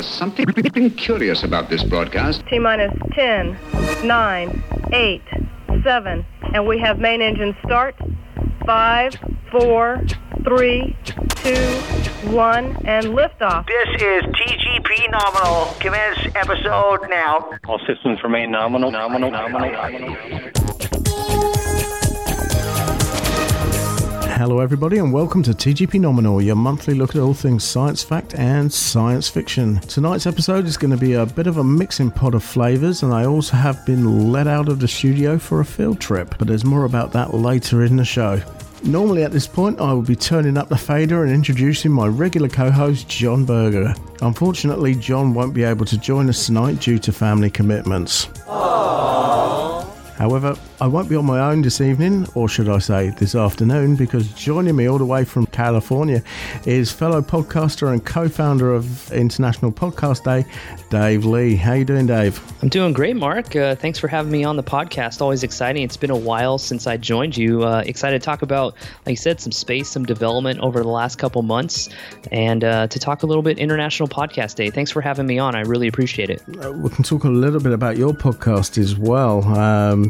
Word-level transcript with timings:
There's 0.00 0.14
something 0.14 0.46
curious 0.92 1.42
about 1.42 1.68
this 1.68 1.84
broadcast. 1.84 2.42
T 2.46 2.58
minus 2.58 2.90
10, 3.12 3.58
9, 4.02 4.64
8, 4.94 5.22
7, 5.84 6.26
and 6.54 6.66
we 6.66 6.78
have 6.78 6.98
main 6.98 7.20
engine 7.20 7.54
start. 7.66 7.96
5, 8.64 9.14
4, 9.50 10.02
3, 10.42 10.96
2, 11.04 11.54
1, 12.30 12.76
and 12.86 13.06
liftoff. 13.08 13.66
This 13.66 14.00
is 14.00 14.22
TGP 14.22 15.10
Nominal. 15.10 15.66
Commence 15.80 16.34
episode 16.34 17.06
now. 17.10 17.50
All 17.68 17.78
systems 17.86 18.22
remain 18.22 18.50
nominal, 18.50 18.90
nominal, 18.90 19.30
nominal, 19.30 19.70
nominal. 19.70 20.59
Hello, 24.40 24.60
everybody, 24.60 24.96
and 24.96 25.12
welcome 25.12 25.42
to 25.42 25.50
TGP 25.50 26.00
Nominal, 26.00 26.40
your 26.40 26.56
monthly 26.56 26.94
look 26.94 27.10
at 27.10 27.20
all 27.20 27.34
things 27.34 27.62
science 27.62 28.02
fact 28.02 28.34
and 28.36 28.72
science 28.72 29.28
fiction. 29.28 29.80
Tonight's 29.80 30.26
episode 30.26 30.64
is 30.64 30.78
going 30.78 30.92
to 30.92 30.96
be 30.96 31.12
a 31.12 31.26
bit 31.26 31.46
of 31.46 31.58
a 31.58 31.62
mixing 31.62 32.10
pot 32.10 32.34
of 32.34 32.42
flavours, 32.42 33.02
and 33.02 33.12
I 33.12 33.26
also 33.26 33.54
have 33.54 33.84
been 33.84 34.32
let 34.32 34.46
out 34.46 34.70
of 34.70 34.80
the 34.80 34.88
studio 34.88 35.38
for 35.38 35.60
a 35.60 35.64
field 35.66 36.00
trip, 36.00 36.36
but 36.38 36.48
there's 36.48 36.64
more 36.64 36.86
about 36.86 37.12
that 37.12 37.34
later 37.34 37.84
in 37.84 37.96
the 37.96 38.04
show. 38.06 38.40
Normally, 38.82 39.24
at 39.24 39.32
this 39.32 39.46
point, 39.46 39.78
I 39.78 39.92
will 39.92 40.00
be 40.00 40.16
turning 40.16 40.56
up 40.56 40.70
the 40.70 40.78
fader 40.78 41.22
and 41.22 41.30
introducing 41.30 41.92
my 41.92 42.06
regular 42.06 42.48
co 42.48 42.70
host, 42.70 43.10
John 43.10 43.44
Berger. 43.44 43.94
Unfortunately, 44.22 44.94
John 44.94 45.34
won't 45.34 45.52
be 45.52 45.64
able 45.64 45.84
to 45.84 45.98
join 45.98 46.30
us 46.30 46.46
tonight 46.46 46.80
due 46.80 46.98
to 47.00 47.12
family 47.12 47.50
commitments. 47.50 48.26
However, 50.20 50.54
I 50.82 50.86
won't 50.86 51.08
be 51.08 51.16
on 51.16 51.24
my 51.24 51.40
own 51.40 51.62
this 51.62 51.80
evening, 51.80 52.26
or 52.34 52.46
should 52.46 52.68
I 52.68 52.78
say 52.78 53.08
this 53.08 53.34
afternoon, 53.34 53.96
because 53.96 54.28
joining 54.34 54.76
me 54.76 54.86
all 54.86 54.98
the 54.98 55.06
way 55.06 55.24
from 55.24 55.46
California 55.46 56.22
is 56.66 56.92
fellow 56.92 57.22
podcaster 57.22 57.90
and 57.90 58.04
co-founder 58.04 58.70
of 58.70 59.10
International 59.12 59.72
Podcast 59.72 60.24
Day, 60.24 60.44
Dave 60.90 61.24
Lee. 61.24 61.56
How 61.56 61.72
you 61.72 61.86
doing, 61.86 62.06
Dave? 62.06 62.38
I'm 62.60 62.68
doing 62.68 62.92
great, 62.92 63.16
Mark. 63.16 63.56
Uh, 63.56 63.74
thanks 63.74 63.98
for 63.98 64.08
having 64.08 64.30
me 64.30 64.44
on 64.44 64.56
the 64.56 64.62
podcast. 64.62 65.22
Always 65.22 65.42
exciting. 65.42 65.84
It's 65.84 65.96
been 65.96 66.10
a 66.10 66.16
while 66.16 66.58
since 66.58 66.86
I 66.86 66.98
joined 66.98 67.38
you. 67.38 67.64
Uh, 67.64 67.82
excited 67.86 68.20
to 68.20 68.24
talk 68.24 68.42
about, 68.42 68.74
like 69.06 69.14
you 69.14 69.16
said, 69.16 69.40
some 69.40 69.52
space, 69.52 69.88
some 69.88 70.04
development 70.04 70.60
over 70.60 70.82
the 70.82 70.88
last 70.88 71.16
couple 71.16 71.40
months, 71.40 71.88
and 72.30 72.62
uh, 72.62 72.86
to 72.88 72.98
talk 72.98 73.22
a 73.22 73.26
little 73.26 73.42
bit 73.42 73.58
International 73.58 74.06
Podcast 74.06 74.56
Day. 74.56 74.68
Thanks 74.68 74.90
for 74.90 75.00
having 75.00 75.26
me 75.26 75.38
on. 75.38 75.54
I 75.54 75.60
really 75.60 75.88
appreciate 75.88 76.28
it. 76.28 76.42
Uh, 76.62 76.72
we 76.72 76.90
can 76.90 77.04
talk 77.04 77.24
a 77.24 77.30
little 77.30 77.60
bit 77.60 77.72
about 77.72 77.96
your 77.96 78.12
podcast 78.12 78.76
as 78.76 78.94
well. 78.98 79.42
Um, 79.44 80.09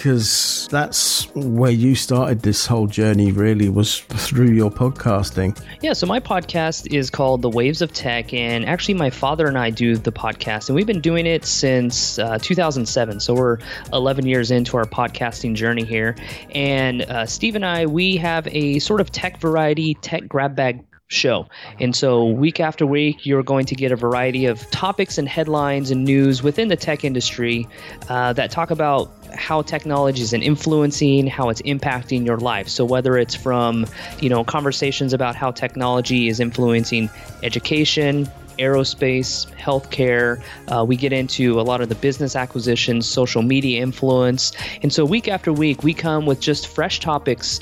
because 0.00 0.66
that's 0.70 1.28
where 1.34 1.70
you 1.70 1.94
started 1.94 2.40
this 2.40 2.64
whole 2.64 2.86
journey 2.86 3.32
really 3.32 3.68
was 3.68 3.98
through 4.00 4.50
your 4.50 4.70
podcasting. 4.70 5.62
Yeah 5.82 5.92
so 5.92 6.06
my 6.06 6.18
podcast 6.18 6.90
is 6.90 7.10
called 7.10 7.42
the 7.42 7.50
waves 7.50 7.82
of 7.82 7.92
tech 7.92 8.32
and 8.32 8.64
actually 8.64 8.94
my 8.94 9.10
father 9.10 9.46
and 9.46 9.58
i 9.58 9.68
do 9.68 9.96
the 9.96 10.10
podcast 10.10 10.70
and 10.70 10.76
we've 10.76 10.86
been 10.86 11.02
doing 11.02 11.26
it 11.26 11.44
since 11.44 12.18
uh, 12.18 12.38
2007 12.38 13.20
so 13.20 13.34
we're 13.34 13.58
11 13.92 14.26
years 14.26 14.50
into 14.50 14.78
our 14.78 14.86
podcasting 14.86 15.54
journey 15.54 15.84
here. 15.84 16.16
And 16.52 17.02
uh, 17.02 17.26
steve 17.26 17.54
and 17.54 17.66
i 17.66 17.84
we 17.84 18.16
have 18.16 18.48
a 18.48 18.78
sort 18.78 19.02
of 19.02 19.10
tech 19.10 19.38
variety 19.38 19.94
tech 19.94 20.26
grab 20.28 20.56
bag 20.56 20.82
show. 21.10 21.46
And 21.80 21.94
so, 21.94 22.24
week 22.24 22.60
after 22.60 22.86
week, 22.86 23.26
you're 23.26 23.42
going 23.42 23.66
to 23.66 23.74
get 23.74 23.92
a 23.92 23.96
variety 23.96 24.46
of 24.46 24.68
topics 24.70 25.18
and 25.18 25.28
headlines 25.28 25.90
and 25.90 26.04
news 26.04 26.42
within 26.42 26.68
the 26.68 26.76
tech 26.76 27.04
industry 27.04 27.68
uh, 28.08 28.32
that 28.34 28.50
talk 28.50 28.70
about 28.70 29.10
how 29.34 29.62
technology 29.62 30.22
is 30.22 30.32
influencing, 30.32 31.26
how 31.26 31.48
it's 31.48 31.62
impacting 31.62 32.24
your 32.24 32.38
life. 32.38 32.68
So, 32.68 32.84
whether 32.84 33.18
it's 33.18 33.34
from, 33.34 33.86
you 34.20 34.28
know, 34.28 34.44
conversations 34.44 35.12
about 35.12 35.34
how 35.34 35.50
technology 35.50 36.28
is 36.28 36.38
influencing 36.38 37.10
education, 37.42 38.28
aerospace, 38.60 39.50
healthcare. 39.56 40.40
Uh, 40.68 40.84
we 40.84 40.94
get 40.94 41.12
into 41.12 41.58
a 41.58 41.62
lot 41.62 41.80
of 41.80 41.88
the 41.88 41.94
business 41.96 42.36
acquisitions, 42.36 43.08
social 43.08 43.42
media 43.42 43.82
influence. 43.82 44.52
And 44.82 44.92
so, 44.92 45.04
week 45.04 45.26
after 45.26 45.52
week, 45.52 45.82
we 45.82 45.92
come 45.92 46.24
with 46.24 46.38
just 46.38 46.68
fresh 46.68 47.00
topics 47.00 47.58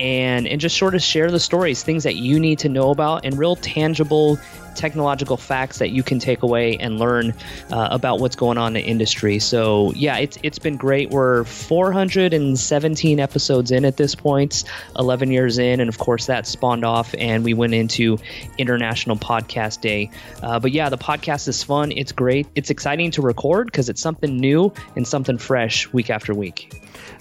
and 0.00 0.48
and 0.48 0.60
just 0.60 0.76
sort 0.76 0.94
of 0.94 1.02
share 1.02 1.30
the 1.30 1.38
stories, 1.38 1.82
things 1.82 2.02
that 2.04 2.16
you 2.16 2.40
need 2.40 2.58
to 2.60 2.68
know 2.68 2.90
about, 2.90 3.24
and 3.24 3.38
real 3.38 3.54
tangible 3.54 4.38
technological 4.74 5.36
facts 5.36 5.78
that 5.78 5.90
you 5.90 6.02
can 6.02 6.18
take 6.18 6.42
away 6.42 6.76
and 6.78 6.98
learn 6.98 7.34
uh, 7.70 7.88
about 7.90 8.18
what's 8.20 8.36
going 8.36 8.56
on 8.56 8.68
in 8.76 8.82
the 8.82 8.88
industry. 8.88 9.38
So 9.38 9.92
yeah, 9.92 10.16
it's 10.16 10.38
it's 10.42 10.58
been 10.58 10.76
great. 10.76 11.10
We're 11.10 11.44
417 11.44 13.20
episodes 13.20 13.70
in 13.70 13.84
at 13.84 13.96
this 13.98 14.14
point, 14.14 14.64
11 14.98 15.30
years 15.30 15.58
in, 15.58 15.80
and 15.80 15.88
of 15.88 15.98
course 15.98 16.26
that 16.26 16.46
spawned 16.46 16.84
off, 16.84 17.14
and 17.18 17.44
we 17.44 17.52
went 17.52 17.74
into 17.74 18.18
International 18.58 19.16
Podcast 19.16 19.82
Day. 19.82 20.10
Uh, 20.42 20.58
but 20.58 20.72
yeah, 20.72 20.88
the 20.88 20.98
podcast 20.98 21.46
is 21.46 21.62
fun. 21.62 21.92
It's 21.92 22.12
great. 22.12 22.46
It's 22.54 22.70
exciting 22.70 23.10
to 23.12 23.22
record 23.22 23.66
because 23.66 23.88
it's 23.88 24.00
something 24.00 24.36
new 24.36 24.72
and 24.96 25.06
something 25.06 25.36
fresh 25.36 25.92
week 25.92 26.08
after 26.08 26.32
week. 26.32 26.72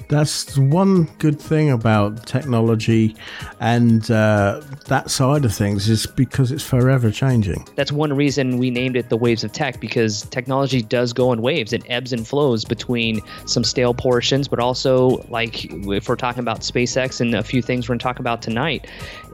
That's 0.10 0.58
one 0.58 1.04
good 1.20 1.40
thing 1.40 1.70
about 1.70 2.26
technology 2.26 3.16
and 3.60 4.10
uh, 4.10 4.62
that 4.88 5.12
side 5.12 5.46
of 5.46 5.54
things 5.54 5.88
is 5.88 6.08
because 6.08 6.52
it's 6.52 6.64
forever 6.64 7.12
changing. 7.12 7.68
That's 7.76 7.92
one 7.92 8.14
reason 8.14 8.58
we 8.58 8.72
named 8.72 8.96
it 8.96 9.10
the 9.10 9.18
waves 9.18 9.44
of 9.44 9.52
tech 9.52 9.80
because 9.80 10.24
technology 10.30 10.82
does 10.82 11.14
go 11.14 11.32
in 11.32 11.44
waves. 11.44 11.74
It 11.74 11.84
ebbs 11.90 12.12
and 12.12 12.28
flows 12.28 12.66
between 12.66 13.22
some 13.46 13.64
stale 13.64 13.94
portions, 13.94 14.48
but 14.48 14.60
also 14.60 15.24
like 15.30 15.66
if 15.66 16.10
we're 16.10 16.16
talking 16.16 16.40
about 16.40 16.62
SpaceX 16.62 17.22
and 17.22 17.36
a 17.36 17.44
few 17.44 17.62
things 17.62 17.88
we're 17.88 17.94
going 17.94 18.00
to 18.00 18.04
talk 18.04 18.20
about 18.20 18.42
tonight, 18.42 18.88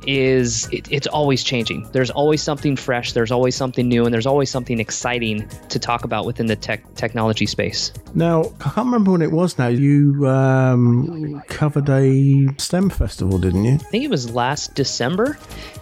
is 0.08 0.70
it, 0.72 0.92
it's 0.92 1.08
always 1.08 1.44
changing. 1.44 1.88
There's 1.92 2.12
always 2.12 2.42
something 2.42 2.76
fresh. 2.76 3.14
There's 3.14 3.32
always 3.32 3.56
something 3.56 3.88
new, 3.88 4.06
and 4.06 4.14
there's 4.14 4.26
always 4.26 4.50
something 4.50 4.80
exciting 4.80 5.48
to 5.70 5.80
talk 5.80 6.04
about 6.04 6.26
within 6.26 6.46
the 6.46 6.56
tech 6.56 6.82
technology 6.96 7.46
space. 7.46 7.92
Now, 8.14 8.46
I 8.62 8.70
can't 8.70 8.86
remember 8.86 9.12
when 9.12 9.22
it 9.22 9.32
was. 9.32 9.58
Now 9.58 9.68
you 9.68 10.28
um, 10.28 11.42
covered 11.48 11.90
a 11.90 12.48
STEM 12.58 12.90
festival, 12.90 13.38
didn't 13.38 13.66
you? 13.66 13.74
I 13.76 13.78
think 13.78 14.04
it 14.04 14.10
was 14.10 14.32
last 14.34 14.76
December, 14.76 15.38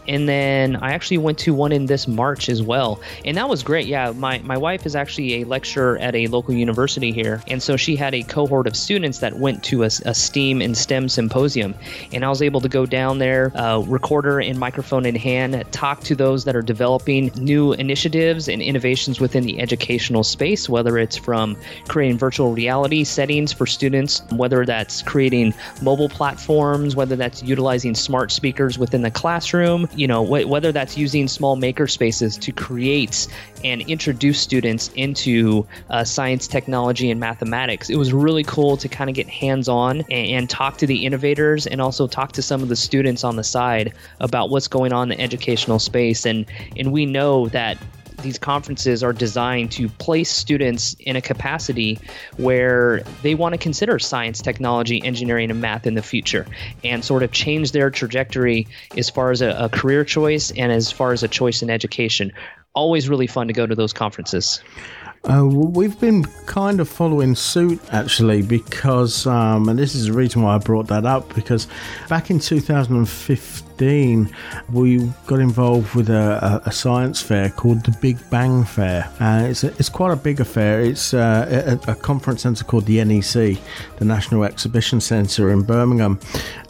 and 0.08 0.28
then 0.28 0.76
I 0.78 0.94
actually 0.94 1.20
went 1.20 1.38
to 1.40 1.54
one 1.54 1.72
in 1.72 1.86
this 1.86 2.08
March 2.08 2.50
as 2.50 2.62
well, 2.62 3.02
and 3.26 3.38
that 3.38 3.48
was 3.48 3.64
great. 3.64 3.88
Yeah, 3.88 4.12
my 4.12 4.40
my 4.40 4.58
wife 4.58 4.86
is 4.86 4.96
actually 4.96 5.42
a 5.42 5.46
lecturer 5.46 5.98
at 6.00 6.16
a 6.16 6.28
local 6.28 6.54
university 6.54 7.12
here, 7.12 7.42
and 7.48 7.62
so 7.62 7.78
she 7.78 7.96
had 7.96 8.14
a 8.14 8.24
cohort 8.24 8.68
of 8.68 8.76
students 8.76 9.20
that 9.20 9.38
went 9.38 9.64
to 9.66 9.84
a, 9.84 9.90
a 10.06 10.14
STEAM 10.14 10.62
and 10.62 10.78
STEM 10.78 11.10
symposium, 11.10 11.76
and 12.12 12.26
I 12.26 12.30
was 12.30 12.42
able 12.42 12.62
to 12.62 12.70
go 12.70 12.86
down 12.86 13.20
there, 13.20 13.52
uh, 13.56 13.80
recorder 14.14 14.40
and 14.40 14.60
microphone 14.60 15.08
in 15.08 15.16
hand, 15.16 15.64
talk 15.72 16.02
to 16.02 16.14
those 16.14 16.44
that 16.44 16.56
are 16.56 16.62
developing 16.62 17.32
new 17.36 17.74
initiatives 17.74 18.48
and 18.48 18.62
innovations 18.62 19.20
within 19.20 19.44
the 19.44 19.60
educational 19.60 20.24
space, 20.24 20.70
whether 20.70 21.00
it's 21.00 21.18
from 21.18 21.58
creating 21.88 22.16
virtual 22.16 22.54
reality 22.54 23.04
settings 23.04 23.52
for 23.52 23.66
students, 23.66 24.22
whether 24.30 24.68
that's 24.68 25.02
creating 25.02 25.52
mobile 25.82 26.10
platforms, 26.10 26.96
whether 26.96 27.16
that's 27.16 27.42
utilizing 27.42 27.96
smart 27.96 28.32
speakers 28.32 28.78
within 28.78 29.02
the 29.02 29.10
classroom, 29.10 29.90
you 29.96 30.08
know, 30.08 30.24
wh- 30.24 30.48
whether 30.48 30.72
that's 30.72 30.96
using 30.96 31.28
small 31.28 31.56
maker 31.56 31.88
spaces 31.88 32.38
to 32.38 32.52
create 32.52 33.28
and 33.64 33.82
introduce 33.84 34.40
students 34.40 34.92
into 34.96 35.66
uh, 35.90 36.04
science, 36.04 36.48
technology, 36.48 37.10
and 37.10 37.20
mathematics. 37.20 37.90
It 37.90 37.96
was 37.96 38.14
really 38.14 38.44
cool 38.44 38.78
to 38.78 38.88
kind 38.88 39.10
of 39.10 39.16
get 39.16 39.28
hands 39.28 39.68
on 39.68 40.02
and, 40.02 40.12
and 40.12 40.50
talk 40.50 40.78
to 40.78 40.86
the 40.86 41.04
innovators 41.04 41.66
and 41.66 41.82
also 41.82 42.06
talk 42.06 42.34
to 42.34 42.44
some 42.44 42.62
of 42.62 42.70
the 42.70 42.76
students 42.76 43.24
on 43.24 43.38
the 43.38 43.44
side 43.44 43.94
about 44.20 44.50
what's 44.50 44.68
going 44.68 44.94
on 44.94 45.12
in 45.12 45.18
the 45.18 45.24
educational 45.24 45.80
space. 45.80 46.26
And 46.26 46.46
and 46.78 46.92
we 46.92 47.06
know 47.06 47.48
that 47.50 47.78
these 48.24 48.40
conferences 48.40 49.04
are 49.04 49.14
designed 49.14 49.72
to 49.74 49.88
place 49.90 50.30
students 50.30 50.96
in 51.00 51.16
a 51.16 51.22
capacity 51.22 52.00
where 52.38 53.04
they 53.22 53.36
want 53.36 53.54
to 53.54 53.58
consider 53.58 54.00
science, 54.00 54.42
technology, 54.42 55.04
engineering, 55.04 55.52
and 55.52 55.62
math 55.62 55.86
in 55.86 55.94
the 55.94 56.02
future 56.02 56.48
and 56.84 57.04
sort 57.06 57.22
of 57.22 57.32
change 57.32 57.72
their 57.72 57.90
trajectory 57.90 58.68
as 58.98 59.10
far 59.10 59.32
as 59.32 59.42
a, 59.42 59.50
a 59.52 59.70
career 59.70 60.04
choice 60.04 60.52
and 60.52 60.72
as 60.72 60.92
far 60.92 61.12
as 61.12 61.22
a 61.22 61.28
choice 61.28 61.62
in 61.62 61.70
education. 61.70 62.32
Always 62.74 63.08
really 63.08 63.28
fun 63.28 63.48
to 63.48 63.54
go 63.54 63.68
to 63.68 63.76
those 63.76 63.94
conferences. 63.94 64.62
Uh, 65.26 65.46
we've 65.46 65.98
been 66.02 66.26
kind 66.48 66.82
of 66.82 66.90
following 66.90 67.34
suit 67.34 67.80
actually 67.94 68.42
because, 68.42 69.26
um, 69.26 69.70
and 69.70 69.80
this 69.80 69.96
is 69.96 70.08
the 70.08 70.14
reason 70.14 70.42
why 70.42 70.56
I 70.56 70.58
brought 70.58 70.88
that 70.88 71.06
up 71.06 71.34
because 71.34 71.68
back 72.10 72.30
in 72.30 72.40
2015 72.40 73.73
we 73.78 75.00
got 75.28 75.40
involved 75.40 75.96
with 75.96 76.10
a, 76.10 76.62
a, 76.66 76.70
a 76.70 76.72
science 76.72 77.22
fair 77.22 77.50
called 77.50 77.84
the 77.86 77.96
Big 78.02 78.18
Bang 78.30 78.64
Fair. 78.64 79.10
Uh, 79.20 79.48
it's, 79.50 79.64
a, 79.64 79.68
it's 79.80 79.90
quite 79.90 80.12
a 80.12 80.16
big 80.16 80.40
affair. 80.40 80.82
It's 80.82 81.14
uh, 81.14 81.80
a, 81.88 81.92
a 81.92 81.96
conference 81.96 82.42
centre 82.42 82.64
called 82.64 82.86
the 82.86 83.04
NEC, 83.04 83.58
the 83.98 84.06
National 84.06 84.44
Exhibition 84.44 85.02
Centre 85.02 85.52
in 85.52 85.62
Birmingham. 85.64 86.20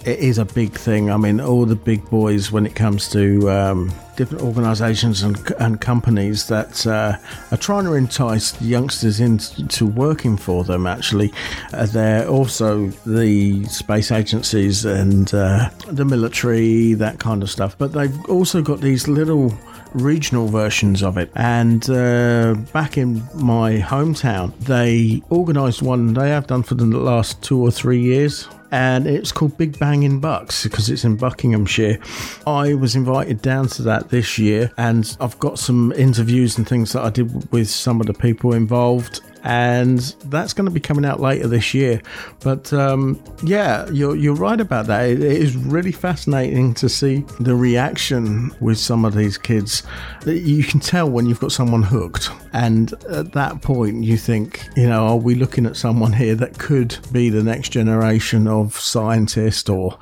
It 0.06 0.20
is 0.20 0.38
a 0.38 0.46
big 0.46 0.74
thing. 0.74 1.10
I 1.10 1.18
mean, 1.18 1.40
all 1.40 1.66
the 1.66 1.76
big 1.76 2.10
boys 2.10 2.52
when 2.52 2.66
it 2.66 2.76
comes 2.76 3.10
to 3.12 3.50
um, 3.50 3.94
different 4.16 4.44
organisations 4.44 5.24
and, 5.24 5.40
and 5.60 5.82
companies 5.82 6.48
that 6.48 6.86
uh, 6.86 7.18
are 7.52 7.58
trying 7.58 7.86
to 7.86 7.94
entice 7.94 8.60
youngsters 8.62 9.20
into 9.20 9.86
working 9.86 10.38
for 10.38 10.64
them. 10.64 10.86
Actually, 10.86 11.34
uh, 11.74 11.86
they're 11.86 12.28
also 12.28 12.88
the 13.06 13.64
space 13.66 14.12
agencies 14.12 14.86
and 14.86 15.34
uh, 15.34 15.70
the 15.88 16.06
military, 16.06 16.93
that 16.95 17.19
kind 17.19 17.44
of 17.44 17.50
stuff. 17.50 17.78
But 17.78 17.94
they've 17.94 18.25
also 18.30 18.62
got 18.62 18.81
these 18.81 19.07
little 19.07 19.54
regional 19.94 20.48
versions 20.48 21.04
of 21.04 21.18
it. 21.18 21.31
And 21.36 21.88
uh, 21.90 22.56
back 22.72 22.98
in 22.98 23.24
my 23.36 23.78
hometown, 23.78 24.57
they 24.60 25.22
organised 25.31 25.81
one. 25.81 26.13
They 26.13 26.30
have 26.30 26.48
done 26.48 26.63
for 26.63 26.75
the 26.75 26.86
last 26.86 27.42
two 27.44 27.60
or 27.60 27.72
three 27.72 28.01
years 28.01 28.48
and 28.74 29.06
it's 29.06 29.31
called 29.31 29.56
Big 29.56 29.78
Bang 29.78 30.01
in 30.01 30.19
Bucks 30.19 30.63
because 30.63 30.90
it's 30.90 31.06
in 31.06 31.16
Buckinghamshire. 31.16 32.00
I 32.48 32.74
was 32.74 32.95
invited 32.95 33.40
down 33.40 33.68
to 33.68 33.84
that 33.84 34.10
this 34.10 34.40
year, 34.40 34.72
and 34.78 35.16
I've 35.19 35.38
got 35.38 35.60
some 35.60 35.92
interviews 35.92 36.57
and 36.57 36.68
things 36.68 36.92
that 36.94 37.04
I 37.04 37.12
did 37.12 37.51
with 37.51 37.69
some 37.69 38.01
of 38.01 38.07
the 38.07 38.16
people 38.16 38.54
involved 38.54 39.22
and 39.44 40.00
that's 40.25 40.54
going 40.54 40.66
to 40.66 40.72
be 40.72 40.80
coming 40.80 41.06
out 41.06 41.19
later 41.19 41.48
this 41.48 41.74
year. 41.74 42.01
But 42.42 42.72
um, 42.74 43.22
yeah, 43.44 43.90
you're 43.90 44.16
you're 44.16 44.36
right 44.36 44.60
about 44.60 44.88
that. 44.88 45.10
It, 45.10 45.22
it 45.22 45.42
is 45.42 45.56
really 45.56 45.92
fascinating 45.92 46.74
to 46.75 46.90
see 46.90 47.25
the 47.40 47.56
reaction 47.56 48.56
with 48.62 48.78
some 48.78 49.06
of 49.06 49.13
these 49.13 49.38
kids. 49.38 49.84
You 50.25 50.63
can 50.63 50.80
tell 50.80 51.10
when 51.10 51.25
you've 51.25 51.40
got 51.40 51.51
someone 51.51 51.84
hooked, 51.84 52.30
and 52.54 52.94
at 53.10 53.34
that 53.34 53.62
point, 53.62 54.04
you 54.04 54.18
think, 54.18 54.68
you 54.75 54.88
know, 54.88 55.07
are 55.07 55.18
we 55.18 55.36
looking 55.36 55.66
at 55.66 55.75
someone 55.75 56.13
here 56.13 56.36
that 56.36 56.57
could 56.57 56.98
be 57.12 57.30
the 57.30 57.44
next 57.44 57.69
generation 57.69 58.48
of 58.48 58.80
scientist 58.80 59.69
or 59.69 59.98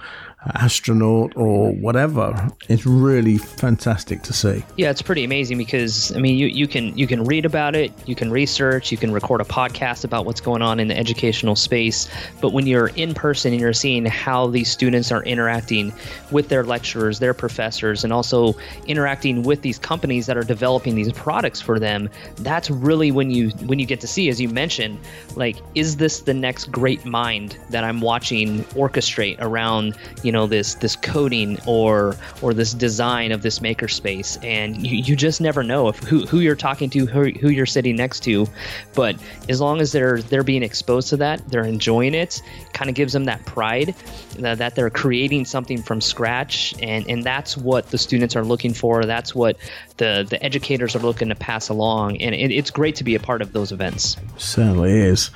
astronaut 0.55 1.33
or 1.35 1.71
whatever. 1.73 2.49
It's 2.67 2.85
really 2.85 3.37
fantastic 3.37 4.23
to 4.23 4.33
see. 4.33 4.63
Yeah, 4.77 4.89
it's 4.89 5.01
pretty 5.01 5.23
amazing 5.23 5.57
because 5.57 6.15
I 6.15 6.19
mean, 6.19 6.37
you, 6.37 6.47
you 6.47 6.67
can 6.67 6.97
you 6.97 7.07
can 7.07 7.23
read 7.23 7.45
about 7.45 7.75
it, 7.75 7.91
you 8.07 8.15
can 8.15 8.31
research, 8.31 8.91
you 8.91 8.97
can 8.97 9.11
record 9.11 9.41
a 9.41 9.43
podcast 9.43 10.03
about 10.03 10.25
what's 10.25 10.41
going 10.41 10.61
on 10.61 10.79
in 10.79 10.87
the 10.87 10.97
educational 10.97 11.55
space, 11.55 12.09
but 12.41 12.53
when 12.53 12.65
you're 12.65 12.87
in 12.89 13.13
person 13.13 13.51
and 13.51 13.61
you're 13.61 13.73
seeing 13.73 14.05
how 14.05 14.47
these 14.47 14.71
students 14.71 15.11
are 15.11 15.23
interacting 15.23 15.93
with 16.31 16.49
their 16.49 16.63
lecturers, 16.63 17.19
their 17.19 17.33
professors, 17.33 18.03
and 18.03 18.11
also 18.11 18.55
interacting 18.87 19.43
with 19.43 19.61
these 19.61 19.77
companies 19.77 20.25
that 20.25 20.37
are 20.37 20.43
developing 20.43 20.95
these 20.95 21.11
products 21.13 21.61
for 21.61 21.77
them, 21.79 22.09
that's 22.37 22.69
really 22.71 23.11
when 23.11 23.29
you 23.29 23.49
when 23.67 23.77
you 23.77 23.85
get 23.85 24.01
to 24.01 24.07
see, 24.07 24.29
as 24.29 24.41
you 24.41 24.49
mentioned, 24.49 24.97
like, 25.35 25.57
is 25.75 25.97
this 25.97 26.21
the 26.21 26.33
next 26.33 26.71
great 26.71 27.05
mind 27.05 27.57
that 27.69 27.83
I'm 27.83 28.01
watching 28.01 28.63
orchestrate 28.75 29.37
around 29.39 29.95
you 30.23 30.30
you 30.31 30.37
know 30.37 30.47
this 30.47 30.75
this 30.75 30.95
coding 30.95 31.59
or 31.67 32.15
or 32.41 32.53
this 32.53 32.73
design 32.73 33.33
of 33.33 33.41
this 33.41 33.59
makerspace. 33.59 34.41
And 34.41 34.87
you, 34.87 34.95
you 34.95 35.13
just 35.17 35.41
never 35.41 35.61
know 35.61 35.89
if 35.89 35.97
who, 35.97 36.25
who 36.25 36.39
you're 36.39 36.55
talking 36.55 36.89
to 36.91 37.05
who, 37.05 37.31
who 37.31 37.49
you're 37.49 37.65
sitting 37.65 37.97
next 37.97 38.21
to. 38.21 38.47
But 38.93 39.17
as 39.49 39.59
long 39.59 39.81
as 39.81 39.91
they're 39.91 40.21
they're 40.21 40.41
being 40.41 40.63
exposed 40.63 41.09
to 41.09 41.17
that 41.17 41.45
they're 41.49 41.65
enjoying 41.65 42.13
it 42.13 42.41
kind 42.71 42.89
of 42.89 42.95
gives 42.95 43.11
them 43.11 43.25
that 43.25 43.45
pride 43.45 43.93
that, 44.39 44.57
that 44.59 44.75
they're 44.75 44.89
creating 44.89 45.43
something 45.43 45.83
from 45.83 45.99
scratch. 45.99 46.73
And 46.81 47.05
and 47.09 47.25
that's 47.25 47.57
what 47.57 47.87
the 47.87 47.97
students 47.97 48.33
are 48.37 48.45
looking 48.45 48.73
for. 48.73 49.03
That's 49.03 49.35
what 49.35 49.57
the 49.97 50.25
the 50.29 50.41
educators 50.41 50.95
are 50.95 50.99
looking 50.99 51.27
to 51.27 51.35
pass 51.35 51.67
along. 51.67 52.21
And 52.21 52.33
it, 52.33 52.51
it's 52.51 52.71
great 52.71 52.95
to 52.95 53.03
be 53.03 53.15
a 53.15 53.19
part 53.19 53.41
of 53.41 53.51
those 53.51 53.73
events. 53.73 54.15
Certainly 54.37 54.93
is. 54.93 55.29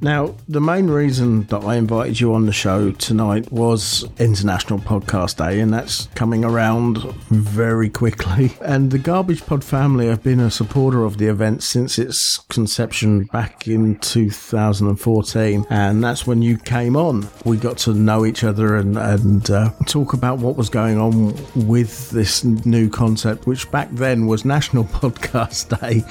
Now 0.00 0.36
the 0.46 0.60
main 0.60 0.86
reason 0.86 1.46
that 1.46 1.64
i 1.64 1.74
invited 1.74 2.20
you 2.20 2.32
on 2.32 2.46
the 2.46 2.52
show 2.52 2.92
tonight 2.92 3.50
was 3.50 4.04
in 4.18 4.35
International 4.36 4.78
Podcast 4.78 5.38
Day, 5.38 5.60
and 5.60 5.72
that's 5.72 6.08
coming 6.14 6.44
around 6.44 6.98
very 7.30 7.88
quickly. 7.88 8.52
And 8.66 8.90
the 8.90 8.98
Garbage 8.98 9.46
Pod 9.46 9.62
family 9.64 10.08
have 10.08 10.22
been 10.22 10.40
a 10.40 10.50
supporter 10.50 11.04
of 11.04 11.18
the 11.18 11.26
event 11.26 11.62
since 11.62 11.98
its 11.98 12.38
conception 12.50 13.24
back 13.24 13.66
in 13.68 13.96
2014, 14.00 15.64
and 15.70 16.04
that's 16.04 16.26
when 16.26 16.42
you 16.42 16.58
came 16.58 16.96
on. 16.96 17.28
We 17.44 17.56
got 17.56 17.78
to 17.78 17.94
know 17.94 18.26
each 18.26 18.44
other 18.44 18.76
and, 18.76 18.98
and 18.98 19.48
uh, 19.50 19.70
talk 19.86 20.12
about 20.12 20.38
what 20.38 20.56
was 20.56 20.68
going 20.68 20.98
on 20.98 21.34
with 21.66 22.10
this 22.10 22.44
new 22.44 22.90
concept, 22.90 23.46
which 23.46 23.70
back 23.70 23.88
then 23.92 24.26
was 24.26 24.44
National 24.44 24.84
Podcast 25.00 25.80
Day. 25.80 26.04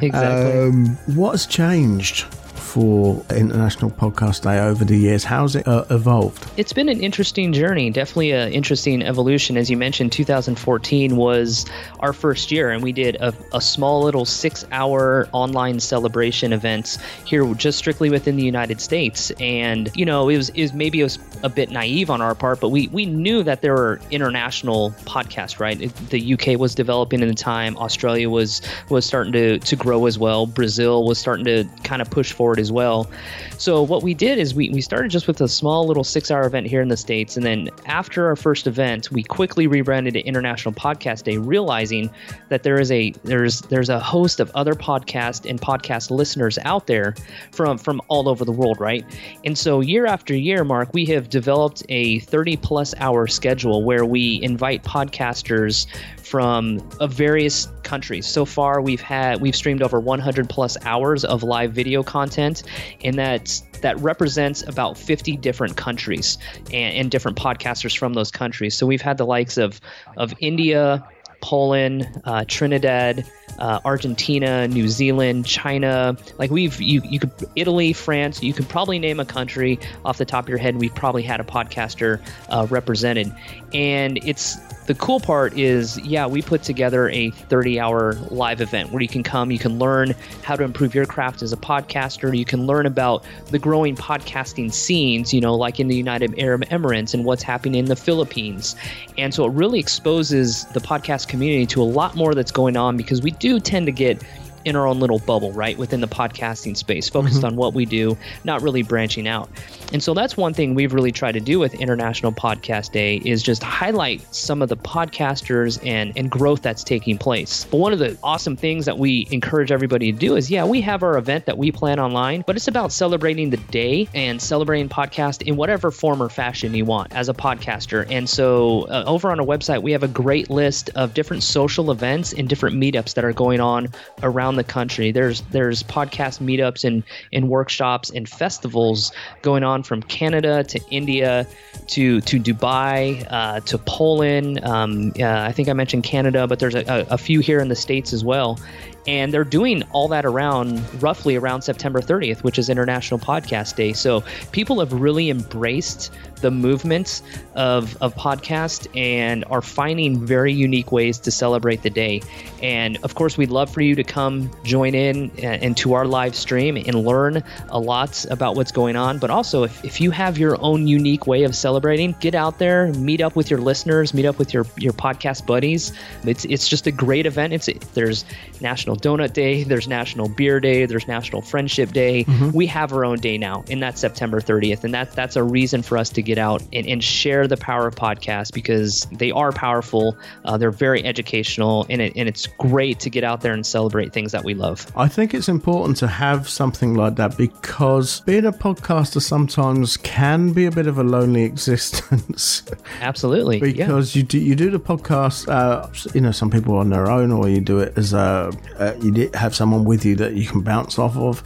Exactly. 0.00 0.60
Um, 0.60 0.96
what 1.16 1.32
has 1.32 1.46
changed? 1.46 2.24
For 2.66 3.24
International 3.30 3.90
Podcast 3.90 4.42
Day 4.42 4.58
over 4.58 4.84
the 4.84 4.96
years. 4.96 5.24
How's 5.24 5.54
it 5.54 5.66
uh, 5.66 5.84
evolved? 5.88 6.50
It's 6.56 6.72
been 6.72 6.88
an 6.88 7.00
interesting 7.00 7.52
journey, 7.52 7.90
definitely 7.90 8.32
an 8.32 8.52
interesting 8.52 9.02
evolution. 9.02 9.56
As 9.56 9.70
you 9.70 9.76
mentioned, 9.76 10.12
2014 10.12 11.16
was 11.16 11.64
our 12.00 12.12
first 12.12 12.50
year, 12.50 12.70
and 12.70 12.82
we 12.82 12.92
did 12.92 13.16
a, 13.16 13.32
a 13.54 13.60
small 13.60 14.02
little 14.02 14.24
six 14.24 14.66
hour 14.72 15.28
online 15.32 15.78
celebration 15.78 16.52
event 16.52 16.98
here 17.24 17.54
just 17.54 17.78
strictly 17.78 18.10
within 18.10 18.36
the 18.36 18.44
United 18.44 18.80
States. 18.80 19.30
And, 19.38 19.90
you 19.94 20.04
know, 20.04 20.28
it 20.28 20.36
was, 20.36 20.48
it 20.50 20.62
was 20.62 20.72
maybe 20.72 21.00
it 21.00 21.04
was 21.04 21.18
a 21.44 21.48
bit 21.48 21.70
naive 21.70 22.10
on 22.10 22.20
our 22.20 22.34
part, 22.34 22.60
but 22.60 22.70
we, 22.70 22.88
we 22.88 23.06
knew 23.06 23.44
that 23.44 23.62
there 23.62 23.74
were 23.74 24.00
international 24.10 24.90
podcasts, 25.04 25.60
right? 25.60 25.78
The 26.10 26.34
UK 26.34 26.58
was 26.58 26.74
developing 26.74 27.22
in 27.22 27.28
the 27.28 27.34
time, 27.34 27.76
Australia 27.78 28.28
was 28.28 28.60
was 28.88 29.06
starting 29.06 29.32
to, 29.32 29.58
to 29.60 29.76
grow 29.76 30.06
as 30.06 30.18
well, 30.18 30.46
Brazil 30.46 31.04
was 31.04 31.18
starting 31.18 31.44
to 31.44 31.64
kind 31.84 32.02
of 32.02 32.10
push 32.10 32.32
forward 32.32 32.55
as 32.58 32.72
well. 32.72 33.10
So 33.58 33.82
what 33.82 34.02
we 34.02 34.14
did 34.14 34.38
is 34.38 34.54
we, 34.54 34.70
we 34.70 34.80
started 34.80 35.10
just 35.10 35.26
with 35.26 35.40
a 35.40 35.48
small 35.48 35.86
little 35.86 36.04
six 36.04 36.30
hour 36.30 36.46
event 36.46 36.66
here 36.66 36.82
in 36.82 36.88
the 36.88 36.96
States. 36.96 37.36
And 37.36 37.44
then 37.44 37.70
after 37.86 38.26
our 38.26 38.36
first 38.36 38.66
event, 38.66 39.10
we 39.10 39.22
quickly 39.22 39.66
rebranded 39.66 40.14
to 40.14 40.20
International 40.20 40.74
Podcast 40.74 41.24
Day, 41.24 41.38
realizing 41.38 42.10
that 42.48 42.62
there 42.62 42.80
is 42.80 42.90
a 42.90 43.10
there's 43.24 43.60
there's 43.62 43.88
a 43.88 43.98
host 43.98 44.40
of 44.40 44.50
other 44.54 44.74
podcast 44.74 45.48
and 45.48 45.60
podcast 45.60 46.10
listeners 46.10 46.58
out 46.64 46.86
there 46.86 47.14
from 47.52 47.78
from 47.78 48.00
all 48.08 48.28
over 48.28 48.44
the 48.44 48.52
world, 48.52 48.80
right? 48.80 49.04
And 49.44 49.56
so 49.56 49.80
year 49.80 50.06
after 50.06 50.34
year, 50.34 50.64
Mark, 50.64 50.92
we 50.92 51.06
have 51.06 51.28
developed 51.28 51.82
a 51.88 52.20
30 52.20 52.56
plus 52.58 52.94
hour 52.98 53.26
schedule 53.26 53.82
where 53.82 54.04
we 54.04 54.40
invite 54.42 54.82
podcasters 54.84 55.86
from 56.28 56.86
uh, 56.98 57.06
various 57.06 57.68
countries. 57.82 58.26
So 58.26 58.44
far, 58.44 58.80
we've 58.80 59.00
had 59.00 59.40
we've 59.40 59.54
streamed 59.54 59.82
over 59.82 60.00
100 60.00 60.48
plus 60.48 60.76
hours 60.84 61.24
of 61.24 61.42
live 61.42 61.72
video 61.72 62.02
content, 62.02 62.64
and 63.04 63.18
that 63.18 63.62
that 63.82 63.98
represents 64.00 64.66
about 64.66 64.98
50 64.98 65.36
different 65.36 65.76
countries 65.76 66.38
and, 66.66 66.96
and 66.96 67.10
different 67.10 67.36
podcasters 67.36 67.96
from 67.96 68.14
those 68.14 68.30
countries. 68.30 68.74
So 68.74 68.86
we've 68.86 69.02
had 69.02 69.18
the 69.18 69.26
likes 69.26 69.56
of 69.56 69.80
of 70.16 70.34
India, 70.40 71.06
Poland, 71.40 72.08
uh, 72.24 72.44
Trinidad, 72.48 73.24
uh, 73.58 73.80
Argentina, 73.84 74.66
New 74.66 74.88
Zealand, 74.88 75.46
China. 75.46 76.16
Like 76.38 76.50
we've 76.50 76.80
you 76.80 77.02
you 77.04 77.20
could 77.20 77.30
Italy, 77.54 77.92
France. 77.92 78.42
You 78.42 78.52
could 78.52 78.68
probably 78.68 78.98
name 78.98 79.20
a 79.20 79.24
country 79.24 79.78
off 80.04 80.18
the 80.18 80.24
top 80.24 80.44
of 80.44 80.48
your 80.48 80.58
head. 80.58 80.76
We've 80.76 80.94
probably 80.94 81.22
had 81.22 81.40
a 81.40 81.44
podcaster 81.44 82.20
uh, 82.48 82.66
represented, 82.68 83.32
and 83.72 84.18
it's 84.24 84.56
the 84.86 84.94
cool 84.94 85.20
part 85.20 85.56
is, 85.58 85.98
yeah, 86.00 86.26
we 86.26 86.42
put 86.42 86.62
together 86.62 87.08
a 87.10 87.30
30 87.30 87.80
hour 87.80 88.14
live 88.30 88.60
event 88.60 88.92
where 88.92 89.02
you 89.02 89.08
can 89.08 89.22
come, 89.22 89.50
you 89.50 89.58
can 89.58 89.78
learn 89.78 90.14
how 90.42 90.56
to 90.56 90.64
improve 90.64 90.94
your 90.94 91.06
craft 91.06 91.42
as 91.42 91.52
a 91.52 91.56
podcaster. 91.56 92.36
You 92.36 92.44
can 92.44 92.66
learn 92.66 92.86
about 92.86 93.24
the 93.50 93.58
growing 93.58 93.96
podcasting 93.96 94.72
scenes, 94.72 95.34
you 95.34 95.40
know, 95.40 95.54
like 95.54 95.80
in 95.80 95.88
the 95.88 95.96
United 95.96 96.38
Arab 96.38 96.64
Emirates 96.66 97.14
and 97.14 97.24
what's 97.24 97.42
happening 97.42 97.80
in 97.80 97.84
the 97.86 97.96
Philippines. 97.96 98.76
And 99.18 99.34
so 99.34 99.44
it 99.46 99.52
really 99.52 99.80
exposes 99.80 100.64
the 100.66 100.80
podcast 100.80 101.28
community 101.28 101.66
to 101.66 101.82
a 101.82 101.84
lot 101.84 102.14
more 102.14 102.34
that's 102.34 102.52
going 102.52 102.76
on 102.76 102.96
because 102.96 103.22
we 103.22 103.32
do 103.32 103.60
tend 103.60 103.86
to 103.86 103.92
get 103.92 104.22
in 104.66 104.76
our 104.76 104.86
own 104.86 105.00
little 105.00 105.20
bubble, 105.20 105.52
right, 105.52 105.78
within 105.78 106.00
the 106.00 106.08
podcasting 106.08 106.76
space, 106.76 107.08
focused 107.08 107.36
mm-hmm. 107.36 107.46
on 107.46 107.56
what 107.56 107.72
we 107.72 107.86
do, 107.86 108.18
not 108.44 108.60
really 108.60 108.82
branching 108.82 109.28
out. 109.28 109.48
And 109.92 110.02
so 110.02 110.12
that's 110.12 110.36
one 110.36 110.52
thing 110.52 110.74
we've 110.74 110.92
really 110.92 111.12
tried 111.12 111.32
to 111.32 111.40
do 111.40 111.60
with 111.60 111.74
International 111.74 112.32
Podcast 112.32 112.90
Day 112.90 113.22
is 113.24 113.42
just 113.42 113.62
highlight 113.62 114.22
some 114.34 114.60
of 114.60 114.68
the 114.68 114.76
podcasters 114.76 115.84
and 115.86 116.12
and 116.16 116.30
growth 116.30 116.60
that's 116.62 116.82
taking 116.82 117.16
place. 117.16 117.64
But 117.70 117.78
one 117.78 117.92
of 117.92 118.00
the 118.00 118.18
awesome 118.22 118.56
things 118.56 118.84
that 118.86 118.98
we 118.98 119.28
encourage 119.30 119.70
everybody 119.70 120.10
to 120.10 120.18
do 120.18 120.34
is, 120.34 120.50
yeah, 120.50 120.64
we 120.64 120.80
have 120.80 121.04
our 121.04 121.16
event 121.16 121.46
that 121.46 121.56
we 121.56 121.70
plan 121.70 122.00
online, 122.00 122.42
but 122.46 122.56
it's 122.56 122.66
about 122.66 122.90
celebrating 122.92 123.50
the 123.50 123.56
day 123.56 124.08
and 124.14 124.42
celebrating 124.42 124.88
podcast 124.88 125.42
in 125.42 125.56
whatever 125.56 125.92
form 125.92 126.20
or 126.20 126.28
fashion 126.28 126.74
you 126.74 126.84
want 126.84 127.12
as 127.14 127.28
a 127.28 127.34
podcaster. 127.34 128.04
And 128.10 128.28
so 128.28 128.82
uh, 128.88 129.04
over 129.06 129.30
on 129.30 129.38
our 129.38 129.46
website, 129.46 129.82
we 129.82 129.92
have 129.92 130.02
a 130.02 130.08
great 130.08 130.50
list 130.50 130.90
of 130.96 131.14
different 131.14 131.44
social 131.44 131.92
events 131.92 132.32
and 132.32 132.48
different 132.48 132.76
meetups 132.76 133.14
that 133.14 133.24
are 133.24 133.32
going 133.32 133.60
on 133.60 133.88
around 134.24 134.55
the 134.56 134.64
country. 134.64 135.12
There's 135.12 135.42
there's 135.52 135.82
podcast 135.82 136.40
meetups 136.40 136.84
and, 136.84 137.02
and 137.32 137.48
workshops 137.48 138.10
and 138.10 138.28
festivals 138.28 139.12
going 139.42 139.64
on 139.64 139.82
from 139.82 140.02
Canada 140.02 140.64
to 140.64 140.80
India 140.90 141.46
to 141.88 142.20
to 142.22 142.40
Dubai 142.40 143.26
uh, 143.30 143.60
to 143.60 143.78
Poland. 143.78 144.64
Um, 144.64 145.12
uh, 145.18 145.24
I 145.24 145.52
think 145.52 145.68
I 145.68 145.72
mentioned 145.72 146.04
Canada, 146.04 146.46
but 146.46 146.58
there's 146.58 146.74
a, 146.74 147.06
a 147.10 147.18
few 147.18 147.40
here 147.40 147.60
in 147.60 147.68
the 147.68 147.76
states 147.76 148.12
as 148.12 148.24
well 148.24 148.58
And 149.06 149.32
they're 149.32 149.44
doing 149.44 149.82
all 149.92 150.08
that 150.08 150.24
around 150.24 150.82
roughly 151.02 151.36
around 151.36 151.62
September 151.62 152.00
30th, 152.00 152.42
which 152.42 152.58
is 152.58 152.68
International 152.68 153.20
Podcast 153.20 153.76
Day. 153.76 153.92
So 153.92 154.24
people 154.52 154.80
have 154.80 154.92
really 154.92 155.30
embraced 155.30 156.12
the 156.40 156.50
movement 156.50 157.22
of, 157.54 157.96
of 158.02 158.14
podcast 158.14 158.86
and 158.96 159.44
are 159.46 159.62
finding 159.62 160.24
very 160.24 160.52
unique 160.52 160.92
ways 160.92 161.18
to 161.20 161.30
celebrate 161.30 161.82
the 161.82 161.90
day. 161.90 162.22
And 162.62 162.98
of 163.02 163.14
course, 163.14 163.38
we'd 163.38 163.50
love 163.50 163.70
for 163.70 163.80
you 163.80 163.94
to 163.94 164.04
come 164.04 164.50
join 164.64 164.94
in 164.94 165.30
uh, 165.42 165.58
into 165.62 165.94
our 165.94 166.06
live 166.06 166.34
stream 166.34 166.76
and 166.76 166.94
learn 166.94 167.42
a 167.68 167.78
lot 167.78 168.24
about 168.30 168.56
what's 168.56 168.72
going 168.72 168.96
on. 168.96 169.18
But 169.18 169.30
also, 169.30 169.62
if, 169.64 169.84
if 169.84 170.00
you 170.00 170.10
have 170.10 170.38
your 170.38 170.60
own 170.60 170.86
unique 170.86 171.26
way 171.26 171.44
of 171.44 171.56
celebrating, 171.56 172.14
get 172.20 172.34
out 172.34 172.58
there, 172.58 172.92
meet 172.94 173.20
up 173.20 173.36
with 173.36 173.50
your 173.50 173.60
listeners, 173.60 174.12
meet 174.12 174.26
up 174.26 174.38
with 174.38 174.52
your, 174.52 174.66
your 174.76 174.92
podcast 174.92 175.46
buddies. 175.46 175.92
It's, 176.24 176.44
it's 176.44 176.68
just 176.68 176.86
a 176.86 176.92
great 176.92 177.26
event. 177.26 177.52
It's 177.52 177.68
There's 177.94 178.24
National 178.60 178.95
Donut 178.96 179.32
Day, 179.32 179.64
there's 179.64 179.88
National 179.88 180.28
Beer 180.28 180.60
Day, 180.60 180.86
there's 180.86 181.06
National 181.08 181.42
Friendship 181.42 181.92
Day. 181.92 182.24
Mm-hmm. 182.24 182.50
We 182.50 182.66
have 182.66 182.92
our 182.92 183.04
own 183.04 183.18
day 183.18 183.38
now, 183.38 183.64
and 183.70 183.82
that's 183.82 184.00
September 184.00 184.40
30th. 184.40 184.84
And 184.84 184.94
that, 184.94 185.12
that's 185.12 185.36
a 185.36 185.42
reason 185.42 185.82
for 185.82 185.98
us 185.98 186.10
to 186.10 186.22
get 186.22 186.38
out 186.38 186.62
and, 186.72 186.86
and 186.86 187.02
share 187.02 187.46
the 187.46 187.56
power 187.56 187.86
of 187.86 187.94
podcasts 187.94 188.52
because 188.52 189.06
they 189.12 189.30
are 189.30 189.52
powerful. 189.52 190.16
Uh, 190.44 190.56
they're 190.56 190.70
very 190.70 191.04
educational, 191.04 191.86
and, 191.88 192.00
it, 192.00 192.12
and 192.16 192.28
it's 192.28 192.46
great 192.46 193.00
to 193.00 193.10
get 193.10 193.24
out 193.24 193.40
there 193.40 193.52
and 193.52 193.64
celebrate 193.66 194.12
things 194.12 194.32
that 194.32 194.44
we 194.44 194.54
love. 194.54 194.90
I 194.96 195.08
think 195.08 195.34
it's 195.34 195.48
important 195.48 195.96
to 195.98 196.06
have 196.06 196.48
something 196.48 196.94
like 196.94 197.16
that 197.16 197.36
because 197.36 198.20
being 198.20 198.46
a 198.46 198.52
podcaster 198.52 199.20
sometimes 199.20 199.96
can 199.96 200.52
be 200.52 200.66
a 200.66 200.70
bit 200.70 200.86
of 200.86 200.98
a 200.98 201.04
lonely 201.04 201.42
existence. 201.52 202.62
Absolutely. 203.00 203.60
because 203.60 204.14
yeah. 204.14 204.20
you 204.20 204.26
do 204.26 204.38
you 204.38 204.54
do 204.54 204.70
the 204.70 204.80
podcast, 204.80 205.48
uh, 205.48 205.88
you 206.14 206.20
know, 206.20 206.32
some 206.32 206.50
people 206.50 206.76
on 206.76 206.90
their 206.90 207.10
own, 207.10 207.32
or 207.32 207.48
you 207.48 207.60
do 207.60 207.80
it 207.80 207.96
as 207.96 208.12
a 208.12 208.52
uh, 208.86 208.94
you 209.00 209.30
have 209.34 209.54
someone 209.54 209.84
with 209.84 210.04
you 210.04 210.16
that 210.16 210.34
you 210.34 210.46
can 210.46 210.60
bounce 210.60 210.98
off 210.98 211.16
of, 211.16 211.42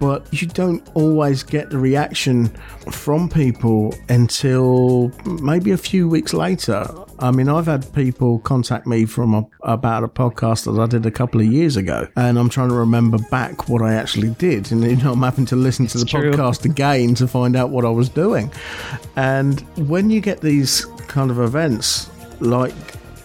but 0.00 0.26
you 0.32 0.46
don't 0.46 0.86
always 0.94 1.42
get 1.42 1.70
the 1.70 1.78
reaction 1.78 2.46
from 2.90 3.28
people 3.28 3.94
until 4.08 5.12
maybe 5.24 5.70
a 5.72 5.76
few 5.76 6.08
weeks 6.08 6.32
later. 6.32 6.86
I 7.18 7.30
mean, 7.30 7.48
I've 7.48 7.66
had 7.66 7.92
people 7.94 8.40
contact 8.40 8.86
me 8.86 9.06
from 9.06 9.34
a, 9.34 9.46
about 9.62 10.04
a 10.04 10.08
podcast 10.08 10.64
that 10.64 10.80
I 10.80 10.86
did 10.86 11.06
a 11.06 11.10
couple 11.10 11.40
of 11.40 11.46
years 11.46 11.76
ago, 11.76 12.08
and 12.16 12.38
I'm 12.38 12.48
trying 12.48 12.68
to 12.68 12.74
remember 12.74 13.18
back 13.30 13.68
what 13.68 13.82
I 13.82 13.94
actually 13.94 14.30
did, 14.30 14.72
and 14.72 14.82
you 14.82 14.96
know, 14.96 15.12
I'm 15.12 15.22
having 15.22 15.46
to 15.46 15.56
listen 15.56 15.86
to 15.88 15.98
the 15.98 16.04
true. 16.04 16.32
podcast 16.32 16.64
again 16.70 17.14
to 17.16 17.28
find 17.28 17.56
out 17.56 17.70
what 17.70 17.84
I 17.84 17.90
was 17.90 18.08
doing. 18.08 18.52
And 19.16 19.60
when 19.88 20.10
you 20.10 20.20
get 20.20 20.40
these 20.40 20.84
kind 21.08 21.30
of 21.30 21.38
events 21.38 22.10
like 22.40 22.74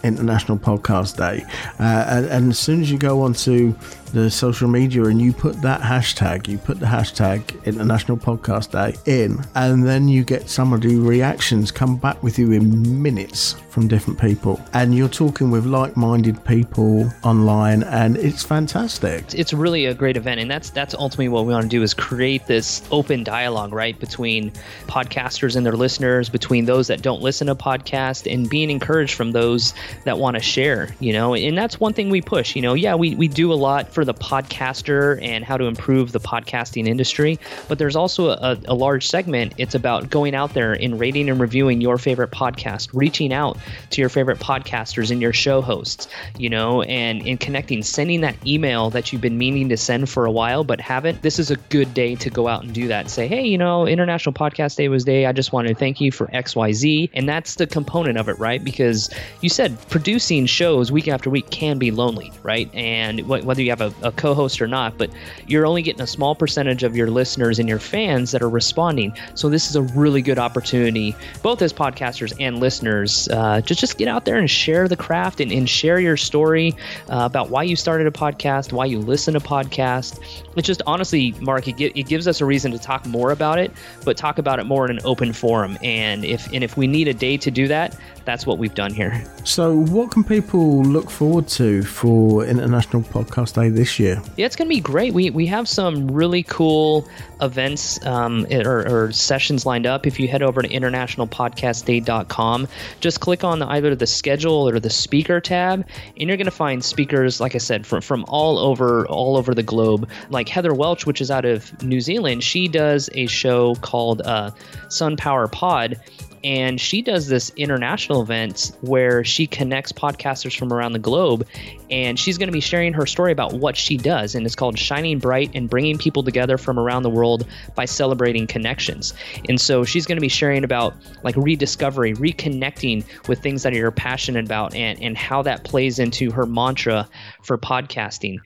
International 0.03 0.57
Podcast 0.57 1.17
Day, 1.17 1.45
uh, 1.79 2.05
and, 2.07 2.25
and 2.27 2.51
as 2.51 2.59
soon 2.59 2.81
as 2.81 2.91
you 2.91 2.97
go 2.97 3.21
onto 3.21 3.75
the 4.13 4.29
social 4.29 4.67
media 4.67 5.05
and 5.05 5.21
you 5.21 5.31
put 5.31 5.61
that 5.61 5.81
hashtag, 5.81 6.47
you 6.47 6.57
put 6.57 6.79
the 6.79 6.85
hashtag 6.85 7.63
International 7.65 8.17
Podcast 8.17 8.71
Day 8.71 8.97
in, 9.11 9.43
and 9.55 9.85
then 9.85 10.07
you 10.07 10.23
get 10.23 10.49
some 10.49 10.73
of 10.73 10.81
the 10.81 10.95
reactions 10.95 11.71
come 11.71 11.97
back 11.97 12.21
with 12.23 12.39
you 12.39 12.51
in 12.51 13.01
minutes 13.01 13.53
from 13.79 13.87
different 13.87 14.19
people. 14.19 14.59
And 14.73 14.93
you're 14.93 15.07
talking 15.07 15.51
with 15.51 15.65
like 15.65 15.95
minded 15.95 16.43
people 16.43 17.09
online, 17.23 17.83
and 17.83 18.17
it's 18.17 18.43
fantastic. 18.43 19.33
It's 19.33 19.53
really 19.53 19.85
a 19.85 19.93
great 19.93 20.17
event. 20.17 20.41
And 20.41 20.51
that's 20.51 20.69
that's 20.69 20.93
ultimately 20.93 21.29
what 21.29 21.45
we 21.45 21.53
want 21.53 21.63
to 21.63 21.69
do 21.69 21.81
is 21.81 21.93
create 21.93 22.45
this 22.45 22.81
open 22.91 23.23
dialogue, 23.23 23.71
right, 23.71 23.97
between 23.97 24.51
podcasters 24.87 25.55
and 25.55 25.65
their 25.65 25.77
listeners, 25.77 26.27
between 26.27 26.65
those 26.65 26.87
that 26.87 27.01
don't 27.01 27.21
listen 27.21 27.47
to 27.47 27.55
podcasts, 27.55 28.29
and 28.29 28.49
being 28.49 28.69
encouraged 28.69 29.13
from 29.13 29.31
those 29.31 29.73
that 30.03 30.19
want 30.19 30.35
to 30.35 30.43
share, 30.43 30.93
you 30.99 31.13
know. 31.13 31.33
And 31.33 31.57
that's 31.57 31.79
one 31.79 31.93
thing 31.93 32.09
we 32.09 32.21
push, 32.21 32.57
you 32.57 32.61
know. 32.61 32.73
Yeah, 32.73 32.95
we, 32.95 33.15
we 33.15 33.29
do 33.29 33.53
a 33.53 33.55
lot 33.55 33.93
for 33.93 34.03
the 34.03 34.13
podcaster 34.13 35.23
and 35.23 35.45
how 35.45 35.55
to 35.55 35.65
improve 35.65 36.11
the 36.11 36.19
podcasting 36.19 36.85
industry. 36.85 37.39
But 37.69 37.79
there's 37.79 37.95
also 37.95 38.31
a, 38.31 38.59
a 38.65 38.73
large 38.73 39.07
segment. 39.07 39.53
It's 39.57 39.73
about 39.73 40.09
going 40.09 40.35
out 40.35 40.53
there 40.53 40.73
and 40.73 40.99
rating 40.99 41.29
and 41.29 41.39
reviewing 41.39 41.79
your 41.79 41.97
favorite 41.97 42.31
podcast, 42.31 42.89
reaching 42.91 43.31
out 43.31 43.57
to 43.91 44.01
your 44.01 44.09
favorite 44.09 44.39
podcasters 44.39 45.11
and 45.11 45.21
your 45.21 45.33
show 45.33 45.61
hosts, 45.61 46.07
you 46.37 46.49
know, 46.49 46.81
and, 46.83 47.25
in 47.27 47.37
connecting, 47.37 47.83
sending 47.83 48.21
that 48.21 48.35
email 48.47 48.89
that 48.89 49.11
you've 49.11 49.21
been 49.21 49.37
meaning 49.37 49.69
to 49.69 49.77
send 49.77 50.09
for 50.09 50.25
a 50.25 50.31
while 50.31 50.63
but 50.63 50.79
haven't. 50.79 51.21
This 51.21 51.39
is 51.39 51.51
a 51.51 51.55
good 51.55 51.93
day 51.93 52.15
to 52.15 52.29
go 52.29 52.47
out 52.47 52.63
and 52.63 52.73
do 52.73 52.87
that. 52.87 53.01
And 53.01 53.11
say, 53.11 53.27
hey, 53.27 53.45
you 53.45 53.57
know, 53.57 53.85
International 53.85 54.33
Podcast 54.33 54.77
Day 54.77 54.87
was 54.87 55.03
day. 55.03 55.25
I 55.25 55.33
just 55.33 55.51
wanted 55.51 55.69
to 55.69 55.75
thank 55.75 55.99
you 55.99 56.11
for 56.11 56.27
XYZ. 56.27 57.09
And 57.13 57.27
that's 57.27 57.55
the 57.55 57.67
component 57.67 58.17
of 58.17 58.29
it, 58.29 58.39
right? 58.39 58.63
Because 58.63 59.09
you 59.41 59.49
said 59.49 59.77
producing 59.89 60.45
shows 60.45 60.91
week 60.91 61.07
after 61.07 61.29
week 61.29 61.49
can 61.49 61.77
be 61.77 61.91
lonely, 61.91 62.31
right? 62.43 62.73
And 62.73 63.27
whether 63.27 63.61
you 63.61 63.69
have 63.69 63.81
a 63.81 63.89
a, 64.03 64.11
co-host 64.11 64.61
or 64.61 64.67
not, 64.67 64.97
but 64.97 65.09
you're 65.47 65.65
only 65.65 65.81
getting 65.81 66.01
a 66.01 66.07
small 66.07 66.35
percentage 66.35 66.83
of 66.83 66.95
your 66.95 67.09
listeners 67.09 67.59
and 67.59 67.69
your 67.69 67.79
fans 67.79 68.31
that 68.31 68.41
are 68.41 68.49
responding. 68.49 69.13
So 69.35 69.49
this 69.49 69.69
is 69.69 69.75
a 69.75 69.81
really 69.81 70.21
good 70.21 70.39
opportunity, 70.39 71.15
both 71.41 71.61
as 71.61 71.73
podcasters 71.73 72.33
and 72.39 72.59
listeners, 72.59 73.27
uh, 73.29 73.48
just 73.61 73.79
just 73.79 73.97
get 73.97 74.07
out 74.07 74.25
there 74.25 74.37
and 74.37 74.49
share 74.49 74.87
the 74.87 74.95
craft 74.95 75.39
and, 75.39 75.51
and 75.51 75.69
share 75.69 75.99
your 75.99 76.17
story 76.17 76.75
uh, 77.09 77.25
about 77.25 77.49
why 77.49 77.63
you 77.63 77.75
started 77.75 78.07
a 78.07 78.11
podcast, 78.11 78.71
why 78.71 78.85
you 78.85 78.99
listen 78.99 79.33
to 79.33 79.39
podcasts. 79.39 80.19
It's 80.55 80.67
just 80.67 80.81
honestly, 80.85 81.31
Mark, 81.39 81.67
it, 81.67 81.79
it 81.79 82.07
gives 82.07 82.27
us 82.27 82.41
a 82.41 82.45
reason 82.45 82.71
to 82.71 82.79
talk 82.79 83.05
more 83.05 83.31
about 83.31 83.59
it, 83.59 83.71
but 84.05 84.17
talk 84.17 84.37
about 84.37 84.59
it 84.59 84.65
more 84.65 84.85
in 84.85 84.91
an 84.91 84.99
open 85.03 85.33
forum. 85.33 85.77
And 85.83 86.25
if 86.25 86.51
and 86.53 86.63
if 86.63 86.77
we 86.77 86.87
need 86.87 87.07
a 87.07 87.13
day 87.13 87.37
to 87.37 87.51
do 87.51 87.67
that, 87.67 87.97
that's 88.29 88.45
what 88.45 88.59
we've 88.59 88.75
done 88.75 88.93
here. 88.93 89.25
So, 89.43 89.75
what 89.75 90.11
can 90.11 90.23
people 90.23 90.83
look 90.83 91.09
forward 91.09 91.47
to 91.49 91.81
for 91.81 92.45
International 92.45 93.01
Podcast 93.01 93.55
Day 93.55 93.69
this 93.69 93.99
year? 93.99 94.21
Yeah, 94.37 94.45
it's 94.45 94.55
going 94.55 94.69
to 94.69 94.75
be 94.75 94.81
great. 94.81 95.15
We, 95.15 95.31
we 95.31 95.47
have 95.47 95.67
some 95.67 96.07
really 96.07 96.43
cool 96.43 97.07
events 97.41 98.05
um, 98.05 98.45
or, 98.51 99.05
or, 99.05 99.11
sessions 99.11 99.65
lined 99.65 99.87
up. 99.87 100.05
If 100.05 100.19
you 100.19 100.27
head 100.27 100.43
over 100.43 100.61
to 100.61 100.67
internationalpodcastday.com, 100.67 102.67
just 102.99 103.21
click 103.21 103.38
on 103.43 103.59
the, 103.59 103.67
either 103.67 103.95
the 103.95 104.07
schedule 104.07 104.67
or 104.67 104.79
the 104.79 104.89
speaker 104.89 105.39
tab, 105.39 105.87
and 106.17 106.27
you're 106.27 106.37
going 106.37 106.45
to 106.45 106.51
find 106.51 106.83
speakers, 106.83 107.39
like 107.39 107.55
I 107.55 107.59
said, 107.59 107.85
from, 107.85 108.01
from 108.01 108.25
all 108.27 108.57
over 108.57 109.07
all 109.07 109.37
over 109.37 109.53
the 109.53 109.63
globe. 109.63 110.09
Like 110.29 110.49
Heather 110.49 110.73
Welch, 110.73 111.05
which 111.05 111.21
is 111.21 111.31
out 111.31 111.45
of 111.45 111.81
New 111.83 112.01
Zealand, 112.01 112.43
she 112.43 112.67
does 112.67 113.09
a 113.13 113.27
show 113.27 113.75
called 113.75 114.21
uh, 114.21 114.51
Sun 114.89 115.17
Power 115.17 115.47
Pod 115.47 115.99
and 116.43 116.79
she 116.79 117.01
does 117.01 117.27
this 117.27 117.51
international 117.55 118.21
event 118.21 118.71
where 118.81 119.23
she 119.23 119.47
connects 119.47 119.91
podcasters 119.91 120.57
from 120.57 120.71
around 120.71 120.93
the 120.93 120.99
globe 120.99 121.45
and 121.91 122.19
she's 122.19 122.37
going 122.37 122.47
to 122.47 122.53
be 122.53 122.59
sharing 122.59 122.93
her 122.93 123.05
story 123.05 123.31
about 123.31 123.53
what 123.53 123.75
she 123.75 123.97
does 123.97 124.35
and 124.35 124.45
it's 124.45 124.55
called 124.55 124.77
shining 124.77 125.19
bright 125.19 125.51
and 125.53 125.69
bringing 125.69 125.97
people 125.97 126.23
together 126.23 126.57
from 126.57 126.79
around 126.79 127.03
the 127.03 127.09
world 127.09 127.45
by 127.75 127.85
celebrating 127.85 128.47
connections. 128.47 129.13
And 129.47 129.59
so 129.59 129.83
she's 129.83 130.05
going 130.05 130.17
to 130.17 130.21
be 130.21 130.29
sharing 130.29 130.63
about 130.63 130.95
like 131.23 131.35
rediscovery 131.35 132.13
reconnecting 132.13 133.05
with 133.27 133.41
things 133.41 133.63
that 133.63 133.73
you're 133.73 133.91
passionate 133.91 134.45
about 134.45 134.75
and, 134.75 135.01
and 135.01 135.17
how 135.17 135.41
that 135.43 135.63
plays 135.63 135.99
into 135.99 136.31
her 136.31 136.45
mantra 136.45 137.07
for 137.43 137.57
podcasting. 137.57 138.37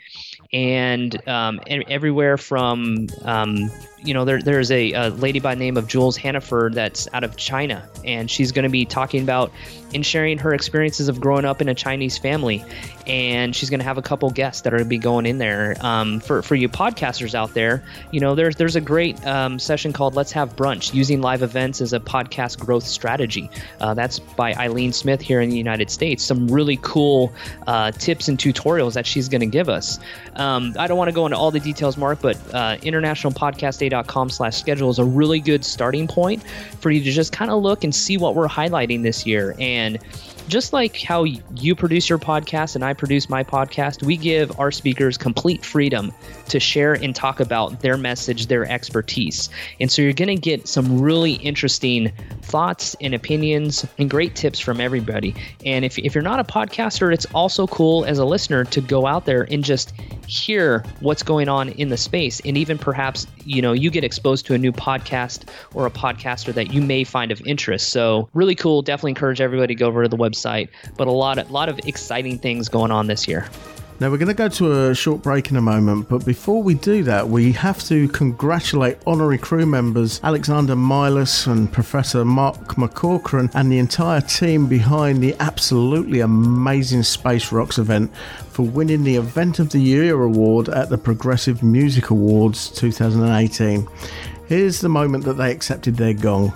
And 0.52 1.28
um, 1.28 1.60
everywhere 1.68 2.38
from 2.38 3.08
um, 3.24 3.72
you 4.04 4.14
know 4.14 4.26
there, 4.26 4.42
there's 4.42 4.72
a, 4.72 4.92
a, 4.94 5.10
lady 5.10 5.40
by 5.40 5.56
the 5.56 5.60
name 5.60 5.78
of 5.78 5.88
Jules 5.88 6.18
Hannaford 6.18 6.74
that's 6.74 7.08
out 7.14 7.24
of 7.24 7.36
China, 7.38 7.88
and 8.04 8.30
she's 8.30 8.52
going 8.52 8.64
to 8.64 8.70
be 8.70 8.86
talking 8.86 9.24
about 9.24 9.52
and 9.94 10.06
sharing 10.06 10.38
her 10.40 10.54
experiences 10.54 11.08
of 11.08 11.20
growing 11.20 11.46
up 11.46 11.62
in 11.62 11.70
a 11.70 11.76
Chinese 11.76 12.18
family. 12.18 12.64
And 13.06 13.56
she's 13.56 13.70
going 13.70 13.82
to 13.82 13.84
have 13.84 13.98
a 13.98 14.02
couple 14.02 14.30
guests 14.32 14.62
that 14.62 14.74
are 14.74 14.78
going 14.78 14.86
to 14.86 14.90
be 14.90 14.98
going 14.98 15.26
in 15.26 15.38
there. 15.38 15.76
Um, 15.82 16.20
for 16.20 16.42
for 16.42 16.56
you 16.56 16.70
podcasters 16.70 17.36
out 17.36 17.54
there, 17.54 17.84
you 18.12 18.20
know 18.20 18.36
there's 18.36 18.56
there's 18.56 18.76
a 18.76 18.82
great 18.82 19.26
um, 19.26 19.60
session 19.60 19.94
called 19.94 20.16
Let's 20.16 20.32
Have 20.32 20.56
Brunch 20.56 20.94
using 20.94 21.22
live 21.22 21.42
events 21.42 21.82
as 21.82 21.94
a 21.94 22.00
podcast 22.00 22.60
growth 22.60 22.86
strategy. 22.86 23.50
Uh, 23.80 23.94
that's 23.94 24.20
by 24.20 24.54
Eileen 24.54 24.94
Smith 24.94 25.22
here 25.22 25.42
in 25.42 25.50
the 25.50 25.58
United 25.58 25.90
States. 25.90 26.24
Some 26.24 26.48
really 26.48 26.80
cool 26.82 27.34
uh, 27.68 27.92
tips 27.92 28.28
and 28.28 28.38
tutorials 28.38 28.94
that 28.94 29.06
she's 29.06 29.28
going 29.30 29.42
to 29.42 29.48
give 29.48 29.70
us. 29.70 30.00
Um, 30.36 30.74
I 30.78 30.88
don't 30.88 30.98
want 30.98 31.10
to 31.10 31.14
go 31.14 31.26
into 31.26 31.38
all 31.38 31.52
the 31.52 31.60
details, 31.60 31.98
Mark, 31.98 32.22
but 32.22 32.38
uh, 32.54 32.78
internationalpodcastday.com 33.94 34.30
slash 34.30 34.58
schedule 34.58 34.90
is 34.90 35.00
a 35.00 35.06
really 35.06 35.40
good 35.40 35.64
starting 35.66 36.08
point 36.08 36.44
for 36.80 36.92
you 36.92 37.04
to 37.04 37.12
just 37.12 37.32
kind 37.32 37.52
of 37.52 37.62
look 37.62 37.84
and 37.84 37.94
see 37.94 38.18
what 38.18 38.36
we're 38.36 38.48
highlighting 38.48 39.04
this 39.04 39.26
year. 39.26 39.56
And 39.60 40.00
just 40.48 40.74
like 40.74 41.02
how 41.02 41.24
you 41.24 41.76
produce 41.76 42.10
your 42.10 42.20
podcast 42.20 42.76
and 42.76 42.84
I 42.84 42.94
produce 42.94 43.30
my 43.30 43.44
podcast, 43.44 44.04
we 44.04 44.18
give 44.18 44.60
our 44.60 44.72
speakers 44.72 45.18
complete 45.18 45.64
freedom 45.64 46.14
to 46.54 46.60
share 46.60 46.94
and 46.94 47.16
talk 47.16 47.40
about 47.40 47.82
their 47.82 47.98
message, 47.98 48.46
their 48.46 48.64
expertise. 48.70 49.50
And 49.82 49.92
so 49.92 50.04
you're 50.04 50.14
going 50.14 50.28
to 50.28 50.36
get 50.36 50.68
some 50.68 51.02
really 51.02 51.34
interesting 51.34 52.14
thoughts 52.44 52.96
and 53.02 53.16
opinions 53.16 53.86
and 53.98 54.08
great 54.08 54.36
tips 54.36 54.60
from 54.60 54.80
everybody. 54.80 55.36
And 55.66 55.84
if, 55.84 55.98
if 55.98 56.14
you're 56.14 56.24
not 56.24 56.40
a 56.40 56.44
podcaster, 56.44 57.12
it's 57.12 57.26
also 57.34 57.66
cool 57.68 58.06
as 58.06 58.20
a 58.20 58.26
listener 58.26 58.64
to 58.66 58.82
go 58.82 59.08
out 59.08 59.26
there 59.26 59.48
and 59.50 59.64
just 59.64 59.94
hear 60.28 60.84
what's 61.00 61.24
going 61.24 61.50
on 61.50 61.70
in 61.70 61.90
the 61.90 61.98
space. 61.98 62.40
And 62.46 62.56
even 62.56 62.78
perhaps, 62.78 63.26
you 63.46 63.62
know, 63.62 63.74
you 63.74 63.90
get 63.90 64.04
exposed 64.04 64.46
to 64.46 64.54
a 64.54 64.58
new 64.60 64.72
podcast 64.72 65.50
or 65.74 65.88
a 65.88 65.92
podcaster 65.92 66.54
that 66.54 66.72
you 66.72 66.82
may 66.82 67.04
find 67.04 67.32
of 67.32 67.42
interest. 67.48 67.90
So 67.90 68.30
really 68.34 68.56
cool. 68.56 68.84
Definitely 68.84 69.12
encourage 69.12 69.42
everybody 69.42 69.74
to 69.74 69.80
go 69.80 69.88
over 69.88 70.04
to 70.04 70.10
the 70.10 70.18
website. 70.18 70.70
But 70.98 71.08
a 71.08 71.12
lot 71.12 71.40
of, 71.40 71.50
lot 71.50 71.68
of 71.68 71.80
exciting 71.80 72.38
things 72.38 72.70
going 72.70 72.92
on 72.92 73.08
this 73.08 73.28
year. 73.28 73.50
Now, 74.00 74.10
we're 74.10 74.18
going 74.18 74.28
to 74.28 74.34
go 74.34 74.50
to 74.50 74.90
a 74.90 74.96
short 74.96 75.22
break 75.22 75.52
in 75.52 75.56
a 75.56 75.62
moment, 75.62 76.10
but 76.10 76.26
before 76.26 76.64
we 76.64 76.74
do 76.74 77.04
that, 77.04 77.30
we 77.30 77.52
have 77.54 77.82
to 77.84 78.08
congratulate 78.10 78.98
honorary 79.06 79.38
crew 79.38 79.66
members 79.66 80.20
Alexander 80.24 80.76
Milas 80.76 81.48
and 81.48 81.72
Professor 81.72 82.26
Mark 82.26 82.58
McCaughrean 82.76 83.52
and 83.54 83.72
the 83.72 83.78
entire 83.78 84.20
team 84.20 84.68
behind 84.68 85.22
the 85.22 85.36
absolutely 85.40 86.22
amazing 86.22 87.04
Space 87.04 87.52
Rocks 87.52 87.78
event 87.78 88.12
for 88.50 88.64
winning 88.64 89.04
the 89.04 89.16
Event 89.16 89.60
of 89.60 89.70
the 89.70 89.80
Year 89.80 90.22
award 90.24 90.70
at 90.70 90.90
the 90.90 90.98
Progressive 90.98 91.62
Music 91.62 92.10
Awards 92.10 92.70
2018. 92.72 93.88
Here's 94.48 94.82
the 94.82 94.90
moment 94.90 95.24
that 95.26 95.34
they 95.34 95.52
accepted 95.52 95.98
their 95.98 96.14
gong. 96.14 96.50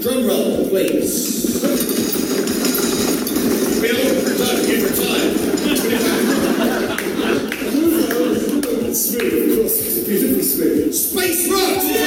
Drum 0.00 0.26
roll, 0.26 0.68
please. 0.70 1.60
Bill, 3.80 4.36
time, 4.38 4.66
get 4.66 4.88
for 4.88 5.02
time. 5.02 5.20
smooth, 8.94 9.50
of 9.50 9.58
course, 9.58 9.80
it's 9.80 10.06
beautifully 10.06 10.42
smooth. 10.42 10.69
Space 10.88 11.48
Rocks! 11.50 11.99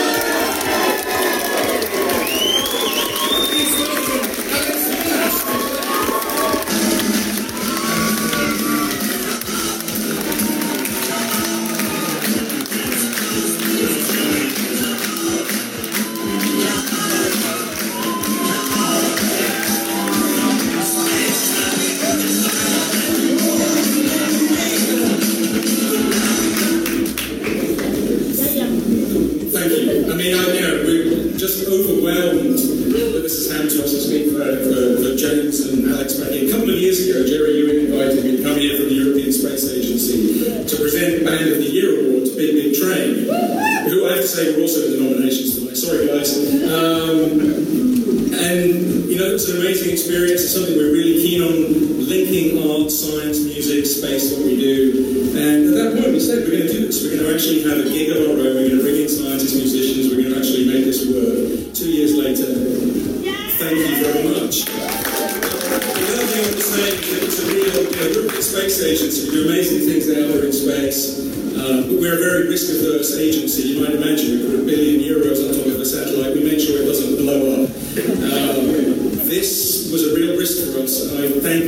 Just 31.53 31.69
overwhelmed 31.69 32.57
that 32.57 33.21
this 33.21 33.45
has 33.45 33.51
happened 33.51 33.69
to 33.69 33.83
us. 33.83 33.93
Speak 33.93 34.33
for, 34.33 34.41
for, 34.41 34.97
for 34.97 35.15
James 35.15 35.61
and 35.69 35.85
Alex 35.93 36.17
back 36.17 36.31
a 36.31 36.49
couple 36.49 36.69
of 36.69 36.77
years 36.81 37.05
ago. 37.05 37.25
Jerry 37.25 37.61
Ewing 37.61 37.85
invited 37.85 38.23
me 38.25 38.37
to 38.37 38.43
come 38.43 38.57
here 38.57 38.77
from 38.77 38.89
the 38.89 38.95
European 38.95 39.31
Space 39.31 39.69
Agency 39.69 40.65
to 40.65 40.75
present 40.81 41.19
the 41.19 41.25
Band 41.25 41.49
of 41.49 41.57
the 41.57 41.69
Year 41.69 41.93
Award 41.93 42.25
to 42.25 42.35
Big 42.35 42.57
Big 42.57 42.73
Train, 42.73 43.29
who 43.89 44.09
I 44.09 44.17
have 44.17 44.25
to 44.25 44.27
say 44.27 44.55
were 44.55 44.61
also 44.65 44.81
in 44.85 44.91
the 44.97 44.99
nominations 45.05 45.57
tonight. 45.57 45.77
Sorry, 45.77 46.07
guys. 46.09 46.33
Um, 46.65 47.37
and, 48.33 49.05
you 49.05 49.17
know, 49.21 49.29
it 49.29 49.33
was 49.37 49.49
an 49.49 49.61
amazing 49.61 49.93
experience. 49.93 50.41
It's 50.41 50.53
something 50.53 50.75
we're 50.75 50.91
really 50.91 51.21
keen 51.21 51.41
on 51.41 51.92
linking 52.07 52.59
art, 52.59 52.91
science, 52.91 53.39
music, 53.43 53.85
space, 53.85 54.31
what 54.33 54.45
we 54.45 54.57
do. 54.57 55.31
And 55.33 55.71
at 55.71 55.75
that 55.75 55.89
point, 55.97 56.13
we 56.13 56.19
said, 56.19 56.43
we're 56.45 56.57
going 56.59 56.67
to 56.67 56.73
do 56.73 56.85
this. 56.85 57.03
We're 57.03 57.15
going 57.17 57.25
to 57.25 57.33
actually 57.33 57.63
have 57.63 57.79
a 57.79 57.89
gig 57.89 58.11
of 58.11 58.29
our 58.29 58.37
own. 58.37 58.53
We're 58.53 58.69
going 58.69 58.77
to 58.77 58.83
bring 58.83 59.01
in 59.01 59.09
scientists, 59.09 59.55
musicians. 59.55 60.11
We're 60.11 60.21
going 60.21 60.33
to 60.35 60.39
actually 60.39 60.67
make 60.67 60.85
this 60.85 61.07
work. 61.07 61.73
Two 61.73 61.89
years 61.89 62.13
later, 62.13 62.47
thank 63.57 63.77
you 63.79 63.95
very 64.03 64.23
much. 64.29 64.65
The 64.67 66.05
other 66.11 66.27
thing 66.27 66.43
I 66.43 66.53
to 66.53 66.61
say 66.61 66.89
is 66.91 67.07
that 67.09 67.21
it's 67.23 67.39
a 67.39 67.45
real, 67.49 67.77
you 67.81 67.97
know, 67.97 68.07
European 68.21 68.43
Space 68.43 68.77
Agency. 68.83 69.29
We 69.29 69.31
do 69.31 69.41
amazing 69.47 69.81
things 69.87 70.05
out 70.11 70.27
there 70.29 70.45
in 70.45 70.53
space. 70.53 71.23
Um, 71.53 71.87
but 71.87 71.97
we're 72.01 72.17
a 72.17 72.21
very 72.21 72.49
risk-averse 72.49 73.15
agency. 73.17 73.73
You 73.73 73.85
might 73.85 73.95
imagine 73.95 74.37
we 74.37 74.45
put 74.45 74.59
a 74.59 74.65
billion 74.65 74.99
euros 74.99 75.39
on 75.47 75.55
top 75.55 75.65
of 75.65 75.79
a 75.79 75.85
satellite. 75.85 76.35
We 76.35 76.43
make 76.43 76.59
sure 76.59 76.81
it 76.81 76.85
doesn't 76.85 77.15
blow 77.17 77.63
up. 77.63 77.69
Um, 77.93 78.93
this 79.33 79.89
was 79.91 80.11
a 80.11 80.15
real 80.15 80.37
risk 80.37 80.73
for 80.73 80.81
us, 80.81 81.13
I 81.13 81.29
thank 81.39 81.62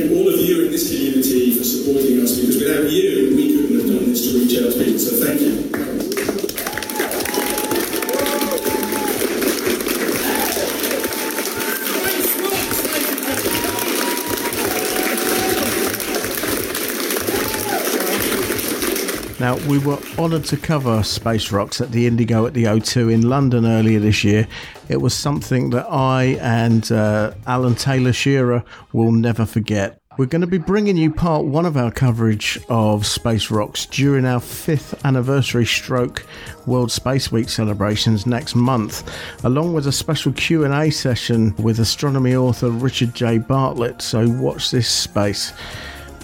we 19.68 19.78
were 19.78 19.98
honoured 20.18 20.44
to 20.44 20.56
cover 20.56 21.02
Space 21.02 21.50
Rocks 21.50 21.80
at 21.80 21.90
the 21.90 22.06
Indigo 22.06 22.46
at 22.46 22.54
the 22.54 22.64
O2 22.64 23.12
in 23.12 23.28
London 23.28 23.66
earlier 23.66 23.98
this 23.98 24.22
year. 24.22 24.46
It 24.88 25.00
was 25.00 25.12
something 25.12 25.70
that 25.70 25.86
I 25.90 26.38
and 26.40 26.90
uh, 26.92 27.32
Alan 27.46 27.74
Taylor 27.74 28.12
Shearer 28.12 28.62
will 28.92 29.10
never 29.10 29.44
forget. 29.44 30.00
We're 30.18 30.26
going 30.26 30.42
to 30.42 30.46
be 30.46 30.58
bringing 30.58 30.96
you 30.96 31.12
part 31.12 31.44
one 31.44 31.66
of 31.66 31.76
our 31.76 31.90
coverage 31.90 32.58
of 32.68 33.06
Space 33.06 33.50
Rocks 33.50 33.86
during 33.86 34.24
our 34.24 34.40
fifth 34.40 35.04
anniversary 35.04 35.66
stroke 35.66 36.24
World 36.66 36.92
Space 36.92 37.32
Week 37.32 37.48
celebrations 37.48 38.24
next 38.24 38.54
month, 38.54 39.12
along 39.44 39.74
with 39.74 39.86
a 39.86 39.92
special 39.92 40.32
Q&A 40.32 40.90
session 40.90 41.54
with 41.56 41.80
astronomy 41.80 42.36
author 42.36 42.70
Richard 42.70 43.14
J. 43.14 43.38
Bartlett, 43.38 44.00
so 44.00 44.28
watch 44.28 44.70
this 44.70 44.88
space. 44.88 45.52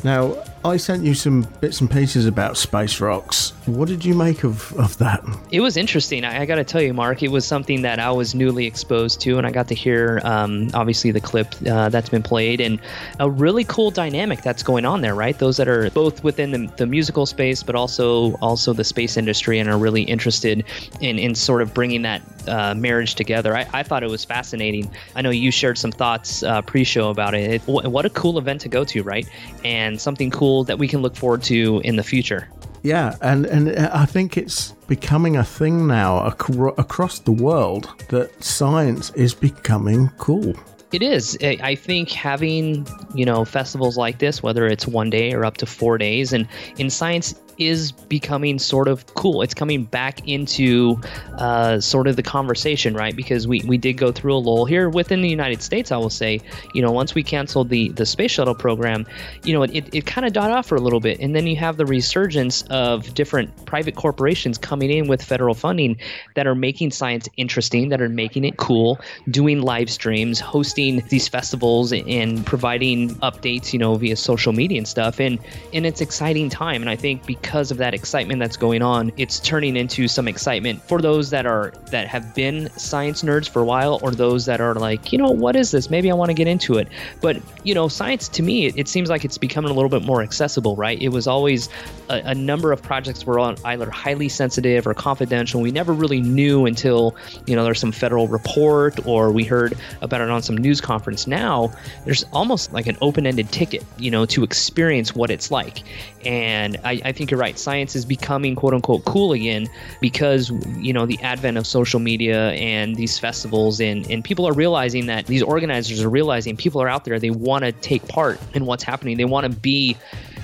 Now, 0.04 0.42
I 0.64 0.76
sent 0.76 1.02
you 1.02 1.14
some 1.14 1.42
bits 1.60 1.80
and 1.80 1.90
pieces 1.90 2.24
about 2.26 2.56
Space 2.56 3.00
Rocks. 3.00 3.50
What 3.66 3.88
did 3.88 4.04
you 4.04 4.14
make 4.14 4.44
of, 4.44 4.72
of 4.74 4.96
that? 4.98 5.24
It 5.50 5.60
was 5.60 5.76
interesting. 5.76 6.24
I, 6.24 6.42
I 6.42 6.46
got 6.46 6.54
to 6.56 6.64
tell 6.64 6.80
you, 6.80 6.94
Mark, 6.94 7.22
it 7.24 7.28
was 7.32 7.44
something 7.44 7.82
that 7.82 7.98
I 7.98 8.12
was 8.12 8.32
newly 8.32 8.66
exposed 8.66 9.20
to, 9.22 9.38
and 9.38 9.46
I 9.46 9.50
got 9.50 9.66
to 9.68 9.74
hear, 9.74 10.20
um, 10.22 10.70
obviously, 10.72 11.10
the 11.10 11.20
clip 11.20 11.52
uh, 11.68 11.88
that's 11.88 12.08
been 12.08 12.22
played, 12.22 12.60
and 12.60 12.78
a 13.18 13.28
really 13.28 13.64
cool 13.64 13.90
dynamic 13.90 14.42
that's 14.42 14.62
going 14.62 14.84
on 14.84 15.00
there, 15.00 15.16
right? 15.16 15.36
Those 15.36 15.56
that 15.56 15.66
are 15.66 15.90
both 15.90 16.22
within 16.22 16.52
the, 16.52 16.72
the 16.76 16.86
musical 16.86 17.26
space, 17.26 17.64
but 17.64 17.74
also 17.74 18.34
also 18.34 18.72
the 18.72 18.84
space 18.84 19.16
industry, 19.16 19.58
and 19.58 19.68
are 19.68 19.78
really 19.78 20.02
interested 20.02 20.64
in 21.00 21.18
in 21.18 21.34
sort 21.34 21.62
of 21.62 21.74
bringing 21.74 22.02
that 22.02 22.22
uh, 22.46 22.74
marriage 22.74 23.16
together. 23.16 23.56
I, 23.56 23.66
I 23.72 23.82
thought 23.82 24.04
it 24.04 24.10
was 24.10 24.24
fascinating. 24.24 24.90
I 25.16 25.22
know 25.22 25.30
you 25.30 25.50
shared 25.50 25.78
some 25.78 25.90
thoughts 25.92 26.44
uh, 26.44 26.62
pre-show 26.62 27.10
about 27.10 27.34
it. 27.34 27.50
it. 27.50 27.62
wh- 27.62 27.90
What 27.90 28.06
a 28.06 28.10
cool 28.10 28.38
event 28.38 28.60
to 28.62 28.68
go 28.68 28.84
to, 28.84 29.02
right? 29.02 29.28
And 29.64 30.00
something 30.00 30.30
cool 30.30 30.51
that 30.64 30.78
we 30.78 30.88
can 30.88 31.02
look 31.02 31.16
forward 31.16 31.42
to 31.44 31.80
in 31.84 31.96
the 31.96 32.02
future. 32.02 32.48
Yeah, 32.82 33.16
and, 33.20 33.46
and 33.46 33.70
I 33.86 34.06
think 34.06 34.36
it's 34.36 34.72
becoming 34.88 35.36
a 35.36 35.44
thing 35.44 35.86
now 35.86 36.26
acro- 36.26 36.74
across 36.78 37.20
the 37.20 37.32
world 37.32 37.88
that 38.08 38.42
science 38.42 39.10
is 39.10 39.34
becoming 39.34 40.10
cool. 40.18 40.54
It 40.92 41.02
is. 41.02 41.38
I 41.40 41.58
I 41.62 41.74
think 41.74 42.10
having 42.10 42.86
you 43.14 43.24
know 43.24 43.46
festivals 43.46 43.96
like 43.96 44.18
this, 44.18 44.42
whether 44.42 44.66
it's 44.66 44.86
one 44.86 45.08
day 45.08 45.32
or 45.32 45.44
up 45.44 45.56
to 45.58 45.66
four 45.66 45.96
days, 45.96 46.34
and 46.34 46.46
in 46.76 46.90
science 46.90 47.34
is 47.58 47.92
becoming 47.92 48.58
sort 48.58 48.88
of 48.88 49.06
cool. 49.14 49.42
It's 49.42 49.54
coming 49.54 49.84
back 49.84 50.26
into 50.26 51.00
uh, 51.38 51.80
sort 51.80 52.06
of 52.06 52.16
the 52.16 52.22
conversation, 52.22 52.94
right? 52.94 53.14
Because 53.14 53.46
we, 53.46 53.62
we 53.66 53.78
did 53.78 53.94
go 53.94 54.10
through 54.10 54.34
a 54.34 54.38
lull 54.38 54.64
here 54.64 54.88
within 54.88 55.22
the 55.22 55.28
United 55.28 55.62
States. 55.62 55.92
I 55.92 55.96
will 55.96 56.10
say, 56.10 56.40
you 56.74 56.82
know, 56.82 56.90
once 56.90 57.14
we 57.14 57.22
canceled 57.22 57.68
the 57.68 57.90
the 57.90 58.06
space 58.06 58.32
shuttle 58.32 58.54
program, 58.54 59.06
you 59.44 59.52
know, 59.52 59.62
it, 59.62 59.74
it, 59.74 59.94
it 59.94 60.06
kind 60.06 60.26
of 60.26 60.32
died 60.32 60.50
off 60.50 60.66
for 60.66 60.76
a 60.76 60.80
little 60.80 61.00
bit, 61.00 61.20
and 61.20 61.36
then 61.36 61.46
you 61.46 61.56
have 61.56 61.76
the 61.76 61.86
resurgence 61.86 62.62
of 62.70 63.14
different 63.14 63.64
private 63.66 63.94
corporations 63.94 64.58
coming 64.58 64.90
in 64.90 65.06
with 65.06 65.22
federal 65.22 65.54
funding 65.54 65.96
that 66.34 66.46
are 66.46 66.54
making 66.54 66.90
science 66.90 67.28
interesting, 67.36 67.90
that 67.90 68.00
are 68.00 68.08
making 68.08 68.44
it 68.44 68.56
cool, 68.56 68.98
doing 69.30 69.62
live 69.62 69.90
streams, 69.90 70.40
hosting 70.40 71.02
these 71.08 71.28
festivals, 71.28 71.92
and 71.92 72.44
providing 72.46 73.10
updates, 73.16 73.72
you 73.72 73.78
know, 73.78 73.94
via 73.94 74.16
social 74.16 74.52
media 74.52 74.78
and 74.78 74.88
stuff. 74.88 75.20
And 75.20 75.38
and 75.72 75.86
it's 75.86 76.00
exciting 76.00 76.48
time. 76.48 76.82
And 76.82 76.90
I 76.90 76.96
think 76.96 77.26
because 77.26 77.41
of 77.52 77.78
that 77.78 77.94
excitement 77.94 78.40
that's 78.40 78.56
going 78.56 78.82
on, 78.82 79.12
it's 79.16 79.40
turning 79.40 79.76
into 79.76 80.08
some 80.08 80.28
excitement 80.28 80.82
for 80.82 81.00
those 81.00 81.30
that 81.30 81.46
are 81.46 81.72
that 81.90 82.06
have 82.06 82.34
been 82.34 82.70
science 82.76 83.22
nerds 83.22 83.48
for 83.48 83.60
a 83.60 83.64
while, 83.64 83.98
or 84.02 84.10
those 84.10 84.46
that 84.46 84.60
are 84.60 84.74
like, 84.74 85.12
you 85.12 85.18
know, 85.18 85.30
what 85.30 85.56
is 85.56 85.70
this? 85.70 85.90
Maybe 85.90 86.10
I 86.10 86.14
want 86.14 86.30
to 86.30 86.34
get 86.34 86.46
into 86.46 86.78
it. 86.78 86.88
But 87.20 87.40
you 87.64 87.74
know, 87.74 87.88
science 87.88 88.28
to 88.28 88.42
me, 88.42 88.66
it, 88.66 88.78
it 88.78 88.88
seems 88.88 89.10
like 89.10 89.24
it's 89.24 89.38
becoming 89.38 89.70
a 89.70 89.74
little 89.74 89.90
bit 89.90 90.04
more 90.04 90.22
accessible, 90.22 90.76
right? 90.76 91.00
It 91.00 91.10
was 91.10 91.26
always 91.26 91.68
a, 92.08 92.22
a 92.26 92.34
number 92.34 92.72
of 92.72 92.82
projects 92.82 93.26
were 93.26 93.38
on 93.38 93.56
either 93.64 93.90
highly 93.90 94.28
sensitive 94.28 94.86
or 94.86 94.94
confidential. 94.94 95.60
We 95.60 95.70
never 95.70 95.92
really 95.92 96.20
knew 96.20 96.66
until 96.66 97.16
you 97.46 97.56
know 97.56 97.64
there's 97.64 97.80
some 97.80 97.92
federal 97.92 98.28
report 98.28 99.04
or 99.06 99.32
we 99.32 99.44
heard 99.44 99.76
about 100.00 100.20
it 100.20 100.30
on 100.30 100.42
some 100.42 100.56
news 100.56 100.80
conference. 100.80 101.26
Now 101.26 101.72
there's 102.04 102.24
almost 102.32 102.72
like 102.72 102.86
an 102.86 102.96
open-ended 103.00 103.50
ticket, 103.50 103.84
you 103.98 104.10
know, 104.10 104.26
to 104.26 104.44
experience 104.44 105.14
what 105.14 105.30
it's 105.30 105.50
like. 105.50 105.82
And 106.24 106.78
I, 106.84 107.00
I 107.04 107.12
think 107.12 107.31
you're 107.32 107.40
right. 107.40 107.58
Science 107.58 107.96
is 107.96 108.04
becoming 108.04 108.54
quote 108.54 108.74
unquote 108.74 109.06
cool 109.06 109.32
again 109.32 109.68
because 110.00 110.50
you 110.76 110.92
know 110.92 111.06
the 111.06 111.18
advent 111.22 111.56
of 111.56 111.66
social 111.66 111.98
media 111.98 112.50
and 112.50 112.94
these 112.94 113.18
festivals 113.18 113.80
and 113.80 114.08
and 114.10 114.22
people 114.22 114.46
are 114.46 114.52
realizing 114.52 115.06
that 115.06 115.26
these 115.26 115.42
organizers 115.42 116.02
are 116.02 116.10
realizing 116.10 116.58
people 116.58 116.82
are 116.82 116.88
out 116.88 117.06
there. 117.06 117.18
They 117.18 117.30
want 117.30 117.64
to 117.64 117.72
take 117.72 118.06
part 118.06 118.38
in 118.54 118.66
what's 118.66 118.84
happening. 118.84 119.16
They 119.16 119.24
want 119.24 119.50
to 119.50 119.58
be 119.58 119.96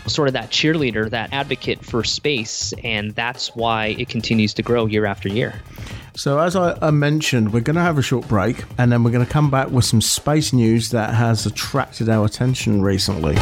sort 0.07 0.29
of 0.29 0.33
that 0.33 0.49
cheerleader, 0.49 1.11
that 1.11 1.31
advocate 1.35 1.85
for 1.85 2.03
space, 2.05 2.73
and 2.83 3.15
that's 3.15 3.55
why 3.55 3.89
it 3.99 4.09
continues 4.09 4.55
to 4.55 4.63
grow 4.63 4.87
year 4.87 5.05
after 5.05 5.29
year. 5.29 5.61
So, 6.15 6.39
as 6.39 6.57
I, 6.57 6.77
I 6.81 6.91
mentioned, 6.91 7.53
we're 7.53 7.61
going 7.61 7.77
to 7.77 7.83
have 7.83 7.99
a 7.99 8.03
short 8.03 8.27
break 8.27 8.65
and 8.79 8.91
then 8.91 9.05
we're 9.05 9.11
going 9.13 9.25
to 9.25 9.31
come 9.31 9.51
back 9.51 9.71
with 9.71 9.85
some 9.85 10.01
space 10.01 10.55
news 10.55 10.89
that 10.91 11.13
has 11.13 11.45
attracted 11.45 12.09
our 12.09 12.25
attention 12.25 12.81
recently. 12.81 13.37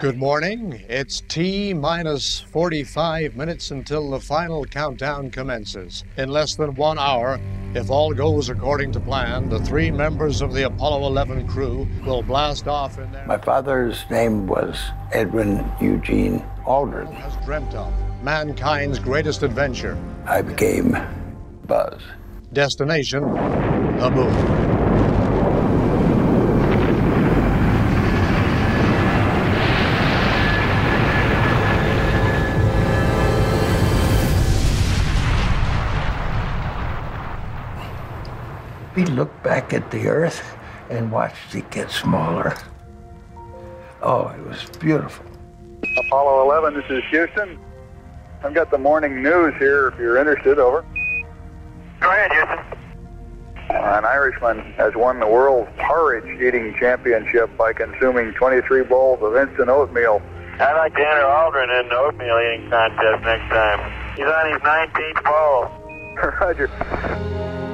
Good 0.00 0.16
morning. 0.16 0.82
It's 0.88 1.20
T 1.22 1.72
minus 1.72 2.40
45 2.40 3.36
minutes 3.36 3.70
until 3.70 4.10
the 4.10 4.20
final 4.20 4.64
countdown 4.64 5.30
commences. 5.30 6.04
In 6.16 6.28
less 6.28 6.54
than 6.56 6.74
one 6.74 6.98
hour, 6.98 7.40
if 7.74 7.90
all 7.90 8.12
goes 8.12 8.48
according 8.48 8.92
to 8.92 9.00
plan, 9.00 9.48
the 9.48 9.60
three 9.60 9.90
members 9.90 10.42
of 10.42 10.52
the 10.52 10.66
Apollo 10.66 11.06
11 11.06 11.46
crew 11.48 11.88
will 12.04 12.22
blast 12.22 12.68
off 12.68 12.98
in 12.98 13.10
their. 13.12 13.26
My 13.26 13.38
father's 13.38 14.04
name 14.10 14.46
was 14.46 14.78
Edwin 15.12 15.70
Eugene 15.80 16.40
Aldrin. 16.66 17.12
Has 17.12 17.36
dreamt 17.44 17.74
of 17.74 17.92
mankind's 18.22 18.98
greatest 18.98 19.42
adventure. 19.42 19.96
I 20.26 20.42
became 20.42 20.96
Buzz. 21.66 22.00
Destination, 22.52 23.22
the 23.22 24.10
moon. 24.10 24.81
We 39.02 39.08
looked 39.08 39.42
back 39.42 39.72
at 39.72 39.90
the 39.90 40.06
Earth 40.06 40.56
and 40.88 41.10
watched 41.10 41.56
it 41.56 41.68
get 41.72 41.90
smaller. 41.90 42.54
Oh, 44.00 44.28
it 44.28 44.46
was 44.46 44.64
beautiful. 44.78 45.24
Apollo 46.06 46.44
11, 46.44 46.74
this 46.74 46.88
is 46.88 47.02
Houston. 47.10 47.58
I've 48.44 48.54
got 48.54 48.70
the 48.70 48.78
morning 48.78 49.20
news 49.20 49.54
here 49.58 49.88
if 49.88 49.98
you're 49.98 50.18
interested. 50.18 50.60
Over. 50.60 50.84
Go 51.98 52.10
ahead, 52.10 52.30
Houston. 52.30 53.74
An 53.74 54.04
Irishman 54.04 54.60
has 54.74 54.94
won 54.94 55.18
the 55.18 55.26
world 55.26 55.66
porridge 55.78 56.40
eating 56.40 56.72
championship 56.78 57.50
by 57.56 57.72
consuming 57.72 58.32
23 58.34 58.84
bowls 58.84 59.18
of 59.20 59.34
instant 59.34 59.68
oatmeal. 59.68 60.22
I'd 60.60 60.76
like 60.76 60.94
to 60.94 61.00
enter 61.00 61.24
Aldrin 61.24 61.80
in 61.80 61.88
the 61.88 61.96
oatmeal 61.96 62.38
eating 62.38 62.70
contest 62.70 63.24
next 63.24 63.50
time. 63.50 64.14
He's 64.14 64.26
on 64.26 64.52
his 64.52 64.62
19th 64.62 65.24
bowl. 65.24 65.72
Roger. 66.40 67.71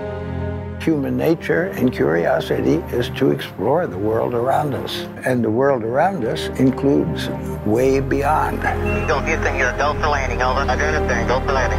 Human 0.88 1.18
nature 1.18 1.64
and 1.76 1.92
curiosity 1.92 2.76
is 2.96 3.10
to 3.18 3.30
explore 3.30 3.86
the 3.86 3.98
world 3.98 4.32
around 4.32 4.72
us. 4.72 5.02
And 5.26 5.44
the 5.44 5.50
world 5.50 5.82
around 5.84 6.24
us 6.24 6.46
includes 6.58 7.28
way 7.66 8.00
beyond. 8.00 8.62
Go 9.06 9.20
Houston, 9.20 9.56
you're 9.56 9.76
go 9.76 9.92
for 10.00 10.08
landing. 10.08 10.40
Over. 10.40 10.60
I 10.60 10.76
don't 10.76 10.94
understand. 10.94 11.28
Go 11.28 11.40
for 11.40 11.52
landing. 11.52 11.78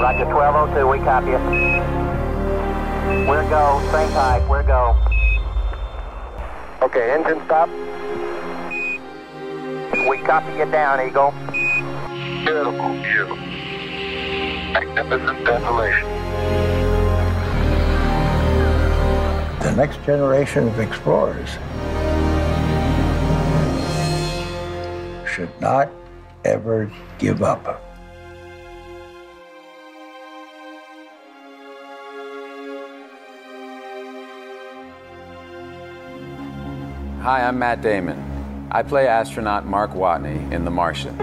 Roger 0.00 0.26
1202, 0.26 0.86
we 0.86 0.98
copy 0.98 1.30
you. 1.30 1.38
We're 3.28 3.42
go. 3.50 3.80
Same 3.90 4.12
height. 4.12 4.48
We're 4.48 4.62
go. 4.62 4.94
Okay, 6.80 7.10
engine 7.10 7.42
stop. 7.46 7.68
We 10.08 10.18
copy 10.18 10.52
you 10.58 10.70
down, 10.70 11.00
Eagle. 11.04 11.34
Beautiful 12.44 13.02
view. 13.02 13.34
Magnificent 14.72 15.44
desolation. 15.44 16.73
The 19.64 19.72
next 19.76 20.04
generation 20.04 20.68
of 20.68 20.78
explorers 20.78 21.48
should 25.26 25.48
not 25.58 25.90
ever 26.44 26.92
give 27.18 27.42
up. 27.42 27.64
Hi, 37.22 37.42
I'm 37.48 37.58
Matt 37.58 37.80
Damon. 37.80 38.68
I 38.70 38.82
play 38.82 39.08
astronaut 39.08 39.64
Mark 39.64 39.92
Watney 39.92 40.52
in 40.52 40.66
The 40.66 40.70
Martian. 40.70 41.18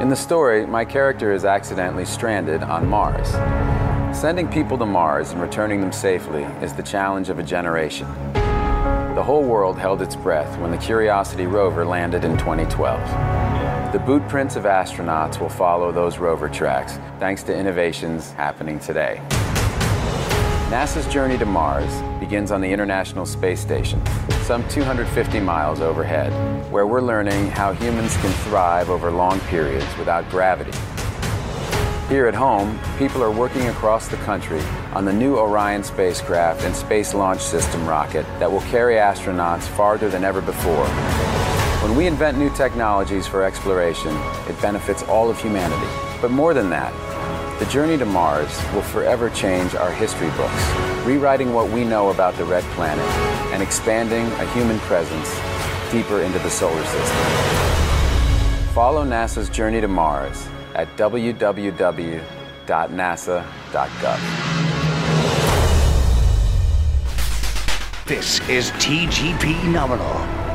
In 0.00 0.08
the 0.08 0.16
story, 0.16 0.64
my 0.64 0.86
character 0.86 1.34
is 1.34 1.44
accidentally 1.44 2.06
stranded 2.06 2.62
on 2.62 2.86
Mars. 2.86 3.34
Sending 4.18 4.48
people 4.48 4.76
to 4.76 4.84
Mars 4.84 5.30
and 5.30 5.40
returning 5.40 5.80
them 5.80 5.92
safely 5.92 6.42
is 6.60 6.72
the 6.72 6.82
challenge 6.82 7.28
of 7.28 7.38
a 7.38 7.42
generation. 7.44 8.04
The 9.14 9.22
whole 9.22 9.44
world 9.44 9.78
held 9.78 10.02
its 10.02 10.16
breath 10.16 10.58
when 10.58 10.72
the 10.72 10.76
Curiosity 10.76 11.46
rover 11.46 11.84
landed 11.84 12.24
in 12.24 12.36
2012. 12.36 13.92
The 13.92 13.98
boot 14.00 14.26
prints 14.26 14.56
of 14.56 14.64
astronauts 14.64 15.38
will 15.38 15.48
follow 15.48 15.92
those 15.92 16.18
rover 16.18 16.48
tracks, 16.48 16.98
thanks 17.20 17.44
to 17.44 17.56
innovations 17.56 18.32
happening 18.32 18.80
today. 18.80 19.22
NASA's 20.68 21.06
journey 21.06 21.38
to 21.38 21.46
Mars 21.46 22.02
begins 22.18 22.50
on 22.50 22.60
the 22.60 22.68
International 22.68 23.24
Space 23.24 23.60
Station, 23.60 24.04
some 24.42 24.66
250 24.68 25.38
miles 25.38 25.78
overhead, 25.78 26.32
where 26.72 26.88
we're 26.88 27.02
learning 27.02 27.52
how 27.52 27.72
humans 27.72 28.16
can 28.16 28.32
thrive 28.48 28.90
over 28.90 29.12
long 29.12 29.38
periods 29.42 29.96
without 29.96 30.28
gravity. 30.28 30.76
Here 32.08 32.26
at 32.26 32.34
home, 32.34 32.80
people 32.96 33.22
are 33.22 33.30
working 33.30 33.68
across 33.68 34.08
the 34.08 34.16
country 34.16 34.62
on 34.94 35.04
the 35.04 35.12
new 35.12 35.36
Orion 35.36 35.84
spacecraft 35.84 36.62
and 36.62 36.74
Space 36.74 37.12
Launch 37.12 37.42
System 37.42 37.86
rocket 37.86 38.24
that 38.38 38.50
will 38.50 38.62
carry 38.62 38.94
astronauts 38.94 39.64
farther 39.64 40.08
than 40.08 40.24
ever 40.24 40.40
before. 40.40 40.86
When 41.82 41.94
we 41.94 42.06
invent 42.06 42.38
new 42.38 42.48
technologies 42.48 43.26
for 43.26 43.44
exploration, 43.44 44.16
it 44.48 44.58
benefits 44.62 45.02
all 45.02 45.28
of 45.28 45.38
humanity. 45.38 45.86
But 46.22 46.30
more 46.30 46.54
than 46.54 46.70
that, 46.70 46.94
the 47.58 47.66
journey 47.66 47.98
to 47.98 48.06
Mars 48.06 48.58
will 48.72 48.80
forever 48.80 49.28
change 49.28 49.74
our 49.74 49.92
history 49.92 50.30
books, 50.30 50.70
rewriting 51.04 51.52
what 51.52 51.68
we 51.68 51.84
know 51.84 52.08
about 52.08 52.34
the 52.36 52.44
red 52.46 52.64
planet 52.72 53.04
and 53.52 53.62
expanding 53.62 54.24
a 54.40 54.50
human 54.54 54.78
presence 54.78 55.28
deeper 55.92 56.22
into 56.22 56.38
the 56.38 56.50
solar 56.50 56.84
system. 56.86 57.18
Follow 58.72 59.04
NASA's 59.04 59.50
journey 59.50 59.82
to 59.82 59.88
Mars 59.88 60.48
at 60.78 60.88
www.nasa.gov. 60.96 62.22
This 68.06 68.40
is 68.48 68.70
TGP 68.72 69.64
Nominal. 69.64 70.47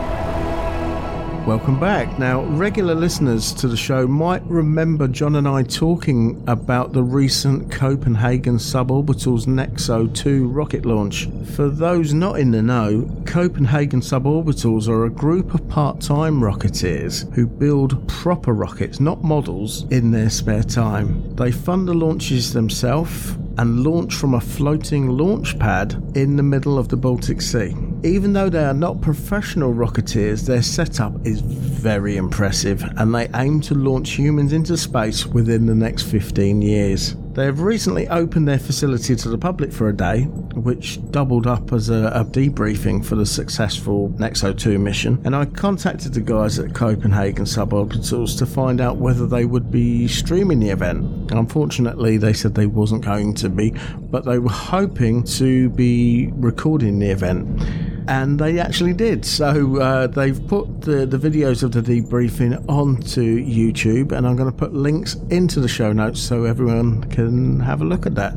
Welcome 1.46 1.78
back. 1.78 2.18
Now, 2.18 2.44
regular 2.44 2.96
listeners 2.96 3.52
to 3.56 3.68
the 3.68 3.76
show 3.76 4.08
might 4.08 4.42
remember 4.46 5.10
John 5.10 5.36
and 5.36 5.46
I 5.46 5.64
talking 5.64 6.42
about 6.48 6.94
the 6.94 7.04
recent 7.04 7.70
Copenhagen 7.70 8.56
Suborbital's 8.56 9.46
Nexo 9.46 10.08
2 10.16 10.48
rocket 10.48 10.86
launch. 10.86 11.28
For 11.54 11.68
those 11.68 12.14
not 12.14 12.40
in 12.40 12.52
the 12.52 12.62
know, 12.62 13.12
Copenhagen 13.26 14.00
Suborbitals 14.00 14.88
are 14.88 15.04
a 15.04 15.10
group 15.10 15.54
of 15.54 15.68
part 15.68 16.00
time 16.00 16.40
rocketeers 16.40 17.30
who 17.34 17.46
build 17.46 18.08
proper 18.08 18.54
rockets, 18.54 19.02
not 19.02 19.22
models, 19.22 19.84
in 19.92 20.12
their 20.12 20.30
spare 20.30 20.64
time. 20.64 21.36
They 21.36 21.52
fund 21.52 21.90
the 21.90 21.94
launches 21.94 22.54
themselves 22.54 23.36
and 23.58 23.84
launch 23.84 24.16
from 24.16 24.34
a 24.34 24.42
floating 24.42 25.10
launch 25.10 25.58
pad 25.60 25.94
in 26.16 26.36
the 26.36 26.44
middle 26.44 26.78
of 26.78 26.90
the 26.90 26.98
Baltic 26.98 27.42
Sea. 27.42 27.76
Even 28.04 28.34
though 28.34 28.50
they 28.50 28.64
are 28.64 28.74
not 28.74 29.02
professional 29.02 29.74
rocketeers, 29.74 30.46
their 30.46 30.62
setup 30.62 31.14
is 31.26 31.42
very 31.42 32.18
impressive 32.18 32.84
and 32.98 33.14
they 33.14 33.30
aim 33.36 33.62
to 33.62 33.76
launch 33.76 34.12
humans 34.12 34.54
into 34.54 34.78
space 34.78 35.26
within 35.26 35.66
the 35.66 35.76
next 35.76 36.04
15 36.04 36.62
years. 36.62 37.16
They 37.34 37.46
have 37.46 37.62
recently 37.62 38.08
opened 38.10 38.48
their 38.48 38.60
facility 38.60 39.16
to 39.16 39.30
the 39.30 39.40
public 39.40 39.74
for 39.74 39.90
a 39.90 39.96
day, 39.96 40.24
which 40.54 41.00
doubled 41.10 41.48
up 41.48 41.74
as 41.74 41.90
a, 41.90 42.12
a 42.14 42.24
debriefing 42.24 43.04
for 43.04 43.16
the 43.16 43.26
successful 43.26 44.10
Nexo 44.18 44.56
2 44.56 44.78
mission. 44.78 45.20
And 45.26 45.36
I 45.36 45.46
contacted 45.46 46.14
the 46.14 46.22
guys 46.22 46.60
at 46.60 46.76
Copenhagen 46.76 47.46
Suborbitals 47.46 48.38
to 48.38 48.46
find 48.46 48.80
out 48.80 48.98
whether 48.98 49.26
they 49.26 49.46
would 49.46 49.72
be 49.72 50.08
streaming 50.08 50.60
the 50.60 50.70
event. 50.70 51.32
Unfortunately, 51.32 52.18
they 52.18 52.34
said 52.34 52.54
they 52.54 52.68
wasn't 52.68 53.04
going 53.04 53.34
to 53.36 53.50
be, 53.50 53.74
but 53.98 54.26
they 54.26 54.38
were 54.38 54.52
hoping 54.52 55.24
to 55.24 55.70
be 55.72 56.30
recording 56.34 57.00
the 57.00 57.10
event 57.10 57.93
and 58.08 58.40
they 58.40 58.60
actually 58.60 58.94
did. 58.94 59.26
So 59.26 59.80
uh, 59.80 60.08
they've 60.08 60.46
put 60.48 60.82
the, 60.82 61.06
the 61.06 61.18
videos 61.18 61.64
of 61.64 61.72
the 61.72 61.82
debriefing 61.82 62.64
onto 62.70 63.40
YouTube, 63.46 64.12
and 64.12 64.28
I'm 64.28 64.36
going 64.36 64.52
to 64.52 64.58
put 64.58 64.74
links 64.74 65.16
into 65.30 65.60
the 65.60 65.68
show 65.68 65.94
notes 65.94 66.20
so 66.20 66.46
everyone 66.46 67.04
can 67.10 67.60
have 67.60 67.82
a 67.82 67.86
look 67.86 68.06
at 68.06 68.16
that. 68.16 68.34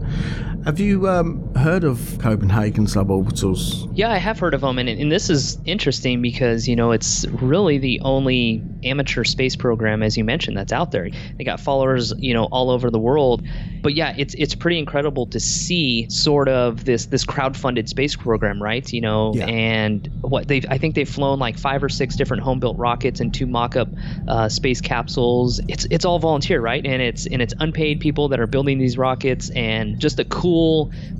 Have 0.66 0.81
you 0.81 1.09
um, 1.09 1.55
heard 1.55 1.85
of 1.85 2.18
Copenhagen 2.20 2.87
suborbitals? 2.87 3.88
Yeah, 3.94 4.11
I 4.11 4.16
have 4.16 4.40
heard 4.40 4.52
of 4.52 4.62
them, 4.62 4.81
and, 4.81 4.88
and 4.88 5.12
this 5.12 5.31
is 5.31 5.59
interesting 5.64 6.20
because 6.20 6.66
you 6.66 6.74
know 6.74 6.90
it's 6.90 7.24
really 7.29 7.79
the 7.79 8.00
only 8.00 8.64
amateur 8.83 9.22
space 9.22 9.55
program, 9.55 10.02
as 10.02 10.16
you 10.16 10.24
mentioned, 10.24 10.57
that's 10.57 10.72
out 10.72 10.90
there. 10.90 11.09
They 11.38 11.44
got 11.44 11.61
followers, 11.61 12.12
you 12.18 12.35
know, 12.35 12.46
all 12.46 12.70
over 12.70 12.90
the 12.90 12.98
world. 12.98 13.46
But 13.81 13.94
yeah, 13.94 14.12
it's 14.18 14.35
it's 14.35 14.57
pretty 14.57 14.81
incredible 14.81 15.26
to 15.26 15.38
see 15.38 16.11
sort 16.11 16.48
of 16.48 16.85
this 16.85 17.07
this 17.07 17.24
crowd-funded 17.24 17.88
space 17.88 18.16
program, 18.16 18.61
right? 18.61 18.92
You 18.92 19.02
know, 19.02 19.35
Yeah. 19.37 19.46
and 19.46 20.11
what 20.22 20.48
they 20.48 20.62
I 20.68 20.79
think 20.79 20.96
they've 20.96 21.09
flown 21.09 21.38
like 21.38 21.57
five 21.61 21.85
or 21.85 21.88
six 21.88 22.16
different 22.16 22.42
home-built 22.42 22.76
rockets 22.76 23.20
and 23.20 23.33
two 23.33 23.46
mock-up 23.46 23.87
uh, 24.26 24.48
space 24.48 24.81
capsules. 24.81 25.61
It's 25.68 25.85
it's 25.92 26.05
all 26.05 26.18
volunteer, 26.18 26.61
right? 26.61 26.85
And 26.85 27.00
it's 27.00 27.24
and 27.26 27.40
it's 27.40 27.55
unpaid 27.61 28.00
people 28.00 28.26
that 28.31 28.40
are 28.40 28.48
building 28.48 28.79
these 28.81 28.98
rockets, 28.98 29.50
and 29.50 30.00
just 30.00 30.18
a 30.18 30.24
cool 30.24 30.56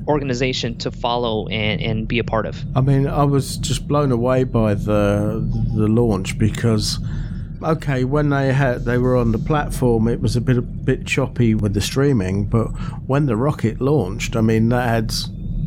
organization 0.07 0.77
to 0.79 0.91
follow 0.91 1.49
and 1.49 1.81
and 1.81 2.09
be 2.09 2.19
a 2.19 2.25
part 2.25 2.47
of. 2.47 2.63
I 2.75 2.81
mean, 2.81 3.07
I 3.07 3.25
was 3.25 3.57
just 3.59 3.87
blown 3.89 4.13
away 4.13 4.45
by 4.45 4.75
the 4.75 5.47
the 5.75 5.89
launch 5.89 6.39
because 6.39 6.99
okay, 7.63 8.05
when 8.05 8.31
they 8.31 8.53
had 8.53 8.85
they 8.85 8.99
were 8.99 9.17
on 9.17 9.33
the 9.33 9.39
platform, 9.39 10.09
it 10.09 10.21
was 10.21 10.37
a 10.37 10.41
bit 10.41 10.59
a 10.59 10.63
bit 10.63 11.07
choppy 11.07 11.55
with 11.55 11.75
the 11.75 11.81
streaming. 11.81 12.45
But 12.45 12.69
when 13.07 13.27
the 13.27 13.37
rocket 13.37 13.81
launched, 13.81 14.37
I 14.37 14.41
mean, 14.41 14.69
that 14.71 14.89
had 14.89 15.13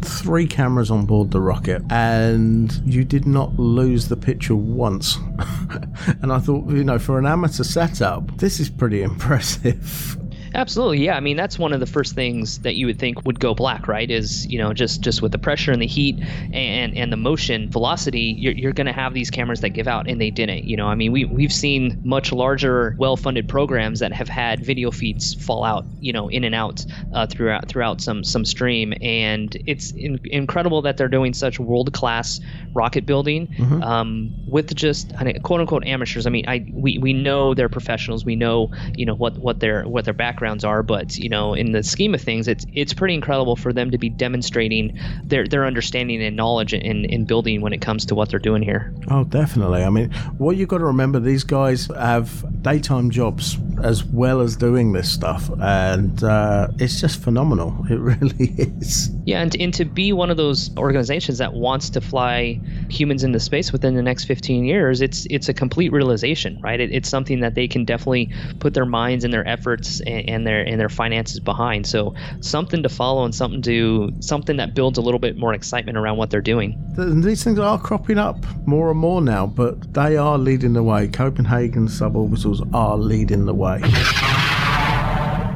three 0.01 0.47
cameras 0.47 0.89
on 0.91 1.05
board 1.05 1.31
the 1.31 1.41
rocket, 1.41 1.81
and 1.89 2.71
you 2.85 3.03
did 3.03 3.25
not 3.25 3.57
lose 3.59 4.07
the 4.07 4.17
picture 4.17 4.55
once. 4.55 5.17
and 6.21 6.31
I 6.31 6.39
thought, 6.39 6.69
you 6.69 6.83
know, 6.83 6.99
for 6.99 7.19
an 7.19 7.25
amateur 7.25 7.63
setup, 7.63 8.37
this 8.37 8.59
is 8.59 8.69
pretty 8.69 9.01
impressive. 9.11 10.17
Absolutely, 10.53 11.03
yeah. 11.05 11.15
I 11.15 11.19
mean, 11.19 11.37
that's 11.37 11.59
one 11.59 11.73
of 11.73 11.79
the 11.79 11.85
first 11.85 12.15
things 12.15 12.57
that 12.59 12.75
you 12.75 12.85
would 12.87 12.97
think 12.97 13.23
would 13.25 13.39
go 13.39 13.53
black, 13.53 13.87
right? 13.87 14.09
Is 14.09 14.45
you 14.49 14.57
know 14.57 14.73
just 14.73 15.03
just 15.03 15.21
with 15.21 15.31
the 15.31 15.37
pressure 15.37 15.71
and 15.71 15.81
the 15.81 15.87
heat 15.87 16.19
and 16.51 16.93
and 16.95 17.11
the 17.13 17.17
motion 17.17 17.69
velocity, 17.69 18.35
you're, 18.39 18.53
you're 18.53 18.73
going 18.73 18.87
to 18.87 18.93
have 18.93 19.13
these 19.13 19.29
cameras 19.29 19.59
that 19.61 19.71
give 19.71 19.87
out, 19.87 20.05
and 20.07 20.19
they 20.19 20.31
didn't. 20.31 20.63
You 20.63 20.75
know, 20.75 20.87
I 20.87 20.95
mean, 20.95 21.11
we 21.11 21.25
we've 21.25 21.53
seen 21.53 21.97
much 22.03 22.31
larger, 22.31 22.95
well-funded 22.97 23.47
programs 23.47 23.99
that 23.99 24.11
have 24.13 24.29
had 24.29 24.65
video 24.65 24.91
feeds 24.91 25.35
fall 25.35 25.63
out, 25.63 25.85
you 25.99 26.11
know, 26.11 26.27
in 26.29 26.43
and 26.43 26.55
out 26.55 26.83
uh, 27.11 27.27
throughout 27.27 27.67
throughout 27.67 28.01
some 28.01 28.23
some 28.23 28.45
stream, 28.45 28.93
and 29.01 29.55
it's 29.67 29.91
in, 29.95 30.19
incredible 30.25 30.81
that 30.81 30.97
they're 30.97 31.07
doing 31.09 31.33
such 31.33 31.59
world-class 31.59 32.39
rocket 32.73 33.05
building 33.05 33.49
Mhm. 33.59 33.83
um, 33.83 34.33
with 34.45 34.73
just 34.75 35.13
quote 35.43 35.59
unquote 35.61 35.85
amateurs. 35.85 36.25
I 36.25 36.29
mean, 36.29 36.45
I 36.47 36.65
we, 36.73 36.97
we 36.97 37.13
know 37.13 37.53
they're 37.53 37.69
professionals. 37.69 38.25
We 38.25 38.35
know 38.35 38.69
you 38.95 39.05
know 39.05 39.15
what 39.15 39.37
what 39.39 39.59
their 39.59 39.83
what 39.83 40.05
their 40.05 40.13
backgrounds 40.39 40.63
are, 40.63 40.81
but 40.81 41.17
you 41.17 41.27
know 41.27 41.53
in 41.53 41.73
the 41.73 41.83
scheme 41.83 42.13
of 42.13 42.21
things, 42.21 42.47
it's 42.47 42.65
it's 42.73 42.93
pretty 42.93 43.13
incredible 43.13 43.55
for 43.55 43.73
them 43.73 43.91
to 43.91 43.97
be 43.97 44.09
demonstrating 44.09 44.97
their 45.25 45.45
their 45.45 45.65
understanding 45.65 46.21
and 46.23 46.35
knowledge 46.35 46.73
in 46.73 47.05
in 47.05 47.25
building 47.25 47.61
when 47.61 47.73
it 47.73 47.81
comes 47.81 48.05
to 48.05 48.15
what 48.15 48.29
they're 48.29 48.39
doing 48.39 48.63
here. 48.63 48.93
Oh, 49.09 49.25
definitely. 49.25 49.83
I 49.83 49.89
mean, 49.89 50.11
what 50.37 50.55
you've 50.55 50.69
got 50.69 50.77
to 50.77 50.85
remember, 50.85 51.19
these 51.19 51.43
guys 51.43 51.87
have 51.87 52.45
daytime 52.63 53.09
jobs 53.09 53.57
as 53.83 54.03
well 54.03 54.39
as 54.39 54.55
doing 54.55 54.93
this 54.93 55.11
stuff, 55.11 55.49
and 55.59 56.23
uh, 56.23 56.67
it's 56.79 57.01
just 57.01 57.21
phenomenal. 57.21 57.75
It 57.89 57.99
really 57.99 58.53
is. 58.55 59.09
Yeah, 59.25 59.41
and, 59.41 59.55
and 59.59 59.73
to 59.73 59.83
be 59.83 60.13
one 60.13 60.29
of 60.29 60.37
those 60.37 60.69
organizations 60.77 61.39
that 61.39 61.53
wants 61.53 61.89
to 61.91 62.01
fly 62.01 62.59
humans 62.87 63.23
into 63.23 63.39
space 63.39 63.71
within 63.71 63.95
the 63.95 64.03
next 64.03 64.25
15 64.25 64.63
years, 64.63 65.01
it's 65.01 65.25
it's 65.31 65.49
a 65.49 65.53
complete 65.53 65.91
realization, 65.91 66.59
right? 66.61 66.79
It, 66.79 66.91
it's 66.93 67.09
something 67.09 67.39
that 67.39 67.55
they 67.55 67.67
can 67.67 67.83
definitely 67.83 68.29
put 68.59 68.75
their 68.75 68.85
minds 68.85 69.23
and 69.23 69.33
their 69.33 69.47
efforts 69.47 70.01
and, 70.01 70.28
and 70.29 70.45
their 70.47 70.61
and 70.61 70.79
their 70.79 70.89
finances 70.89 71.39
behind. 71.39 71.85
So 71.87 72.13
something 72.41 72.83
to 72.83 72.89
follow 72.89 73.25
and 73.25 73.33
something 73.33 73.61
to 73.63 74.11
something 74.19 74.57
that 74.57 74.73
builds 74.75 74.97
a 74.97 75.01
little 75.01 75.19
bit 75.19 75.37
more 75.37 75.53
excitement 75.53 75.97
around 75.97 76.17
what 76.17 76.29
they're 76.29 76.41
doing. 76.41 76.77
Th- 76.95 77.09
These 77.23 77.43
things 77.43 77.59
are 77.59 77.79
cropping 77.79 78.17
up 78.17 78.37
more 78.65 78.91
and 78.91 78.99
more 78.99 79.21
now, 79.21 79.47
but 79.47 79.93
they 79.93 80.17
are 80.17 80.37
leading 80.37 80.73
the 80.73 80.83
way. 80.83 81.07
Copenhagen 81.07 81.87
suborbitals 81.87 82.61
are 82.73 82.97
leading 82.97 83.45
the 83.45 83.53
way. 83.53 83.81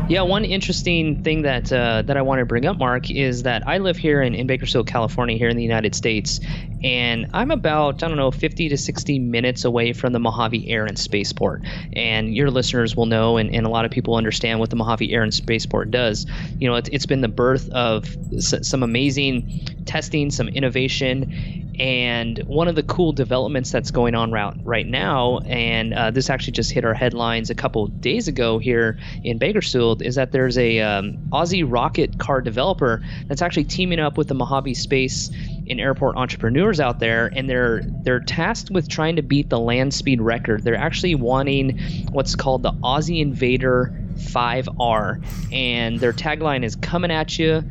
Yeah, 0.09 0.23
one 0.23 0.43
interesting 0.43 1.23
thing 1.23 1.43
that 1.43 1.71
uh, 1.71 2.01
that 2.03 2.17
I 2.17 2.21
want 2.23 2.39
to 2.39 2.45
bring 2.45 2.65
up, 2.65 2.77
Mark, 2.77 3.09
is 3.09 3.43
that 3.43 3.65
I 3.67 3.77
live 3.77 3.95
here 3.97 4.21
in, 4.21 4.35
in 4.35 4.47
Bakersfield, 4.47 4.85
California, 4.85 5.37
here 5.37 5.47
in 5.47 5.55
the 5.55 5.63
United 5.63 5.95
States, 5.95 6.41
and 6.83 7.27
I'm 7.33 7.51
about 7.51 8.03
I 8.03 8.09
don't 8.09 8.17
know 8.17 8.29
50 8.29 8.69
to 8.69 8.77
60 8.77 9.19
minutes 9.19 9.63
away 9.63 9.93
from 9.93 10.11
the 10.11 10.19
Mojave 10.19 10.69
Air 10.69 10.85
and 10.85 10.99
Spaceport. 10.99 11.63
And 11.93 12.35
your 12.35 12.51
listeners 12.51 12.97
will 12.97 13.05
know, 13.05 13.37
and, 13.37 13.49
and 13.55 13.65
a 13.65 13.69
lot 13.69 13.85
of 13.85 13.91
people 13.91 14.15
understand 14.15 14.59
what 14.59 14.69
the 14.69 14.75
Mojave 14.75 15.11
Air 15.11 15.23
and 15.23 15.33
Spaceport 15.33 15.89
does. 15.89 16.25
You 16.59 16.69
know, 16.69 16.75
it's, 16.75 16.89
it's 16.91 17.05
been 17.05 17.21
the 17.21 17.29
birth 17.29 17.69
of 17.69 18.05
s- 18.35 18.67
some 18.67 18.83
amazing 18.83 19.61
testing, 19.85 20.31
some 20.31 20.49
innovation, 20.49 21.62
and 21.79 22.37
one 22.45 22.67
of 22.67 22.75
the 22.75 22.83
cool 22.83 23.13
developments 23.13 23.71
that's 23.71 23.89
going 23.89 24.13
on 24.13 24.31
right, 24.31 24.53
right 24.63 24.85
now, 24.85 25.39
and 25.39 25.93
uh, 25.93 26.11
this 26.11 26.29
actually 26.29 26.53
just 26.53 26.71
hit 26.71 26.85
our 26.85 26.93
headlines 26.93 27.49
a 27.49 27.55
couple 27.55 27.87
days 27.87 28.27
ago 28.27 28.59
here 28.59 28.99
in 29.23 29.39
Bakersfield, 29.39 30.01
is 30.03 30.15
that 30.15 30.31
there's 30.31 30.57
a 30.57 30.79
um, 30.81 31.17
Aussie 31.31 31.65
rocket 31.67 32.19
car 32.19 32.41
developer 32.41 33.03
that's 33.27 33.41
actually 33.41 33.63
teaming 33.63 33.99
up 33.99 34.17
with 34.17 34.27
the 34.27 34.35
Mojave 34.35 34.75
Space 34.75 35.31
and 35.69 35.79
Airport 35.79 36.15
entrepreneurs 36.15 36.79
out 36.79 36.99
there, 36.99 37.31
and 37.35 37.49
they're 37.49 37.81
they're 37.83 38.19
tasked 38.19 38.69
with 38.69 38.87
trying 38.87 39.15
to 39.15 39.21
beat 39.23 39.49
the 39.49 39.59
land 39.59 39.93
speed 39.93 40.21
record. 40.21 40.63
They're 40.63 40.75
actually 40.75 41.15
wanting 41.15 41.79
what's 42.11 42.35
called 42.35 42.61
the 42.61 42.71
Aussie 42.71 43.19
Invader 43.21 43.93
5R, 44.15 45.23
and 45.51 45.99
their 45.99 46.13
tagline 46.13 46.63
is 46.63 46.75
"Coming 46.75 47.11
at 47.11 47.39
you, 47.39 47.63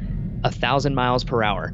a 0.43 0.51
thousand 0.51 0.97
miles 0.97 1.23
per 1.23 1.43
hour." 1.43 1.73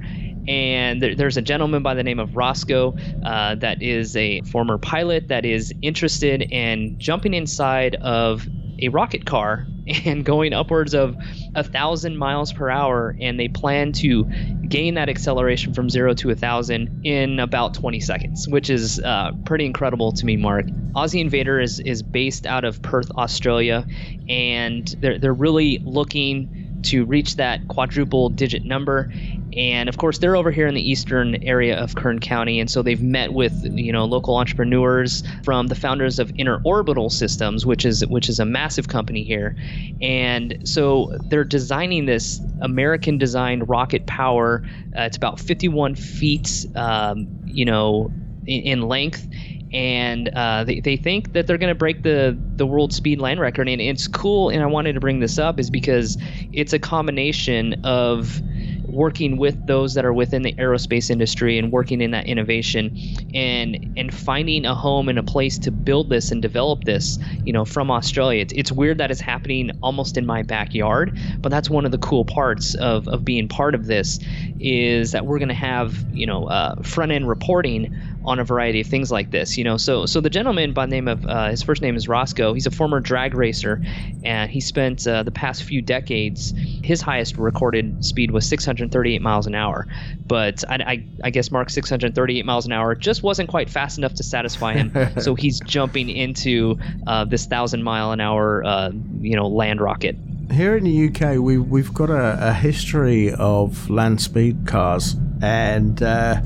And 0.49 1.03
there, 1.03 1.15
there's 1.15 1.37
a 1.37 1.43
gentleman 1.43 1.83
by 1.83 1.95
the 1.95 2.03
name 2.03 2.19
of 2.19 2.35
Rosco 2.35 2.97
uh, 3.25 3.55
that 3.57 3.83
is 3.83 4.17
a 4.17 4.41
former 4.43 4.79
pilot 4.79 5.29
that 5.29 5.45
is 5.45 5.75
interested 5.83 6.41
in 6.41 6.99
jumping 6.99 7.35
inside 7.35 7.95
of 7.97 8.49
a 8.81 8.89
rocket 8.89 9.27
car 9.27 9.67
and 10.05 10.25
going 10.25 10.55
upwards 10.55 10.95
of 10.95 11.17
a 11.55 11.63
thousand 11.63 12.17
miles 12.17 12.53
per 12.53 12.71
hour. 12.71 13.15
And 13.21 13.39
they 13.39 13.49
plan 13.49 13.93
to 13.95 14.25
gain 14.67 14.95
that 14.95 15.09
acceleration 15.09 15.75
from 15.75 15.91
zero 15.91 16.15
to 16.15 16.31
a 16.31 16.35
thousand 16.35 17.03
in 17.05 17.41
about 17.41 17.75
20 17.75 18.01
seconds 18.01 18.47
which 18.47 18.71
is 18.71 19.01
uh, 19.01 19.33
pretty 19.45 19.65
incredible 19.65 20.13
to 20.13 20.27
me 20.27 20.37
mark. 20.37 20.67
Aussie 20.95 21.21
invader 21.21 21.59
is, 21.61 21.81
is 21.81 22.03
based 22.03 22.47
out 22.47 22.65
of 22.65 22.83
perth 22.83 23.11
australia 23.13 23.87
and 24.29 24.87
they're, 25.01 25.19
they're 25.19 25.33
really 25.33 25.79
looking 25.83 26.81
to 26.83 27.05
reach 27.05 27.37
that 27.37 27.67
quadruple 27.69 28.29
digit 28.29 28.65
number 28.65 29.11
and 29.59 29.89
of 29.89 29.99
course 29.99 30.19
they're 30.19 30.37
over 30.37 30.53
here 30.53 30.69
in 30.69 30.75
the 30.75 30.91
eastern 30.91 31.35
area 31.43 31.77
of 31.77 31.97
Kern 31.97 32.21
County 32.21 32.61
and 32.61 32.71
so 32.71 32.81
they've 32.81 33.03
met 33.03 33.33
with 33.33 33.53
you 33.65 33.93
know 33.93 34.05
local 34.05 34.37
entrepreneurs 34.37 35.25
from 35.43 35.67
the 35.67 35.75
founders 35.75 36.19
of 36.19 36.29
Interorbital 36.35 37.11
Systems 37.11 37.67
which 37.67 37.85
is 37.85 38.07
which 38.07 38.29
is 38.29 38.39
a 38.39 38.45
massive 38.45 38.89
company 38.89 39.25
here. 39.25 39.57
And 40.01 40.69
so 40.69 41.19
they're 41.25 41.45
designing 41.45 42.07
this 42.07 42.41
American 42.61 43.19
designed 43.19 43.69
rocket 43.69 44.07
power. 44.07 44.63
Uh, 44.97 45.03
it's 45.03 45.17
about 45.17 45.41
51 45.41 45.97
feet 45.97 46.67
um, 46.77 47.27
you 47.45 47.65
know 47.65 48.13
in, 48.47 48.63
in 48.63 48.83
length. 48.83 49.27
And 49.71 50.31
uh, 50.31 50.65
they, 50.65 50.81
they 50.81 50.97
think 50.97 51.35
that 51.35 51.47
they're 51.47 51.59
going 51.59 51.69
to 51.69 51.79
break 51.79 52.03
the, 52.03 52.35
the 52.57 52.65
world 52.65 52.95
speed 52.95 53.21
land 53.21 53.39
record. 53.39 53.69
And 53.69 53.83
it's 53.83 54.09
cool, 54.09 54.49
and 54.49 54.63
I 54.63 54.67
wanted 54.67 54.95
to 54.95 55.01
bring 55.01 55.21
this 55.21 55.39
up 55.39 55.61
is 55.61 55.69
because 55.69 56.17
it's 56.55 56.73
a 56.73 56.79
combination 56.79 57.85
of 57.85 58.41
working 58.89 59.37
with 59.37 59.57
those 59.67 59.95
that 59.95 60.05
are 60.05 60.13
within 60.13 60.43
the 60.43 60.55
aerospace 60.59 61.11
industry 61.11 61.59
and 61.59 61.71
working 61.73 62.01
in 62.01 62.13
that 62.13 62.27
innovation 62.27 62.93
and 63.35 63.79
and 63.97 64.13
finding 64.15 64.65
a 64.65 64.75
home 64.75 65.09
and 65.09 65.19
a 65.19 65.23
place 65.23 65.59
to 65.59 65.71
build 65.71 66.11
this 66.11 66.31
and 66.31 66.43
develop 66.43 66.85
this 66.85 67.19
you 67.45 67.53
know 67.53 67.65
from 67.65 67.91
australia. 67.91 68.43
It's, 68.43 68.53
it's 68.55 68.73
weird 68.73 68.99
that 68.99 69.11
it's 69.11 69.21
happening 69.21 69.71
almost 69.83 70.17
in 70.17 70.27
my 70.27 70.43
backyard 70.43 71.13
but 71.43 71.51
that's 71.51 71.71
one 71.71 71.85
of 71.85 71.93
the 71.93 71.99
cool 71.99 72.25
parts 72.25 72.75
of, 72.75 73.07
of 73.09 73.25
being 73.25 73.49
part 73.49 73.75
of 73.75 73.87
this 73.87 74.19
is 74.59 75.13
that 75.13 75.27
we're 75.27 75.39
going 75.39 75.49
to 75.49 75.55
have 75.55 76.05
you 76.11 76.27
know 76.27 76.47
uh, 76.47 76.75
front 76.83 77.13
end 77.13 77.29
reporting 77.29 77.91
on 78.29 78.39
a 78.39 78.45
variety 78.45 78.81
of 78.81 78.87
things 78.87 79.11
like 79.11 79.31
this 79.31 79.59
you 79.59 79.65
know? 79.65 79.77
So 79.77 80.07
so 80.07 80.21
the 80.21 80.31
gentleman 80.31 80.73
by 80.73 80.87
the 80.87 80.91
name 80.91 81.09
of 81.09 81.25
uh, 81.27 81.49
his 81.49 81.63
first 81.63 81.83
name 81.83 81.97
is 81.97 82.09
Rosco. 82.09 82.53
He's 82.55 82.67
a 82.67 82.71
former 82.71 83.01
drag 83.01 83.35
racer 83.35 83.83
and 84.25 84.51
he 84.51 84.61
spent 84.61 85.07
uh, 85.07 85.23
the 85.23 85.31
past 85.31 85.65
few 85.65 85.83
decades 85.83 86.53
his 86.83 87.01
highest 87.01 87.37
recorded 87.37 88.05
speed 88.05 88.31
was 88.31 88.49
638 88.49 89.21
miles 89.21 89.47
an 89.47 89.55
hour. 89.55 89.87
But 90.27 90.65
I, 90.69 90.75
I, 90.75 91.05
I 91.25 91.31
guess 91.31 91.51
mark 91.51 91.71
638 91.71 92.45
miles 92.45 92.67
an 92.67 92.73
hour 92.73 92.95
just 92.95 93.23
wasn't 93.23 93.49
quite 93.49 93.69
fast 93.69 93.99
enough 93.99 94.15
to 94.15 94.23
satisfy 94.23 94.75
him. 94.75 94.93
So 95.19 95.35
he's 95.35 95.59
jumping 95.61 96.11
into 96.11 96.79
uh, 97.07 97.25
this 97.25 97.47
thousand 97.47 97.83
mile 97.83 98.13
an 98.13 98.21
hour 98.21 98.63
uh, 98.65 98.91
you 99.21 99.37
know 99.37 99.49
land 99.49 99.81
rocket. 99.81 100.17
Here 100.51 100.77
in 100.77 100.85
the 100.85 101.09
UK, 101.09 101.39
we, 101.39 101.59
we've 101.59 101.93
got 101.93 102.09
a, 102.09 102.49
a 102.49 102.53
history 102.53 103.33
of 103.33 103.91
land 103.91 104.21
speed 104.21 104.67
cars, 104.67 105.15
and 105.43 106.03
uh, 106.03 106.41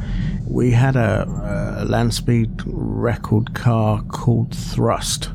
we 0.46 0.70
had 0.70 0.96
a, 0.96 1.24
a 1.82 1.84
land 1.84 2.14
speed 2.14 2.50
record 2.66 3.54
car 3.54 4.02
called 4.02 4.54
Thrust. 4.54 5.30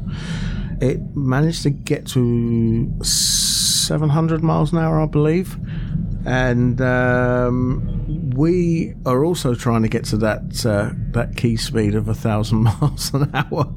It 0.80 1.00
managed 1.16 1.64
to 1.64 1.72
get 1.72 2.06
to 2.08 3.04
700 3.04 4.44
miles 4.44 4.72
an 4.72 4.80
hour, 4.80 5.02
I 5.02 5.06
believe. 5.06 5.58
And 6.26 6.82
um, 6.82 8.32
we 8.36 8.94
are 9.06 9.24
also 9.24 9.56
trying 9.56 9.82
to 9.84 9.88
get 9.88 10.04
to 10.06 10.18
that 10.18 10.66
uh, 10.66 10.92
that 11.12 11.38
key 11.38 11.56
speed 11.56 11.96
of 11.96 12.10
a 12.10 12.14
thousand 12.14 12.64
miles 12.82 13.14
an 13.14 13.32
hour 13.34 13.74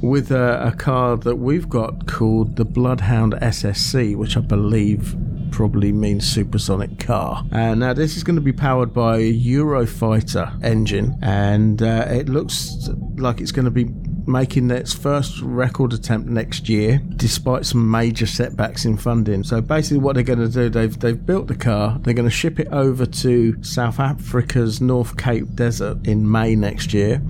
with 0.00 0.30
a, 0.30 0.68
a 0.68 0.72
car 0.72 1.16
that 1.16 1.36
we've 1.36 1.68
got 1.68 2.06
called 2.06 2.56
the 2.56 2.64
Bloodhound 2.64 3.34
SSC, 3.34 4.16
which 4.16 4.36
I 4.36 4.40
believe 4.40 5.16
probably 5.50 5.92
means 5.92 6.26
supersonic 6.26 6.98
car. 6.98 7.42
And 7.50 7.80
now 7.80 7.94
this 7.94 8.16
is 8.16 8.24
going 8.24 8.36
to 8.36 8.42
be 8.42 8.52
powered 8.52 8.92
by 8.92 9.16
a 9.16 9.32
Eurofighter 9.32 10.62
engine, 10.62 11.18
and 11.22 11.82
uh, 11.82 12.06
it 12.08 12.28
looks 12.28 12.90
like 13.16 13.40
it's 13.40 13.52
going 13.52 13.64
to 13.64 13.70
be 13.70 13.86
making 14.26 14.70
its 14.70 14.92
first 14.92 15.40
record 15.40 15.92
attempt 15.92 16.28
next 16.28 16.68
year, 16.68 17.00
despite 17.16 17.64
some 17.64 17.90
major 17.90 18.26
setbacks 18.26 18.84
in 18.84 18.96
funding. 18.96 19.44
So 19.44 19.60
basically, 19.60 19.98
what 19.98 20.14
they're 20.14 20.24
going 20.24 20.40
to 20.40 20.48
do, 20.48 20.68
they've 20.68 20.98
they've 20.98 21.24
built 21.24 21.46
the 21.46 21.54
car, 21.54 21.98
they're 22.02 22.14
going 22.14 22.28
to 22.28 22.34
ship 22.34 22.60
it 22.60 22.68
over 22.68 23.06
to 23.06 23.62
South 23.62 24.00
Africa's 24.00 24.80
North 24.80 25.16
Cape 25.16 25.54
Desert 25.54 26.06
in 26.06 26.30
May 26.30 26.54
next 26.54 26.92
year. 26.92 27.22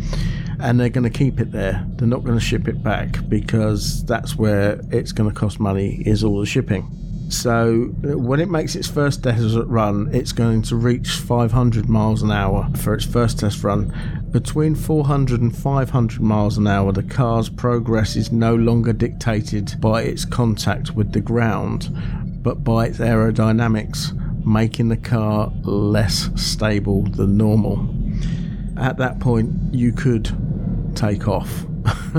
And 0.60 0.78
they're 0.78 0.88
going 0.88 1.04
to 1.04 1.10
keep 1.10 1.40
it 1.40 1.52
there. 1.52 1.84
They're 1.96 2.08
not 2.08 2.24
going 2.24 2.38
to 2.38 2.44
ship 2.44 2.68
it 2.68 2.82
back 2.82 3.18
because 3.28 4.04
that's 4.04 4.36
where 4.36 4.80
it's 4.90 5.12
going 5.12 5.30
to 5.30 5.34
cost 5.34 5.60
money, 5.60 6.02
is 6.06 6.24
all 6.24 6.40
the 6.40 6.46
shipping. 6.46 6.90
So 7.28 7.86
when 8.02 8.38
it 8.38 8.48
makes 8.48 8.76
its 8.76 8.86
first 8.86 9.22
desert 9.22 9.66
run, 9.66 10.08
it's 10.14 10.30
going 10.30 10.62
to 10.62 10.76
reach 10.76 11.10
500 11.10 11.88
miles 11.88 12.22
an 12.22 12.30
hour 12.30 12.70
for 12.76 12.94
its 12.94 13.04
first 13.04 13.40
test 13.40 13.64
run. 13.64 13.92
Between 14.30 14.76
400 14.76 15.40
and 15.40 15.56
500 15.56 16.20
miles 16.20 16.56
an 16.56 16.68
hour, 16.68 16.92
the 16.92 17.02
car's 17.02 17.48
progress 17.48 18.14
is 18.14 18.30
no 18.30 18.54
longer 18.54 18.92
dictated 18.92 19.74
by 19.80 20.02
its 20.02 20.24
contact 20.24 20.92
with 20.92 21.12
the 21.12 21.20
ground, 21.20 21.90
but 22.44 22.62
by 22.62 22.86
its 22.86 22.98
aerodynamics, 22.98 24.12
making 24.46 24.88
the 24.88 24.96
car 24.96 25.50
less 25.64 26.30
stable 26.36 27.02
than 27.02 27.36
normal. 27.36 27.92
At 28.76 28.98
that 28.98 29.20
point, 29.20 29.52
you 29.72 29.92
could 29.92 30.30
take 30.94 31.28
off. 31.28 31.64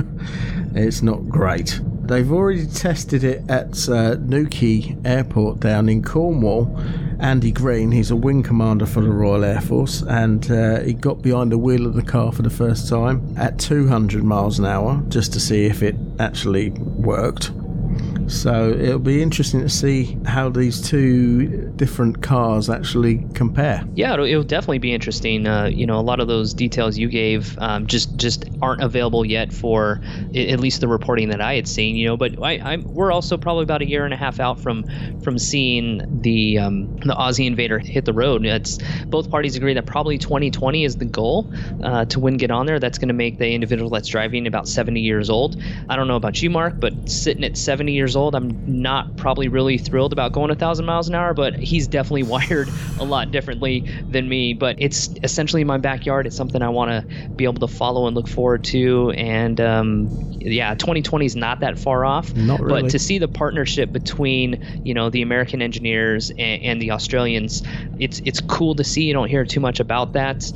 it's 0.75 1.01
not 1.01 1.27
great. 1.29 1.79
They've 1.83 2.31
already 2.31 2.65
tested 2.67 3.23
it 3.23 3.49
at 3.49 3.89
uh, 3.89 4.15
Newquay 4.15 4.95
Airport 5.03 5.59
down 5.59 5.89
in 5.89 6.03
Cornwall. 6.03 6.73
Andy 7.19 7.51
Green, 7.51 7.91
he's 7.91 8.11
a 8.11 8.15
wing 8.15 8.43
commander 8.43 8.85
for 8.85 9.01
the 9.01 9.09
Royal 9.09 9.43
Air 9.43 9.59
Force, 9.59 10.03
and 10.03 10.49
uh, 10.49 10.81
he 10.81 10.93
got 10.93 11.21
behind 11.21 11.51
the 11.51 11.57
wheel 11.57 11.85
of 11.85 11.95
the 11.95 12.03
car 12.03 12.31
for 12.31 12.43
the 12.43 12.49
first 12.49 12.87
time 12.87 13.35
at 13.37 13.59
200 13.59 14.23
miles 14.23 14.59
an 14.59 14.65
hour 14.65 15.03
just 15.09 15.33
to 15.33 15.39
see 15.39 15.65
if 15.65 15.83
it 15.83 15.95
actually 16.19 16.69
worked. 16.69 17.51
So 18.27 18.71
it'll 18.71 18.99
be 18.99 19.21
interesting 19.21 19.61
to 19.61 19.69
see 19.69 20.17
how 20.25 20.49
these 20.49 20.81
two 20.81 21.71
different 21.75 22.21
cars 22.21 22.69
actually 22.69 23.25
compare. 23.33 23.83
Yeah, 23.95 24.13
it'll, 24.13 24.25
it'll 24.25 24.43
definitely 24.43 24.79
be 24.79 24.93
interesting. 24.93 25.47
Uh, 25.47 25.65
you 25.65 25.85
know, 25.85 25.97
a 25.97 26.01
lot 26.01 26.19
of 26.19 26.27
those 26.27 26.53
details 26.53 26.97
you 26.97 27.07
gave 27.09 27.57
um, 27.59 27.87
just 27.87 28.15
just 28.17 28.45
aren't 28.61 28.81
available 28.81 29.25
yet 29.25 29.53
for 29.53 30.01
at 30.35 30.59
least 30.59 30.81
the 30.81 30.87
reporting 30.87 31.29
that 31.29 31.41
I 31.41 31.55
had 31.55 31.67
seen. 31.67 31.95
You 31.95 32.07
know, 32.07 32.17
but 32.17 32.41
I, 32.43 32.59
I'm, 32.59 32.83
we're 32.83 33.11
also 33.11 33.37
probably 33.37 33.63
about 33.63 33.81
a 33.81 33.87
year 33.87 34.03
and 34.03 34.13
a 34.13 34.17
half 34.17 34.39
out 34.39 34.59
from 34.59 34.85
from 35.21 35.39
seeing 35.39 36.21
the 36.21 36.59
um, 36.59 36.97
the 36.97 37.15
Aussie 37.15 37.47
Invader 37.47 37.79
hit 37.79 38.03
the 38.03 38.13
road. 38.13 38.45
It's 38.45 38.77
both 39.05 39.31
parties 39.31 39.55
agree 39.55 39.73
that 39.73 39.85
probably 39.85 40.17
2020 40.17 40.83
is 40.83 40.97
the 40.97 41.05
goal 41.05 41.49
uh, 41.81 42.05
to 42.05 42.19
win 42.19 42.35
get 42.35 42.51
on 42.51 42.65
there. 42.65 42.79
That's 42.79 42.97
going 42.97 43.07
to 43.07 43.13
make 43.13 43.37
the 43.37 43.49
individual 43.49 43.89
that's 43.89 44.09
driving 44.09 44.47
about 44.47 44.67
70 44.67 44.99
years 44.99 45.29
old. 45.29 45.61
I 45.87 45.95
don't 45.95 46.07
know 46.07 46.17
about 46.17 46.41
you, 46.41 46.49
Mark, 46.49 46.79
but 46.79 47.09
sitting 47.09 47.45
at 47.45 47.55
70 47.55 47.93
years 47.93 48.16
old, 48.17 48.35
I'm 48.35 48.81
not 48.81 49.15
probably 49.15 49.47
really 49.47 49.77
thrilled 49.77 50.11
about 50.11 50.33
going 50.33 50.51
a 50.51 50.55
thousand 50.55 50.85
miles 50.85 51.07
an 51.07 51.15
hour, 51.15 51.33
but 51.33 51.55
he's 51.55 51.87
definitely 51.87 52.23
wired 52.37 52.69
a 52.99 53.05
lot 53.05 53.31
differently 53.31 53.89
than 54.09 54.27
me. 54.27 54.53
But 54.53 54.75
it's 54.79 55.09
essentially 55.23 55.63
my 55.63 55.77
backyard. 55.77 56.27
It's 56.27 56.35
something 56.35 56.61
I 56.61 56.69
want 56.69 56.91
to 56.91 57.29
be 57.29 57.45
able 57.45 57.65
to 57.65 57.67
follow 57.67 58.07
and 58.07 58.15
look 58.15 58.27
forward 58.27 58.63
to. 58.65 59.11
And 59.11 59.61
um, 59.61 60.09
yeah, 60.39 60.73
2020 60.73 61.25
is 61.25 61.35
not 61.35 61.61
that 61.61 61.79
far 61.79 62.03
off. 62.03 62.35
Not 62.35 62.59
really. 62.59 62.81
But 62.83 62.91
to 62.91 62.99
see 62.99 63.19
the 63.19 63.27
partnership 63.27 63.91
between 63.91 64.81
you 64.83 64.93
know 64.93 65.09
the 65.09 65.21
American 65.21 65.61
engineers 65.61 66.29
and, 66.31 66.61
and 66.63 66.81
the 66.81 66.91
Australians, 66.91 67.63
it's 67.99 68.21
it's 68.25 68.41
cool 68.41 68.75
to 68.75 68.83
see. 68.83 69.03
You 69.03 69.13
don't 69.13 69.29
hear 69.29 69.45
too 69.45 69.59
much 69.59 69.79
about 69.79 70.13
that. 70.13 70.51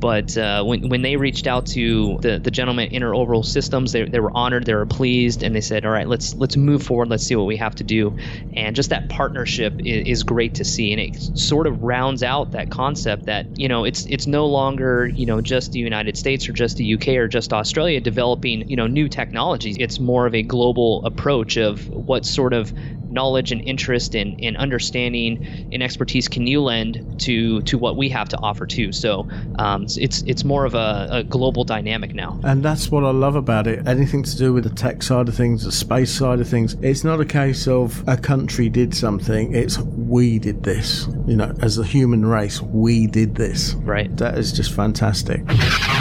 But 0.00 0.36
uh, 0.36 0.62
when, 0.64 0.88
when 0.88 1.02
they 1.02 1.16
reached 1.16 1.46
out 1.46 1.66
to 1.66 2.18
the, 2.22 2.38
the 2.38 2.50
gentleman 2.50 2.86
at 2.86 2.92
Interorbital 2.92 3.44
Systems, 3.44 3.92
they, 3.92 4.04
they 4.04 4.20
were 4.20 4.36
honored, 4.36 4.66
they 4.66 4.74
were 4.74 4.86
pleased, 4.86 5.42
and 5.42 5.54
they 5.54 5.60
said, 5.60 5.84
"All 5.84 5.90
right, 5.90 6.08
let's 6.08 6.34
let's 6.36 6.56
move 6.56 6.82
forward. 6.82 7.08
Let's 7.08 7.24
see 7.24 7.36
what 7.36 7.46
we 7.46 7.56
have 7.56 7.74
to 7.76 7.84
do." 7.84 8.14
And 8.52 8.76
just 8.76 8.90
that 8.90 9.08
partnership 9.08 9.74
is, 9.84 10.06
is 10.06 10.22
great 10.22 10.54
to 10.54 10.64
see, 10.64 10.92
and 10.92 11.00
it 11.00 11.16
sort 11.34 11.66
of 11.66 11.82
rounds 11.82 12.22
out 12.22 12.52
that 12.52 12.70
concept 12.70 13.26
that 13.26 13.46
you 13.56 13.68
know 13.68 13.84
it's 13.84 14.06
it's 14.06 14.26
no 14.26 14.46
longer 14.46 15.08
you 15.08 15.26
know 15.26 15.40
just 15.40 15.72
the 15.72 15.80
United 15.80 16.16
States 16.16 16.48
or 16.48 16.52
just 16.52 16.76
the 16.76 16.94
UK 16.94 17.08
or 17.08 17.28
just 17.28 17.52
Australia 17.52 18.00
developing 18.00 18.64
you 18.68 18.76
know 18.76 18.86
new 18.86 19.08
technologies. 19.08 19.76
It's 19.80 19.98
more 19.98 20.26
of 20.26 20.34
a 20.34 20.42
global 20.42 21.04
approach 21.04 21.56
of 21.56 21.88
what 21.92 22.24
sort 22.24 22.52
of 22.52 22.72
knowledge 23.10 23.52
and 23.52 23.60
interest 23.62 24.14
and, 24.14 24.42
and 24.42 24.56
understanding 24.56 25.68
and 25.72 25.82
expertise 25.82 26.28
can 26.28 26.46
you 26.46 26.62
lend 26.62 27.20
to 27.20 27.62
to 27.62 27.78
what 27.78 27.96
we 27.96 28.08
have 28.08 28.28
to 28.30 28.36
offer 28.38 28.66
too. 28.66 28.92
So 28.92 29.28
um, 29.58 29.86
it's 29.96 30.22
it's 30.22 30.44
more 30.44 30.64
of 30.64 30.74
a, 30.74 31.08
a, 31.10 31.24
global 31.24 31.64
dynamic 31.64 32.14
now. 32.14 32.40
And 32.44 32.64
that's 32.64 32.90
what 32.90 33.04
i 33.04 33.10
love 33.10 33.36
about 33.36 33.66
it. 33.66 33.86
Anything 33.86 34.22
to 34.22 34.36
do 34.36 34.52
with 34.52 34.64
the 34.64 34.70
tech 34.70 35.02
side 35.02 35.28
of 35.28 35.34
things 35.34 35.64
the 35.64 35.72
space 35.72 36.12
side 36.12 36.40
of 36.40 36.48
things 36.48 36.74
it's 36.80 37.04
not 37.04 37.20
a 37.20 37.24
case 37.24 37.66
of 37.68 38.06
a 38.08 38.16
country 38.16 38.68
did 38.68 38.94
something 38.94 39.54
it's 39.54 39.78
we 39.78 40.38
did 40.38 40.62
this. 40.62 41.06
You 41.26 41.36
know 41.36 41.54
as 41.60 41.78
a 41.78 41.84
human 41.84 42.24
race 42.24 42.60
we 42.60 43.06
did 43.06 43.34
this. 43.34 43.74
Right. 43.74 44.14
That 44.16 44.38
is 44.38 44.52
just 44.52 44.72
fantastic 44.72 45.42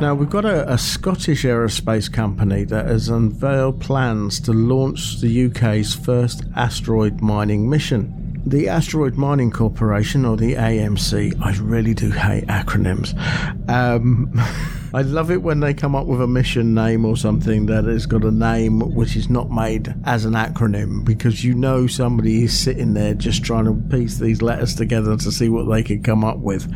now, 0.00 0.14
we've 0.14 0.30
got 0.30 0.44
a, 0.44 0.72
a, 0.72 0.76
Scottish 0.76 1.44
aerospace 1.44 2.12
company 2.12 2.64
that 2.64 2.86
has 2.86 3.08
unveiled 3.08 3.80
plans 3.80 4.40
to 4.40 4.52
launch 4.52 5.20
the 5.20 5.46
UK's 5.46 5.94
first 5.94 6.42
asteroid 6.56 7.20
mining 7.20 7.70
mission. 7.70 8.20
The 8.46 8.68
Asteroid 8.68 9.14
Mining 9.14 9.50
Corporation, 9.50 10.26
or 10.26 10.36
the 10.36 10.54
AMC, 10.54 11.40
I 11.40 11.56
really 11.62 11.94
do 11.94 12.10
hate 12.10 12.46
acronyms. 12.46 13.16
Um, 13.70 14.30
I 14.94 15.00
love 15.02 15.30
it 15.30 15.42
when 15.42 15.60
they 15.60 15.72
come 15.72 15.96
up 15.96 16.06
with 16.06 16.20
a 16.20 16.26
mission 16.26 16.74
name 16.74 17.04
or 17.04 17.16
something 17.16 17.66
that 17.66 17.84
has 17.84 18.04
got 18.04 18.22
a 18.22 18.30
name 18.30 18.80
which 18.94 19.16
is 19.16 19.30
not 19.30 19.50
made 19.50 19.94
as 20.04 20.24
an 20.24 20.34
acronym 20.34 21.04
because 21.04 21.42
you 21.42 21.54
know 21.54 21.86
somebody 21.86 22.44
is 22.44 22.58
sitting 22.58 22.94
there 22.94 23.14
just 23.14 23.44
trying 23.44 23.64
to 23.64 23.96
piece 23.96 24.18
these 24.18 24.42
letters 24.42 24.74
together 24.74 25.16
to 25.16 25.32
see 25.32 25.48
what 25.48 25.64
they 25.64 25.82
could 25.82 26.04
come 26.04 26.22
up 26.22 26.38
with. 26.38 26.70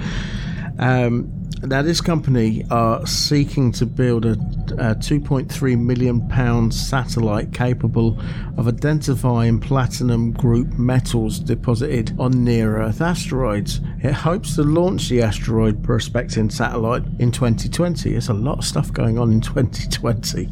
Um, 0.78 1.37
now, 1.62 1.82
this 1.82 2.00
company 2.00 2.64
are 2.70 3.04
seeking 3.04 3.72
to 3.72 3.86
build 3.86 4.24
a, 4.24 4.32
a 4.32 4.94
2.3 4.94 5.78
million 5.78 6.28
pound 6.28 6.72
satellite 6.72 7.52
capable 7.52 8.16
of 8.56 8.68
identifying 8.68 9.58
platinum 9.58 10.30
group 10.32 10.78
metals 10.78 11.40
deposited 11.40 12.14
on 12.18 12.44
near 12.44 12.80
Earth 12.80 13.00
asteroids. 13.00 13.80
It 14.04 14.12
hopes 14.12 14.54
to 14.54 14.62
launch 14.62 15.08
the 15.08 15.20
asteroid 15.22 15.82
prospecting 15.82 16.48
satellite 16.48 17.02
in 17.18 17.32
2020. 17.32 18.12
There's 18.12 18.28
a 18.28 18.34
lot 18.34 18.58
of 18.58 18.64
stuff 18.64 18.92
going 18.92 19.18
on 19.18 19.32
in 19.32 19.40
2020 19.40 20.48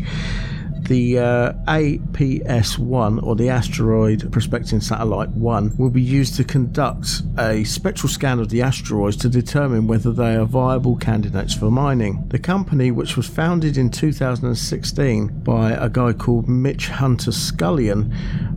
the 0.89 1.19
uh, 1.19 1.53
APS-1 1.69 3.23
or 3.23 3.37
the 3.37 3.49
Asteroid 3.49 4.31
Prospecting 4.33 4.81
Satellite 4.81 5.31
1 5.31 5.77
will 5.77 5.91
be 5.91 6.03
used 6.03 6.37
to 6.37 6.45
conduct 6.45 7.23
a 7.39 7.65
spectral 7.65 8.09
scan 8.09 8.39
of 8.39 8.49
the 8.49 8.63
asteroids 8.63 9.17
to 9.19 9.29
determine 9.29 9.87
whether 9.87 10.13
they 10.13 10.37
are 10.37 10.45
viable 10.45 10.97
candidates 10.97 11.55
for 11.55 11.71
mining. 11.71 12.25
The 12.29 12.39
company, 12.39 12.91
which 12.91 13.17
was 13.17 13.27
founded 13.27 13.77
in 13.77 13.91
2016 13.91 15.41
by 15.41 15.73
a 15.73 15.89
guy 15.89 16.13
called 16.13 16.49
Mitch 16.49 16.89
Hunter 16.89 17.33
Scullion, 17.33 18.13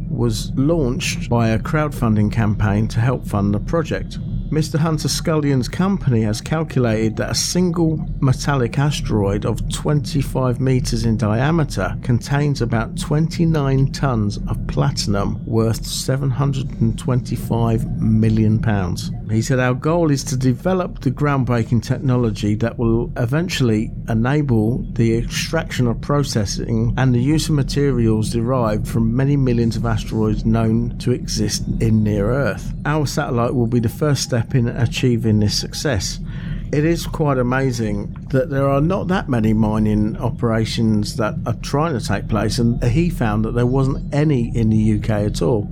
was 0.10 0.52
launched 0.56 1.30
by 1.30 1.50
a 1.50 1.60
crowdfunding 1.60 2.32
campaign 2.32 2.88
to 2.90 3.00
help 3.00 3.26
fund 3.26 3.54
the 3.54 3.60
project. 3.60 4.18
Mr. 4.52 4.78
Hunter 4.80 5.08
Scullion's 5.08 5.68
company 5.68 6.24
has 6.24 6.42
calculated 6.42 7.16
that 7.18 7.30
a 7.30 7.36
single 7.36 8.04
metallic 8.20 8.80
asteroid 8.80 9.46
of 9.46 9.62
25 9.72 10.60
meters 10.60 11.06
in 11.06 11.18
diameter 11.18 11.96
contains 12.02 12.60
about 12.60 12.98
29 12.98 13.92
tons 13.92 14.38
of 14.48 14.58
platinum 14.66 15.40
worth 15.46 15.86
725 15.86 18.02
million 18.02 18.58
pounds. 18.58 19.12
He 19.30 19.44
said, 19.44 19.60
Our 19.60 19.76
goal 19.76 20.10
is 20.10 20.24
to 20.26 20.36
develop 20.36 21.02
the 21.02 21.12
groundbreaking 21.12 21.84
technology 21.84 22.56
that 22.56 22.80
will 22.80 23.14
eventually 23.18 23.92
enable 24.08 24.80
the 24.94 25.16
extraction 25.16 25.86
of 25.86 26.02
processing 26.02 26.96
and 26.98 27.14
the 27.14 27.22
use 27.22 27.50
of 27.50 27.54
materials 27.54 28.32
derived 28.32 28.88
from 28.88 29.16
many 29.16 29.38
millions 29.38 29.76
of 29.76 29.86
asteroids 29.86 30.44
known 30.46 30.98
to 30.98 31.12
exist 31.12 31.64
in 31.80 32.04
near 32.04 32.32
Earth. 32.32 32.74
Our 32.86 33.06
satellite 33.06 33.54
will 33.54 33.68
be 33.68 33.80
the 33.80 33.88
first 33.88 34.24
step 34.24 34.39
step 34.40 34.56
in 34.56 34.70
achieving 34.70 35.40
this 35.40 35.60
success. 35.60 36.20
It 36.72 36.86
is 36.86 37.06
quite 37.06 37.38
amazing 37.38 38.28
that 38.30 38.50
there 38.50 38.70
are 38.70 38.82
not 38.82 39.08
that 39.08 39.30
many 39.30 39.54
mining 39.54 40.18
operations 40.18 41.16
that 41.18 41.36
are 41.46 41.56
trying 41.62 41.98
to 41.98 42.06
take 42.06 42.28
place, 42.28 42.60
and 42.60 42.82
he 42.84 43.10
found 43.10 43.46
that 43.46 43.54
there 43.54 43.66
wasn't 43.66 44.14
any 44.14 44.56
in 44.56 44.70
the 44.70 45.00
UK 45.00 45.10
at 45.10 45.42
all. 45.42 45.68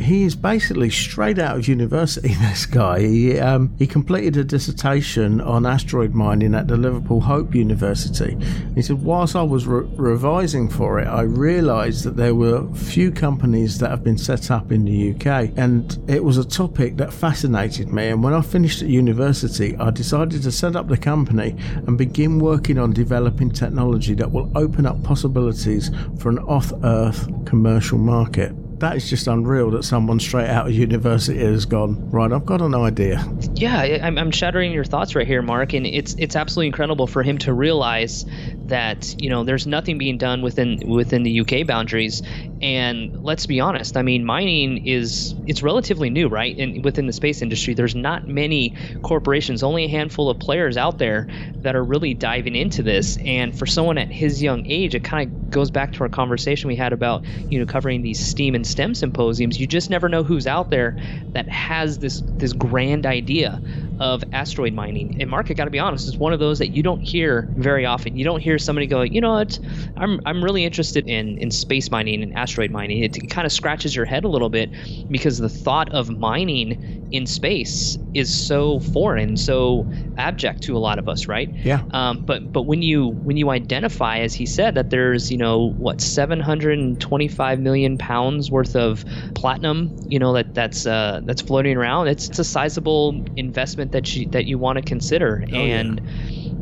He 0.00 0.24
is 0.24 0.34
basically 0.34 0.90
straight 0.90 1.38
out 1.38 1.56
of 1.56 1.68
university. 1.68 2.36
This 2.42 2.66
guy, 2.66 3.00
he 3.00 3.38
um, 3.38 3.72
he 3.78 3.86
completed 3.86 4.36
a 4.36 4.44
dissertation 4.44 5.40
on 5.40 5.64
asteroid 5.64 6.12
mining 6.12 6.54
at 6.54 6.66
the 6.66 6.76
Liverpool 6.76 7.20
Hope 7.20 7.54
University. 7.54 8.36
He 8.74 8.82
said, 8.82 9.02
whilst 9.02 9.36
I 9.36 9.42
was 9.42 9.66
re- 9.66 9.88
revising 9.96 10.68
for 10.68 10.98
it, 10.98 11.06
I 11.06 11.22
realised 11.22 12.04
that 12.04 12.16
there 12.16 12.34
were 12.34 12.66
few 12.74 13.12
companies 13.12 13.78
that 13.78 13.90
have 13.90 14.02
been 14.02 14.18
set 14.18 14.50
up 14.50 14.72
in 14.72 14.84
the 14.84 15.12
UK, 15.12 15.52
and 15.56 15.98
it 16.08 16.24
was 16.24 16.36
a 16.36 16.44
topic 16.44 16.96
that 16.96 17.12
fascinated 17.12 17.92
me. 17.92 18.08
And 18.08 18.24
when 18.24 18.34
I 18.34 18.40
finished 18.40 18.82
at 18.82 18.88
university, 18.88 19.76
I 19.76 19.90
decided 19.90 20.42
to 20.42 20.50
set 20.50 20.74
up 20.74 20.88
the 20.88 20.96
company 20.96 21.56
and 21.86 21.91
begin 21.96 22.38
working 22.38 22.78
on 22.78 22.92
developing 22.92 23.50
technology 23.50 24.14
that 24.14 24.30
will 24.30 24.50
open 24.56 24.86
up 24.86 25.02
possibilities 25.02 25.90
for 26.18 26.28
an 26.28 26.38
off 26.40 26.72
Earth 26.84 27.28
commercial 27.44 27.98
market. 27.98 28.52
That 28.82 28.96
is 28.96 29.08
just 29.08 29.28
unreal 29.28 29.70
that 29.70 29.84
someone 29.84 30.18
straight 30.18 30.48
out 30.48 30.66
of 30.66 30.72
university 30.72 31.38
has 31.38 31.64
gone 31.64 32.10
right. 32.10 32.32
I've 32.32 32.44
got 32.44 32.60
an 32.60 32.74
idea. 32.74 33.24
Yeah, 33.54 33.80
I'm, 34.02 34.18
I'm 34.18 34.32
shattering 34.32 34.72
your 34.72 34.84
thoughts 34.84 35.14
right 35.14 35.26
here, 35.26 35.40
Mark, 35.40 35.72
and 35.72 35.86
it's 35.86 36.14
it's 36.18 36.34
absolutely 36.34 36.66
incredible 36.66 37.06
for 37.06 37.22
him 37.22 37.38
to 37.38 37.52
realize 37.54 38.26
that 38.66 39.14
you 39.22 39.30
know 39.30 39.44
there's 39.44 39.66
nothing 39.66 39.98
being 39.98 40.18
done 40.18 40.42
within 40.42 40.80
within 40.86 41.22
the 41.22 41.40
UK 41.40 41.66
boundaries. 41.66 42.22
And 42.60 43.24
let's 43.24 43.46
be 43.46 43.60
honest, 43.60 43.96
I 43.96 44.02
mean, 44.02 44.24
mining 44.24 44.86
is 44.86 45.34
it's 45.46 45.62
relatively 45.62 46.10
new, 46.10 46.28
right? 46.28 46.56
And 46.58 46.84
within 46.84 47.06
the 47.06 47.12
space 47.12 47.40
industry, 47.40 47.74
there's 47.74 47.94
not 47.94 48.26
many 48.26 48.74
corporations, 49.02 49.62
only 49.62 49.84
a 49.84 49.88
handful 49.88 50.28
of 50.28 50.38
players 50.38 50.76
out 50.76 50.98
there 50.98 51.28
that 51.56 51.76
are 51.76 51.84
really 51.84 52.14
diving 52.14 52.56
into 52.56 52.82
this. 52.82 53.16
And 53.18 53.56
for 53.56 53.66
someone 53.66 53.98
at 53.98 54.10
his 54.10 54.42
young 54.42 54.66
age, 54.66 54.94
it 54.94 55.04
kind 55.04 55.30
of 55.30 55.50
goes 55.50 55.70
back 55.70 55.92
to 55.92 56.00
our 56.00 56.08
conversation 56.08 56.68
we 56.68 56.76
had 56.76 56.92
about 56.92 57.24
you 57.24 57.60
know 57.60 57.66
covering 57.66 58.02
these 58.02 58.24
STEAM 58.24 58.54
and 58.56 58.66
STEM 58.72 58.94
symposiums. 58.94 59.60
You 59.60 59.66
just 59.66 59.90
never 59.90 60.08
know 60.08 60.24
who's 60.24 60.46
out 60.46 60.70
there 60.70 60.96
that 61.34 61.48
has 61.48 61.98
this 61.98 62.22
this 62.38 62.52
grand 62.52 63.06
idea 63.06 63.60
of 64.02 64.24
asteroid 64.32 64.74
mining. 64.74 65.16
And 65.20 65.30
Mark, 65.30 65.48
I 65.48 65.54
got 65.54 65.66
to 65.66 65.70
be 65.70 65.78
honest, 65.78 66.08
it's 66.08 66.16
one 66.16 66.32
of 66.32 66.40
those 66.40 66.58
that 66.58 66.74
you 66.74 66.82
don't 66.82 67.00
hear 67.00 67.48
very 67.52 67.86
often. 67.86 68.16
You 68.16 68.24
don't 68.24 68.40
hear 68.40 68.58
somebody 68.58 68.88
go, 68.88 69.02
you 69.02 69.20
know 69.20 69.34
what, 69.34 69.60
I'm 69.96 70.20
I'm 70.26 70.42
really 70.42 70.64
interested 70.64 71.06
in 71.06 71.38
in 71.38 71.52
space 71.52 71.88
mining 71.88 72.20
and 72.20 72.36
asteroid 72.36 72.72
mining. 72.72 73.04
It, 73.04 73.30
kind 73.30 73.46
of 73.46 73.52
scratches 73.52 73.94
your 73.94 74.04
head 74.04 74.24
a 74.24 74.28
little 74.28 74.48
bit 74.48 74.70
because 75.08 75.38
the 75.38 75.48
thought 75.48 75.88
of 75.92 76.10
mining 76.10 77.06
in 77.12 77.26
space 77.26 77.96
is 78.14 78.34
so 78.34 78.80
foreign, 78.80 79.36
so 79.36 79.88
abject 80.18 80.62
to 80.64 80.76
a 80.76 80.80
lot 80.80 80.98
of 80.98 81.08
us, 81.08 81.28
right? 81.28 81.48
Yeah. 81.64 81.82
Um, 81.92 82.24
but 82.24 82.52
but 82.52 82.62
when 82.62 82.82
you 82.82 83.08
when 83.08 83.36
you 83.36 83.50
identify, 83.50 84.18
as 84.18 84.34
he 84.34 84.46
said, 84.46 84.74
that 84.74 84.90
there's 84.90 85.30
you 85.30 85.38
know 85.38 85.70
what 85.78 86.00
725 86.00 87.60
million 87.60 87.98
pounds 87.98 88.50
worth 88.50 88.74
of 88.74 89.04
platinum, 89.34 89.94
you 90.08 90.18
know 90.18 90.32
that 90.32 90.54
that's 90.54 90.86
uh, 90.86 91.20
that's 91.24 91.40
floating 91.40 91.76
around. 91.76 92.08
It's, 92.08 92.28
it's 92.28 92.40
a 92.40 92.44
sizable 92.44 93.24
investment 93.36 93.91
that 93.92 94.14
you 94.16 94.26
that 94.32 94.46
you 94.46 94.58
want 94.58 94.76
to 94.76 94.82
consider, 94.82 95.44
oh, 95.52 95.56
and 95.56 96.00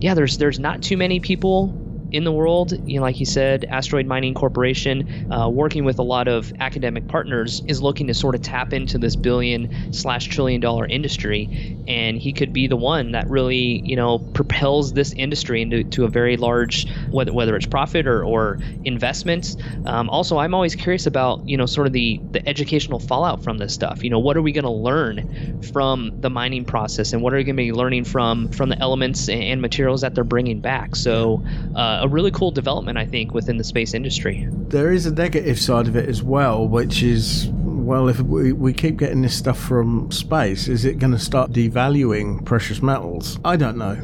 yeah. 0.01 0.15
there's 0.15 0.37
there's 0.37 0.59
not 0.59 0.83
too 0.83 0.97
many 0.97 1.19
people 1.19 1.75
in 2.13 2.25
the 2.25 2.33
world, 2.33 2.73
you 2.85 2.97
know, 2.97 3.03
like 3.03 3.21
you 3.21 3.27
said, 3.27 3.65
Asteroid 3.71 4.07
Mining 4.07 4.35
Corporation, 4.35 5.05
uh, 5.31 5.49
working 5.49 5.85
with 5.85 5.99
a 5.99 6.03
lot 6.03 6.29
of 6.29 6.53
academic 6.61 7.07
partners, 7.09 7.63
is 7.67 7.83
looking 7.83 8.07
to 8.09 8.15
sort 8.15 8.35
of 8.35 8.43
tap 8.43 8.73
into 8.73 8.99
this 8.99 9.17
billion 9.17 9.69
slash 9.93 10.27
trillion 10.27 10.61
dollar 10.61 10.87
industry, 10.87 11.49
and 11.87 12.19
he 12.19 12.33
could 12.33 12.53
be 12.53 12.67
the 12.67 12.77
one 12.77 13.13
that 13.13 13.29
really, 13.29 13.81
you 13.85 13.97
know, 13.97 14.19
propels 14.35 14.93
this 14.93 15.13
industry 15.13 15.63
into 15.63 15.85
to 15.85 16.05
a 16.05 16.09
very 16.09 16.37
large, 16.37 16.87
whether 17.11 17.33
whether 17.33 17.57
it's 17.57 17.67
profit 17.67 18.07
or 18.07 18.25
or 18.25 18.59
investments. 18.85 19.57
Um, 19.85 20.09
also, 20.11 20.39
I'm 20.39 20.55
always 20.55 20.75
curious 20.75 21.07
about, 21.07 21.43
you 21.47 21.57
know, 21.57 21.67
sort 21.67 21.87
of 21.87 21.93
the 21.93 22.21
the 22.33 22.47
educational 22.49 22.99
fallout 22.99 23.43
from 23.43 23.59
this 23.59 23.73
stuff. 23.73 24.03
You 24.03 24.11
know, 24.11 24.19
what 24.19 24.37
are 24.37 24.43
we 24.43 24.53
going 24.53 24.65
to 24.65 24.71
learn 24.71 25.25
from 25.73 26.13
the 26.21 26.31
mining 26.31 26.65
process, 26.65 27.13
and 27.13 27.23
what 27.23 27.33
are 27.33 27.37
we 27.37 27.45
going 27.45 27.57
to 27.57 27.63
be 27.63 27.73
learning 27.73 28.05
from 28.05 28.49
from 28.49 28.69
the 28.69 28.81
elements 28.81 29.29
and 29.29 29.61
materials 29.61 30.01
that 30.01 30.15
they're 30.15 30.25
bringing 30.25 30.61
back? 30.61 30.97
So. 30.97 31.43
Uh, 31.75 32.00
a 32.01 32.09
really 32.09 32.31
cool 32.31 32.51
development, 32.51 32.99
I 32.99 33.07
think, 33.07 33.35
within 33.35 33.57
the 33.57 33.65
space 33.65 33.95
industry. 33.95 34.49
There 34.51 34.91
is 34.91 35.07
a 35.07 35.13
negative 35.13 35.61
side 35.61 35.87
of 35.87 35.97
it 35.97 36.09
as 36.09 36.23
well, 36.23 36.67
which 36.67 37.03
is 37.03 37.51
well, 37.91 38.07
if 38.07 38.21
we, 38.21 38.53
we 38.53 38.73
keep 38.73 38.99
getting 38.99 39.23
this 39.23 39.37
stuff 39.37 39.59
from 39.59 40.13
space, 40.13 40.69
is 40.69 40.85
it 40.85 41.01
going 41.01 41.11
to 41.11 41.19
start 41.19 41.51
devaluing 41.51 42.45
precious 42.45 42.81
metals? 42.81 43.41
I 43.45 43.57
don't 43.57 43.77
know. 43.77 43.97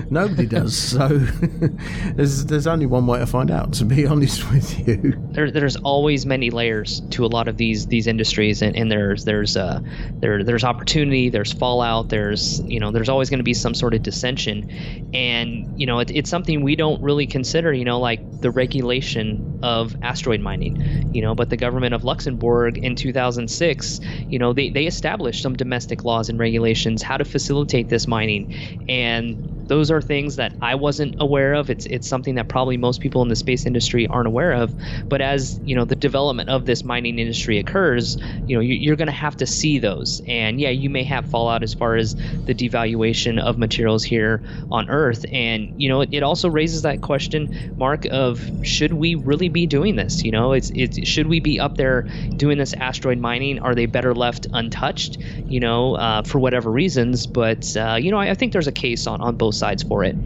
Nobody 0.10 0.46
does. 0.46 0.76
So 0.96 1.08
there's 2.14 2.44
there's 2.44 2.66
only 2.66 2.86
one 2.86 3.06
way 3.06 3.18
to 3.18 3.26
find 3.26 3.50
out. 3.50 3.72
To 3.74 3.84
be 3.84 4.06
honest 4.06 4.50
with 4.50 4.86
you, 4.86 5.14
there, 5.32 5.50
there's 5.50 5.76
always 5.76 6.24
many 6.24 6.50
layers 6.50 7.00
to 7.10 7.24
a 7.24 7.26
lot 7.26 7.48
of 7.48 7.56
these 7.56 7.86
these 7.86 8.06
industries, 8.06 8.62
and, 8.62 8.76
and 8.76 8.90
there's 8.90 9.24
there's 9.24 9.56
uh 9.56 9.80
there 10.20 10.44
there's 10.44 10.64
opportunity, 10.64 11.28
there's 11.28 11.52
fallout, 11.52 12.08
there's 12.08 12.60
you 12.60 12.78
know 12.78 12.92
there's 12.92 13.08
always 13.08 13.30
going 13.30 13.38
to 13.38 13.44
be 13.44 13.54
some 13.54 13.74
sort 13.74 13.94
of 13.94 14.02
dissension, 14.02 14.70
and 15.12 15.78
you 15.78 15.86
know 15.86 15.98
it, 15.98 16.10
it's 16.10 16.30
something 16.30 16.62
we 16.62 16.76
don't 16.76 17.02
really 17.02 17.26
consider. 17.26 17.72
You 17.72 17.84
know, 17.84 17.98
like 17.98 18.40
the 18.40 18.50
regulation 18.50 19.58
of 19.62 19.96
asteroid 20.02 20.40
mining. 20.40 21.10
You 21.14 21.22
know, 21.22 21.34
but 21.34 21.50
the 21.50 21.56
government 21.56 21.94
of 21.94 22.04
Luxembourg 22.04 22.75
in 22.76 22.96
2006, 22.96 24.00
you 24.28 24.38
know, 24.38 24.52
they, 24.52 24.70
they 24.70 24.86
established 24.86 25.42
some 25.42 25.54
domestic 25.54 26.04
laws 26.04 26.28
and 26.28 26.38
regulations 26.38 27.02
how 27.02 27.16
to 27.16 27.24
facilitate 27.24 27.88
this 27.88 28.06
mining. 28.06 28.48
And 28.88 29.55
those 29.68 29.90
are 29.90 30.00
things 30.00 30.36
that 30.36 30.52
I 30.62 30.74
wasn't 30.74 31.16
aware 31.18 31.54
of. 31.54 31.70
It's 31.70 31.86
it's 31.86 32.08
something 32.08 32.36
that 32.36 32.48
probably 32.48 32.76
most 32.76 33.00
people 33.00 33.22
in 33.22 33.28
the 33.28 33.36
space 33.36 33.66
industry 33.66 34.06
aren't 34.06 34.28
aware 34.28 34.52
of. 34.52 34.74
But 35.08 35.20
as 35.20 35.58
you 35.64 35.74
know, 35.74 35.84
the 35.84 35.96
development 35.96 36.48
of 36.48 36.66
this 36.66 36.84
mining 36.84 37.18
industry 37.18 37.58
occurs, 37.58 38.16
you 38.46 38.56
know, 38.56 38.60
you, 38.60 38.92
are 38.92 38.96
going 38.96 39.06
to 39.06 39.12
have 39.12 39.36
to 39.38 39.46
see 39.46 39.78
those. 39.78 40.22
And 40.26 40.60
yeah, 40.60 40.70
you 40.70 40.90
may 40.90 41.04
have 41.04 41.26
fallout 41.26 41.62
as 41.62 41.74
far 41.74 41.96
as 41.96 42.14
the 42.44 42.54
devaluation 42.54 43.40
of 43.40 43.58
materials 43.58 44.04
here 44.04 44.42
on 44.70 44.88
Earth. 44.88 45.24
And 45.32 45.80
you 45.80 45.88
know, 45.88 46.02
it, 46.02 46.22
also 46.22 46.48
raises 46.48 46.82
that 46.82 47.02
question, 47.02 47.74
Mark, 47.76 48.04
of 48.06 48.40
should 48.62 48.92
we 48.92 49.14
really 49.14 49.48
be 49.48 49.66
doing 49.66 49.96
this? 49.96 50.24
You 50.24 50.32
know, 50.32 50.52
it's 50.52 50.70
it's 50.74 51.06
should 51.08 51.26
we 51.26 51.40
be 51.40 51.60
up 51.60 51.76
there 51.76 52.02
doing 52.36 52.58
this 52.58 52.72
asteroid 52.74 53.18
mining? 53.18 53.58
Are 53.60 53.74
they 53.74 53.86
better 53.86 54.14
left 54.14 54.46
untouched? 54.52 55.18
You 55.46 55.60
know, 55.60 55.94
uh, 55.94 56.22
for 56.22 56.38
whatever 56.38 56.70
reasons. 56.70 57.26
But 57.26 57.76
uh, 57.76 57.96
you 58.00 58.10
know, 58.10 58.18
I, 58.18 58.30
I 58.30 58.34
think 58.34 58.52
there's 58.52 58.66
a 58.66 58.72
case 58.72 59.06
on 59.06 59.20
on 59.20 59.36
both 59.36 59.55
sides 59.56 59.82
for 59.82 60.04
it. 60.04 60.16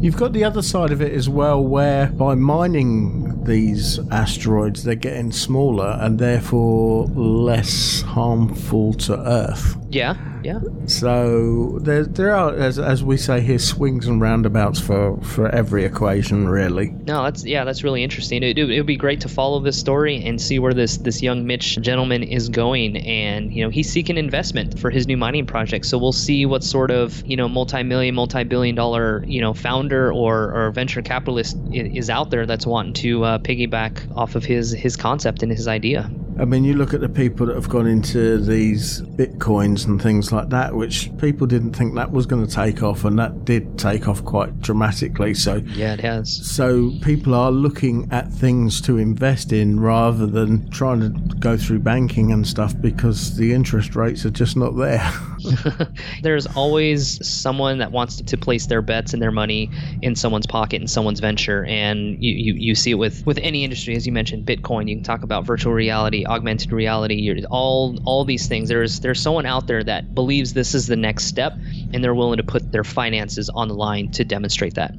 You've 0.00 0.16
got 0.16 0.32
the 0.32 0.44
other 0.44 0.62
side 0.62 0.90
of 0.90 1.02
it 1.02 1.12
as 1.12 1.28
well, 1.28 1.62
where 1.62 2.06
by 2.08 2.34
mining 2.34 3.44
these 3.44 3.98
asteroids, 4.10 4.84
they're 4.84 4.94
getting 4.94 5.32
smaller 5.32 5.98
and 6.00 6.18
therefore 6.18 7.06
less 7.06 8.02
harmful 8.02 8.94
to 8.94 9.18
Earth. 9.18 9.76
Yeah, 9.90 10.16
yeah. 10.48 10.60
So 10.86 11.78
there, 11.82 12.04
there 12.04 12.34
are, 12.34 12.54
as, 12.54 12.78
as 12.78 13.04
we 13.04 13.18
say 13.18 13.42
here, 13.42 13.58
swings 13.58 14.06
and 14.06 14.18
roundabouts 14.18 14.80
for, 14.80 15.18
for 15.20 15.48
every 15.50 15.84
equation, 15.84 16.48
really. 16.48 16.88
No, 16.88 17.24
that's 17.24 17.44
yeah, 17.44 17.64
that's 17.64 17.84
really 17.84 18.02
interesting. 18.02 18.42
It, 18.42 18.56
it 18.58 18.64
would 18.64 18.86
be 18.86 18.96
great 18.96 19.20
to 19.20 19.28
follow 19.28 19.60
this 19.60 19.78
story 19.78 20.24
and 20.24 20.40
see 20.40 20.58
where 20.58 20.72
this 20.72 20.96
this 20.96 21.20
young 21.22 21.46
Mitch 21.46 21.78
gentleman 21.82 22.22
is 22.22 22.48
going. 22.48 22.96
And 22.96 23.52
you 23.52 23.62
know, 23.62 23.68
he's 23.68 23.90
seeking 23.90 24.16
investment 24.16 24.78
for 24.78 24.88
his 24.88 25.06
new 25.06 25.18
mining 25.18 25.44
project. 25.44 25.84
So 25.84 25.98
we'll 25.98 26.12
see 26.12 26.46
what 26.46 26.64
sort 26.64 26.90
of 26.90 27.24
you 27.26 27.36
know 27.36 27.48
multi-million, 27.48 28.14
multi-billion 28.14 28.74
dollar 28.74 29.24
you 29.26 29.42
know 29.42 29.52
founder 29.52 30.10
or, 30.10 30.54
or 30.54 30.70
venture 30.70 31.02
capitalist 31.02 31.58
is 31.72 32.08
out 32.08 32.30
there 32.30 32.46
that's 32.46 32.66
wanting 32.66 32.94
to 32.94 33.24
uh, 33.24 33.38
piggyback 33.38 34.00
off 34.16 34.34
of 34.34 34.44
his 34.44 34.72
his 34.72 34.96
concept 34.96 35.42
and 35.42 35.52
his 35.52 35.68
idea. 35.68 36.10
I 36.38 36.44
mean, 36.44 36.64
you 36.64 36.74
look 36.74 36.94
at 36.94 37.00
the 37.00 37.08
people 37.08 37.46
that 37.46 37.56
have 37.56 37.68
gone 37.68 37.86
into 37.86 38.38
these 38.38 39.02
bitcoins 39.02 39.86
and 39.86 40.00
things 40.00 40.30
like 40.30 40.50
that, 40.50 40.74
which 40.74 41.10
people 41.18 41.46
didn't 41.46 41.72
think 41.72 41.94
that 41.96 42.12
was 42.12 42.26
going 42.26 42.46
to 42.46 42.52
take 42.52 42.82
off, 42.82 43.04
and 43.04 43.18
that 43.18 43.44
did 43.44 43.78
take 43.78 44.06
off 44.06 44.24
quite 44.24 44.60
dramatically. 44.60 45.34
So 45.34 45.56
yeah, 45.74 45.94
it 45.94 46.00
has. 46.00 46.46
So 46.46 46.92
people 47.02 47.34
are 47.34 47.50
looking 47.50 48.08
at 48.12 48.32
things 48.32 48.80
to 48.82 48.98
invest 48.98 49.52
in 49.52 49.80
rather 49.80 50.26
than 50.26 50.70
trying 50.70 51.00
to 51.00 51.08
go 51.36 51.56
through 51.56 51.80
banking 51.80 52.32
and 52.32 52.46
stuff 52.46 52.78
because 52.80 53.36
the 53.36 53.52
interest 53.52 53.96
rates 53.96 54.24
are 54.24 54.30
just 54.30 54.56
not 54.56 54.76
there. 54.76 55.12
There's 56.22 56.46
always 56.46 57.26
someone 57.26 57.78
that 57.78 57.92
wants 57.92 58.20
to 58.20 58.36
place 58.36 58.66
their 58.66 58.82
bets 58.82 59.12
and 59.12 59.22
their 59.22 59.30
money 59.30 59.70
in 60.02 60.14
someone's 60.14 60.46
pocket 60.46 60.80
in 60.80 60.88
someone's 60.88 61.20
venture, 61.20 61.64
and 61.64 62.22
you, 62.22 62.32
you, 62.32 62.54
you 62.54 62.74
see 62.74 62.92
it 62.92 62.94
with 62.94 63.24
with 63.26 63.38
any 63.38 63.64
industry, 63.64 63.96
as 63.96 64.06
you 64.06 64.12
mentioned, 64.12 64.46
Bitcoin. 64.46 64.88
You 64.88 64.96
can 64.96 65.04
talk 65.04 65.22
about 65.22 65.44
virtual 65.44 65.72
reality 65.72 66.24
augmented 66.26 66.72
reality, 66.72 67.44
all 67.50 67.98
all 68.04 68.24
these 68.24 68.46
things. 68.46 68.68
There's 68.68 69.00
there's 69.00 69.20
someone 69.20 69.46
out 69.46 69.66
there 69.66 69.82
that 69.84 70.14
believes 70.14 70.54
this 70.54 70.74
is 70.74 70.86
the 70.86 70.96
next 70.96 71.24
step, 71.24 71.54
and 71.92 72.02
they're 72.02 72.14
willing 72.14 72.38
to 72.38 72.44
put 72.44 72.72
their 72.72 72.84
finances 72.84 73.48
on 73.48 73.68
the 73.68 73.74
line 73.74 74.10
to 74.12 74.24
demonstrate 74.24 74.74
that. 74.74 74.94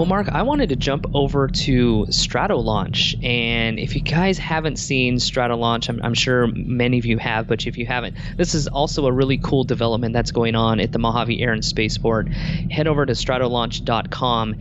Well, 0.00 0.06
Mark, 0.06 0.30
I 0.30 0.40
wanted 0.40 0.70
to 0.70 0.76
jump 0.76 1.04
over 1.12 1.46
to 1.46 2.06
Stratolaunch. 2.08 3.22
And 3.22 3.78
if 3.78 3.94
you 3.94 4.00
guys 4.00 4.38
haven't 4.38 4.78
seen 4.78 5.16
Stratolaunch, 5.16 5.90
I'm, 5.90 6.00
I'm 6.02 6.14
sure 6.14 6.46
many 6.54 6.98
of 6.98 7.04
you 7.04 7.18
have, 7.18 7.46
but 7.46 7.66
if 7.66 7.76
you 7.76 7.84
haven't, 7.84 8.16
this 8.38 8.54
is 8.54 8.66
also 8.66 9.04
a 9.04 9.12
really 9.12 9.36
cool 9.36 9.62
development 9.62 10.14
that's 10.14 10.30
going 10.30 10.54
on 10.54 10.80
at 10.80 10.92
the 10.92 10.98
Mojave 10.98 11.42
Air 11.42 11.52
and 11.52 11.62
Spaceport. 11.62 12.32
Head 12.32 12.86
over 12.86 13.04
to 13.04 13.12
stratolaunch.com. 13.12 14.54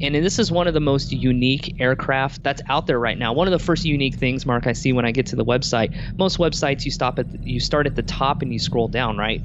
And 0.00 0.14
this 0.14 0.38
is 0.38 0.50
one 0.50 0.66
of 0.66 0.72
the 0.72 0.80
most 0.80 1.12
unique 1.12 1.76
aircraft 1.78 2.42
that's 2.42 2.62
out 2.66 2.86
there 2.86 2.98
right 2.98 3.18
now. 3.18 3.34
One 3.34 3.48
of 3.48 3.52
the 3.52 3.58
first 3.58 3.84
unique 3.84 4.14
things, 4.14 4.46
Mark, 4.46 4.66
I 4.66 4.72
see 4.72 4.94
when 4.94 5.04
I 5.04 5.10
get 5.10 5.26
to 5.26 5.36
the 5.36 5.44
website. 5.44 5.94
Most 6.18 6.38
websites 6.38 6.86
you 6.86 6.90
stop 6.90 7.18
at 7.18 7.26
you 7.46 7.60
start 7.60 7.86
at 7.86 7.96
the 7.96 8.02
top 8.02 8.40
and 8.40 8.50
you 8.50 8.58
scroll 8.58 8.88
down, 8.88 9.18
right? 9.18 9.42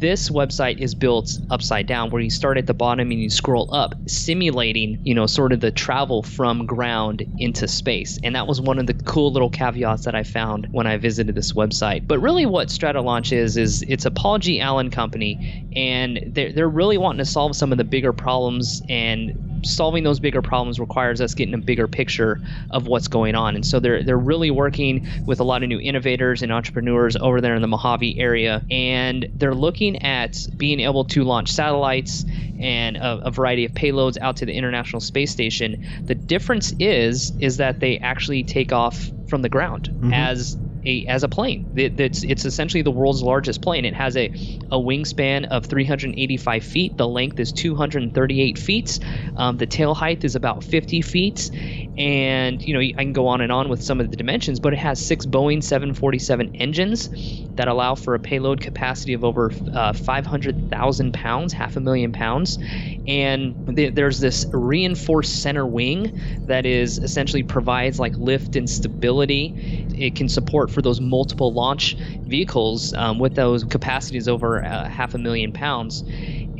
This 0.00 0.30
website 0.30 0.78
is 0.78 0.94
built 0.94 1.38
upside 1.50 1.86
down, 1.86 2.08
where 2.08 2.22
you 2.22 2.30
start 2.30 2.56
at 2.56 2.66
the 2.66 2.72
bottom 2.72 3.10
and 3.10 3.20
you 3.20 3.28
scroll 3.28 3.72
up, 3.74 3.94
simulating, 4.06 4.98
you 5.04 5.14
know, 5.14 5.26
sort 5.26 5.52
of 5.52 5.60
the 5.60 5.70
travel 5.70 6.22
from 6.22 6.64
ground 6.64 7.22
into 7.38 7.68
space. 7.68 8.18
And 8.24 8.34
that 8.34 8.46
was 8.46 8.62
one 8.62 8.78
of 8.78 8.86
the 8.86 8.94
cool 8.94 9.30
little 9.30 9.50
caveats 9.50 10.06
that 10.06 10.14
I 10.14 10.22
found 10.22 10.68
when 10.72 10.86
I 10.86 10.96
visited 10.96 11.34
this 11.34 11.52
website. 11.52 12.06
But 12.08 12.18
really, 12.20 12.46
what 12.46 12.68
Stratolaunch 12.68 13.30
is 13.30 13.58
is 13.58 13.82
it's 13.82 14.06
a 14.06 14.10
Paul 14.10 14.38
G. 14.38 14.58
Allen 14.58 14.90
company, 14.90 15.68
and 15.76 16.18
they're 16.28 16.52
they're 16.52 16.68
really 16.68 16.96
wanting 16.96 17.18
to 17.18 17.30
solve 17.30 17.54
some 17.54 17.70
of 17.70 17.76
the 17.76 17.84
bigger 17.84 18.14
problems 18.14 18.80
and 18.88 19.50
solving 19.64 20.04
those 20.04 20.20
bigger 20.20 20.42
problems 20.42 20.80
requires 20.80 21.20
us 21.20 21.34
getting 21.34 21.54
a 21.54 21.58
bigger 21.58 21.86
picture 21.86 22.40
of 22.70 22.86
what's 22.86 23.08
going 23.08 23.34
on. 23.34 23.54
And 23.54 23.66
so 23.66 23.80
they're 23.80 24.02
they're 24.02 24.18
really 24.18 24.50
working 24.50 25.06
with 25.26 25.40
a 25.40 25.44
lot 25.44 25.62
of 25.62 25.68
new 25.68 25.80
innovators 25.80 26.42
and 26.42 26.52
entrepreneurs 26.52 27.16
over 27.16 27.40
there 27.40 27.54
in 27.54 27.62
the 27.62 27.68
Mojave 27.68 28.18
area, 28.18 28.64
and 28.70 29.28
they're 29.34 29.54
looking 29.54 29.89
at 29.96 30.36
being 30.56 30.80
able 30.80 31.04
to 31.06 31.24
launch 31.24 31.50
satellites 31.50 32.24
and 32.58 32.96
a, 32.96 33.20
a 33.26 33.30
variety 33.30 33.64
of 33.64 33.72
payloads 33.72 34.16
out 34.20 34.36
to 34.36 34.46
the 34.46 34.52
International 34.52 35.00
Space 35.00 35.30
Station. 35.30 35.76
The 36.06 36.14
difference 36.14 36.72
is 36.78 37.32
is 37.38 37.56
that 37.58 37.80
they 37.80 37.98
actually 37.98 38.44
take 38.44 38.72
off 38.72 39.10
from 39.28 39.42
the 39.42 39.48
ground 39.48 39.90
Mm-hmm. 40.00 40.12
as 40.12 40.56
a, 40.84 41.04
as 41.06 41.22
a 41.22 41.28
plane. 41.28 41.66
It, 41.74 41.98
it's 42.00 42.22
it's 42.22 42.44
essentially 42.44 42.82
the 42.82 42.90
world's 42.90 43.22
largest 43.22 43.62
plane. 43.62 43.84
It 43.84 43.94
has 43.94 44.16
a 44.16 44.30
a 44.70 44.78
wingspan 44.78 45.46
of 45.46 45.66
385 45.66 46.64
feet. 46.64 46.96
The 46.96 47.08
length 47.08 47.38
is 47.40 47.52
238 47.52 48.58
feet. 48.58 48.98
Um, 49.36 49.56
the 49.56 49.66
tail 49.66 49.94
height 49.94 50.24
is 50.24 50.34
about 50.34 50.64
50 50.64 51.02
feet, 51.02 51.50
and 51.96 52.62
you 52.62 52.74
know 52.74 52.80
I 52.80 53.02
can 53.02 53.12
go 53.12 53.26
on 53.28 53.40
and 53.40 53.52
on 53.52 53.68
with 53.68 53.82
some 53.82 54.00
of 54.00 54.10
the 54.10 54.16
dimensions. 54.16 54.60
But 54.60 54.72
it 54.72 54.78
has 54.78 55.00
six 55.00 55.26
Boeing 55.26 55.62
747 55.62 56.50
engines 56.54 57.10
that 57.56 57.68
allow 57.68 57.94
for 57.94 58.14
a 58.14 58.20
payload 58.20 58.60
capacity 58.60 59.12
of 59.12 59.24
over 59.24 59.52
uh, 59.74 59.92
500,000 59.92 61.12
pounds, 61.12 61.52
half 61.52 61.76
a 61.76 61.80
million 61.80 62.12
pounds, 62.12 62.58
and 63.06 63.56
th- 63.76 63.94
there's 63.94 64.20
this 64.20 64.44
reinforced 64.52 65.40
center 65.42 65.66
wing 65.66 66.12
that 66.46 66.64
is 66.66 66.98
essentially 66.98 67.42
provides 67.42 67.98
like 67.98 68.16
lift 68.18 68.56
and 68.56 68.68
stability. 68.68 69.54
It 69.94 70.14
can 70.14 70.28
support 70.28 70.69
for 70.70 70.82
those 70.82 71.00
multiple 71.00 71.52
launch 71.52 71.96
vehicles 72.26 72.92
um, 72.94 73.18
with 73.18 73.34
those 73.34 73.64
capacities 73.64 74.28
over 74.28 74.64
uh, 74.64 74.88
half 74.88 75.14
a 75.14 75.18
million 75.18 75.52
pounds. 75.52 76.04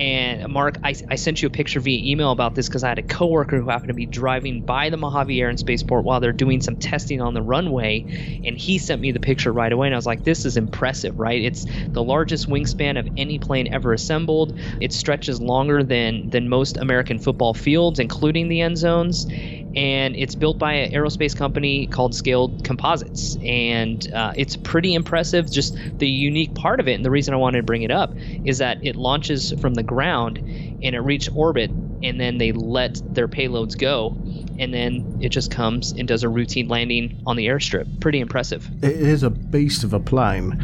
And 0.01 0.51
Mark, 0.51 0.79
I, 0.83 0.95
I 1.11 1.17
sent 1.17 1.43
you 1.43 1.49
a 1.49 1.51
picture 1.51 1.79
via 1.79 2.11
email 2.11 2.31
about 2.31 2.55
this 2.55 2.67
because 2.67 2.83
I 2.83 2.89
had 2.89 2.99
a 2.99 3.03
coworker 3.03 3.61
who 3.61 3.69
happened 3.69 3.89
to 3.89 3.95
be 3.95 4.07
driving 4.07 4.63
by 4.63 4.89
the 4.89 4.97
Mojave 4.97 5.39
Air 5.39 5.51
and 5.51 5.59
Spaceport 5.59 6.07
while 6.07 6.21
they're 6.21 6.33
doing 6.33 6.63
some 6.63 6.77
testing 6.77 7.21
on 7.21 7.35
the 7.35 7.43
runway, 7.43 8.07
and 8.43 8.57
he 8.57 8.79
sent 8.79 9.03
me 9.03 9.13
the 9.13 9.21
picture 9.21 9.53
right 9.53 9.71
away. 9.71 9.89
And 9.89 9.95
I 9.95 9.99
was 9.99 10.07
like, 10.07 10.25
"This 10.25 10.47
is 10.47 10.57
impressive, 10.57 11.19
right? 11.19 11.43
It's 11.43 11.67
the 11.93 12.03
largest 12.03 12.49
wingspan 12.49 12.99
of 12.99 13.09
any 13.15 13.39
plane 13.39 13.69
ever 13.71 13.93
assembled. 13.93 14.55
It 14.81 14.95
stretches 14.95 15.39
longer 15.39 15.85
than 15.85 16.31
than 16.31 16.49
most 16.49 16.79
American 16.79 17.19
football 17.19 17.53
fields, 17.53 17.99
including 17.99 18.49
the 18.49 18.63
end 18.63 18.79
zones." 18.79 19.27
and 19.75 20.17
it's 20.17 20.35
built 20.35 20.59
by 20.59 20.73
an 20.73 20.91
aerospace 20.93 21.35
company 21.37 21.87
called 21.87 22.15
Scaled 22.15 22.63
Composites, 22.65 23.37
and 23.45 24.05
uh, 24.13 24.33
it's 24.37 24.57
pretty 24.57 24.95
impressive. 24.95 25.51
Just 25.51 25.77
the 25.99 26.09
unique 26.09 26.55
part 26.55 26.81
of 26.81 26.89
it, 26.89 26.95
and 26.95 27.05
the 27.05 27.11
reason 27.11 27.35
I 27.35 27.37
wanted 27.37 27.59
to 27.59 27.65
bring 27.65 27.83
it 27.83 27.91
up 27.91 28.15
is 28.43 28.59
that 28.59 28.79
it 28.83 28.97
launches 28.97 29.53
from 29.61 29.75
the 29.75 29.85
ground 29.91 30.41
and 30.83 30.95
it 30.95 31.01
reached 31.01 31.29
orbit, 31.35 31.73
and 32.03 32.19
then 32.21 32.39
they 32.39 32.53
let 32.53 33.03
their 33.11 33.29
payloads 33.29 33.77
go, 33.77 34.17
and 34.61 34.75
then 34.75 35.19
it 35.21 35.31
just 35.31 35.51
comes 35.51 35.93
and 35.93 36.07
does 36.07 36.23
a 36.23 36.29
routine 36.29 36.69
landing 36.69 37.21
on 37.27 37.37
the 37.37 37.47
airstrip. 37.47 38.01
Pretty 38.01 38.21
impressive. 38.21 38.69
It 38.83 38.93
is 38.93 39.23
a 39.23 39.31
beast 39.31 39.83
of 39.85 39.95
a 39.95 39.99
plane. 40.01 40.63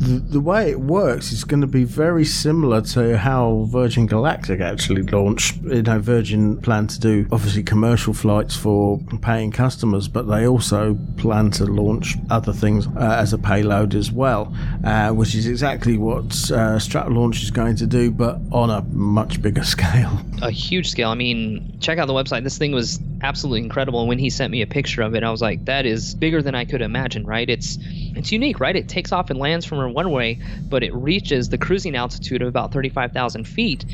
The, 0.00 0.24
the 0.26 0.40
way 0.40 0.70
it 0.70 0.80
works 0.80 1.32
is 1.32 1.44
going 1.44 1.60
to 1.60 1.66
be 1.66 1.84
very 1.84 2.24
similar 2.24 2.80
to 2.80 3.18
how 3.18 3.66
Virgin 3.70 4.06
Galactic 4.06 4.60
actually 4.60 5.02
launched. 5.02 5.56
You 5.62 5.82
know, 5.82 5.98
Virgin 5.98 6.56
plan 6.62 6.86
to 6.88 6.98
do 6.98 7.26
obviously 7.30 7.62
commercial 7.62 8.14
flights 8.14 8.56
for 8.56 8.98
paying 9.20 9.52
customers, 9.52 10.08
but 10.08 10.22
they 10.28 10.46
also 10.46 10.98
plan 11.18 11.50
to 11.52 11.66
launch 11.66 12.16
other 12.30 12.52
things 12.54 12.86
uh, 12.86 13.16
as 13.20 13.32
a 13.34 13.38
payload 13.38 13.94
as 13.94 14.10
well, 14.10 14.54
uh, 14.84 15.10
which 15.10 15.34
is 15.34 15.46
exactly 15.46 15.98
what 15.98 16.24
uh, 16.24 16.78
Stratolaunch 16.78 17.42
is 17.42 17.50
going 17.50 17.76
to 17.76 17.86
do, 17.86 18.10
but 18.10 18.40
on 18.50 18.70
a 18.70 18.80
much 18.92 19.42
bigger 19.42 19.64
scale. 19.76 20.20
a 20.40 20.50
huge 20.50 20.88
scale. 20.88 21.10
I 21.10 21.14
mean, 21.14 21.76
check 21.80 21.98
out 21.98 22.06
the 22.06 22.14
website. 22.14 22.42
This 22.44 22.56
thing 22.56 22.72
was 22.72 22.98
absolutely 23.26 23.62
incredible. 23.62 24.00
And 24.00 24.08
when 24.08 24.18
he 24.18 24.30
sent 24.30 24.50
me 24.50 24.62
a 24.62 24.66
picture 24.66 25.02
of 25.02 25.14
it, 25.14 25.24
I 25.24 25.30
was 25.30 25.42
like, 25.42 25.64
that 25.66 25.84
is 25.84 26.14
bigger 26.14 26.42
than 26.42 26.54
I 26.54 26.64
could 26.64 26.80
imagine, 26.80 27.26
right? 27.26 27.48
It's 27.48 27.78
it's 28.14 28.32
unique, 28.32 28.60
right? 28.60 28.76
It 28.76 28.88
takes 28.88 29.12
off 29.12 29.30
and 29.30 29.38
lands 29.38 29.66
from 29.66 29.78
a 29.78 29.92
runway, 29.92 30.38
but 30.70 30.82
it 30.82 30.94
reaches 30.94 31.48
the 31.48 31.58
cruising 31.58 31.96
altitude 31.96 32.40
of 32.40 32.48
about 32.48 32.72
35,000 32.72 33.46
feet 33.46 33.84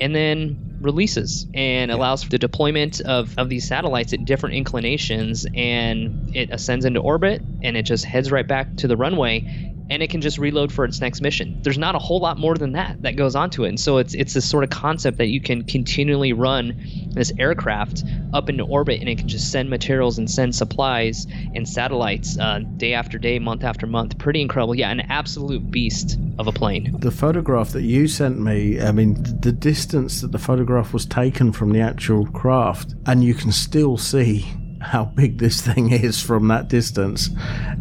and 0.00 0.16
then 0.16 0.58
releases 0.80 1.46
and 1.54 1.92
allows 1.92 2.24
for 2.24 2.30
the 2.30 2.38
deployment 2.38 3.00
of, 3.02 3.34
of 3.38 3.48
these 3.48 3.68
satellites 3.68 4.12
at 4.12 4.24
different 4.24 4.56
inclinations 4.56 5.46
and 5.54 6.12
it 6.34 6.48
ascends 6.50 6.84
into 6.84 6.98
orbit 6.98 7.40
and 7.62 7.76
it 7.76 7.84
just 7.84 8.04
heads 8.04 8.32
right 8.32 8.48
back 8.48 8.74
to 8.76 8.88
the 8.88 8.96
runway 8.96 9.44
and 9.92 10.02
it 10.02 10.08
can 10.08 10.22
just 10.22 10.38
reload 10.38 10.72
for 10.72 10.86
its 10.86 11.02
next 11.02 11.20
mission. 11.20 11.58
There's 11.60 11.76
not 11.76 11.94
a 11.94 11.98
whole 11.98 12.18
lot 12.18 12.38
more 12.38 12.54
than 12.54 12.72
that 12.72 13.02
that 13.02 13.14
goes 13.14 13.36
onto 13.36 13.64
it. 13.64 13.68
And 13.68 13.78
so 13.78 13.98
it's 13.98 14.14
it's 14.14 14.32
this 14.32 14.48
sort 14.48 14.64
of 14.64 14.70
concept 14.70 15.18
that 15.18 15.26
you 15.26 15.38
can 15.38 15.64
continually 15.64 16.32
run 16.32 16.82
this 17.10 17.30
aircraft 17.38 18.02
up 18.32 18.48
into 18.48 18.64
orbit 18.64 19.00
and 19.00 19.08
it 19.08 19.18
can 19.18 19.28
just 19.28 19.52
send 19.52 19.68
materials 19.68 20.16
and 20.16 20.30
send 20.30 20.54
supplies 20.54 21.26
and 21.54 21.68
satellites 21.68 22.38
uh, 22.38 22.60
day 22.78 22.94
after 22.94 23.18
day, 23.18 23.38
month 23.38 23.64
after 23.64 23.86
month. 23.86 24.16
Pretty 24.16 24.40
incredible. 24.40 24.74
Yeah, 24.74 24.90
an 24.90 25.00
absolute 25.00 25.70
beast 25.70 26.18
of 26.38 26.46
a 26.46 26.52
plane. 26.52 26.96
The 26.98 27.10
photograph 27.10 27.72
that 27.72 27.82
you 27.82 28.08
sent 28.08 28.40
me, 28.40 28.80
I 28.80 28.92
mean, 28.92 29.22
the 29.40 29.52
distance 29.52 30.22
that 30.22 30.32
the 30.32 30.38
photograph 30.38 30.94
was 30.94 31.04
taken 31.04 31.52
from 31.52 31.72
the 31.72 31.80
actual 31.80 32.24
craft, 32.28 32.94
and 33.04 33.22
you 33.22 33.34
can 33.34 33.52
still 33.52 33.98
see 33.98 34.46
how 34.82 35.04
big 35.04 35.38
this 35.38 35.60
thing 35.60 35.90
is 35.92 36.20
from 36.20 36.48
that 36.48 36.68
distance. 36.68 37.30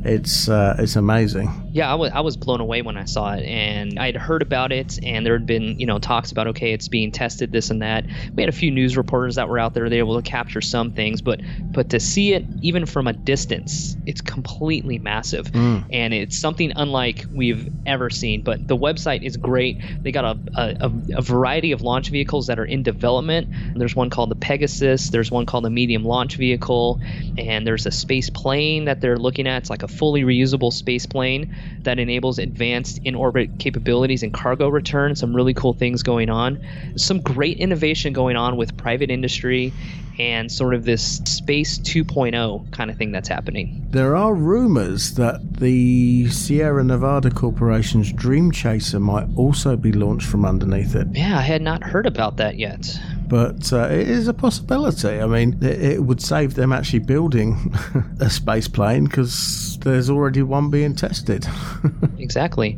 It's 0.03 0.47
uh, 0.49 0.75
it's 0.79 0.95
amazing. 0.95 1.69
Yeah, 1.73 1.91
I 1.91 1.95
was 1.95 2.11
I 2.13 2.19
was 2.21 2.37
blown 2.37 2.59
away 2.61 2.81
when 2.81 2.97
I 2.97 3.05
saw 3.05 3.33
it, 3.33 3.43
and 3.45 3.97
I 3.99 4.07
had 4.07 4.15
heard 4.15 4.41
about 4.41 4.71
it, 4.71 4.99
and 5.03 5.25
there 5.25 5.33
had 5.33 5.45
been 5.45 5.79
you 5.79 5.85
know 5.85 5.99
talks 5.99 6.31
about 6.31 6.47
okay, 6.47 6.73
it's 6.73 6.87
being 6.87 7.11
tested, 7.11 7.51
this 7.51 7.69
and 7.69 7.81
that. 7.81 8.05
We 8.35 8.41
had 8.43 8.49
a 8.49 8.53
few 8.55 8.71
news 8.71 8.97
reporters 8.97 9.35
that 9.35 9.47
were 9.49 9.59
out 9.59 9.73
there, 9.73 9.89
they 9.89 10.01
were 10.01 10.07
able 10.11 10.21
to 10.21 10.29
capture 10.29 10.61
some 10.61 10.93
things, 10.93 11.21
but 11.21 11.39
but 11.71 11.89
to 11.91 11.99
see 11.99 12.33
it 12.33 12.45
even 12.61 12.85
from 12.85 13.07
a 13.07 13.13
distance, 13.13 13.95
it's 14.05 14.21
completely 14.21 14.99
massive, 14.99 15.51
Mm. 15.51 15.85
and 15.91 16.13
it's 16.13 16.37
something 16.37 16.71
unlike 16.75 17.25
we've 17.33 17.69
ever 17.85 18.09
seen. 18.09 18.41
But 18.43 18.67
the 18.67 18.77
website 18.77 19.23
is 19.23 19.37
great. 19.37 19.79
They 20.03 20.11
got 20.11 20.25
a, 20.25 20.39
a, 20.55 20.85
a- 20.87 21.17
a 21.17 21.21
variety 21.21 21.71
of 21.71 21.81
launch 21.81 22.09
vehicles 22.09 22.47
that 22.47 22.59
are 22.59 22.65
in 22.65 22.83
development. 22.83 23.47
There's 23.75 23.95
one 23.95 24.09
called 24.09 24.29
the 24.29 24.35
Pegasus. 24.35 25.09
There's 25.09 25.31
one 25.31 25.45
called 25.45 25.63
the 25.63 25.69
Medium 25.69 26.03
Launch 26.03 26.35
Vehicle, 26.35 26.90
and 27.37 27.65
there's 27.65 27.85
a 27.85 27.91
space 27.91 28.29
plane 28.29 28.85
that 28.85 29.01
they're 29.01 29.17
looking 29.17 29.47
at. 29.47 29.59
It's 29.59 29.69
like 29.69 29.83
a 29.83 29.87
fully 29.87 30.23
reusable 30.23 30.73
space 30.73 31.05
plane 31.05 31.47
that 31.83 31.99
enables 31.99 32.39
advanced 32.39 32.99
in-orbit 33.03 33.57
capabilities 33.59 34.23
and 34.23 34.33
cargo 34.33 34.69
return. 34.69 35.15
Some 35.15 35.35
really 35.35 35.53
cool 35.53 35.73
things 35.73 36.03
going 36.03 36.29
on. 36.29 36.59
Some 36.97 37.21
great 37.21 37.57
innovation 37.57 38.13
going 38.13 38.35
on 38.35 38.57
with 38.57 38.77
private 38.77 39.11
industry 39.11 39.73
and 40.19 40.51
sort 40.51 40.73
of 40.73 40.85
this 40.85 41.17
space 41.25 41.79
2.0 41.79 42.71
kind 42.71 42.91
of 42.91 42.97
thing 42.97 43.11
that's 43.11 43.29
happening. 43.29 43.85
There 43.91 44.15
are 44.15 44.33
rumors 44.33 45.15
that 45.15 45.57
the 45.59 46.29
Sierra 46.29 46.83
Nevada 46.83 47.29
Corporation's 47.29 48.11
Dream 48.11 48.51
Chaser 48.51 48.99
might 48.99 49.27
also 49.35 49.75
be 49.75 49.91
launched 49.91 50.27
from 50.27 50.45
underneath 50.45 50.95
it. 50.95 51.07
Yeah, 51.11 51.37
I 51.37 51.41
had 51.41 51.61
not 51.61 51.83
heard 51.83 52.05
about 52.05 52.37
that 52.37 52.57
yet. 52.57 52.87
But 53.27 53.71
uh, 53.71 53.87
it 53.89 54.09
is 54.09 54.27
a 54.27 54.33
possibility. 54.33 55.21
I 55.21 55.25
mean, 55.25 55.57
it, 55.61 55.81
it 55.81 56.03
would 56.03 56.21
save 56.21 56.55
them 56.55 56.73
actually 56.73 56.99
building 56.99 57.73
a 58.19 58.29
space 58.29 58.67
plane 58.67 59.05
because 59.05 59.79
there's 59.79 60.09
already 60.09 60.43
one 60.43 60.69
being 60.69 60.95
tested. 60.95 61.47
exactly. 62.17 62.77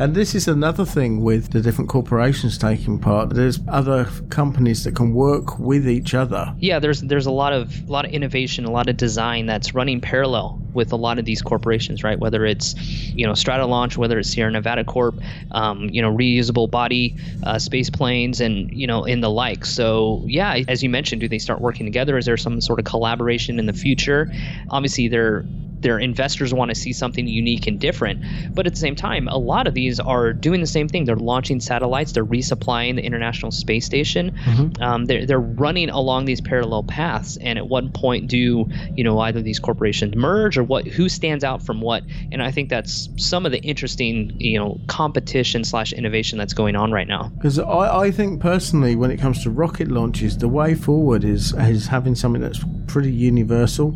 And 0.00 0.12
this 0.12 0.34
is 0.34 0.48
another 0.48 0.84
thing 0.84 1.22
with 1.22 1.52
the 1.52 1.60
different 1.60 1.88
corporations 1.88 2.58
taking 2.58 2.98
part. 2.98 3.30
There's 3.30 3.60
other 3.68 4.06
companies 4.28 4.82
that 4.84 4.96
can 4.96 5.14
work 5.14 5.60
with 5.60 5.88
each 5.88 6.14
other. 6.14 6.52
Yeah, 6.58 6.80
there's 6.80 7.00
there's 7.02 7.26
a 7.26 7.30
lot 7.30 7.52
of 7.52 7.88
a 7.88 7.92
lot 7.92 8.04
of 8.04 8.10
innovation, 8.10 8.64
a 8.64 8.72
lot 8.72 8.88
of 8.88 8.96
design 8.96 9.46
that's 9.46 9.72
running 9.72 10.00
parallel 10.00 10.60
with 10.72 10.92
a 10.92 10.96
lot 10.96 11.20
of 11.20 11.24
these 11.24 11.42
corporations, 11.42 12.02
right? 12.02 12.18
Whether 12.18 12.44
it's 12.44 12.74
you 13.14 13.24
know 13.24 13.34
Stratolaunch, 13.34 13.96
whether 13.96 14.18
it's 14.18 14.30
Sierra 14.30 14.50
Nevada 14.50 14.82
Corp, 14.82 15.14
um, 15.52 15.88
you 15.90 16.02
know 16.02 16.12
reusable 16.12 16.68
body 16.68 17.16
uh, 17.44 17.60
space 17.60 17.88
planes, 17.88 18.40
and 18.40 18.72
you 18.72 18.88
know 18.88 19.04
in 19.04 19.20
the 19.20 19.30
like. 19.30 19.64
So 19.64 20.24
yeah, 20.26 20.58
as 20.66 20.82
you 20.82 20.90
mentioned, 20.90 21.20
do 21.20 21.28
they 21.28 21.38
start 21.38 21.60
working 21.60 21.86
together? 21.86 22.18
Is 22.18 22.26
there 22.26 22.36
some 22.36 22.60
sort 22.60 22.80
of 22.80 22.84
collaboration 22.84 23.60
in 23.60 23.66
the 23.66 23.72
future? 23.72 24.28
Obviously, 24.70 25.06
they're 25.06 25.44
their 25.84 25.98
investors 25.98 26.52
want 26.52 26.70
to 26.70 26.74
see 26.74 26.92
something 26.92 27.28
unique 27.28 27.68
and 27.68 27.78
different. 27.78 28.24
But 28.54 28.66
at 28.66 28.72
the 28.72 28.78
same 28.80 28.96
time, 28.96 29.28
a 29.28 29.36
lot 29.36 29.68
of 29.68 29.74
these 29.74 30.00
are 30.00 30.32
doing 30.32 30.60
the 30.60 30.66
same 30.66 30.88
thing. 30.88 31.04
They're 31.04 31.14
launching 31.14 31.60
satellites. 31.60 32.12
They're 32.12 32.24
resupplying 32.24 32.96
the 32.96 33.02
International 33.04 33.52
Space 33.52 33.84
Station. 33.84 34.32
Mm-hmm. 34.32 34.82
Um, 34.82 35.04
they're 35.04 35.26
they're 35.26 35.38
running 35.38 35.90
along 35.90 36.24
these 36.24 36.40
parallel 36.40 36.82
paths. 36.84 37.36
And 37.36 37.58
at 37.58 37.68
what 37.68 37.92
point 37.92 38.28
do 38.28 38.66
you 38.96 39.04
know 39.04 39.20
either 39.20 39.42
these 39.42 39.60
corporations 39.60 40.16
merge 40.16 40.56
or 40.56 40.64
what? 40.64 40.86
Who 40.88 41.08
stands 41.08 41.44
out 41.44 41.62
from 41.62 41.80
what? 41.82 42.02
And 42.32 42.42
I 42.42 42.50
think 42.50 42.70
that's 42.70 43.10
some 43.18 43.44
of 43.44 43.52
the 43.52 43.60
interesting 43.60 44.34
you 44.40 44.58
know 44.58 44.80
competition 44.86 45.64
slash 45.64 45.92
innovation 45.92 46.38
that's 46.38 46.54
going 46.54 46.76
on 46.76 46.92
right 46.92 47.06
now. 47.06 47.30
Because 47.36 47.58
I, 47.58 48.06
I 48.06 48.10
think 48.10 48.40
personally, 48.40 48.96
when 48.96 49.10
it 49.10 49.18
comes 49.18 49.42
to 49.42 49.50
rocket 49.50 49.88
launches, 49.88 50.38
the 50.38 50.48
way 50.48 50.74
forward 50.74 51.24
is 51.24 51.52
is 51.52 51.88
having 51.88 52.14
something 52.14 52.40
that's 52.40 52.64
pretty 52.86 53.12
universal, 53.12 53.94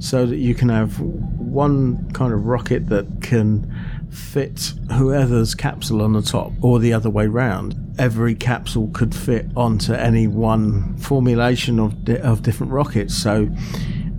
so 0.00 0.26
that 0.26 0.36
you 0.36 0.54
can 0.54 0.68
have 0.68 1.00
one 1.38 2.10
kind 2.12 2.32
of 2.32 2.46
rocket 2.46 2.88
that 2.88 3.22
can 3.22 3.72
fit 4.10 4.72
whoever's 4.92 5.54
capsule 5.54 6.02
on 6.02 6.12
the 6.12 6.22
top 6.22 6.52
or 6.62 6.78
the 6.78 6.92
other 6.92 7.10
way 7.10 7.26
round. 7.26 7.76
Every 7.98 8.34
capsule 8.34 8.90
could 8.92 9.14
fit 9.14 9.46
onto 9.56 9.92
any 9.92 10.26
one 10.26 10.96
formulation 10.98 11.78
of, 11.78 12.04
di- 12.04 12.18
of 12.18 12.42
different 12.42 12.72
rockets. 12.72 13.16
So 13.16 13.48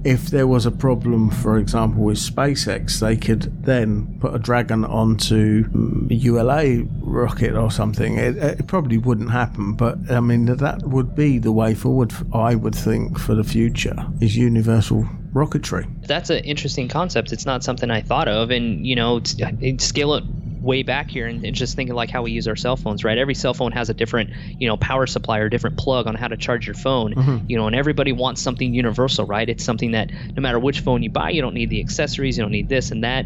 if 0.03 0.27
there 0.27 0.47
was 0.47 0.65
a 0.65 0.71
problem, 0.71 1.29
for 1.29 1.57
example, 1.57 2.03
with 2.03 2.17
SpaceX, 2.17 2.99
they 2.99 3.15
could 3.15 3.63
then 3.63 4.17
put 4.19 4.33
a 4.33 4.39
Dragon 4.39 4.83
onto 4.83 6.07
a 6.09 6.13
ULA 6.13 6.83
rocket 7.01 7.55
or 7.55 7.69
something. 7.69 8.17
It, 8.17 8.37
it, 8.37 8.67
probably 8.67 8.97
wouldn't 8.97 9.31
happen, 9.31 9.73
but 9.73 9.97
I 10.09 10.19
mean 10.19 10.45
that 10.45 10.83
would 10.83 11.15
be 11.15 11.37
the 11.37 11.51
way 11.51 11.75
forward. 11.75 12.13
I 12.33 12.55
would 12.55 12.75
think 12.75 13.19
for 13.19 13.35
the 13.35 13.43
future 13.43 14.07
is 14.21 14.35
universal 14.35 15.07
rocketry. 15.35 15.87
That's 16.07 16.29
an 16.29 16.39
interesting 16.39 16.87
concept. 16.87 17.31
It's 17.31 17.45
not 17.45 17.63
something 17.63 17.89
I 17.89 18.01
thought 18.01 18.27
of, 18.27 18.49
and 18.51 18.85
you 18.85 18.95
know, 18.95 19.21
scale 19.79 20.15
it 20.15 20.23
way 20.61 20.83
back 20.83 21.09
here 21.09 21.27
and, 21.27 21.43
and, 21.43 21.55
just 21.55 21.75
thinking 21.75 21.95
like 21.95 22.09
how 22.09 22.21
we 22.21 22.31
use 22.31 22.47
our 22.47 22.55
cell 22.55 22.77
phones, 22.77 23.03
right? 23.03 23.17
Every 23.17 23.33
cell 23.33 23.53
phone 23.53 23.71
has 23.71 23.89
a 23.89 23.93
different, 23.93 24.29
you 24.59 24.67
know, 24.67 24.77
power 24.77 25.07
supply 25.07 25.39
or 25.39 25.49
different 25.49 25.77
plug 25.77 26.07
on 26.07 26.15
how 26.15 26.27
to 26.27 26.37
charge 26.37 26.67
your 26.67 26.75
phone, 26.75 27.15
mm-hmm. 27.15 27.45
you 27.47 27.57
know, 27.57 27.67
and 27.67 27.75
everybody 27.75 28.11
wants 28.11 28.41
something 28.41 28.73
universal, 28.73 29.25
right? 29.25 29.47
It's 29.49 29.63
something 29.63 29.91
that 29.91 30.11
no 30.11 30.41
matter 30.41 30.59
which 30.59 30.81
phone 30.81 31.01
you 31.01 31.09
buy, 31.09 31.31
you 31.31 31.41
don't 31.41 31.55
need 31.55 31.71
the 31.71 31.79
accessories, 31.79 32.37
you 32.37 32.43
don't 32.43 32.51
need 32.51 32.69
this 32.69 32.91
and 32.91 33.03
that. 33.03 33.25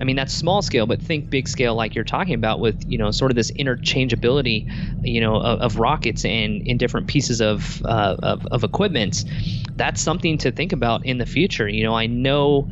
I 0.00 0.04
mean, 0.04 0.16
that's 0.16 0.34
small 0.34 0.62
scale, 0.62 0.86
but 0.86 1.00
think 1.00 1.30
big 1.30 1.46
scale 1.46 1.76
like 1.76 1.94
you're 1.94 2.04
talking 2.04 2.34
about 2.34 2.58
with, 2.58 2.84
you 2.88 2.98
know, 2.98 3.12
sort 3.12 3.30
of 3.30 3.36
this 3.36 3.52
interchangeability, 3.52 5.04
you 5.04 5.20
know, 5.20 5.36
of, 5.36 5.60
of 5.60 5.78
rockets 5.78 6.24
and 6.24 6.66
in 6.66 6.78
different 6.78 7.06
pieces 7.06 7.40
of, 7.40 7.84
uh, 7.84 8.16
of, 8.20 8.46
of 8.46 8.64
equipment. 8.64 9.24
That's 9.76 10.00
something 10.00 10.38
to 10.38 10.50
think 10.50 10.72
about 10.72 11.06
in 11.06 11.18
the 11.18 11.26
future. 11.26 11.68
You 11.68 11.84
know, 11.84 11.94
I 11.94 12.06
know 12.06 12.68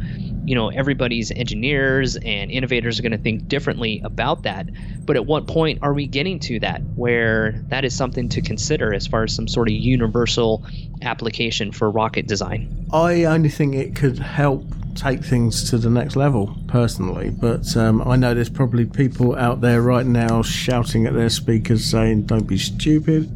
you 0.51 0.57
know 0.57 0.68
everybody's 0.70 1.30
engineers 1.30 2.16
and 2.16 2.51
innovators 2.51 2.98
are 2.98 3.03
going 3.03 3.12
to 3.12 3.18
think 3.18 3.46
differently 3.46 4.01
about 4.05 4.42
that. 4.42 4.68
But 5.07 5.14
at 5.14 5.24
what 5.24 5.46
point 5.46 5.78
are 5.80 5.94
we 5.94 6.09
getting 6.09 6.40
to 6.40 6.59
that 6.59 6.82
where 6.96 7.53
that 7.68 7.84
is 7.84 7.94
something 7.94 8.28
to 8.30 8.42
consider 8.42 8.92
as 8.92 9.07
far 9.07 9.22
as 9.22 9.32
some 9.32 9.46
sort 9.46 9.68
of 9.68 9.74
universal 9.74 10.66
application 11.03 11.70
for 11.70 11.88
rocket 11.88 12.26
design? 12.26 12.88
I 12.92 13.26
only 13.26 13.48
think 13.48 13.76
it 13.76 13.94
could 13.94 14.18
help 14.18 14.64
take 14.96 15.22
things 15.22 15.70
to 15.70 15.78
the 15.78 15.88
next 15.88 16.16
level 16.16 16.59
personally. 16.66 17.30
But 17.30 17.76
um, 17.76 18.03
i 18.03 18.16
know 18.16 18.34
there's 18.34 18.51
probably 18.51 18.86
people 18.86 19.36
out 19.36 19.61
there 19.61 19.80
right 19.80 20.05
now 20.05 20.42
shouting 20.42 21.07
at 21.07 21.14
their 21.14 21.30
speakers 21.30 21.84
saying 21.84 22.22
don't 22.22 22.48
be 22.48 22.59
stupid. 22.59 23.30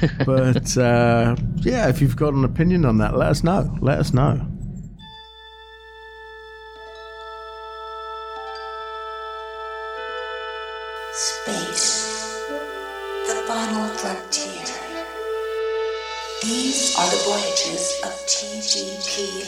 But 0.24 0.76
uh, 0.76 1.34
yeah 1.56 1.88
if 1.88 2.00
you've 2.00 2.14
got 2.14 2.32
an 2.32 2.44
opinion 2.44 2.84
on 2.84 2.98
that 2.98 3.16
let 3.16 3.30
us 3.30 3.42
know. 3.42 3.76
Let 3.80 3.98
us 3.98 4.12
know 4.12 4.46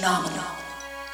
Nominal 0.02 0.56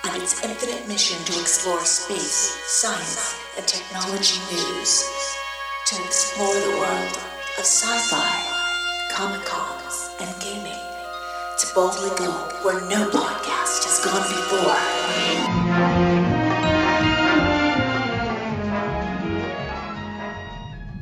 and 0.04 0.22
its 0.22 0.42
infinite 0.42 0.88
mission 0.88 1.22
to 1.26 1.40
explore 1.40 1.84
space, 1.84 2.56
science, 2.66 3.34
and 3.56 3.66
technology 3.66 4.40
news, 4.50 5.04
to 5.86 5.96
explore 6.06 6.54
the 6.54 6.78
world 6.78 7.16
of 7.58 7.64
sci-fi, 7.64 8.32
comic 9.12 9.44
cons, 9.44 10.10
and 10.20 10.40
gaming, 10.40 10.80
to 11.58 11.66
boldly 11.74 12.10
go 12.16 12.30
where 12.62 12.80
no 12.88 13.10
podcast 13.10 13.84
has 13.84 13.98
gone 14.04 14.22
before. 16.22 16.27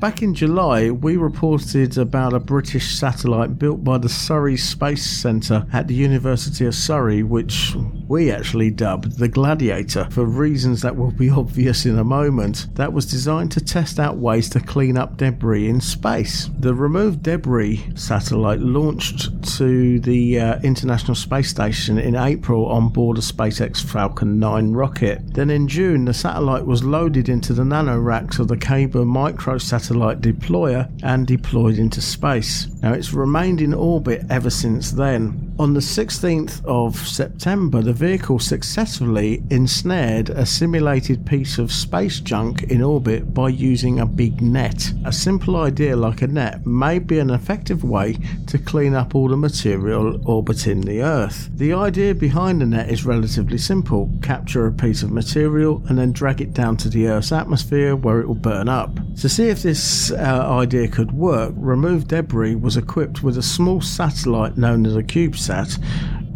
Back 0.01 0.23
in 0.23 0.35
July, 0.35 0.91
we 0.91 1.17
reported 1.17 1.97
about 1.97 2.35
a 2.35 2.39
British 2.39 2.95
satellite 2.95 3.59
built 3.59 3.83
by 3.83 3.97
the 3.97 4.11
Surrey 4.11 4.59
Space 4.59 5.07
Centre 5.07 5.67
at 5.73 5.89
the 5.89 5.95
University 5.95 6.67
of 6.67 6.75
Surrey, 6.75 7.23
which 7.23 7.75
we 8.07 8.31
actually 8.31 8.71
dubbed 8.71 9.19
the 9.19 9.27
Gladiator 9.27 10.07
for 10.11 10.27
reasons 10.27 10.83
that 10.83 10.97
will 10.97 11.13
be 11.13 11.31
obvious 11.31 11.87
in 11.87 11.99
a 11.99 12.05
moment, 12.05 12.67
that 12.75 12.93
was 12.93 13.07
designed 13.07 13.53
to 13.53 13.61
test 13.65 13.99
out 13.99 14.19
ways 14.19 14.51
to 14.51 14.61
clean 14.61 14.99
up 14.99 15.17
debris 15.17 15.67
in 15.67 15.81
space. 15.81 16.51
The 16.59 16.75
Removed 16.75 17.23
Debris 17.23 17.83
satellite 17.95 18.61
launched 18.61 19.43
to 19.57 19.99
the 20.01 20.39
uh, 20.39 20.61
International 20.61 21.15
Space 21.15 21.49
Station 21.49 21.99
in 21.99 22.17
April 22.17 22.67
on 22.67 22.91
board 22.91 23.17
a 23.17 23.23
SpaceX 23.23 23.83
Falcon 23.83 24.39
9 24.39 24.73
rocket. 24.73 25.23
Then 25.33 25.49
in 25.49 25.67
June, 25.67 26.05
the 26.05 26.13
satellite 26.13 26.67
was 26.67 26.85
loaded 26.85 27.31
into 27.31 27.55
the 27.55 27.63
nanoracks 27.63 28.39
of 28.39 28.49
the 28.49 28.59
Kaber 28.59 29.07
micro 29.07 29.57
satellite 29.97 30.21
deployer 30.21 30.91
and 31.03 31.27
deployed 31.27 31.79
into 31.79 32.03
space. 32.03 32.67
Now 32.87 32.93
it's 32.93 33.13
remained 33.13 33.61
in 33.61 33.75
orbit 33.75 34.25
ever 34.31 34.49
since 34.49 34.93
then. 34.93 35.47
On 35.59 35.73
the 35.73 35.81
16th 35.81 36.65
of 36.67 36.97
September, 36.97 37.81
the 37.83 37.95
vehicle 37.95 38.39
successfully 38.39 39.43
ensnared 39.51 40.29
a 40.29 40.45
simulated 40.45 41.25
piece 41.25 41.59
of 41.59 41.73
space 41.73 42.21
junk 42.21 42.65
in 42.65 42.83
orbit 42.83 43.33
by 43.33 43.49
using 43.49 43.99
a 43.99 44.07
big 44.07 44.43
net. 44.43 44.93
A 45.07 45.13
simple 45.13 45.57
idea 45.57 45.97
like 45.97 46.21
a 46.21 46.27
net 46.27 46.67
may 46.67 46.99
be 46.99 47.19
an 47.19 47.31
effective 47.31 47.83
way 47.83 48.19
to 48.49 48.59
clean 48.59 48.95
up 48.95 49.15
all 49.15 49.29
the 49.29 49.37
material 49.37 50.21
orbiting 50.29 50.83
the 50.83 51.01
Earth. 51.01 51.49
The 51.55 51.73
idea 51.73 52.15
behind 52.15 52.61
the 52.61 52.67
net 52.67 52.91
is 52.91 53.07
relatively 53.07 53.59
simple 53.59 54.13
capture 54.23 54.67
a 54.67 54.73
piece 54.73 55.03
of 55.03 55.11
material 55.11 55.83
and 55.89 55.99
then 55.99 56.13
drag 56.13 56.43
it 56.43 56.53
down 56.53 56.77
to 56.77 56.91
the 56.91 57.09
Earth's 57.09 57.33
atmosphere 57.33 57.97
where 57.97 58.21
it 58.21 58.29
will 58.29 58.35
burn 58.35 58.69
up. 58.69 58.95
To 59.17 59.29
see 59.31 59.49
if 59.49 59.63
this 59.63 60.13
uh, 60.13 60.47
idea 60.51 60.87
could 60.87 61.13
work, 61.13 61.55
remove 61.57 62.07
Debris 62.07 62.55
was 62.55 62.76
equipped 62.77 63.23
with 63.23 63.39
a 63.39 63.43
small 63.43 63.81
satellite 63.81 64.57
known 64.57 64.87
as 64.87 64.97
a 64.97 65.03
CubeSat 65.03 65.83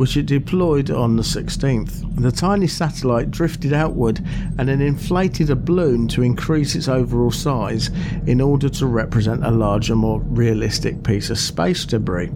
which 0.00 0.16
it 0.16 0.24
deployed 0.24 0.90
on 0.90 1.16
the 1.16 1.22
16th. 1.22 2.16
The 2.18 2.32
tiny 2.32 2.66
satellite 2.66 3.30
drifted 3.30 3.74
outward 3.74 4.18
and 4.56 4.66
then 4.66 4.80
inflated 4.80 5.50
a 5.50 5.56
balloon 5.56 6.08
to 6.08 6.22
increase 6.22 6.74
its 6.74 6.88
overall 6.88 7.30
size 7.30 7.90
in 8.26 8.40
order 8.40 8.70
to 8.70 8.86
represent 8.86 9.44
a 9.44 9.50
larger, 9.50 9.94
more 9.94 10.20
realistic 10.20 11.02
piece 11.02 11.28
of 11.28 11.36
space 11.36 11.84
debris. 11.84 12.30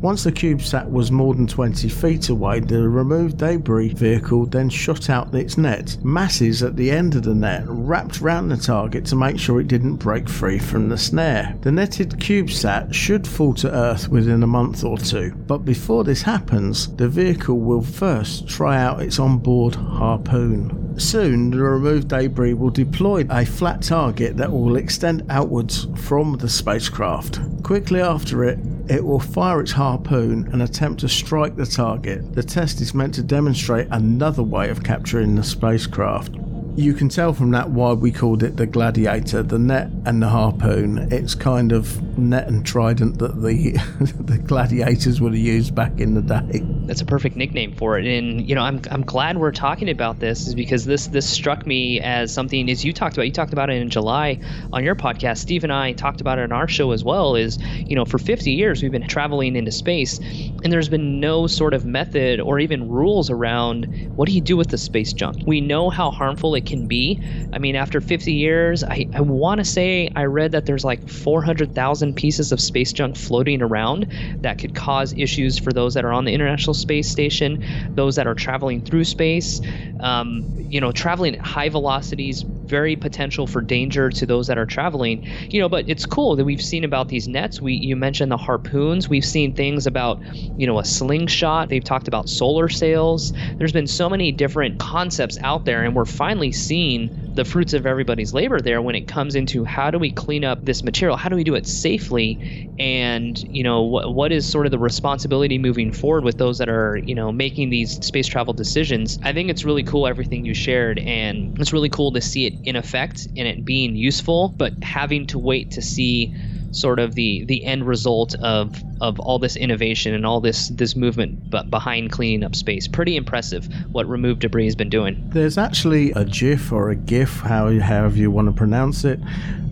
Once 0.00 0.22
the 0.22 0.30
CubeSat 0.30 0.88
was 0.88 1.10
more 1.10 1.34
than 1.34 1.46
20 1.46 1.88
feet 1.88 2.28
away, 2.28 2.60
the 2.60 2.88
removed 2.88 3.36
debris 3.36 3.92
vehicle 3.94 4.46
then 4.46 4.68
shot 4.68 5.10
out 5.10 5.34
its 5.34 5.58
net. 5.58 5.96
Masses 6.04 6.62
at 6.62 6.76
the 6.76 6.88
end 6.88 7.16
of 7.16 7.24
the 7.24 7.34
net 7.34 7.64
wrapped 7.66 8.20
round 8.20 8.48
the 8.48 8.56
target 8.56 9.04
to 9.04 9.16
make 9.16 9.36
sure 9.36 9.60
it 9.60 9.66
didn't 9.66 9.96
break 9.96 10.28
free 10.28 10.56
from 10.56 10.88
the 10.88 10.96
snare. 10.96 11.56
The 11.62 11.72
netted 11.72 12.10
CubeSat 12.10 12.94
should 12.94 13.26
fall 13.26 13.54
to 13.54 13.74
Earth 13.74 14.08
within 14.08 14.44
a 14.44 14.46
month 14.46 14.84
or 14.84 14.98
two, 14.98 15.32
but 15.48 15.64
before 15.64 16.04
this 16.04 16.22
happens, 16.22 16.94
the 16.94 17.08
vehicle 17.08 17.58
will 17.58 17.82
first 17.82 18.48
try 18.48 18.80
out 18.80 19.02
its 19.02 19.18
onboard 19.18 19.74
harpoon. 19.74 20.96
Soon, 20.96 21.50
the 21.50 21.58
removed 21.58 22.06
debris 22.06 22.54
will 22.54 22.70
deploy 22.70 23.26
a 23.30 23.44
flat 23.44 23.82
target 23.82 24.36
that 24.36 24.50
will 24.50 24.76
extend 24.76 25.24
outwards 25.28 25.88
from 25.96 26.36
the 26.36 26.48
spacecraft. 26.48 27.40
Quickly 27.64 28.00
after 28.00 28.44
it, 28.44 28.58
it 28.88 29.04
will 29.04 29.20
fire 29.20 29.60
its 29.60 29.72
harpoon 29.72 30.48
and 30.52 30.62
attempt 30.62 31.00
to 31.00 31.08
strike 31.08 31.56
the 31.56 31.66
target. 31.66 32.34
The 32.34 32.42
test 32.42 32.80
is 32.80 32.94
meant 32.94 33.14
to 33.14 33.22
demonstrate 33.22 33.88
another 33.90 34.42
way 34.42 34.70
of 34.70 34.82
capturing 34.82 35.34
the 35.34 35.44
spacecraft. 35.44 36.34
You 36.78 36.94
can 36.94 37.08
tell 37.08 37.32
from 37.32 37.50
that 37.50 37.70
why 37.70 37.92
we 37.94 38.12
called 38.12 38.44
it 38.44 38.56
the 38.56 38.64
Gladiator, 38.64 39.42
the 39.42 39.58
net 39.58 39.90
and 40.06 40.22
the 40.22 40.28
harpoon. 40.28 41.08
It's 41.10 41.34
kind 41.34 41.72
of 41.72 42.16
net 42.16 42.46
and 42.46 42.64
trident 42.64 43.18
that 43.18 43.42
the 43.42 43.72
the 44.20 44.38
gladiators 44.38 45.20
would 45.20 45.32
have 45.32 45.42
used 45.42 45.74
back 45.74 45.98
in 45.98 46.14
the 46.14 46.22
day. 46.22 46.62
That's 46.86 47.00
a 47.00 47.04
perfect 47.04 47.34
nickname 47.34 47.74
for 47.74 47.98
it. 47.98 48.06
And 48.06 48.48
you 48.48 48.54
know, 48.54 48.60
I'm 48.60 48.80
I'm 48.92 49.02
glad 49.02 49.38
we're 49.38 49.50
talking 49.50 49.90
about 49.90 50.20
this 50.20 50.46
is 50.46 50.54
because 50.54 50.84
this 50.84 51.08
this 51.08 51.28
struck 51.28 51.66
me 51.66 51.98
as 51.98 52.32
something 52.32 52.70
as 52.70 52.84
you 52.84 52.92
talked 52.92 53.16
about. 53.16 53.26
You 53.26 53.32
talked 53.32 53.52
about 53.52 53.70
it 53.70 53.82
in 53.82 53.90
July 53.90 54.40
on 54.72 54.84
your 54.84 54.94
podcast. 54.94 55.38
Steve 55.38 55.64
and 55.64 55.72
I 55.72 55.94
talked 55.94 56.20
about 56.20 56.38
it 56.38 56.42
on 56.42 56.52
our 56.52 56.68
show 56.68 56.92
as 56.92 57.02
well. 57.02 57.34
Is 57.34 57.58
you 57.60 57.96
know, 57.96 58.04
for 58.04 58.18
50 58.18 58.52
years 58.52 58.84
we've 58.84 58.92
been 58.92 59.08
traveling 59.08 59.56
into 59.56 59.72
space, 59.72 60.20
and 60.20 60.72
there's 60.72 60.88
been 60.88 61.18
no 61.18 61.48
sort 61.48 61.74
of 61.74 61.84
method 61.84 62.38
or 62.38 62.60
even 62.60 62.88
rules 62.88 63.30
around 63.30 64.12
what 64.14 64.28
do 64.28 64.32
you 64.32 64.40
do 64.40 64.56
with 64.56 64.68
the 64.68 64.78
space 64.78 65.12
junk. 65.12 65.42
We 65.44 65.60
know 65.60 65.90
how 65.90 66.12
harmful 66.12 66.54
it 66.54 66.67
can 66.68 66.86
be. 66.86 67.20
I 67.52 67.58
mean, 67.58 67.74
after 67.74 68.00
50 68.00 68.32
years, 68.32 68.84
I, 68.84 69.08
I 69.14 69.22
want 69.22 69.58
to 69.58 69.64
say 69.64 70.10
I 70.14 70.24
read 70.24 70.52
that 70.52 70.66
there's 70.66 70.84
like 70.84 71.08
400,000 71.08 72.14
pieces 72.14 72.52
of 72.52 72.60
space 72.60 72.92
junk 72.92 73.16
floating 73.16 73.62
around 73.62 74.06
that 74.42 74.58
could 74.58 74.74
cause 74.74 75.12
issues 75.16 75.58
for 75.58 75.72
those 75.72 75.94
that 75.94 76.04
are 76.04 76.12
on 76.12 76.24
the 76.24 76.32
International 76.32 76.74
Space 76.74 77.08
Station, 77.08 77.58
those 77.94 78.16
that 78.16 78.26
are 78.26 78.34
traveling 78.34 78.82
through 78.82 79.04
space. 79.04 79.60
Um, 80.00 80.44
you 80.56 80.80
know, 80.80 80.92
traveling 80.92 81.34
at 81.34 81.40
high 81.40 81.70
velocities, 81.70 82.42
very 82.42 82.94
potential 82.94 83.46
for 83.46 83.60
danger 83.62 84.10
to 84.10 84.26
those 84.26 84.46
that 84.46 84.58
are 84.58 84.66
traveling. 84.66 85.24
You 85.50 85.60
know, 85.60 85.68
but 85.68 85.88
it's 85.88 86.06
cool 86.06 86.36
that 86.36 86.44
we've 86.44 86.62
seen 86.62 86.84
about 86.84 87.08
these 87.08 87.26
nets. 87.26 87.60
We 87.60 87.74
you 87.74 87.96
mentioned 87.96 88.30
the 88.30 88.36
harpoons. 88.36 89.08
We've 89.08 89.24
seen 89.24 89.54
things 89.54 89.86
about 89.86 90.20
you 90.56 90.66
know 90.66 90.78
a 90.78 90.84
slingshot. 90.84 91.68
They've 91.68 91.82
talked 91.82 92.06
about 92.06 92.28
solar 92.28 92.68
sails. 92.68 93.32
There's 93.56 93.72
been 93.72 93.86
so 93.86 94.08
many 94.08 94.30
different 94.30 94.78
concepts 94.78 95.38
out 95.42 95.64
there, 95.64 95.82
and 95.82 95.96
we're 95.96 96.04
finally 96.04 96.52
seeing 96.58 97.10
the 97.34 97.44
fruits 97.44 97.72
of 97.72 97.86
everybody's 97.86 98.32
labor 98.32 98.60
there 98.60 98.82
when 98.82 98.96
it 98.96 99.06
comes 99.06 99.36
into 99.36 99.64
how 99.64 99.90
do 99.90 99.98
we 99.98 100.10
clean 100.10 100.44
up 100.44 100.58
this 100.62 100.82
material? 100.82 101.16
How 101.16 101.28
do 101.28 101.36
we 101.36 101.44
do 101.44 101.54
it 101.54 101.66
safely? 101.66 102.40
And 102.78 103.40
you 103.48 103.62
know 103.62 103.82
what, 103.82 104.14
what 104.14 104.32
is 104.32 104.46
sort 104.46 104.66
of 104.66 104.72
the 104.72 104.78
responsibility 104.78 105.56
moving 105.58 105.92
forward 105.92 106.24
with 106.24 106.38
those 106.38 106.58
that 106.58 106.68
are 106.68 107.00
you 107.04 107.14
know 107.14 107.30
making 107.30 107.70
these 107.70 107.94
space 108.04 108.26
travel 108.26 108.54
decisions? 108.54 109.18
I 109.22 109.32
think 109.32 109.50
it's 109.50 109.64
really 109.64 109.84
cool 109.84 110.06
everything 110.06 110.44
you 110.44 110.54
shared 110.54 110.98
and 111.00 111.56
it's 111.58 111.72
really 111.72 111.90
cool 111.90 112.12
to 112.12 112.20
see 112.20 112.46
it 112.46 112.54
in 112.64 112.76
effect 112.76 113.28
and 113.36 113.46
it 113.46 113.64
being 113.64 113.94
useful 113.94 114.54
but 114.58 114.74
having 114.82 115.26
to 115.26 115.38
wait 115.38 115.70
to 115.72 115.82
see 115.82 116.32
sort 116.70 116.98
of 116.98 117.14
the 117.14 117.44
the 117.46 117.64
end 117.64 117.86
result 117.86 118.34
of 118.36 118.84
of 119.00 119.18
all 119.20 119.38
this 119.38 119.56
innovation 119.56 120.14
and 120.14 120.26
all 120.26 120.40
this 120.40 120.68
this 120.70 120.96
movement 120.96 121.50
but 121.50 121.70
behind 121.70 122.10
cleaning 122.10 122.44
up 122.44 122.54
space 122.54 122.88
pretty 122.88 123.16
impressive 123.16 123.68
what 123.92 124.06
remove 124.08 124.38
debris 124.38 124.64
has 124.64 124.74
been 124.74 124.90
doing 124.90 125.22
there's 125.28 125.58
actually 125.58 126.10
a 126.12 126.24
gif 126.24 126.72
or 126.72 126.90
a 126.90 126.96
gif 126.96 127.40
how 127.40 127.78
however 127.80 128.16
you 128.16 128.30
want 128.30 128.46
to 128.46 128.52
pronounce 128.52 129.04
it 129.04 129.18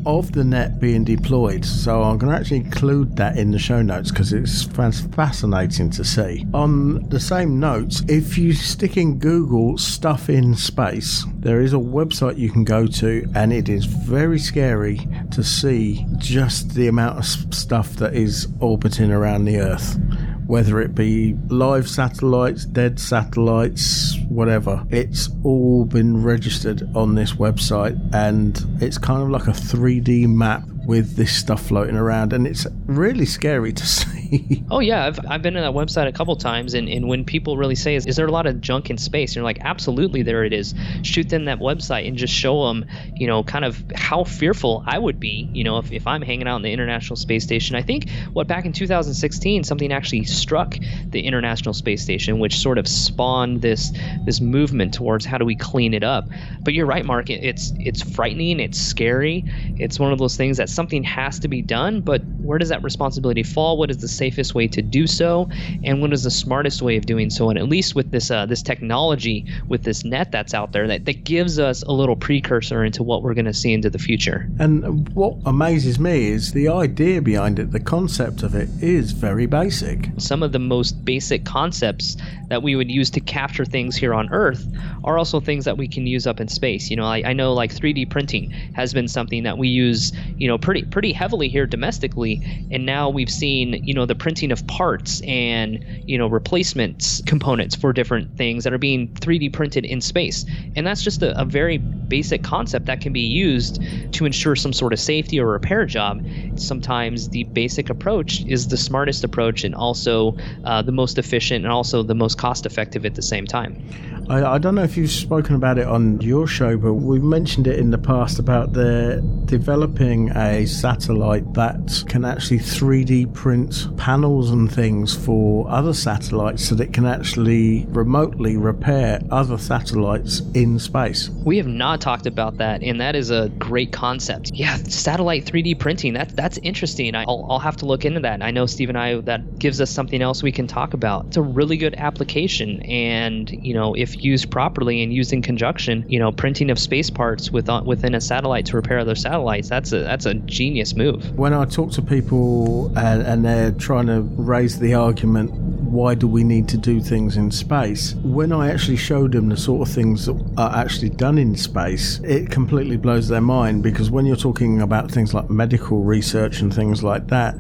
of 0.07 0.31
the 0.33 0.45
net 0.45 0.79
being 0.79 1.05
deployed. 1.05 1.65
So 1.65 2.03
I'm 2.03 2.17
going 2.17 2.33
to 2.33 2.39
actually 2.39 2.59
include 2.59 3.17
that 3.17 3.37
in 3.37 3.51
the 3.51 3.59
show 3.59 3.83
notes 3.83 4.11
because 4.11 4.33
it's 4.33 4.63
fascinating 4.63 5.91
to 5.91 6.05
see. 6.05 6.47
On 6.55 7.07
the 7.09 7.19
same 7.19 7.59
notes, 7.59 8.03
if 8.09 8.39
you 8.39 8.53
stick 8.53 8.97
in 8.97 9.19
Google 9.19 9.77
stuff 9.77 10.31
in 10.31 10.55
space, 10.55 11.25
there 11.41 11.61
is 11.61 11.73
a 11.73 11.79
website 11.79 12.39
you 12.39 12.51
can 12.51 12.65
go 12.65 12.87
to, 12.87 13.29
and 13.35 13.53
it 13.53 13.69
is 13.69 13.85
very 13.85 14.39
scary 14.39 15.07
to 15.33 15.43
see 15.43 16.07
just 16.19 16.75
the 16.75 16.87
amount 16.87 17.19
of 17.19 17.55
stuff 17.55 17.97
that 17.97 18.15
is 18.15 18.47
orbiting 18.61 19.11
around 19.17 19.45
the 19.45 19.59
Earth 19.59 19.99
whether 20.47 20.81
it 20.81 20.95
be 20.95 21.37
live 21.49 21.89
satellites, 21.89 22.65
dead 22.67 23.01
satellites, 23.01 24.17
whatever. 24.29 24.87
It's 24.91 25.29
all 25.43 25.85
been 25.85 26.23
registered 26.23 26.89
on 26.95 27.17
this 27.17 27.33
website 27.33 27.99
and 28.15 28.57
it's 28.81 28.97
kind 28.97 29.23
of 29.23 29.31
like 29.31 29.49
a 29.49 29.59
3D 29.59 30.29
map 30.29 30.63
with 30.87 31.17
this 31.17 31.37
stuff 31.37 31.67
floating 31.67 31.97
around, 31.97 32.33
and 32.33 32.47
it's 32.47 32.67
really 32.87 33.27
scary 33.27 33.73
to 33.73 33.87
see. 33.87 34.16
Oh 34.69 34.81
yeah, 34.81 35.07
I've, 35.07 35.21
I've 35.29 35.43
been 35.43 35.55
to 35.55 35.61
that 35.61 35.73
website 35.73 36.09
a 36.09 36.13
couple 36.13 36.35
times, 36.37 36.75
and, 36.75 36.89
and 36.89 37.07
when 37.09 37.25
people 37.25 37.57
really 37.57 37.77
say, 37.77 37.95
is, 37.95 38.05
is 38.07 38.17
there 38.17 38.27
a 38.27 38.33
lot 38.33 38.47
of 38.47 38.61
junk 38.61 38.91
in 38.91 38.99
space? 38.99 39.31
And 39.31 39.37
you're 39.37 39.45
like, 39.45 39.61
absolutely, 39.61 40.23
there 40.23 40.45
it 40.45 40.53
is. 40.53 40.75
Shoot 41.03 41.29
them 41.29 41.45
that 41.45 41.61
website 41.61 42.09
and 42.09 42.17
just 42.17 42.35
show 42.35 42.67
them, 42.67 42.85
you 43.15 43.29
know, 43.29 43.45
kind 43.45 43.65
of 43.65 43.83
how 43.95 44.25
fearful 44.25 44.83
I 44.87 44.99
would 44.99 45.21
be, 45.21 45.49
you 45.53 45.63
know, 45.63 45.79
if, 45.79 45.93
if 45.93 46.07
I'm 46.07 46.21
hanging 46.21 46.49
out 46.49 46.57
in 46.57 46.63
the 46.63 46.73
International 46.73 47.17
Space 47.17 47.45
Station. 47.45 47.77
I 47.77 47.83
think 47.83 48.11
what 48.33 48.49
back 48.49 48.65
in 48.65 48.73
2016, 48.73 49.63
something 49.63 49.93
actually 49.93 50.25
struck 50.25 50.77
the 51.11 51.21
International 51.21 51.73
Space 51.73 52.03
Station, 52.03 52.39
which 52.41 52.59
sort 52.59 52.79
of 52.79 52.89
spawned 52.89 53.63
this 53.63 53.93
this 54.25 54.41
movement 54.41 54.95
towards 54.95 55.25
how 55.25 55.39
do 55.39 55.45
we 55.45 55.55
clean 55.55 55.95
it 55.95 56.03
up. 56.03 56.29
But 56.63 56.75
you're 56.75 56.87
right, 56.87 57.05
Mark. 57.05 57.31
It, 57.31 57.45
it's 57.45 57.73
it's 57.79 58.03
frightening. 58.03 58.59
It's 58.59 58.79
scary. 58.81 59.45
It's 59.79 60.01
one 60.01 60.13
of 60.13 60.19
those 60.19 60.37
things 60.37 60.57
that 60.57 60.69
something 60.69 61.05
has 61.05 61.39
to 61.41 61.49
be 61.49 61.63
done, 61.63 62.01
but 62.01 62.23
where 62.41 62.59
does 62.59 62.71
that 62.71 62.83
responsibility 62.83 63.43
fall? 63.43 63.79
What 63.79 63.91
is 63.91 63.99
the 63.99 64.09
safest 64.17 64.55
way 64.55 64.67
to 64.69 64.83
do 64.83 65.07
so, 65.07 65.49
and 65.85 66.01
what 66.01 66.13
is 66.13 66.23
the 66.23 66.31
smartest 66.31 66.83
way 66.83 66.97
of 66.97 67.07
doing 67.07 67.31
so? 67.31 67.51
And 67.51 67.59
at 67.59 67.69
least 67.69 67.95
with 67.95 68.11
this 68.11 68.31
uh, 68.31 68.47
this 68.47 68.63
technology, 68.63 69.47
with 69.69 69.83
this 69.83 70.05
net 70.05 70.33
that's 70.33 70.55
out 70.55 70.73
there, 70.73 70.87
that, 70.89 71.05
that 71.05 71.25
gives 71.25 71.59
us 71.59 71.83
a 71.83 71.93
little 71.93 72.17
precursor 72.17 72.85
into 72.85 73.03
what 73.03 73.23
we're 73.23 73.35
going 73.35 73.47
to 73.47 73.55
see 73.55 73.73
into 73.73 73.91
the 73.91 73.99
future. 73.99 74.49
And 74.59 75.09
what 75.15 75.37
amazes 75.45 75.99
me 75.99 76.31
is 76.31 76.53
the 76.53 76.69
idea 76.69 77.21
behind 77.21 77.59
it, 77.59 77.73
the 77.73 77.81
concept 77.81 78.43
of 78.43 78.55
it 78.55 78.69
is 78.81 79.13
very 79.13 79.47
basic. 79.47 80.09
Some 80.19 80.43
of 80.43 80.53
the 80.53 80.59
most 80.59 81.05
basic 81.05 81.45
concepts 81.45 82.17
that 82.49 82.63
we 82.63 82.77
would 82.77 82.91
use 82.91 83.11
to 83.11 83.21
capture 83.21 83.65
things 83.65 83.97
here 83.97 84.15
on 84.15 84.29
Earth 84.33 84.67
are 85.05 85.19
also 85.19 85.41
things 85.41 85.65
that 85.65 85.77
we 85.77 85.89
can 85.89 86.07
use 86.07 86.27
up 86.27 86.41
in 86.41 86.49
space. 86.49 86.91
You 86.91 86.97
know, 86.97 87.05
I, 87.05 87.23
I 87.27 87.33
know 87.33 87.53
like 87.53 87.75
3D 87.75 88.11
printing 88.11 88.51
has 88.75 88.93
been 88.95 89.09
something 89.09 89.43
that 89.43 89.59
we 89.59 89.69
use, 89.69 90.13
you 90.39 90.49
know, 90.49 90.59
pretty 90.59 90.85
pretty 90.85 91.13
heavily 91.13 91.49
here 91.49 91.67
domestically, 91.67 92.41
and 92.71 92.87
now 92.87 93.09
we've 93.09 93.31
seen 93.31 93.85
you 93.85 93.95
know 93.95 94.06
the 94.07 94.15
printing 94.15 94.53
of 94.53 94.67
parts 94.67 95.21
and 95.23 95.85
you 96.05 96.19
know 96.19 96.27
replacements 96.27 97.23
components 97.27 97.75
for 97.75 97.93
different 97.93 98.37
things 98.37 98.65
that 98.65 98.73
are 98.73 98.79
being 98.79 99.09
3D 99.09 99.53
printed 99.53 99.85
in 99.85 100.01
space, 100.01 100.45
and 100.75 100.87
that's 100.87 101.03
just 101.03 101.23
a, 101.23 101.39
a 101.41 101.45
very 101.45 101.79
basic 101.79 102.43
concept 102.43 102.87
that 102.87 103.01
can 103.01 103.13
be 103.13 103.21
used 103.21 103.83
to 104.13 104.25
ensure 104.25 104.57
some 104.57 104.73
sort 104.73 104.93
of 104.93 105.01
safety 105.01 105.41
or 105.41 105.47
repair 105.47 105.85
job. 105.87 106.25
Sometimes 106.57 107.29
the 107.31 107.45
basic 107.45 107.91
approach 107.91 108.45
is 108.47 108.69
the 108.69 108.77
smartest 108.77 109.25
approach 109.25 109.65
and 109.65 109.75
also 109.75 110.37
uh, 110.65 110.83
the 110.83 110.93
most 110.93 111.19
efficient 111.19 111.65
and 111.65 111.73
also 111.73 112.03
the 112.03 112.15
most 112.15 112.39
cost 112.39 112.67
effective 112.67 113.05
at 113.05 113.15
the 113.15 113.23
same 113.23 113.47
time. 113.47 113.83
I, 114.29 114.45
I, 114.45 114.59
don't 114.59 114.75
know 114.75 114.83
if 114.83 114.97
you've 114.97 115.11
spoken 115.11 115.55
about 115.55 115.79
it 115.79 115.87
on 115.87 116.21
your 116.21 116.49
show, 116.49 116.77
but 116.77 116.95
we've 116.95 117.23
mentioned 117.23 117.69
it 117.69 117.79
in 117.79 117.91
the 117.91 117.99
past 117.99 118.41
about 118.41 118.73
the 118.73 119.23
developing 119.45 120.31
a 120.31 120.67
satellite 120.67 121.55
that 121.55 122.03
can 122.09 122.25
actually 122.25 122.59
3D 122.59 123.33
print 123.35 123.96
panels 123.97 124.51
and 124.51 124.73
things 124.73 125.15
for 125.15 125.69
other 125.69 125.93
satellites 125.93 126.69
so 126.69 126.75
that 126.75 126.89
it 126.89 126.93
can 126.93 127.07
actually 127.07 127.87
remotely 127.89 128.57
repair 128.57 129.21
other 129.31 129.59
satellites 129.59 130.41
in 130.55 130.79
space. 130.79 131.29
We 131.29 131.57
have 131.59 131.67
not 131.67 132.01
talked 132.01 132.27
about 132.27 132.59
that, 132.59 132.83
and 132.83 133.01
that 133.01 133.17
is 133.17 133.31
a 133.31 133.49
great 133.59 133.93
concept. 133.93 134.53
Yeah, 134.53 134.77
satellite 134.77 135.45
3D 135.45 135.79
printing, 135.79 136.15
that, 136.15 136.35
that's 136.37 136.59
interesting. 136.59 137.15
I, 137.15 137.25
will 137.25 137.47
I'll 137.51 137.59
have 137.59 137.77
to 137.79 137.87
look 137.87 138.05
into 138.05 138.21
that. 138.21 138.43
I 138.43 138.51
know 138.51 138.67
Steve 138.67 138.89
and 138.89 138.99
I, 138.99 139.21
that 139.23 139.59
gives 139.59 139.81
us 139.81 139.91
something 139.91 140.23
else 140.23 140.43
we 140.43 140.53
can 140.53 140.67
talk 140.67 140.95
about. 140.95 141.27
It's 141.27 141.37
a 141.37 141.43
really 141.43 141.77
good 141.77 141.95
application, 141.97 142.83
and, 142.83 143.51
you 143.51 143.75
know, 143.75 143.95
if 143.95 144.23
used 144.23 144.51
properly 144.51 145.03
and 145.03 145.13
used 145.13 145.33
in 145.33 145.43
conjunction, 145.43 146.05
you 146.09 146.19
know, 146.19 146.33
printing 146.33 146.71
of 146.71 146.79
space 146.79 147.11
parts 147.11 147.51
with, 147.51 147.69
uh, 147.69 147.83
within 147.85 148.15
a 148.15 148.21
satellite 148.21 148.67
to 148.67 148.77
repair 148.77 148.99
other 148.99 149.15
satellites, 149.15 149.69
that's 149.69 149.93
a, 149.93 150.01
that's 150.01 150.27
a 150.27 150.35
genius 150.35 150.95
move. 150.95 151.37
When 151.37 151.53
I 151.53 151.65
talk 151.65 151.93
to 151.93 152.03
people 152.03 152.97
and, 152.97 153.23
and 153.23 153.45
they're 153.45 153.73
trying 153.87 154.07
to 154.09 154.21
raise 154.21 154.81
the 154.81 154.95
argument, 154.95 155.49
why 155.53 156.13
do 156.13 156.27
we 156.27 156.43
need 156.43 156.69
to 156.69 156.77
do 156.77 157.01
things 157.01 157.37
in 157.37 157.53
space? 157.53 158.17
When 158.25 158.51
I 158.51 158.69
actually 158.73 158.97
show 158.97 159.29
them 159.29 159.49
the 159.49 159.57
sort 159.57 159.87
of 159.87 159.95
things 159.95 160.27
that 160.27 160.35
are 160.59 160.75
actually 160.75 161.11
done 161.11 161.39
in 161.39 161.55
space, 161.55 162.19
it 162.25 162.51
completely 162.51 162.97
blows 162.97 163.29
their 163.29 163.41
mind 163.41 163.85
because 163.85 164.11
when 164.11 164.27
you're 164.27 164.35
talking 164.35 164.83
about 164.83 165.09
things 165.09 165.33
like 165.33 165.49
medical 165.51 166.03
research 166.03 166.63
and 166.63 166.75
things 166.75 167.05
like 167.05 167.29
that, 167.29 167.55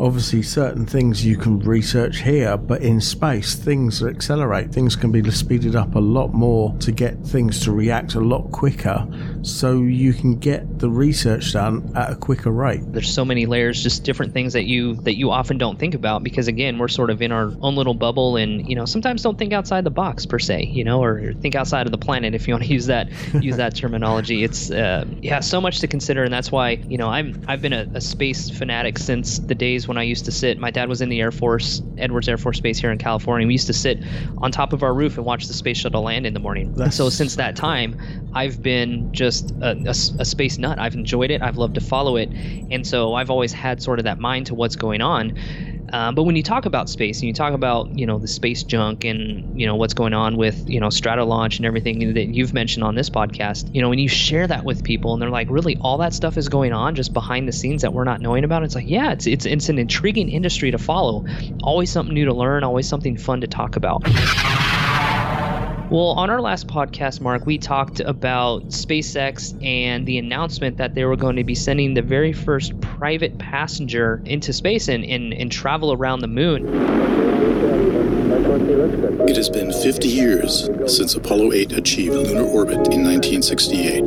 obviously 0.00 0.42
certain 0.42 0.86
things 0.86 1.24
you 1.24 1.36
can 1.36 1.58
research 1.60 2.22
here, 2.22 2.56
but 2.56 2.80
in 2.80 3.00
space 3.00 3.54
things 3.54 4.02
accelerate. 4.02 4.72
Things 4.72 4.96
can 4.96 5.12
be 5.12 5.30
speeded 5.30 5.76
up 5.76 5.94
a 5.94 5.98
lot 5.98 6.32
more 6.32 6.74
to 6.78 6.90
get 6.90 7.18
things 7.18 7.60
to 7.64 7.72
react 7.72 8.14
a 8.14 8.20
lot 8.20 8.50
quicker, 8.50 9.06
so 9.42 9.82
you 9.82 10.12
can 10.14 10.38
get 10.38 10.78
the 10.78 10.88
research 10.88 11.52
done 11.52 11.92
at 11.94 12.10
a 12.10 12.16
quicker 12.16 12.50
rate. 12.50 12.80
There's 12.92 13.12
so 13.12 13.24
many 13.24 13.46
layers, 13.46 13.82
just 13.82 14.02
different 14.04 14.32
things 14.32 14.54
that 14.54 14.64
you 14.64 14.94
that 15.02 15.16
you 15.16 15.30
often 15.30 15.58
don't 15.58 15.78
think 15.78 15.94
about 15.94 16.24
because 16.24 16.48
again 16.48 16.78
we're 16.78 16.88
sort 16.88 17.10
of 17.10 17.20
in 17.20 17.30
our 17.30 17.52
own 17.60 17.76
little 17.76 17.94
bubble, 17.94 18.36
and 18.36 18.66
you 18.68 18.74
know 18.74 18.86
sometimes 18.86 19.22
don't 19.22 19.38
think 19.38 19.52
outside 19.52 19.84
the 19.84 19.90
box 19.90 20.24
per 20.24 20.38
se, 20.38 20.64
you 20.64 20.82
know, 20.82 21.02
or 21.02 21.34
think 21.34 21.54
outside 21.54 21.86
of 21.86 21.92
the 21.92 21.98
planet 21.98 22.34
if 22.34 22.48
you 22.48 22.54
want 22.54 22.64
to 22.64 22.70
use 22.70 22.86
that 22.86 23.08
use 23.42 23.58
that 23.58 23.76
terminology. 23.76 24.42
It's 24.42 24.70
uh, 24.70 25.04
yeah, 25.20 25.40
so 25.40 25.60
much 25.60 25.80
to 25.80 25.86
consider, 25.86 26.24
and 26.24 26.32
that's 26.32 26.50
why 26.50 26.70
you 26.70 26.96
know 26.96 27.08
I'm 27.08 27.42
I've 27.46 27.60
been 27.60 27.74
a, 27.74 27.86
a 27.94 28.00
space 28.00 28.48
fanatic 28.48 28.98
since 28.98 29.38
the 29.38 29.54
days 29.54 29.89
when 29.90 29.98
I 29.98 30.04
used 30.04 30.24
to 30.26 30.30
sit. 30.30 30.58
My 30.58 30.70
dad 30.70 30.88
was 30.88 31.02
in 31.02 31.08
the 31.08 31.20
Air 31.20 31.32
Force, 31.32 31.82
Edwards 31.98 32.28
Air 32.28 32.38
Force 32.38 32.60
Base 32.60 32.78
here 32.78 32.92
in 32.92 32.98
California. 32.98 33.46
We 33.46 33.54
used 33.54 33.66
to 33.66 33.72
sit 33.72 34.02
on 34.38 34.52
top 34.52 34.72
of 34.72 34.84
our 34.84 34.94
roof 34.94 35.18
and 35.18 35.26
watch 35.26 35.48
the 35.48 35.52
space 35.52 35.78
shuttle 35.78 36.02
land 36.02 36.26
in 36.26 36.32
the 36.32 36.40
morning. 36.40 36.72
And 36.78 36.94
so 36.94 37.10
since 37.10 37.34
that 37.36 37.56
time, 37.56 37.96
I've 38.32 38.62
been 38.62 39.10
just 39.12 39.52
a, 39.60 39.76
a, 39.84 39.90
a 39.90 40.24
space 40.24 40.58
nut. 40.58 40.78
I've 40.78 40.94
enjoyed 40.94 41.32
it. 41.32 41.42
I've 41.42 41.56
loved 41.56 41.74
to 41.74 41.80
follow 41.80 42.16
it, 42.16 42.32
and 42.70 42.86
so 42.86 43.14
I've 43.14 43.30
always 43.30 43.52
had 43.52 43.82
sort 43.82 43.98
of 43.98 44.04
that 44.04 44.20
mind 44.20 44.46
to 44.46 44.54
what's 44.54 44.76
going 44.76 45.00
on. 45.00 45.32
Um, 45.92 46.14
but 46.14 46.24
when 46.24 46.36
you 46.36 46.42
talk 46.42 46.66
about 46.66 46.88
space 46.88 47.20
and 47.20 47.28
you 47.28 47.34
talk 47.34 47.52
about 47.52 47.98
you 47.98 48.06
know 48.06 48.18
the 48.18 48.28
space 48.28 48.62
junk 48.62 49.04
and 49.04 49.58
you 49.58 49.66
know 49.66 49.76
what's 49.76 49.94
going 49.94 50.14
on 50.14 50.36
with 50.36 50.68
you 50.68 50.80
know 50.80 50.88
Stratolaunch 50.88 51.56
and 51.56 51.66
everything 51.66 52.14
that 52.14 52.28
you've 52.28 52.54
mentioned 52.54 52.84
on 52.84 52.94
this 52.94 53.10
podcast, 53.10 53.74
you 53.74 53.82
know 53.82 53.88
when 53.88 53.98
you 53.98 54.08
share 54.08 54.46
that 54.46 54.64
with 54.64 54.84
people 54.84 55.12
and 55.12 55.22
they're 55.22 55.30
like, 55.30 55.48
really, 55.50 55.76
all 55.80 55.98
that 55.98 56.14
stuff 56.14 56.36
is 56.36 56.48
going 56.48 56.72
on 56.72 56.94
just 56.94 57.12
behind 57.12 57.48
the 57.48 57.52
scenes 57.52 57.82
that 57.82 57.92
we're 57.92 58.04
not 58.04 58.20
knowing 58.20 58.44
about. 58.44 58.62
It's 58.62 58.74
like, 58.74 58.88
yeah, 58.88 59.12
it's 59.12 59.26
it's 59.26 59.46
it's 59.46 59.68
an 59.68 59.78
intriguing 59.78 60.28
industry 60.28 60.70
to 60.70 60.78
follow. 60.78 61.26
Always 61.62 61.90
something 61.90 62.14
new 62.14 62.26
to 62.26 62.34
learn. 62.34 62.64
Always 62.64 62.88
something 62.88 63.16
fun 63.16 63.40
to 63.40 63.46
talk 63.46 63.76
about. 63.76 64.02
Well, 65.90 66.10
on 66.10 66.30
our 66.30 66.40
last 66.40 66.68
podcast, 66.68 67.20
Mark, 67.20 67.46
we 67.46 67.58
talked 67.58 67.98
about 67.98 68.68
SpaceX 68.68 69.60
and 69.60 70.06
the 70.06 70.18
announcement 70.18 70.76
that 70.76 70.94
they 70.94 71.04
were 71.04 71.16
going 71.16 71.34
to 71.34 71.42
be 71.42 71.56
sending 71.56 71.94
the 71.94 72.02
very 72.02 72.32
first 72.32 72.80
private 72.80 73.36
passenger 73.38 74.22
into 74.24 74.52
space 74.52 74.86
and, 74.86 75.04
and, 75.04 75.34
and 75.34 75.50
travel 75.50 75.92
around 75.92 76.20
the 76.20 76.28
moon. 76.28 76.68
It 79.28 79.34
has 79.34 79.50
been 79.50 79.72
50 79.72 80.06
years 80.06 80.70
since 80.86 81.16
Apollo 81.16 81.54
8 81.54 81.72
achieved 81.72 82.14
lunar 82.14 82.44
orbit 82.44 82.86
in 82.92 83.02
1968. 83.02 84.04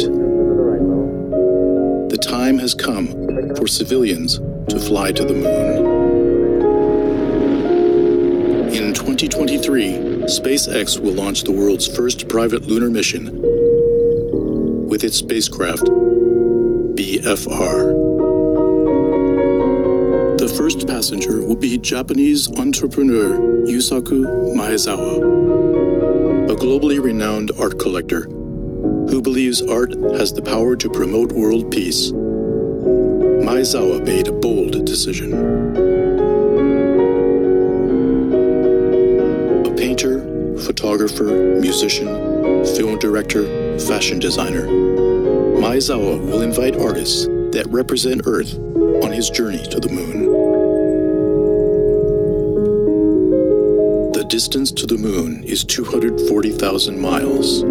The 2.07 2.17
time 2.17 2.59
has 2.59 2.73
come 2.73 3.07
for 3.57 3.67
civilians 3.67 4.37
to 4.69 4.79
fly 4.79 5.11
to 5.11 5.25
the 5.25 5.33
moon. 5.33 6.13
In 8.73 8.93
2023, 8.93 10.12
SpaceX 10.25 10.97
will 10.99 11.11
launch 11.11 11.43
the 11.43 11.51
world's 11.51 11.85
first 11.85 12.29
private 12.29 12.63
lunar 12.63 12.89
mission 12.89 13.41
with 14.87 15.03
its 15.03 15.17
spacecraft, 15.17 15.83
BFR. 16.95 18.13
The 20.37 20.47
first 20.47 20.87
passenger 20.87 21.41
will 21.41 21.57
be 21.57 21.77
Japanese 21.77 22.49
entrepreneur 22.57 23.37
Yusaku 23.67 24.55
Maezawa, 24.55 25.17
a 26.49 26.55
globally 26.55 27.03
renowned 27.03 27.51
art 27.59 27.77
collector 27.77 28.21
who 28.21 29.21
believes 29.21 29.61
art 29.61 29.93
has 30.15 30.31
the 30.31 30.41
power 30.41 30.77
to 30.77 30.89
promote 30.89 31.33
world 31.33 31.69
peace. 31.69 32.13
Maezawa 33.43 34.05
made 34.05 34.29
a 34.29 34.31
bold 34.31 34.85
decision. 34.85 35.82
Photographer, 41.07 41.59
musician, 41.59 42.07
film 42.75 42.97
director, 42.99 43.43
fashion 43.79 44.19
designer. 44.19 44.67
Maezawa 44.67 46.19
will 46.25 46.41
invite 46.41 46.75
artists 46.77 47.25
that 47.51 47.65
represent 47.69 48.21
Earth 48.25 48.57
on 49.03 49.11
his 49.11 49.29
journey 49.29 49.65
to 49.67 49.79
the 49.79 49.89
moon. 49.89 50.31
The 54.13 54.23
distance 54.25 54.71
to 54.71 54.85
the 54.85 54.97
moon 54.97 55.43
is 55.43 55.63
240,000 55.65 56.99
miles. 56.99 57.63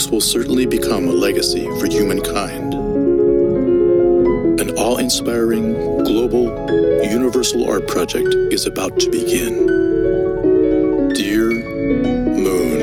Works 0.00 0.10
will 0.10 0.22
certainly 0.22 0.64
become 0.64 1.08
a 1.08 1.12
legacy 1.12 1.66
for 1.78 1.84
humankind. 1.86 2.72
An 4.58 4.70
awe 4.78 4.96
inspiring, 4.96 5.74
global, 6.04 6.44
universal 7.04 7.70
art 7.70 7.86
project 7.86 8.34
is 8.50 8.64
about 8.64 8.98
to 9.00 9.10
begin. 9.10 9.66
Dear 11.12 11.50
Moon. 12.32 12.80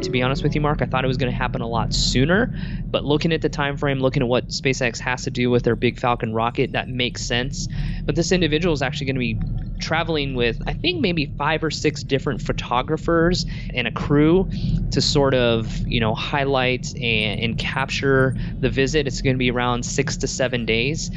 To 0.00 0.10
be 0.10 0.22
honest 0.22 0.42
with 0.42 0.56
you, 0.56 0.60
Mark. 0.60 0.82
I 0.82 0.86
thought 0.86 1.04
it 1.04 1.06
was 1.06 1.18
going 1.18 1.30
to 1.30 1.38
happen 1.38 1.60
a 1.60 1.68
lot 1.68 1.94
sooner, 1.94 2.52
but 2.86 3.04
looking 3.04 3.32
at 3.32 3.42
the 3.42 3.48
time 3.48 3.76
frame, 3.76 4.00
looking 4.00 4.24
at 4.24 4.28
what 4.28 4.48
SpaceX 4.48 4.98
has 4.98 5.22
to 5.22 5.30
do 5.30 5.50
with 5.50 5.62
their 5.62 5.76
Big 5.76 6.00
Falcon 6.00 6.34
rocket, 6.34 6.72
that 6.72 6.88
makes 6.88 7.24
sense. 7.24 7.68
But 8.04 8.16
this 8.16 8.32
individual 8.32 8.72
is 8.72 8.82
actually 8.82 9.06
going 9.06 9.14
to 9.14 9.20
be 9.20 9.38
traveling 9.82 10.34
with 10.34 10.62
I 10.66 10.72
think 10.72 11.00
maybe 11.00 11.26
five 11.36 11.62
or 11.64 11.70
six 11.70 12.02
different 12.02 12.40
photographers 12.40 13.44
and 13.74 13.86
a 13.88 13.90
crew 13.90 14.48
to 14.92 15.00
sort 15.00 15.34
of 15.34 15.80
you 15.86 16.00
know 16.00 16.14
highlight 16.14 16.88
and, 17.00 17.40
and 17.40 17.58
capture 17.58 18.34
the 18.60 18.70
visit. 18.70 19.06
It's 19.06 19.20
going 19.20 19.34
to 19.36 19.38
be 19.38 19.50
around 19.50 19.84
six 19.84 20.16
to 20.18 20.28
seven 20.28 20.64
days 20.64 21.10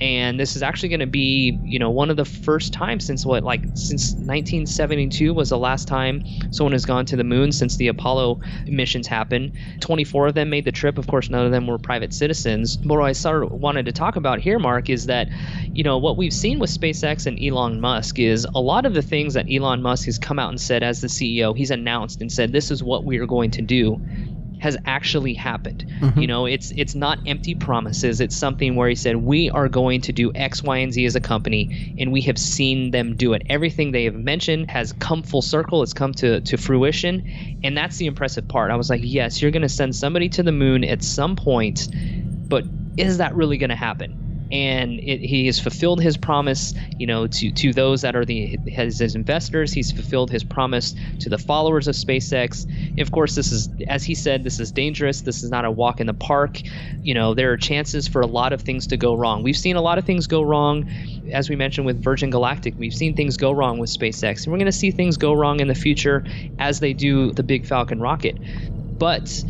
and 0.00 0.38
this 0.40 0.56
is 0.56 0.62
actually 0.62 0.88
going 0.88 1.00
to 1.00 1.06
be 1.06 1.58
you 1.62 1.78
know 1.78 1.90
one 1.90 2.10
of 2.10 2.16
the 2.16 2.24
first 2.24 2.72
times 2.72 3.04
since 3.04 3.24
what 3.24 3.44
like 3.44 3.68
since 3.74 4.14
1972 4.16 5.32
was 5.32 5.50
the 5.50 5.58
last 5.58 5.86
time 5.86 6.22
someone 6.50 6.72
has 6.72 6.84
gone 6.84 7.06
to 7.06 7.16
the 7.16 7.24
moon 7.24 7.52
since 7.52 7.76
the 7.76 7.88
apollo 7.88 8.38
missions 8.66 9.06
happened. 9.06 9.52
24 9.80 10.28
of 10.28 10.34
them 10.34 10.50
made 10.50 10.64
the 10.64 10.72
trip. 10.72 10.98
Of 10.98 11.06
course 11.06 11.30
none 11.30 11.46
of 11.46 11.52
them 11.52 11.66
were 11.66 11.78
private 11.78 12.12
citizens. 12.12 12.76
But 12.76 12.94
what 12.94 13.04
i 13.04 13.12
started 13.12 13.48
wanted 13.52 13.86
to 13.86 13.92
talk 13.92 14.16
about 14.16 14.40
here 14.40 14.58
mark 14.58 14.90
is 14.90 15.06
that 15.06 15.28
you 15.72 15.82
know 15.82 15.98
what 15.98 16.16
we've 16.16 16.32
seen 16.32 16.58
with 16.58 16.70
spacex 16.70 17.26
and 17.26 17.38
elon 17.42 17.80
musk 17.80 18.18
is 18.18 18.46
a 18.54 18.60
lot 18.60 18.86
of 18.86 18.94
the 18.94 19.02
things 19.02 19.34
that 19.34 19.46
elon 19.50 19.82
musk 19.82 20.06
has 20.06 20.18
come 20.18 20.38
out 20.38 20.50
and 20.50 20.60
said 20.60 20.82
as 20.82 21.00
the 21.00 21.06
ceo 21.08 21.56
he's 21.56 21.70
announced 21.70 22.20
and 22.20 22.30
said 22.32 22.52
this 22.52 22.70
is 22.70 22.82
what 22.82 23.04
we 23.04 23.18
are 23.18 23.26
going 23.26 23.50
to 23.50 23.62
do 23.62 24.00
has 24.64 24.78
actually 24.86 25.34
happened. 25.34 25.84
Mm-hmm. 26.00 26.20
You 26.20 26.26
know, 26.26 26.46
it's 26.46 26.72
it's 26.74 26.94
not 26.94 27.18
empty 27.26 27.54
promises. 27.54 28.18
It's 28.18 28.34
something 28.34 28.76
where 28.76 28.88
he 28.88 28.94
said 28.94 29.16
we 29.16 29.50
are 29.50 29.68
going 29.68 30.00
to 30.00 30.12
do 30.12 30.32
X, 30.34 30.62
Y, 30.62 30.78
and 30.78 30.90
Z 30.90 31.04
as 31.04 31.14
a 31.14 31.20
company, 31.20 31.94
and 31.98 32.10
we 32.10 32.22
have 32.22 32.38
seen 32.38 32.90
them 32.90 33.14
do 33.14 33.34
it. 33.34 33.42
Everything 33.50 33.92
they 33.92 34.04
have 34.04 34.14
mentioned 34.14 34.70
has 34.70 34.94
come 34.94 35.22
full 35.22 35.42
circle. 35.42 35.82
It's 35.82 35.92
come 35.92 36.14
to 36.14 36.40
to 36.40 36.56
fruition, 36.56 37.60
and 37.62 37.76
that's 37.76 37.98
the 37.98 38.06
impressive 38.06 38.48
part. 38.48 38.70
I 38.70 38.76
was 38.76 38.88
like, 38.88 39.02
yes, 39.04 39.42
you're 39.42 39.50
going 39.50 39.60
to 39.60 39.68
send 39.68 39.94
somebody 39.94 40.30
to 40.30 40.42
the 40.42 40.52
moon 40.52 40.82
at 40.82 41.04
some 41.04 41.36
point, 41.36 41.88
but 42.48 42.64
is 42.96 43.18
that 43.18 43.34
really 43.34 43.58
going 43.58 43.68
to 43.68 43.76
happen? 43.76 44.23
And 44.50 45.00
it, 45.00 45.20
he 45.20 45.46
has 45.46 45.58
fulfilled 45.58 46.00
his 46.00 46.16
promise 46.16 46.74
you 46.98 47.06
know 47.06 47.26
to 47.26 47.50
to 47.52 47.72
those 47.72 48.02
that 48.02 48.14
are 48.14 48.24
the 48.24 48.58
his, 48.66 48.98
his, 48.98 49.14
investors. 49.14 49.72
He's 49.72 49.90
fulfilled 49.90 50.30
his 50.30 50.44
promise 50.44 50.94
to 51.20 51.28
the 51.28 51.38
followers 51.38 51.88
of 51.88 51.94
SpaceX. 51.94 52.66
Of 53.00 53.10
course 53.10 53.34
this 53.34 53.52
is 53.52 53.68
as 53.88 54.04
he 54.04 54.14
said 54.14 54.44
this 54.44 54.60
is 54.60 54.72
dangerous. 54.72 55.22
This 55.22 55.42
is 55.42 55.50
not 55.50 55.64
a 55.64 55.70
walk 55.70 56.00
in 56.00 56.06
the 56.06 56.14
park. 56.14 56.60
You 57.02 57.14
know 57.14 57.34
there 57.34 57.52
are 57.52 57.56
chances 57.56 58.06
for 58.06 58.20
a 58.20 58.26
lot 58.26 58.52
of 58.52 58.62
things 58.62 58.88
to 58.88 58.96
go 58.96 59.14
wrong. 59.14 59.42
We've 59.42 59.56
seen 59.56 59.76
a 59.76 59.82
lot 59.82 59.98
of 59.98 60.04
things 60.04 60.26
go 60.26 60.42
wrong. 60.42 60.86
As 61.32 61.48
we 61.48 61.56
mentioned 61.56 61.86
with 61.86 62.02
Virgin 62.02 62.30
Galactic 62.30 62.74
we've 62.78 62.94
seen 62.94 63.14
things 63.14 63.36
go 63.36 63.52
wrong 63.52 63.78
with 63.78 63.90
SpaceX. 63.90 64.44
And 64.44 64.52
we're 64.52 64.58
going 64.58 64.66
to 64.66 64.72
see 64.72 64.90
things 64.90 65.16
go 65.16 65.32
wrong 65.32 65.60
in 65.60 65.68
the 65.68 65.74
future 65.74 66.24
as 66.58 66.80
they 66.80 66.92
do 66.92 67.32
the 67.32 67.42
big 67.42 67.66
Falcon 67.66 68.00
rocket. 68.00 68.38
But 68.98 69.44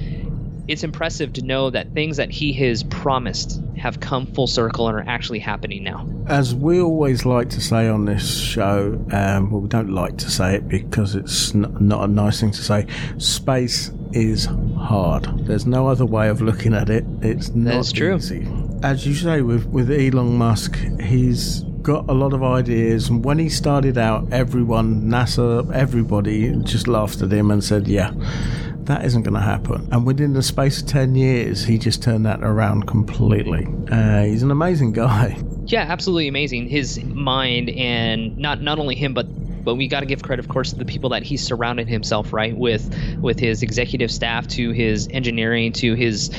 it's 0.68 0.82
impressive 0.82 1.32
to 1.34 1.42
know 1.42 1.70
that 1.70 1.92
things 1.92 2.16
that 2.16 2.30
he 2.30 2.52
has 2.54 2.82
promised 2.84 3.60
have 3.76 4.00
come 4.00 4.26
full 4.26 4.46
circle 4.46 4.88
and 4.88 4.96
are 4.96 5.04
actually 5.08 5.38
happening 5.38 5.82
now. 5.82 6.06
As 6.26 6.54
we 6.54 6.80
always 6.80 7.26
like 7.26 7.50
to 7.50 7.60
say 7.60 7.88
on 7.88 8.06
this 8.06 8.38
show, 8.38 9.04
um, 9.12 9.50
well, 9.50 9.60
we 9.60 9.68
don't 9.68 9.90
like 9.90 10.16
to 10.18 10.30
say 10.30 10.56
it 10.56 10.68
because 10.68 11.14
it's 11.14 11.54
not, 11.54 11.80
not 11.80 12.04
a 12.04 12.06
nice 12.08 12.40
thing 12.40 12.50
to 12.52 12.62
say. 12.62 12.86
Space 13.18 13.90
is 14.12 14.48
hard. 14.78 15.24
There's 15.46 15.66
no 15.66 15.88
other 15.88 16.06
way 16.06 16.28
of 16.28 16.40
looking 16.40 16.72
at 16.72 16.88
it. 16.88 17.04
It's 17.20 17.50
not 17.50 17.74
That's 17.74 17.92
true. 17.92 18.16
easy. 18.16 18.46
As 18.82 19.06
you 19.06 19.14
say 19.14 19.42
with 19.42 19.66
with 19.66 19.90
Elon 19.90 20.36
Musk, 20.36 20.76
he's 21.00 21.60
got 21.82 22.08
a 22.08 22.12
lot 22.12 22.32
of 22.32 22.42
ideas. 22.42 23.08
And 23.08 23.24
when 23.24 23.38
he 23.38 23.48
started 23.48 23.98
out, 23.98 24.32
everyone, 24.32 25.02
NASA, 25.02 25.70
everybody 25.72 26.54
just 26.62 26.88
laughed 26.88 27.20
at 27.22 27.32
him 27.32 27.50
and 27.50 27.62
said, 27.62 27.88
"Yeah." 27.88 28.12
That 28.86 29.04
isn't 29.04 29.22
going 29.22 29.34
to 29.34 29.40
happen. 29.40 29.88
And 29.90 30.06
within 30.06 30.32
the 30.32 30.42
space 30.42 30.80
of 30.80 30.86
10 30.86 31.14
years, 31.14 31.64
he 31.64 31.78
just 31.78 32.02
turned 32.02 32.26
that 32.26 32.42
around 32.42 32.86
completely. 32.86 33.66
Uh, 33.90 34.24
he's 34.24 34.42
an 34.42 34.50
amazing 34.50 34.92
guy. 34.92 35.38
Yeah, 35.66 35.86
absolutely 35.88 36.28
amazing. 36.28 36.68
His 36.68 37.02
mind 37.02 37.70
and 37.70 38.36
not 38.36 38.60
not 38.60 38.78
only 38.78 38.94
him, 38.94 39.14
but 39.14 39.26
but 39.64 39.76
we 39.76 39.88
got 39.88 40.00
to 40.00 40.06
give 40.06 40.22
credit, 40.22 40.44
of 40.44 40.48
course, 40.50 40.70
to 40.70 40.76
the 40.76 40.84
people 40.84 41.10
that 41.10 41.22
he 41.22 41.36
surrounded 41.36 41.88
himself 41.88 42.32
right 42.32 42.56
with, 42.56 42.94
with 43.18 43.38
his 43.38 43.62
executive 43.62 44.10
staff, 44.10 44.46
to 44.48 44.72
his 44.72 45.08
engineering, 45.10 45.72
to 45.72 45.94
his 45.94 46.30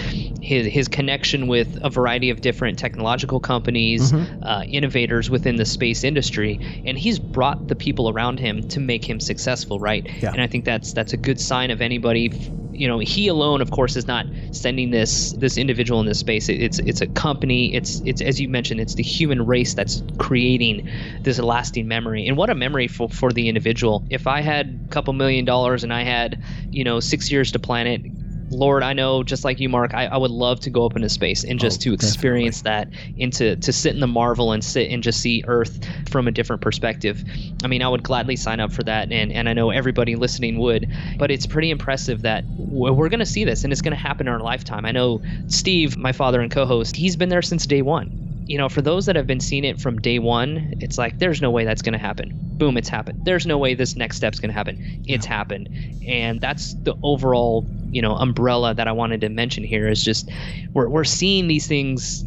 his 0.45 0.67
his 0.67 0.87
connection 0.87 1.47
with 1.47 1.77
a 1.81 1.89
variety 1.89 2.29
of 2.29 2.39
different 2.41 2.77
technological 2.77 3.39
companies, 3.39 4.11
Mhm. 4.11 4.27
uh, 4.43 4.63
innovators 4.69 5.29
within 5.29 5.55
the 5.55 5.65
space 5.65 6.03
industry, 6.03 6.59
and 6.85 6.97
he's 6.97 7.17
brought 7.19 7.67
the 7.67 7.75
people 7.75 8.09
around 8.09 8.39
him 8.39 8.63
to 8.69 8.79
make 8.79 9.03
him 9.09 9.19
successful, 9.19 9.79
right? 9.79 10.05
Yeah. 10.21 10.31
And 10.31 10.41
I 10.41 10.47
think 10.47 10.63
that's 10.65 10.93
that's 10.93 11.13
a 11.13 11.17
good 11.17 11.39
sign 11.39 11.71
of 11.71 11.81
anybody. 11.81 12.31
You 12.77 12.87
know, 12.89 12.99
he 12.99 13.27
alone, 13.29 13.61
of 13.61 13.71
course, 13.71 13.95
is 13.95 14.05
not 14.07 14.25
sending 14.51 14.91
this 14.91 15.31
this 15.39 15.57
individual 15.57 15.99
in 16.01 16.05
this 16.05 16.19
space. 16.19 16.49
It, 16.49 16.61
it's 16.61 16.79
it's 16.79 17.01
a 17.01 17.07
company. 17.07 17.73
It's 17.73 18.01
it's 18.05 18.21
as 18.21 18.39
you 18.39 18.47
mentioned, 18.49 18.79
it's 18.81 18.95
the 18.95 19.03
human 19.03 19.45
race 19.45 19.73
that's 19.73 20.03
creating 20.17 20.83
this 21.23 21.39
lasting 21.39 21.87
memory. 21.87 22.27
And 22.27 22.37
what 22.37 22.49
a 22.49 22.55
memory 22.55 22.87
for 22.87 23.09
for 23.09 23.31
the 23.31 23.47
individual. 23.47 24.05
If 24.09 24.27
I 24.27 24.41
had 24.41 24.65
a 24.85 24.89
couple 24.93 25.13
million 25.13 25.45
dollars 25.45 25.83
and 25.83 25.91
I 25.93 26.03
had 26.03 26.37
you 26.71 26.83
know 26.83 26.99
six 26.99 27.31
years 27.31 27.51
to 27.53 27.59
plan 27.59 27.87
it. 27.87 28.01
Lord, 28.49 28.83
I 28.83 28.93
know, 28.93 29.23
just 29.23 29.43
like 29.43 29.59
you, 29.59 29.69
Mark, 29.69 29.93
I, 29.93 30.05
I 30.05 30.17
would 30.17 30.31
love 30.31 30.59
to 30.61 30.69
go 30.69 30.85
up 30.85 30.95
into 30.95 31.09
space 31.09 31.43
and 31.43 31.59
just 31.59 31.81
oh, 31.81 31.83
to 31.83 31.93
experience 31.93 32.61
that 32.61 32.89
and 33.19 33.33
to, 33.33 33.55
to 33.55 33.73
sit 33.73 33.93
in 33.93 33.99
the 33.99 34.07
marvel 34.07 34.51
and 34.51 34.63
sit 34.63 34.91
and 34.91 35.01
just 35.01 35.19
see 35.19 35.43
Earth 35.47 35.79
from 36.09 36.27
a 36.27 36.31
different 36.31 36.61
perspective. 36.61 37.23
I 37.63 37.67
mean, 37.67 37.81
I 37.81 37.89
would 37.89 38.03
gladly 38.03 38.35
sign 38.35 38.59
up 38.59 38.71
for 38.71 38.83
that, 38.83 39.11
and, 39.11 39.31
and 39.31 39.49
I 39.49 39.53
know 39.53 39.71
everybody 39.71 40.15
listening 40.15 40.57
would. 40.59 40.87
But 41.17 41.31
it's 41.31 41.45
pretty 41.45 41.71
impressive 41.71 42.21
that 42.21 42.43
we're, 42.57 42.91
we're 42.91 43.09
going 43.09 43.19
to 43.19 43.25
see 43.25 43.45
this, 43.45 43.63
and 43.63 43.73
it's 43.73 43.81
going 43.81 43.95
to 43.95 44.01
happen 44.01 44.27
in 44.27 44.33
our 44.33 44.39
lifetime. 44.39 44.85
I 44.85 44.91
know 44.91 45.21
Steve, 45.47 45.97
my 45.97 46.11
father 46.11 46.41
and 46.41 46.51
co 46.51 46.65
host, 46.65 46.95
he's 46.95 47.15
been 47.15 47.29
there 47.29 47.41
since 47.41 47.65
day 47.65 47.81
one 47.81 48.24
you 48.47 48.57
know, 48.57 48.69
for 48.69 48.81
those 48.81 49.05
that 49.05 49.15
have 49.15 49.27
been 49.27 49.39
seeing 49.39 49.63
it 49.63 49.79
from 49.79 49.99
day 49.99 50.19
one, 50.19 50.73
it's 50.79 50.97
like 50.97 51.17
there's 51.19 51.41
no 51.41 51.49
way 51.49 51.65
that's 51.65 51.81
going 51.81 51.93
to 51.93 51.99
happen. 51.99 52.31
Boom, 52.57 52.77
it's 52.77 52.89
happened. 52.89 53.25
There's 53.25 53.45
no 53.45 53.57
way 53.57 53.73
this 53.73 53.95
next 53.95 54.17
step's 54.17 54.39
going 54.39 54.49
to 54.49 54.55
happen. 54.55 54.77
It's 55.05 55.25
happened, 55.25 55.69
and 56.07 56.39
that's 56.39 56.73
the 56.83 56.95
overall, 57.03 57.67
you 57.91 58.01
know, 58.01 58.15
umbrella 58.15 58.73
that 58.73 58.87
I 58.87 58.91
wanted 58.91 59.21
to 59.21 59.29
mention 59.29 59.63
here. 59.63 59.89
Is 59.89 60.03
just 60.03 60.29
we're 60.73 60.87
we're 60.89 61.03
seeing 61.03 61.47
these 61.47 61.67
things 61.67 62.23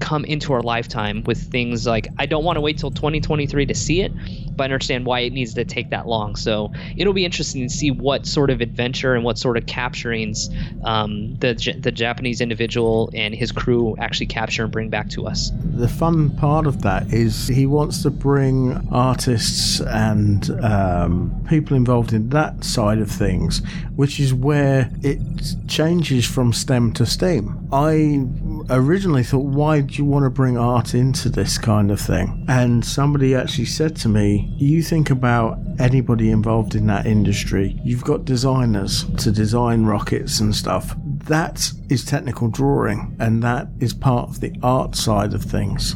come 0.00 0.24
into 0.24 0.52
our 0.52 0.62
lifetime 0.62 1.22
with 1.24 1.38
things 1.50 1.86
like 1.86 2.08
I 2.18 2.26
don't 2.26 2.44
want 2.44 2.56
to 2.56 2.60
wait 2.60 2.78
till 2.78 2.90
2023 2.90 3.66
to 3.66 3.74
see 3.74 4.00
it, 4.00 4.12
but 4.56 4.64
I 4.64 4.64
understand 4.64 5.06
why 5.06 5.20
it 5.20 5.32
needs 5.32 5.54
to 5.54 5.64
take 5.64 5.90
that 5.90 6.06
long. 6.06 6.36
So 6.36 6.72
it'll 6.96 7.12
be 7.12 7.24
interesting 7.24 7.66
to 7.66 7.72
see 7.72 7.90
what 7.90 8.26
sort 8.26 8.50
of 8.50 8.60
adventure 8.60 9.14
and 9.14 9.24
what 9.24 9.38
sort 9.38 9.56
of 9.56 9.66
capturings 9.66 10.48
um, 10.84 11.36
the 11.38 11.54
the 11.80 11.92
Japanese 11.92 12.40
individual 12.40 13.10
and 13.14 13.34
his 13.34 13.52
crew 13.52 13.96
actually 13.98 14.26
capture 14.26 14.64
and 14.64 14.72
bring 14.72 14.90
back 14.90 15.08
to 15.10 15.26
us. 15.26 15.50
The 15.74 15.88
fun 15.88 16.30
part 16.30 16.66
of 16.66 16.82
that 16.82 17.12
is 17.12 17.48
he 17.48 17.66
wants 17.66 18.02
to 18.02 18.10
bring 18.10 18.88
artists 18.90 19.80
and 19.80 20.50
um, 20.62 21.44
people 21.48 21.76
involved 21.76 22.12
in 22.12 22.28
that 22.30 22.64
side 22.64 22.98
of 22.98 23.10
things, 23.10 23.62
which 23.96 24.20
is 24.20 24.34
where 24.34 24.90
it 25.02 25.20
changes 25.66 26.26
from 26.26 26.52
STEM 26.52 26.92
to 26.94 27.06
STEAM. 27.06 27.67
I 27.70 28.24
originally 28.70 29.22
thought, 29.22 29.44
why 29.44 29.82
do 29.82 29.94
you 29.94 30.04
want 30.04 30.24
to 30.24 30.30
bring 30.30 30.56
art 30.56 30.94
into 30.94 31.28
this 31.28 31.58
kind 31.58 31.90
of 31.90 32.00
thing? 32.00 32.46
And 32.48 32.84
somebody 32.84 33.34
actually 33.34 33.66
said 33.66 33.94
to 33.96 34.08
me, 34.08 34.52
you 34.56 34.82
think 34.82 35.10
about 35.10 35.58
anybody 35.78 36.30
involved 36.30 36.74
in 36.74 36.86
that 36.86 37.06
industry, 37.06 37.78
you've 37.84 38.04
got 38.04 38.24
designers 38.24 39.04
to 39.18 39.30
design 39.30 39.84
rockets 39.84 40.40
and 40.40 40.54
stuff. 40.54 40.94
That 41.24 41.70
is 41.90 42.04
technical 42.04 42.48
drawing, 42.48 43.14
and 43.20 43.42
that 43.42 43.68
is 43.80 43.92
part 43.92 44.30
of 44.30 44.40
the 44.40 44.54
art 44.62 44.96
side 44.96 45.34
of 45.34 45.42
things 45.42 45.94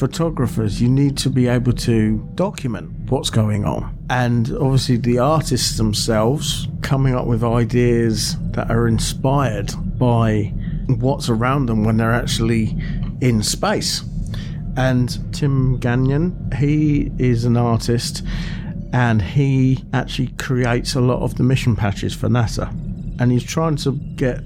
photographers, 0.00 0.80
you 0.80 0.88
need 0.88 1.14
to 1.18 1.28
be 1.28 1.46
able 1.46 1.74
to 1.74 2.26
document 2.34 2.90
what's 3.10 3.28
going 3.28 3.66
on. 3.66 3.94
And 4.08 4.50
obviously, 4.56 4.96
the 4.96 5.18
artists 5.18 5.76
themselves 5.76 6.66
coming 6.80 7.14
up 7.14 7.26
with 7.26 7.44
ideas 7.44 8.36
that 8.52 8.70
are 8.70 8.88
inspired 8.88 9.70
by 9.98 10.54
what's 10.98 11.28
around 11.28 11.66
them 11.66 11.84
when 11.84 11.96
they're 11.96 12.12
actually 12.12 12.76
in 13.20 13.42
space. 13.42 14.02
And 14.76 15.34
Tim 15.34 15.78
Gagnon, 15.78 16.52
he 16.56 17.12
is 17.18 17.44
an 17.44 17.56
artist 17.56 18.22
and 18.92 19.22
he 19.22 19.84
actually 19.92 20.28
creates 20.38 20.94
a 20.94 21.00
lot 21.00 21.22
of 21.22 21.36
the 21.36 21.42
mission 21.42 21.76
patches 21.76 22.14
for 22.14 22.28
NASA. 22.28 22.68
And 23.20 23.30
he's 23.30 23.44
trying 23.44 23.76
to 23.76 23.92
get 23.92 24.42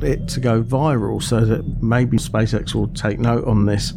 it 0.00 0.28
to 0.28 0.40
go 0.40 0.62
viral 0.62 1.22
so 1.22 1.44
that 1.44 1.82
maybe 1.82 2.16
SpaceX 2.16 2.74
will 2.74 2.88
take 2.88 3.18
note 3.18 3.44
on 3.44 3.66
this 3.66 3.92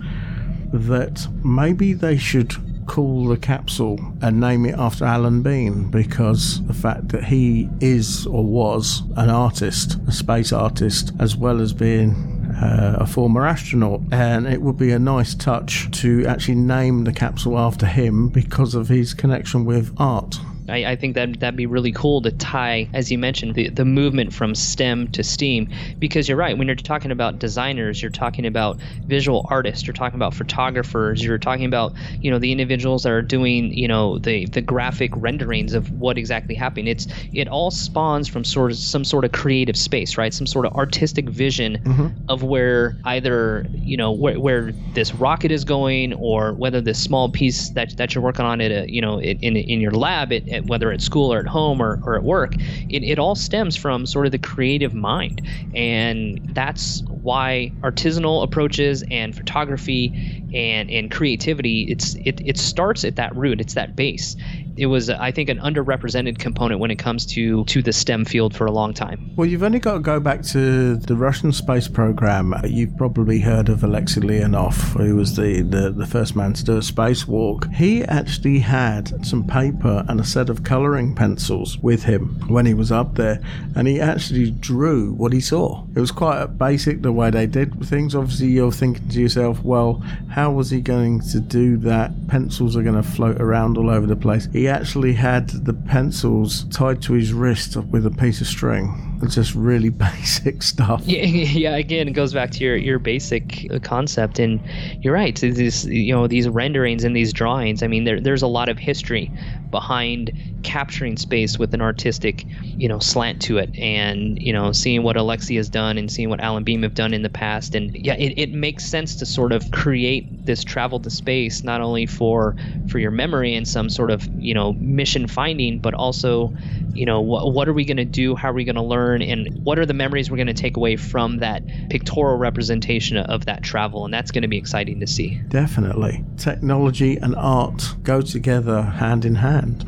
that 0.74 1.28
maybe 1.44 1.94
they 1.94 2.18
should 2.18 2.54
call 2.86 3.28
the 3.28 3.38
capsule 3.38 4.00
and 4.22 4.40
name 4.40 4.66
it 4.66 4.76
after 4.76 5.06
Alan 5.06 5.42
Bean 5.42 5.90
because 5.90 6.66
the 6.68 6.74
fact 6.74 7.10
that 7.10 7.24
he 7.26 7.70
is 7.80 8.26
or 8.28 8.44
was 8.44 9.04
an 9.18 9.30
artist, 9.30 9.98
a 10.08 10.12
space 10.12 10.52
artist, 10.52 11.12
as 11.20 11.36
well 11.36 11.62
as 11.62 11.74
being 11.74 12.14
uh, 12.62 12.98
a 13.00 13.06
former 13.06 13.46
astronaut, 13.46 14.02
and 14.12 14.48
it 14.48 14.62
would 14.62 14.78
be 14.78 14.92
a 14.92 15.00
nice 15.00 15.36
touch 15.36 15.90
to 15.92 16.26
actually 16.26 16.56
name 16.56 17.04
the 17.04 17.14
capsule 17.14 17.58
after 17.58 17.86
him 17.86 18.30
because 18.30 18.76
of 18.76 18.88
his 18.88 19.14
connection 19.14 19.66
with 19.66 19.94
art. 19.98 20.40
I, 20.68 20.86
I 20.86 20.96
think 20.96 21.16
that 21.16 21.40
that'd 21.40 21.56
be 21.56 21.66
really 21.66 21.92
cool 21.92 22.22
to 22.22 22.32
tie, 22.32 22.90
as 22.94 23.12
you 23.12 23.18
mentioned, 23.18 23.56
the, 23.56 23.70
the 23.70 23.86
movement 23.86 24.34
from 24.34 24.56
STEM 24.56 25.10
to 25.10 25.24
STEAM. 25.24 25.70
Because 26.00 26.28
you're 26.28 26.38
right, 26.38 26.58
when 26.58 26.68
you're 26.68 26.76
talking 26.76 27.12
about 27.12 27.40
designers, 27.40 28.02
you're 28.02 28.12
talking 28.12 28.46
about 28.46 28.80
visual 29.06 29.46
artists, 29.50 29.86
you're 29.86 29.94
talking 29.94 30.16
about 30.16 30.34
photographers, 30.34 31.24
you're 31.24 31.38
talking 31.38 31.66
about 31.66 31.94
you 32.20 32.32
know 32.32 32.40
the 32.40 32.52
individuals 32.52 33.04
that 33.04 33.12
are 33.12 33.22
doing 33.22 33.74
you 33.74 33.88
know 33.88 34.18
the 34.20 34.46
the 34.48 34.62
graphic 34.62 35.12
renderings 35.16 35.74
of 35.74 35.92
what 35.92 36.18
exactly 36.18 36.56
happened. 36.56 36.88
It's 36.88 37.08
it 37.34 37.48
all 37.48 37.72
spawns 37.72 38.28
from 38.28 38.44
sort 38.44 38.72
of 38.72 38.78
some 38.78 39.04
sort 39.04 39.26
of 39.26 39.32
creative 39.32 39.78
space, 39.78 40.18
right? 40.18 40.34
Some 40.34 40.48
sort 40.48 40.66
of 40.66 40.74
artistic 40.74 41.30
vision 41.30 41.78
mm-hmm. 41.84 42.08
of 42.30 42.44
where 42.44 42.96
either 43.06 43.68
you 43.74 43.98
know 43.98 44.12
where, 44.12 44.40
where 44.40 44.72
this 44.94 45.14
rocket 45.14 45.52
is 45.52 45.64
going, 45.64 46.14
or 46.14 46.54
whether 46.54 46.82
this 46.82 47.02
small 47.02 47.30
piece 47.30 47.70
that 47.72 47.96
that 47.98 48.16
you're 48.16 48.24
working 48.24 48.46
on 48.46 48.62
at 48.62 48.72
a 48.72 48.82
uh, 48.82 48.86
you 48.86 49.02
know 49.02 49.20
in 49.20 49.38
in, 49.40 49.56
in 49.56 49.82
your 49.82 49.92
lab 49.92 50.34
at, 50.34 50.48
whether 50.64 50.92
at 50.92 51.02
school 51.02 51.34
or 51.34 51.40
at 51.40 51.48
home 51.48 51.82
or, 51.82 52.00
or 52.04 52.16
at 52.16 52.24
work, 52.24 52.56
it, 52.90 53.04
it 53.04 53.20
all 53.20 53.36
stems 53.36 53.76
from 53.76 54.06
sort 54.06 54.26
of 54.26 54.32
the 54.32 54.40
creative 54.40 54.94
mind. 54.94 55.42
And 55.74 56.40
that's 56.50 57.04
why 57.10 57.74
artisanal 57.84 58.44
approaches 58.44 59.04
and 59.12 59.36
photography 59.36 60.14
and, 60.54 60.90
and 60.90 61.12
creativity, 61.12 61.88
it's 61.90 62.16
it, 62.26 62.42
it 62.46 62.58
starts 62.58 63.04
at 63.04 63.18
that 63.18 63.36
root, 63.36 63.60
it's 63.60 63.74
that 63.74 63.96
base. 63.96 64.36
It 64.78 64.88
was, 64.88 65.10
I 65.10 65.32
think, 65.32 65.50
an 65.50 65.60
underrepresented 65.60 66.40
component 66.40 66.80
when 66.80 66.92
it 66.92 66.98
comes 66.98 67.26
to, 67.28 67.64
to 67.66 67.82
the 67.82 67.94
STEM 67.94 68.26
field 68.26 68.56
for 68.56 68.66
a 68.66 68.72
long 68.72 68.94
time. 68.94 69.32
Well, 69.36 69.48
you've 69.48 69.64
only 69.64 69.80
got 69.80 69.94
to 69.94 70.00
go 70.00 70.20
back 70.20 70.44
to 70.44 70.96
the 70.96 71.16
Russian 71.16 71.52
space 71.52 71.88
program. 71.88 72.54
You've 72.66 72.96
probably 72.98 73.40
heard 73.40 73.70
of 73.70 73.84
Alexei 73.84 74.22
Leonov, 74.22 74.76
who 74.98 75.16
was 75.16 75.36
the, 75.36 75.62
the, 75.62 75.92
the 75.92 76.06
first 76.06 76.36
man 76.36 76.54
to 76.54 76.64
do 76.64 76.78
a 76.78 76.80
spacewalk. 76.80 77.74
He 77.74 78.04
actually 78.04 78.60
had 78.60 79.26
some 79.26 79.46
paper 79.48 80.06
and 80.08 80.20
a 80.20 80.26
set 80.26 80.50
of 80.50 80.64
coloring 80.64 81.16
pencils 81.16 81.78
with 81.80 82.04
him 82.04 82.28
when 82.50 82.66
he 82.66 82.74
was 82.74 82.92
up 82.92 83.16
there, 83.16 83.42
and 83.76 83.88
he 83.88 84.02
actually 84.02 84.52
drew 84.52 85.14
what 85.14 85.32
he 85.32 85.40
saw. 85.40 85.86
It 85.96 86.00
was 86.00 86.12
quite 86.12 86.58
basic 86.58 87.02
the 87.02 87.12
way 87.12 87.30
they 87.30 87.48
did 87.48 87.86
things. 87.86 88.16
Obviously, 88.16 88.48
you're 88.48 88.72
thinking 88.72 89.08
to 89.10 89.22
yourself, 89.22 89.64
well, 89.64 90.04
how 90.30 90.52
was 90.52 90.70
he 90.70 90.82
going 90.82 91.22
to 91.22 91.40
do 91.40 91.78
that? 91.78 92.12
Pencils 92.28 92.76
are 92.76 92.84
going 92.84 92.96
to 92.96 93.04
float 93.04 93.40
around 93.40 93.78
all 93.78 93.90
over 93.90 94.06
the 94.06 94.16
place. 94.16 94.48
He 94.52 94.65
actually 94.68 95.14
had 95.14 95.50
the 95.50 95.74
pencils 95.74 96.66
tied 96.66 97.02
to 97.04 97.14
his 97.14 97.34
wrist 97.34 97.76
with 97.76 98.06
a 98.06 98.12
piece 98.12 98.42
of 98.42 98.48
string. 98.48 99.20
It's 99.22 99.36
just 99.36 99.56
really 99.56 99.90
basic 100.08 100.64
stuff. 100.64 101.04
Yeah, 101.06 101.24
yeah. 101.26 101.76
Again, 101.76 102.08
it 102.08 102.12
goes 102.12 102.34
back 102.34 102.52
to 102.52 102.64
your, 102.64 102.76
your 102.76 103.00
basic 103.00 103.68
uh, 103.72 103.80
concept, 103.80 104.40
and 104.40 104.60
you're 105.02 105.14
right. 105.14 105.36
These 105.36 105.86
you 105.86 106.14
know 106.14 106.28
these 106.28 106.48
renderings 106.48 107.04
and 107.04 107.16
these 107.16 107.34
drawings. 107.34 107.84
I 107.84 107.88
mean, 107.88 108.04
there, 108.04 108.20
there's 108.20 108.42
a 108.42 108.48
lot 108.48 108.70
of 108.70 108.78
history 108.78 109.32
behind 109.72 110.32
capturing 110.66 111.16
space 111.16 111.60
with 111.60 111.74
an 111.76 111.82
artistic 111.82 112.44
you 112.64 112.90
know 112.90 113.00
slant 113.00 113.42
to 113.44 113.60
it, 113.60 113.74
and 113.78 114.42
you 114.42 114.52
know 114.52 114.72
seeing 114.72 115.04
what 115.04 115.16
Alexei 115.16 115.56
has 115.56 115.70
done 115.70 115.98
and 115.98 116.12
seeing 116.12 116.30
what 116.30 116.42
Alan 116.42 116.64
Bean 116.64 116.82
have 116.84 116.96
done 116.96 117.14
in 117.14 117.22
the 117.22 117.30
past, 117.30 117.76
and 117.76 117.96
yeah, 117.96 118.16
it, 118.16 118.34
it 118.38 118.52
makes 118.52 118.84
sense 118.84 119.16
to 119.18 119.26
sort 119.26 119.52
of 119.52 119.70
create 119.72 120.46
this 120.46 120.64
travel 120.64 121.00
to 121.00 121.10
space 121.10 121.64
not 121.64 121.82
only 121.82 122.06
for 122.06 122.56
for 122.90 123.00
your 123.00 123.12
memory 123.12 123.56
and 123.56 123.68
some 123.68 123.90
sort 123.90 124.10
of 124.10 124.28
you 124.38 124.54
know 124.54 124.74
mission 124.74 125.28
finding, 125.28 125.80
but 125.80 125.94
also 125.94 126.52
you 126.94 127.06
know 127.06 127.22
what 127.22 127.54
what 127.54 127.70
are 127.70 127.74
we 127.74 127.86
going 127.86 127.98
to 127.98 128.06
do? 128.06 128.36
How 128.36 128.50
are 128.50 128.54
we 128.54 128.64
going 128.64 128.76
to 128.76 128.82
learn? 128.82 129.22
And 129.22 129.64
what 129.64 129.78
are 129.78 129.86
the 129.86 129.94
memories 129.94 130.32
we're 130.32 130.38
going 130.38 130.48
to 130.48 130.54
take 130.54 130.78
away 130.78 130.96
from 130.96 131.38
that 131.38 131.64
pictorial 131.90 132.38
representation 132.38 133.18
of 133.18 133.46
that 133.46 133.62
travel? 133.62 134.04
And 134.04 134.14
that's 134.14 134.32
going 134.32 134.42
to 134.42 134.48
be 134.48 134.58
exciting 134.58 135.00
to 135.00 135.08
see. 135.08 135.40
Definitely. 135.48 136.24
Technology 136.38 137.18
and 137.18 137.36
art 137.36 137.96
go 138.04 138.22
together 138.22 138.82
hand 138.82 139.26
in 139.26 139.36
hand. 139.36 139.86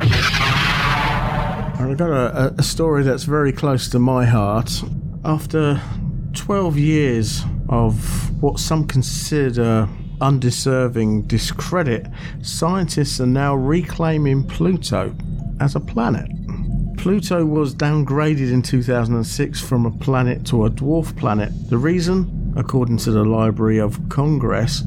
I've 1.79 1.95
got 1.95 2.09
a, 2.09 2.55
a 2.57 2.63
story 2.63 3.03
that's 3.03 3.23
very 3.23 3.51
close 3.51 3.87
to 3.89 3.99
my 3.99 4.25
heart. 4.25 4.81
After 5.23 5.79
12 6.33 6.77
years 6.79 7.43
of 7.69 8.41
what 8.41 8.59
some 8.59 8.87
consider 8.87 9.87
undeserving 10.19 11.27
discredit, 11.27 12.07
scientists 12.41 13.21
are 13.21 13.27
now 13.27 13.55
reclaiming 13.55 14.43
Pluto 14.43 15.15
as 15.59 15.75
a 15.75 15.79
planet. 15.79 16.27
Pluto 16.97 17.45
was 17.45 17.75
downgraded 17.75 18.51
in 18.51 18.63
2006 18.63 19.61
from 19.61 19.85
a 19.85 19.91
planet 19.91 20.45
to 20.47 20.65
a 20.65 20.71
dwarf 20.71 21.15
planet. 21.15 21.51
The 21.69 21.77
reason, 21.77 22.53
according 22.57 22.97
to 22.97 23.11
the 23.11 23.23
Library 23.23 23.77
of 23.77 23.99
Congress, 24.09 24.81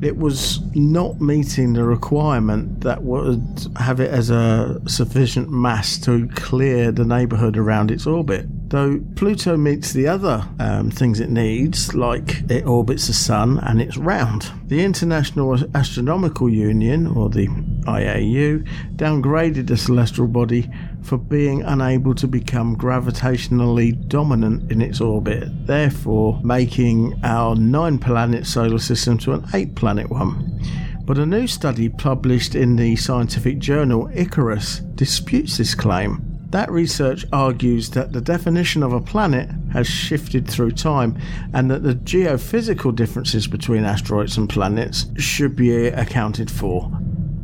it 0.00 0.16
was 0.16 0.60
not 0.74 1.20
meeting 1.20 1.72
the 1.72 1.84
requirement 1.84 2.80
that 2.82 3.02
would 3.02 3.66
have 3.76 4.00
it 4.00 4.10
as 4.10 4.30
a 4.30 4.80
sufficient 4.86 5.50
mass 5.50 5.98
to 5.98 6.28
clear 6.34 6.92
the 6.92 7.04
neighborhood 7.04 7.56
around 7.56 7.90
its 7.90 8.06
orbit. 8.06 8.46
Though 8.70 9.00
Pluto 9.16 9.56
meets 9.56 9.92
the 9.92 10.06
other 10.08 10.46
um, 10.58 10.90
things 10.90 11.20
it 11.20 11.30
needs, 11.30 11.94
like 11.94 12.42
it 12.50 12.66
orbits 12.66 13.06
the 13.06 13.14
Sun 13.14 13.58
and 13.60 13.80
it's 13.80 13.96
round. 13.96 14.52
The 14.66 14.84
International 14.84 15.56
Astronomical 15.74 16.50
Union, 16.50 17.06
or 17.06 17.30
the 17.30 17.48
IAU, 17.88 18.66
downgraded 18.96 19.66
the 19.66 19.76
celestial 19.76 20.26
body 20.26 20.70
for 21.02 21.16
being 21.16 21.62
unable 21.62 22.14
to 22.14 22.26
become 22.26 22.76
gravitationally 22.76 24.08
dominant 24.08 24.70
in 24.70 24.82
its 24.82 25.00
orbit, 25.00 25.48
therefore 25.66 26.40
making 26.42 27.18
our 27.24 27.54
nine 27.56 27.98
planet 27.98 28.46
solar 28.46 28.78
system 28.78 29.18
to 29.18 29.32
an 29.32 29.44
eight 29.54 29.74
planet 29.74 30.10
one. 30.10 30.60
But 31.04 31.18
a 31.18 31.24
new 31.24 31.46
study 31.46 31.88
published 31.88 32.54
in 32.54 32.76
the 32.76 32.94
scientific 32.96 33.58
journal 33.58 34.10
Icarus 34.12 34.80
disputes 34.94 35.56
this 35.56 35.74
claim. 35.74 36.28
That 36.50 36.70
research 36.70 37.26
argues 37.30 37.90
that 37.90 38.12
the 38.12 38.22
definition 38.22 38.82
of 38.82 38.94
a 38.94 39.00
planet 39.00 39.50
has 39.72 39.86
shifted 39.86 40.48
through 40.48 40.72
time 40.72 41.18
and 41.52 41.70
that 41.70 41.82
the 41.82 41.94
geophysical 41.94 42.94
differences 42.94 43.46
between 43.46 43.84
asteroids 43.84 44.38
and 44.38 44.48
planets 44.48 45.06
should 45.18 45.54
be 45.54 45.88
accounted 45.88 46.50
for, 46.50 46.90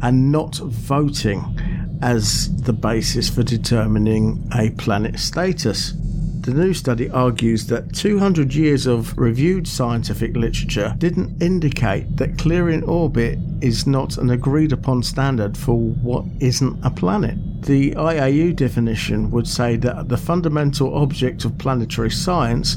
and 0.04 0.30
not 0.30 0.56
voting 0.56 1.42
as 2.02 2.54
the 2.62 2.72
basis 2.74 3.30
for 3.30 3.42
determining 3.42 4.46
a 4.54 4.68
planet's 4.72 5.22
status. 5.22 5.94
The 6.42 6.52
new 6.52 6.74
study 6.74 7.08
argues 7.08 7.68
that 7.68 7.94
200 7.94 8.54
years 8.54 8.86
of 8.86 9.16
reviewed 9.16 9.66
scientific 9.66 10.36
literature 10.36 10.94
didn't 10.98 11.42
indicate 11.42 12.18
that 12.18 12.36
clearing 12.36 12.84
orbit 12.84 13.38
is 13.62 13.86
not 13.86 14.18
an 14.18 14.28
agreed 14.28 14.72
upon 14.72 15.02
standard 15.02 15.56
for 15.56 15.78
what 15.78 16.26
isn't 16.38 16.84
a 16.84 16.90
planet. 16.90 17.38
The 17.62 17.92
IAU 17.92 18.54
definition 18.54 19.30
would 19.30 19.48
say 19.48 19.76
that 19.76 20.10
the 20.10 20.18
fundamental 20.18 20.94
object 20.94 21.46
of 21.46 21.56
planetary 21.56 22.10
science, 22.10 22.76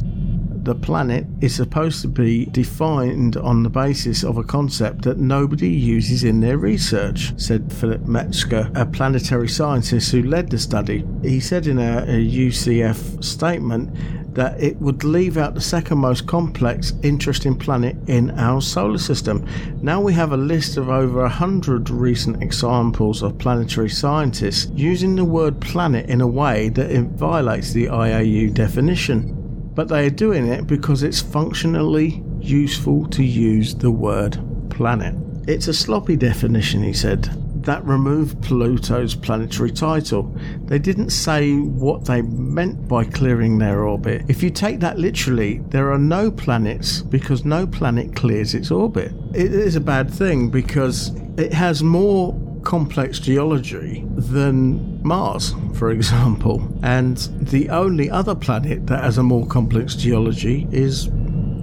the 0.67 0.75
planet, 0.75 1.25
is 1.39 1.55
supposed 1.55 2.01
to 2.01 2.07
be 2.09 2.45
defined 2.47 3.37
on 3.37 3.63
the 3.63 3.69
basis 3.69 4.23
of 4.23 4.37
a 4.37 4.43
concept 4.43 5.03
that 5.03 5.17
nobody 5.17 5.69
uses 5.69 6.25
in 6.25 6.41
their 6.41 6.57
research, 6.57 7.33
said 7.37 7.71
Philip 7.71 8.05
Metzger, 8.05 8.69
a 8.75 8.85
planetary 8.85 9.47
scientist 9.47 10.11
who 10.11 10.23
led 10.23 10.49
the 10.49 10.59
study. 10.59 11.05
He 11.21 11.39
said 11.39 11.67
in 11.67 11.79
a, 11.79 11.99
a 11.99 12.47
UCF 12.47 13.23
statement 13.23 13.95
that 14.35 14.61
it 14.61 14.77
would 14.79 15.03
leave 15.03 15.37
out 15.37 15.55
the 15.55 15.61
second 15.61 15.97
most 15.97 16.27
complex, 16.27 16.93
interesting 17.01 17.57
planet 17.57 17.95
in 18.07 18.29
our 18.31 18.61
solar 18.61 18.99
system. 18.99 19.47
Now 19.81 19.99
we 19.99 20.13
have 20.13 20.31
a 20.31 20.37
list 20.37 20.77
of 20.77 20.89
over 20.89 21.23
a 21.23 21.29
hundred 21.29 21.89
recent 21.89 22.43
examples 22.43 23.23
of 23.23 23.39
planetary 23.39 23.89
scientists 23.89 24.69
using 24.75 25.15
the 25.15 25.25
word 25.25 25.59
planet 25.59 26.07
in 26.09 26.21
a 26.21 26.27
way 26.27 26.69
that 26.69 26.91
violates 27.15 27.71
the 27.71 27.85
IAU 27.85 28.53
definition. 28.53 29.36
But 29.77 29.89
they 29.89 30.07
are 30.07 30.09
doing 30.09 30.47
it 30.47 30.65
because 30.65 31.03
it's 31.03 31.21
functionally 31.21 32.23
useful 32.39 33.07
to 33.09 33.23
use 33.23 33.75
the 33.75 33.91
word 33.91 34.39
planet. 34.71 35.13
It's 35.47 35.67
a 35.67 35.73
sloppy 35.73 36.15
definition, 36.15 36.81
he 36.81 36.93
said 36.93 37.29
that 37.67 37.85
removed 37.85 38.41
Pluto's 38.41 39.13
planetary 39.13 39.71
title. 39.71 40.33
They 40.63 40.79
didn't 40.79 41.09
say 41.09 41.57
what 41.57 42.05
they 42.05 42.21
meant 42.21 42.87
by 42.87 43.03
clearing 43.03 43.57
their 43.57 43.83
orbit. 43.83 44.23
If 44.29 44.41
you 44.41 44.49
take 44.49 44.79
that 44.79 44.97
literally, 44.97 45.57
there 45.67 45.91
are 45.91 45.99
no 45.99 46.31
planets 46.31 47.01
because 47.01 47.43
no 47.43 47.67
planet 47.67 48.15
clears 48.15 48.53
its 48.53 48.71
orbit. 48.71 49.11
It 49.35 49.51
is 49.51 49.75
a 49.75 49.81
bad 49.81 50.09
thing 50.09 50.49
because 50.49 51.09
it 51.37 51.51
has 51.51 51.83
more 51.83 52.33
complex 52.63 53.19
geology 53.19 54.03
than 54.15 55.01
Mars, 55.03 55.53
for 55.73 55.91
example. 55.91 56.67
And 56.83 57.17
the 57.39 57.69
only 57.69 58.09
other 58.09 58.35
planet 58.35 58.87
that 58.87 59.03
has 59.03 59.17
a 59.17 59.23
more 59.23 59.45
complex 59.47 59.95
geology 59.95 60.67
is 60.71 61.09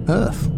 Earth 0.09 0.51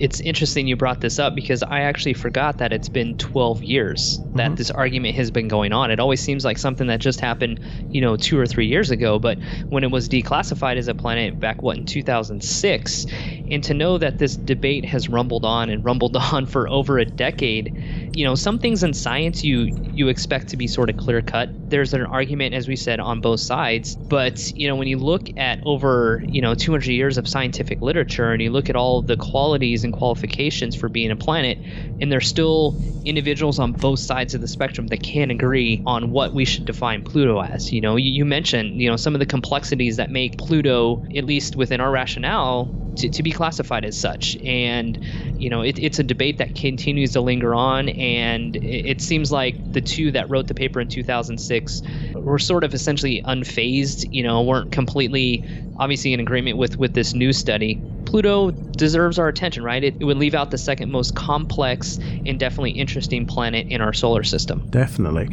it's 0.00 0.18
interesting 0.20 0.66
you 0.66 0.76
brought 0.76 1.02
this 1.02 1.18
up 1.18 1.34
because 1.34 1.62
I 1.62 1.80
actually 1.80 2.14
forgot 2.14 2.56
that 2.58 2.72
it's 2.72 2.88
been 2.88 3.18
12 3.18 3.62
years 3.62 4.18
that 4.34 4.46
mm-hmm. 4.46 4.54
this 4.54 4.70
argument 4.70 5.14
has 5.16 5.30
been 5.30 5.46
going 5.46 5.72
on. 5.72 5.90
It 5.90 6.00
always 6.00 6.20
seems 6.20 6.42
like 6.42 6.56
something 6.56 6.86
that 6.86 7.00
just 7.00 7.20
happened, 7.20 7.60
you 7.90 8.00
know, 8.00 8.16
two 8.16 8.38
or 8.38 8.46
three 8.46 8.66
years 8.66 8.90
ago. 8.90 9.18
But 9.18 9.38
when 9.68 9.84
it 9.84 9.90
was 9.90 10.08
declassified 10.08 10.78
as 10.78 10.88
a 10.88 10.94
planet 10.94 11.38
back, 11.38 11.60
what, 11.62 11.76
in 11.76 11.84
2006, 11.84 13.06
and 13.50 13.62
to 13.62 13.74
know 13.74 13.98
that 13.98 14.18
this 14.18 14.36
debate 14.36 14.86
has 14.86 15.10
rumbled 15.10 15.44
on 15.44 15.68
and 15.68 15.84
rumbled 15.84 16.16
on 16.32 16.46
for 16.46 16.66
over 16.68 16.98
a 16.98 17.04
decade, 17.04 18.10
you 18.16 18.24
know, 18.24 18.34
some 18.34 18.58
things 18.58 18.82
in 18.82 18.94
science 18.94 19.44
you 19.44 19.76
you 19.92 20.08
expect 20.08 20.48
to 20.48 20.56
be 20.56 20.66
sort 20.66 20.88
of 20.88 20.96
clear 20.96 21.20
cut. 21.20 21.50
There's 21.68 21.92
an 21.92 22.06
argument, 22.06 22.54
as 22.54 22.66
we 22.68 22.76
said, 22.76 23.00
on 23.00 23.20
both 23.20 23.40
sides. 23.40 23.96
But 23.96 24.50
you 24.56 24.66
know, 24.66 24.76
when 24.76 24.88
you 24.88 24.96
look 24.96 25.28
at 25.36 25.60
over 25.66 26.22
you 26.26 26.40
know 26.40 26.54
200 26.54 26.86
years 26.86 27.18
of 27.18 27.28
scientific 27.28 27.82
literature 27.82 28.32
and 28.32 28.40
you 28.40 28.50
look 28.50 28.70
at 28.70 28.76
all 28.76 29.02
the 29.02 29.16
qualities 29.16 29.84
and 29.84 29.89
and 29.90 29.98
qualifications 29.98 30.76
for 30.76 30.88
being 30.88 31.10
a 31.10 31.16
planet, 31.16 31.58
and 32.00 32.10
there's 32.10 32.28
still 32.28 32.74
individuals 33.04 33.58
on 33.58 33.72
both 33.72 33.98
sides 33.98 34.34
of 34.34 34.40
the 34.40 34.48
spectrum 34.48 34.86
that 34.88 35.02
can't 35.02 35.30
agree 35.30 35.82
on 35.86 36.10
what 36.10 36.32
we 36.32 36.44
should 36.44 36.64
define 36.64 37.02
Pluto 37.02 37.42
as. 37.42 37.72
You 37.72 37.80
know, 37.80 37.96
you, 37.96 38.10
you 38.10 38.24
mentioned, 38.24 38.80
you 38.80 38.88
know, 38.88 38.96
some 38.96 39.14
of 39.14 39.18
the 39.18 39.26
complexities 39.26 39.96
that 39.96 40.10
make 40.10 40.38
Pluto, 40.38 41.02
at 41.16 41.24
least 41.24 41.56
within 41.56 41.80
our 41.80 41.90
rationale, 41.90 42.74
to, 42.96 43.08
to 43.08 43.22
be 43.22 43.32
classified 43.32 43.84
as 43.84 43.96
such. 43.96 44.36
And, 44.44 44.98
you 45.38 45.48
know, 45.48 45.62
it, 45.62 45.78
it's 45.78 45.98
a 45.98 46.02
debate 46.02 46.38
that 46.38 46.54
continues 46.54 47.12
to 47.12 47.20
linger 47.20 47.54
on. 47.54 47.88
And 47.88 48.56
it, 48.56 48.90
it, 48.90 49.00
seems 49.00 49.32
like 49.32 49.56
the 49.72 49.80
two 49.80 50.12
that 50.12 50.28
wrote 50.28 50.46
the 50.46 50.54
paper 50.54 50.80
in 50.80 50.88
2006 50.88 51.82
were 52.14 52.38
sort 52.38 52.64
of 52.64 52.74
essentially 52.74 53.22
unfazed, 53.24 54.08
you 54.12 54.22
know, 54.22 54.42
weren't 54.42 54.72
completely 54.72 55.44
obviously 55.78 56.12
in 56.12 56.20
agreement 56.20 56.58
with, 56.58 56.78
with 56.78 56.92
this 56.92 57.14
new 57.14 57.32
study. 57.32 57.80
Pluto 58.10 58.50
deserves 58.50 59.20
our 59.20 59.28
attention, 59.28 59.62
right? 59.62 59.84
It, 59.84 59.94
it 60.00 60.04
would 60.04 60.16
leave 60.16 60.34
out 60.34 60.50
the 60.50 60.58
second 60.58 60.90
most 60.90 61.14
complex 61.14 61.96
and 62.26 62.40
definitely 62.40 62.72
interesting 62.72 63.24
planet 63.24 63.68
in 63.68 63.80
our 63.80 63.92
solar 63.92 64.24
system. 64.24 64.66
Definitely. 64.70 65.28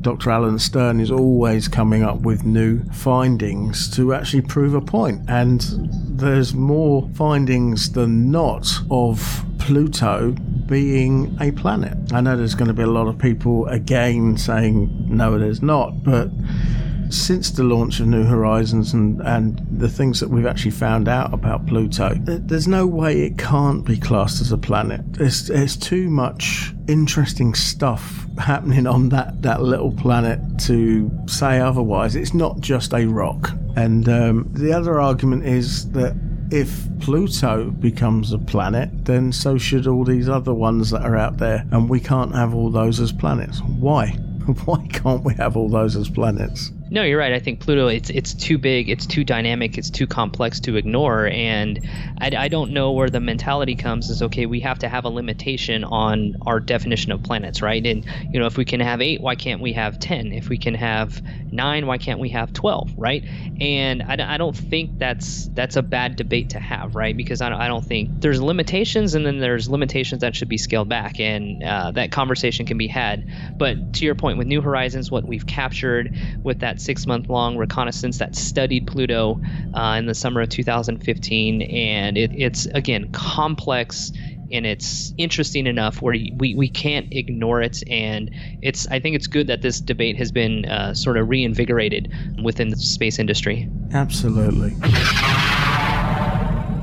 Dr. 0.00 0.30
Alan 0.30 0.58
Stern 0.58 0.98
is 0.98 1.12
always 1.12 1.68
coming 1.68 2.02
up 2.02 2.22
with 2.22 2.42
new 2.42 2.82
findings 2.90 3.88
to 3.94 4.12
actually 4.12 4.40
prove 4.40 4.74
a 4.74 4.80
point, 4.80 5.22
and 5.28 5.64
there's 6.18 6.52
more 6.52 7.08
findings 7.14 7.92
than 7.92 8.32
not 8.32 8.66
of 8.90 9.44
Pluto 9.58 10.32
being 10.66 11.36
a 11.40 11.52
planet. 11.52 11.96
I 12.12 12.20
know 12.22 12.36
there's 12.36 12.56
going 12.56 12.68
to 12.68 12.74
be 12.74 12.82
a 12.82 12.88
lot 12.88 13.06
of 13.06 13.18
people 13.18 13.66
again 13.66 14.36
saying 14.36 15.06
no, 15.08 15.38
there's 15.38 15.62
not, 15.62 16.02
but 16.02 16.28
since 17.10 17.50
the 17.50 17.64
launch 17.64 18.00
of 18.00 18.06
New 18.06 18.24
Horizons 18.24 18.92
and, 18.92 19.20
and 19.22 19.66
the 19.70 19.88
things 19.88 20.20
that 20.20 20.30
we've 20.30 20.46
actually 20.46 20.70
found 20.70 21.08
out 21.08 21.34
about 21.34 21.66
Pluto, 21.66 22.14
there's 22.20 22.68
no 22.68 22.86
way 22.86 23.22
it 23.22 23.36
can't 23.38 23.84
be 23.84 23.98
classed 23.98 24.40
as 24.40 24.52
a 24.52 24.58
planet. 24.58 25.00
There's, 25.14 25.48
there's 25.48 25.76
too 25.76 26.08
much 26.08 26.72
interesting 26.88 27.54
stuff 27.54 28.26
happening 28.38 28.86
on 28.86 29.08
that, 29.10 29.42
that 29.42 29.62
little 29.62 29.92
planet 29.92 30.40
to 30.60 31.10
say 31.26 31.60
otherwise. 31.60 32.16
It's 32.16 32.34
not 32.34 32.60
just 32.60 32.94
a 32.94 33.06
rock. 33.06 33.50
And 33.76 34.08
um, 34.08 34.48
the 34.52 34.72
other 34.72 35.00
argument 35.00 35.46
is 35.46 35.90
that 35.92 36.16
if 36.50 36.88
Pluto 37.00 37.70
becomes 37.70 38.32
a 38.32 38.38
planet, 38.38 38.90
then 39.04 39.32
so 39.32 39.56
should 39.56 39.86
all 39.86 40.04
these 40.04 40.28
other 40.28 40.54
ones 40.54 40.90
that 40.90 41.02
are 41.02 41.16
out 41.16 41.38
there, 41.38 41.64
and 41.70 41.88
we 41.88 42.00
can't 42.00 42.34
have 42.34 42.54
all 42.54 42.70
those 42.70 42.98
as 43.00 43.12
planets. 43.12 43.60
Why? 43.62 44.08
Why 44.64 44.86
can't 44.88 45.24
we 45.24 45.34
have 45.34 45.56
all 45.56 45.68
those 45.68 45.96
as 45.96 46.08
planets? 46.08 46.72
No, 46.92 47.04
you're 47.04 47.20
right. 47.20 47.32
I 47.32 47.38
think 47.38 47.60
Pluto 47.60 47.86
it's 47.86 48.10
it's 48.10 48.34
too 48.34 48.58
big, 48.58 48.88
it's 48.88 49.06
too 49.06 49.22
dynamic, 49.22 49.78
it's 49.78 49.90
too 49.90 50.08
complex 50.08 50.58
to 50.60 50.74
ignore, 50.74 51.28
and 51.28 51.78
I, 52.20 52.32
I 52.36 52.48
don't 52.48 52.72
know 52.72 52.90
where 52.90 53.08
the 53.08 53.20
mentality 53.20 53.76
comes. 53.76 54.10
Is 54.10 54.22
okay, 54.22 54.46
we 54.46 54.58
have 54.60 54.80
to 54.80 54.88
have 54.88 55.04
a 55.04 55.08
limitation 55.08 55.84
on 55.84 56.34
our 56.46 56.58
definition 56.58 57.12
of 57.12 57.22
planets, 57.22 57.62
right? 57.62 57.86
And 57.86 58.04
you 58.32 58.40
know, 58.40 58.46
if 58.46 58.56
we 58.56 58.64
can 58.64 58.80
have 58.80 59.00
eight, 59.00 59.20
why 59.20 59.36
can't 59.36 59.60
we 59.62 59.72
have 59.74 60.00
ten? 60.00 60.32
If 60.32 60.48
we 60.48 60.58
can 60.58 60.74
have 60.74 61.22
nine, 61.52 61.86
why 61.86 61.98
can't 61.98 62.18
we 62.18 62.30
have 62.30 62.52
twelve, 62.52 62.90
right? 62.96 63.24
And 63.60 64.02
I, 64.02 64.34
I 64.34 64.36
don't 64.36 64.56
think 64.56 64.90
that's 64.98 65.48
that's 65.54 65.76
a 65.76 65.82
bad 65.82 66.16
debate 66.16 66.50
to 66.50 66.58
have, 66.58 66.96
right? 66.96 67.16
Because 67.16 67.40
I 67.40 67.50
don't, 67.50 67.60
I 67.60 67.68
don't 67.68 67.84
think 67.84 68.10
there's 68.20 68.42
limitations, 68.42 69.14
and 69.14 69.24
then 69.24 69.38
there's 69.38 69.68
limitations 69.68 70.22
that 70.22 70.34
should 70.34 70.48
be 70.48 70.58
scaled 70.58 70.88
back, 70.88 71.20
and 71.20 71.62
uh, 71.62 71.92
that 71.92 72.10
conversation 72.10 72.66
can 72.66 72.78
be 72.78 72.88
had. 72.88 73.26
But 73.58 73.92
to 73.92 74.04
your 74.04 74.16
point, 74.16 74.38
with 74.38 74.48
New 74.48 74.60
Horizons, 74.60 75.08
what 75.08 75.24
we've 75.24 75.46
captured 75.46 76.10
with 76.42 76.58
that 76.60 76.79
six 76.80 77.06
month 77.06 77.28
long 77.28 77.56
reconnaissance 77.56 78.18
that 78.18 78.34
studied 78.34 78.86
Pluto 78.86 79.40
uh, 79.74 79.96
in 79.98 80.06
the 80.06 80.14
summer 80.14 80.40
of 80.40 80.48
2015. 80.48 81.62
And 81.62 82.16
it, 82.16 82.32
it's, 82.34 82.66
again, 82.66 83.12
complex 83.12 84.12
and 84.52 84.66
it's 84.66 85.14
interesting 85.16 85.66
enough 85.66 86.02
where 86.02 86.16
we, 86.36 86.54
we 86.54 86.68
can't 86.68 87.06
ignore 87.12 87.62
it. 87.62 87.82
And 87.88 88.30
it's 88.62 88.86
I 88.88 89.00
think 89.00 89.16
it's 89.16 89.26
good 89.26 89.46
that 89.46 89.62
this 89.62 89.80
debate 89.80 90.16
has 90.16 90.32
been 90.32 90.64
uh, 90.64 90.94
sort 90.94 91.16
of 91.16 91.28
reinvigorated 91.28 92.12
within 92.42 92.70
the 92.70 92.76
space 92.76 93.18
industry. 93.18 93.68
Absolutely. 93.92 94.74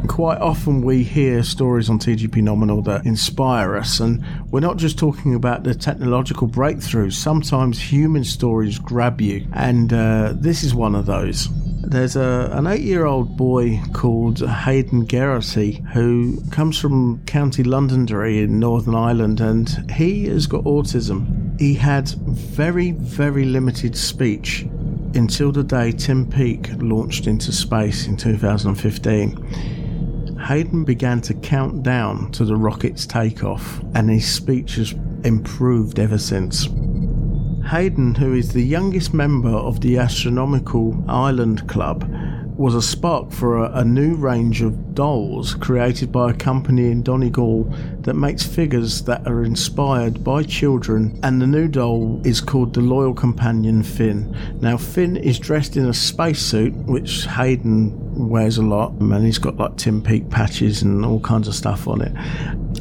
Quite 0.06 0.40
often 0.40 0.82
we 0.82 1.04
hear 1.04 1.44
stories 1.44 1.90
on 1.90 2.00
TGP 2.00 2.42
Nominal 2.44 2.82
that 2.84 3.06
inspire 3.06 3.76
us, 3.76 4.00
and 4.00 4.24
we're 4.52 4.60
not 4.60 4.78
just 4.78 4.98
talking 4.98 5.34
about 5.34 5.64
the 5.64 5.74
technological 5.74 6.48
breakthroughs. 6.48 7.14
Sometimes 7.14 7.80
human 7.80 8.24
stories 8.24 8.80
grab 8.80 9.20
you, 9.22 9.48
and 9.54 9.92
uh, 9.92 10.34
this 10.36 10.64
is 10.64 10.76
one 10.76 10.96
of 10.96 11.06
those. 11.06 11.50
There's 11.82 12.16
a, 12.16 12.50
an 12.54 12.68
eight 12.68 12.82
year 12.82 13.06
old 13.06 13.38
boy 13.38 13.82
called 13.94 14.40
Hayden 14.40 15.08
Geraghty 15.08 15.84
who 15.94 16.42
comes 16.52 16.78
from 16.78 17.24
County 17.26 17.64
Londonderry 17.64 18.40
in 18.40 18.60
Northern 18.60 18.94
Ireland, 18.96 19.40
and 19.40 19.90
he 19.92 20.26
has 20.26 20.48
got 20.48 20.64
autism. 20.66 21.60
He 21.60 21.74
had 21.74 22.10
very, 22.10 22.92
very 22.92 23.46
limited 23.46 23.96
speech 23.96 24.66
until 25.16 25.52
the 25.52 25.64
day 25.64 25.92
Tim 25.92 26.30
Peake 26.30 26.70
launched 26.78 27.26
into 27.26 27.52
space 27.52 28.08
in 28.08 28.18
2015. 28.18 29.77
Hayden 30.46 30.84
began 30.84 31.22
to 31.22 31.34
count 31.34 31.84
down 31.84 32.32
to 32.32 32.46
the 32.46 32.56
rocket's 32.56 33.06
takeoff, 33.06 33.82
and 33.96 34.10
his 34.10 34.32
speech 34.32 34.76
has 34.76 34.94
improved 35.24 36.00
ever 36.00 36.18
since. 36.18 36.68
Hayden, 37.70 38.16
who 38.16 38.34
is 38.34 38.54
the 38.54 38.64
youngest 38.64 39.14
member 39.14 39.50
of 39.50 39.82
the 39.82 39.98
Astronomical 39.98 41.04
Island 41.10 41.68
Club, 41.68 42.10
was 42.58 42.74
a 42.74 42.82
spark 42.82 43.32
for 43.32 43.58
a, 43.58 43.72
a, 43.80 43.86
new 43.86 44.16
range 44.16 44.62
of 44.64 44.96
dolls 44.96 45.54
created 45.54 46.12
by 46.12 46.32
a 46.32 46.34
company 46.34 46.90
in 46.90 47.04
Donegal 47.04 47.64
that 48.02 48.16
makes 48.16 48.44
figures 48.44 49.04
that 49.04 49.28
are 49.28 49.44
inspired 49.44 50.24
by 50.24 50.42
children. 50.44 51.20
And 51.22 51.40
the 51.40 51.46
new 51.46 51.68
doll 51.68 52.20
is 52.26 52.42
called 52.42 52.74
the 52.74 52.82
Loyal 52.82 53.14
Companion 53.14 53.84
Finn. 53.84 54.36
Now, 54.60 54.78
Finn 54.78 55.18
is 55.18 55.38
dressed 55.38 55.78
in 55.78 55.86
a 55.86 55.94
spacesuit, 55.94 56.74
which 56.74 57.26
Hayden 57.28 58.30
wears 58.30 58.58
a 58.58 58.64
lot, 58.64 58.94
and 58.94 59.26
he's 59.26 59.38
got 59.38 59.58
like 59.58 59.78
Tim 59.78 60.02
Peake 60.02 60.30
patches 60.30 60.82
and 60.82 61.06
all 61.06 61.20
kinds 61.20 61.48
of 61.48 61.54
stuff 61.54 61.88
on 61.88 62.02
it. 62.02 62.14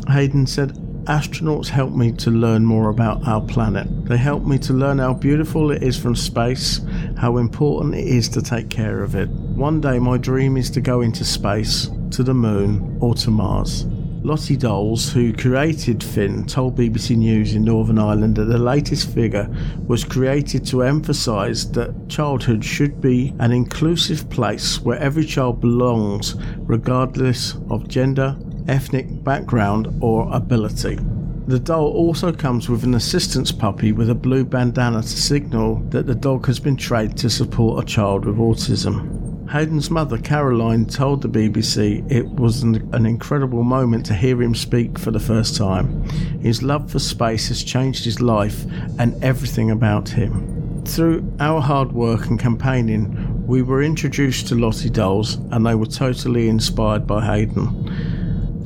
Hayden 0.09 0.47
said, 0.47 0.73
Astronauts 1.07 1.69
help 1.69 1.93
me 1.93 2.11
to 2.13 2.33
learn 2.33 2.65
more 2.65 2.89
about 2.89 3.25
our 3.29 3.41
planet. 3.41 3.87
They 4.07 4.17
help 4.17 4.45
me 4.45 4.59
to 4.59 4.73
learn 4.73 4.99
how 4.99 5.15
beautiful 5.15 5.71
it 5.71 5.85
is 5.85 5.97
from 5.97 6.17
space, 6.17 6.81
how 7.17 7.37
important 7.37 7.95
it 7.95 8.09
is 8.09 8.29
to 8.31 8.43
take 8.43 8.71
care 8.71 9.05
of 9.05 9.15
it. 9.15 9.29
One 9.29 9.81
day, 9.81 10.01
my 10.01 10.19
dream 10.19 10.57
is 10.57 10.69
to 10.71 10.81
go 10.81 11.03
into 11.03 11.25
space, 11.25 11.89
to 12.11 12.25
the 12.25 12.35
moon, 12.35 12.99
or 13.01 13.15
to 13.15 13.31
Mars. 13.31 13.87
Lottie 14.25 14.57
Dolls, 14.57 15.13
who 15.13 15.33
created 15.33 16.03
Finn, 16.03 16.45
told 16.45 16.77
BBC 16.77 17.17
News 17.17 17.55
in 17.55 17.63
Northern 17.63 18.01
Ireland 18.01 18.35
that 18.35 18.47
the 18.47 18.59
latest 18.59 19.15
figure 19.15 19.49
was 19.87 20.03
created 20.03 20.67
to 20.67 20.83
emphasise 20.83 21.67
that 21.67 22.09
childhood 22.09 22.65
should 22.65 23.01
be 23.01 23.33
an 23.39 23.53
inclusive 23.53 24.29
place 24.29 24.81
where 24.81 24.99
every 24.99 25.25
child 25.25 25.61
belongs, 25.61 26.35
regardless 26.57 27.55
of 27.71 27.87
gender, 27.87 28.37
ethnic 28.69 29.23
background, 29.25 29.89
or 30.01 30.29
ability. 30.35 30.99
The 31.47 31.61
doll 31.61 31.93
also 31.93 32.33
comes 32.33 32.69
with 32.69 32.83
an 32.83 32.95
assistance 32.95 33.53
puppy 33.53 33.93
with 33.93 34.11
a 34.11 34.15
blue 34.17 34.45
bandana 34.45 35.03
to 35.03 35.09
signal 35.09 35.77
that 35.91 36.07
the 36.07 36.15
dog 36.15 36.47
has 36.47 36.59
been 36.59 36.77
trained 36.77 37.17
to 37.19 37.31
support 37.31 37.85
a 37.85 37.87
child 37.87 38.25
with 38.25 38.37
autism. 38.37 39.49
Hayden's 39.49 39.89
mother, 39.89 40.19
Caroline, 40.19 40.87
told 40.87 41.23
the 41.23 41.29
BBC 41.29 42.11
it 42.11 42.27
was 42.27 42.65
an, 42.65 42.93
an, 42.93 43.07
incredible 43.07 43.63
moment 43.63 44.05
to 44.07 44.15
hear 44.15 44.43
him 44.43 44.57
speak 44.57 44.99
for 44.99 45.13
the 45.13 45.21
first 45.21 45.57
time. 45.57 46.03
His 46.41 46.65
love 46.65 46.91
for 46.91 46.99
space 46.99 47.47
has 47.47 47.63
changed 47.63 48.05
his 48.05 48.21
life 48.21 48.65
and 48.99 49.23
everything 49.23 49.71
about 49.71 50.09
him. 50.09 50.85
Through 50.85 51.33
our 51.39 51.61
hard 51.61 51.93
work 51.93 52.27
and 52.27 52.41
campaigning, 52.41 53.47
we 53.47 53.63
were 53.63 53.85
introduced 53.85 54.49
to 54.49 54.57
Lottie 54.57 54.91
dolls 54.91 55.35
and 55.53 55.65
they 55.65 55.77
were 55.77 55.87
totally 55.87 56.49
inspired 56.49 57.07
by 57.07 57.25
Hayden. 57.25 58.16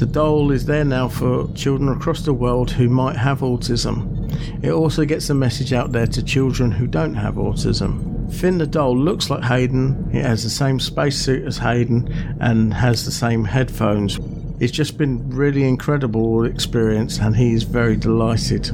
The 0.00 0.06
doll 0.06 0.50
is 0.50 0.64
there 0.64 0.86
now 0.86 1.08
for 1.08 1.46
children 1.52 1.90
across 1.90 2.22
the 2.22 2.32
world 2.32 2.70
who 2.70 2.88
might 2.88 3.16
have 3.16 3.40
autism. 3.40 4.64
It 4.64 4.70
also 4.70 5.04
gets 5.04 5.28
a 5.28 5.34
message 5.34 5.74
out 5.74 5.92
there 5.92 6.06
to 6.06 6.22
children 6.22 6.70
who 6.70 6.86
don't 6.86 7.16
have 7.16 7.34
autism. 7.34 8.32
Finn 8.32 8.56
the 8.56 8.66
doll 8.66 8.96
looks 8.96 9.28
like 9.28 9.44
Hayden, 9.44 10.08
it 10.10 10.24
has 10.24 10.42
the 10.42 10.48
same 10.48 10.80
spacesuit 10.80 11.46
as 11.46 11.58
Hayden, 11.58 12.38
and 12.40 12.72
has 12.72 13.04
the 13.04 13.10
same 13.10 13.44
headphones. 13.44 14.18
It's 14.58 14.72
just 14.72 14.96
been 14.96 15.28
really 15.28 15.64
incredible 15.64 16.46
experience, 16.46 17.18
and 17.18 17.36
he 17.36 17.52
is 17.52 17.64
very 17.64 17.96
delighted. 17.98 18.70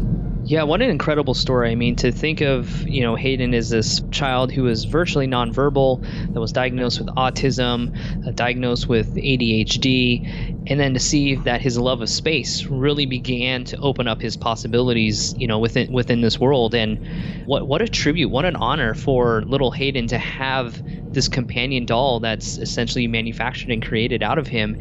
Yeah, 0.48 0.62
what 0.62 0.80
an 0.80 0.90
incredible 0.90 1.34
story. 1.34 1.72
I 1.72 1.74
mean, 1.74 1.96
to 1.96 2.12
think 2.12 2.40
of, 2.40 2.80
you 2.86 3.02
know, 3.02 3.16
Hayden 3.16 3.52
as 3.52 3.68
this 3.70 4.00
child 4.12 4.52
who 4.52 4.62
was 4.62 4.84
virtually 4.84 5.26
nonverbal, 5.26 5.98
that 6.32 6.40
was 6.40 6.52
diagnosed 6.52 7.00
with 7.00 7.08
autism, 7.16 7.88
uh, 8.24 8.30
diagnosed 8.36 8.88
with 8.88 9.10
ADHD, 9.16 10.22
and 10.68 10.78
then 10.78 10.94
to 10.94 11.00
see 11.00 11.34
that 11.34 11.62
his 11.62 11.78
love 11.78 12.00
of 12.00 12.08
space 12.10 12.64
really 12.70 13.06
began 13.06 13.64
to 13.64 13.76
open 13.78 14.06
up 14.06 14.22
his 14.22 14.36
possibilities, 14.36 15.32
you 15.36 15.48
know, 15.48 15.58
within 15.58 15.88
within 15.92 16.20
this 16.20 16.38
world. 16.38 16.74
And 16.76 17.00
what 17.44 17.66
what 17.66 17.82
a 17.82 17.88
tribute, 17.88 18.28
what 18.28 18.44
an 18.44 18.56
honor 18.56 18.94
for 18.94 19.42
little 19.46 19.72
Hayden 19.72 20.06
to 20.08 20.18
have 20.18 20.80
this 21.12 21.28
companion 21.28 21.86
doll 21.86 22.20
that's 22.20 22.58
essentially 22.58 23.06
manufactured 23.08 23.70
and 23.72 23.82
created 23.82 24.22
out 24.22 24.38
of 24.38 24.46
him. 24.48 24.76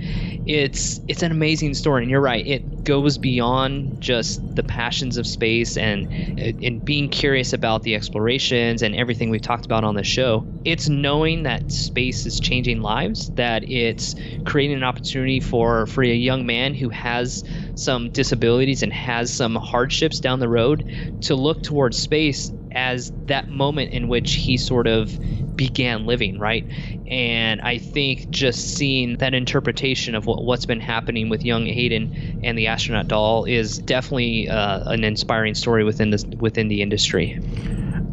It's 0.45 1.01
it's 1.07 1.23
an 1.23 1.31
amazing 1.31 1.73
story, 1.73 2.03
and 2.03 2.11
you're 2.11 2.21
right. 2.21 2.45
It 2.45 2.83
goes 2.83 3.17
beyond 3.17 3.97
just 3.99 4.41
the 4.55 4.63
passions 4.63 5.17
of 5.17 5.27
space 5.27 5.54
and 5.77 6.07
and 6.37 6.83
being 6.83 7.09
curious 7.09 7.53
about 7.53 7.83
the 7.83 7.95
explorations 7.95 8.81
and 8.81 8.95
everything 8.95 9.29
we've 9.29 9.41
talked 9.41 9.65
about 9.65 9.83
on 9.83 9.95
the 9.95 10.03
show. 10.03 10.45
It's 10.63 10.89
knowing 10.89 11.43
that 11.43 11.71
space 11.71 12.25
is 12.25 12.39
changing 12.39 12.81
lives, 12.81 13.31
that 13.35 13.63
it's 13.69 14.15
creating 14.45 14.75
an 14.77 14.83
opportunity 14.83 15.39
for 15.39 15.85
for 15.87 16.03
a 16.03 16.07
young 16.15 16.45
man 16.45 16.73
who 16.73 16.89
has 16.89 17.43
some 17.75 18.09
disabilities 18.09 18.83
and 18.83 18.91
has 18.93 19.31
some 19.31 19.55
hardships 19.55 20.19
down 20.19 20.39
the 20.39 20.49
road 20.49 20.83
to 21.21 21.35
look 21.35 21.61
towards 21.61 21.97
space 21.97 22.51
as 22.75 23.11
that 23.25 23.49
moment 23.49 23.91
in 23.93 24.07
which 24.07 24.33
he 24.33 24.57
sort 24.57 24.85
of 24.85 25.17
began 25.55 26.05
living, 26.05 26.37
right? 26.37 26.65
And 27.07 27.61
I 27.61 27.77
think 27.77 28.29
just 28.29 28.75
seeing 28.75 29.17
that 29.17 29.33
interpretation 29.33 30.13
of 30.13 30.25
what, 30.25 30.43
what's 30.43 30.65
been 30.65 30.81
happening 30.81 31.29
with 31.29 31.43
young 31.43 31.65
Hayden 31.65 32.41
and 32.43 32.57
the 32.57 32.67
astronaut 32.67 33.07
doll 33.07 33.45
is 33.45 33.79
definitely 33.79 34.49
uh, 34.49 34.91
an 34.91 35.03
inspiring 35.03 35.55
story 35.55 35.83
within 35.83 36.09
this 36.09 36.25
within 36.25 36.67
the 36.67 36.81
industry. 36.81 37.39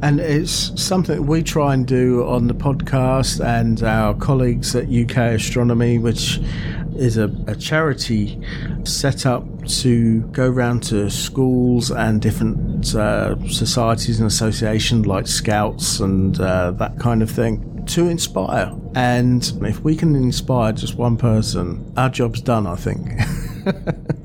And 0.03 0.19
it's 0.19 0.83
something 0.83 1.27
we 1.27 1.45
try 1.45 1.75
and 1.75 1.87
do 1.87 2.27
on 2.27 2.49
the 2.49 2.55
podcast 2.55 3.45
and 3.45 3.83
our 3.85 4.15
colleagues 4.15 4.75
at 4.75 4.89
UK 4.89 5.17
Astronomy, 5.35 5.99
which 5.99 6.41
is 6.97 7.17
a, 7.17 7.31
a 7.47 7.55
charity 7.55 8.41
set 8.85 9.27
up 9.27 9.45
to 9.67 10.21
go 10.29 10.49
around 10.49 10.83
to 10.85 11.11
schools 11.11 11.91
and 11.91 12.21
different 12.21 12.95
uh, 12.95 13.37
societies 13.49 14.21
and 14.21 14.27
associations 14.27 15.07
like 15.07 15.27
Scouts 15.27 16.01
and 16.01 16.41
uh, 16.41 16.73
that 16.73 16.99
kind 16.99 17.23
of 17.23 17.31
thing 17.31 17.85
to 17.87 18.09
inspire. 18.09 18.73
And 18.95 19.43
if 19.63 19.81
we 19.81 19.97
can 19.97 20.15
inspire 20.15 20.73
just 20.73 20.97
one 20.97 21.17
person, 21.17 21.93
our 21.97 22.11
job's 22.11 22.41
done, 22.41 22.67
I 22.67 22.77
think. 22.77 23.09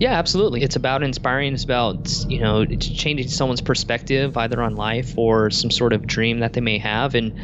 Yeah, 0.00 0.14
absolutely. 0.14 0.62
It's 0.62 0.76
about 0.76 1.02
inspiring. 1.02 1.52
It's 1.52 1.62
about 1.62 2.24
you 2.26 2.40
know 2.40 2.64
changing 2.64 3.28
someone's 3.28 3.60
perspective 3.60 4.34
either 4.34 4.62
on 4.62 4.74
life 4.74 5.12
or 5.18 5.50
some 5.50 5.70
sort 5.70 5.92
of 5.92 6.06
dream 6.06 6.38
that 6.38 6.54
they 6.54 6.62
may 6.62 6.78
have. 6.78 7.14
And 7.14 7.38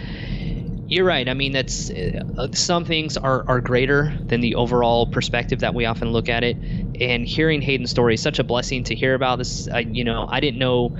you're 0.88 1.04
right. 1.04 1.28
I 1.28 1.34
mean, 1.34 1.52
that's 1.52 1.90
uh, 1.90 2.48
some 2.52 2.84
things 2.84 3.16
are, 3.16 3.44
are 3.48 3.60
greater 3.60 4.14
than 4.28 4.40
the 4.40 4.54
overall 4.54 5.06
perspective 5.06 5.60
that 5.60 5.74
we 5.74 5.84
often 5.84 6.12
look 6.12 6.28
at 6.28 6.44
it. 6.44 6.58
And 7.00 7.26
hearing 7.26 7.60
Hayden's 7.60 7.90
story 7.90 8.14
is 8.14 8.22
such 8.22 8.38
a 8.38 8.44
blessing 8.44 8.84
to 8.84 8.94
hear 8.94 9.14
about 9.14 9.38
this. 9.38 9.66
Uh, 9.72 9.78
you 9.78 10.04
know, 10.04 10.26
I 10.30 10.40
didn't 10.40 10.58
know 10.58 10.92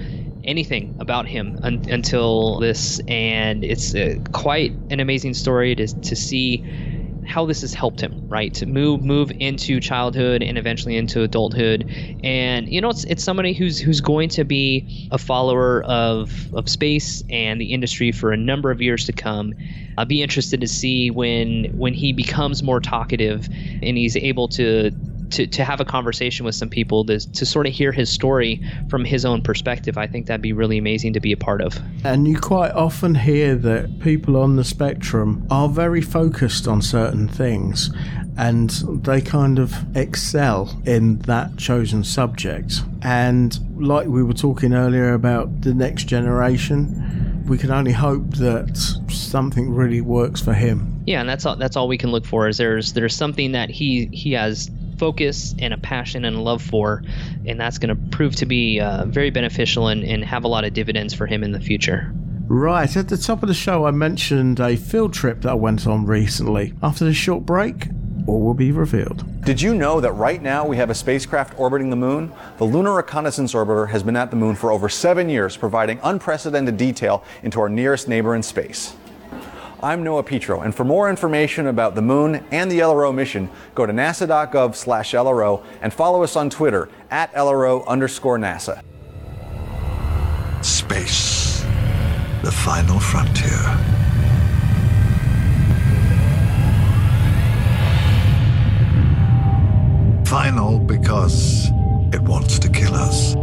anything 0.44 0.92
about 0.98 1.28
him 1.28 1.56
un- 1.62 1.80
until 1.88 2.58
this, 2.60 3.00
and 3.06 3.64
it's 3.64 3.94
uh, 3.94 4.16
quite 4.32 4.72
an 4.90 5.00
amazing 5.00 5.34
story 5.34 5.74
to 5.76 5.86
to 5.86 6.16
see 6.16 6.64
how 7.27 7.44
this 7.44 7.61
has 7.62 7.74
helped 7.74 8.01
him, 8.01 8.23
right? 8.28 8.55
To 8.55 8.66
move 8.66 9.03
move 9.03 9.32
into 9.40 9.81
childhood 9.81 10.43
and 10.43 10.57
eventually 10.57 10.97
into 10.97 11.23
adulthood. 11.23 11.86
And 12.23 12.69
you 12.69 12.81
know, 12.81 12.90
it's 12.90 13.05
it's 13.05 13.23
somebody 13.23 13.53
who's 13.53 13.78
who's 13.78 14.01
going 14.01 14.28
to 14.31 14.44
be 14.44 14.86
a 15.11 15.19
follower 15.19 15.82
of 15.85 16.48
of 16.53 16.69
space 16.69 17.23
and 17.28 17.61
the 17.61 17.73
industry 17.73 18.12
for 18.12 18.32
a 18.32 18.36
number 18.36 18.70
of 18.70 18.81
years 18.81 19.05
to 19.07 19.12
come. 19.12 19.55
I'll 19.98 20.07
be 20.07 20.23
interested 20.23 20.61
to 20.61 20.69
see 20.69 21.11
when 21.11 21.66
when 21.73 21.94
he 21.94 22.12
becomes 22.12 22.62
more 22.62 22.81
talkative 22.81 23.48
and 23.82 23.97
he's 23.97 24.16
able 24.16 24.48
to 24.48 24.93
to, 25.31 25.47
to 25.47 25.65
have 25.65 25.81
a 25.81 25.85
conversation 25.85 26.44
with 26.47 26.55
some 26.55 26.69
people 26.69 27.05
to, 27.07 27.19
to 27.32 27.47
sort 27.47 27.66
of 27.66 27.73
hear 27.73 27.93
his 27.93 28.11
story 28.11 28.61
from 28.89 29.05
his 29.05 29.24
own 29.24 29.43
perspective. 29.43 29.98
I 29.98 30.07
think 30.07 30.27
that'd 30.27 30.43
be 30.43 30.53
really 30.53 30.78
amazing 30.78 31.12
to 31.15 31.20
be 31.20 31.32
a 31.32 31.36
part 31.36 31.61
of. 31.61 31.78
And 32.05 32.27
you 32.27 32.39
quite 32.39 32.73
often 32.73 33.15
hear 33.15 33.57
that 33.57 34.01
people 34.01 34.36
on 34.36 34.57
the 34.57 34.65
spectrum 34.65 35.47
are 35.51 35.69
very 35.69 36.01
focused 36.01 36.69
on 36.69 36.82
certain 36.82 37.28
things. 37.28 37.90
and 38.39 38.70
they 39.03 39.20
kind 39.20 39.59
of 39.59 39.74
excel 39.97 40.81
in 40.85 41.19
that 41.20 41.57
chosen 41.57 42.05
subject. 42.05 42.82
And 43.03 43.59
like 43.81 44.07
we 44.09 44.23
were 44.23 44.35
talking 44.35 44.74
earlier 44.74 45.15
about 45.15 45.62
the 45.62 45.73
next 45.73 46.05
generation, 46.05 47.44
we 47.47 47.57
can 47.57 47.70
only 47.70 47.93
hope 47.93 48.35
that 48.36 48.77
something 49.09 49.73
really 49.73 50.01
works 50.01 50.40
for 50.40 50.53
him. 50.53 51.03
Yeah, 51.07 51.20
and 51.20 51.28
that's 51.28 51.47
all. 51.47 51.57
That's 51.57 51.77
all 51.77 51.89
we 51.89 51.98
can 51.98 52.11
look 52.11 52.27
for. 52.27 52.48
Is 52.48 52.59
there's 52.59 52.93
there's 52.93 53.15
something 53.15 53.53
that 53.53 53.70
he 53.70 54.07
he 54.12 54.32
has 54.32 54.70
focus 54.98 55.55
and 55.59 55.73
a 55.74 55.78
passion 55.78 56.24
and 56.24 56.36
a 56.36 56.40
love 56.40 56.62
for, 56.62 57.02
and 57.47 57.60
that's 57.60 57.78
going 57.78 57.89
to 57.89 58.16
prove 58.16 58.36
to 58.36 58.47
be 58.47 58.81
uh, 58.81 59.05
very 59.06 59.31
beneficial 59.31 59.89
and, 59.89 60.05
and 60.05 60.24
have 60.24 60.44
a 60.44 60.48
lot 60.48 60.64
of 60.64 60.73
dividends 60.74 61.14
for 61.14 61.27
him 61.27 61.43
in 61.44 61.52
the 61.52 61.60
future. 61.60 62.12
Right, 62.48 62.97
at 62.97 63.09
the 63.09 63.16
top 63.16 63.43
of 63.43 63.48
the 63.48 63.55
show, 63.55 63.86
I 63.86 63.90
mentioned 63.90 64.60
a 64.60 64.77
field 64.77 65.12
trip 65.12 65.43
that 65.43 65.51
I 65.51 65.55
went 65.55 65.86
on 65.86 66.06
recently. 66.06 66.74
After 66.81 67.05
this 67.05 67.16
short 67.16 67.44
break, 67.44 67.89
all 68.27 68.40
will 68.40 68.55
be 68.55 68.73
revealed. 68.73 69.24
Did 69.43 69.60
you 69.60 69.74
know 69.74 70.01
that 70.01 70.12
right 70.12 70.43
now 70.43 70.66
we 70.66 70.77
have 70.77 70.90
a 70.90 70.94
spacecraft 70.94 71.59
orbiting 71.59 71.90
the 71.90 71.97
moon? 71.97 72.32
The 72.59 72.64
Lunar 72.64 72.94
Reconnaissance 72.94 73.55
Orbiter 73.55 73.89
has 73.89 74.02
been 74.02 74.16
at 74.16 74.31
the 74.31 74.36
moon 74.36 74.55
for 74.56 74.73
over 74.73 74.89
seven 74.89 75.28
years, 75.28 75.56
providing 75.56 76.01
unprecedented 76.02 76.77
detail 76.77 77.24
into 77.43 77.60
our 77.60 77.68
nearest 77.68 78.09
neighbor 78.09 78.35
in 78.35 78.43
space. 78.43 78.97
I'm 79.82 80.03
Noah 80.03 80.23
Petro, 80.23 80.62
and 80.62 80.74
for 80.74 80.85
more 80.85 81.11
information 81.11 81.66
about 81.66 81.94
the 81.94 82.01
moon 82.01 82.43
and 82.51 82.70
the 82.70 82.78
LRO 82.78 83.15
mission, 83.15 83.51
go 83.74 83.85
to 83.85 83.93
nasa.gov 83.93 84.74
slash 84.74 85.12
LRO 85.12 85.62
and 85.82 85.93
follow 85.93 86.23
us 86.23 86.35
on 86.35 86.48
Twitter 86.48 86.89
at 87.11 87.31
LRO 87.35 87.86
underscore 87.86 88.39
NASA. 88.39 88.82
Space, 90.65 91.61
the 92.43 92.51
final 92.51 92.98
frontier. 92.98 93.51
Final 100.24 100.78
because 100.78 101.69
it 102.15 102.23
wants 102.23 102.59
to 102.59 102.70
kill 102.70 102.94
us. 102.94 103.35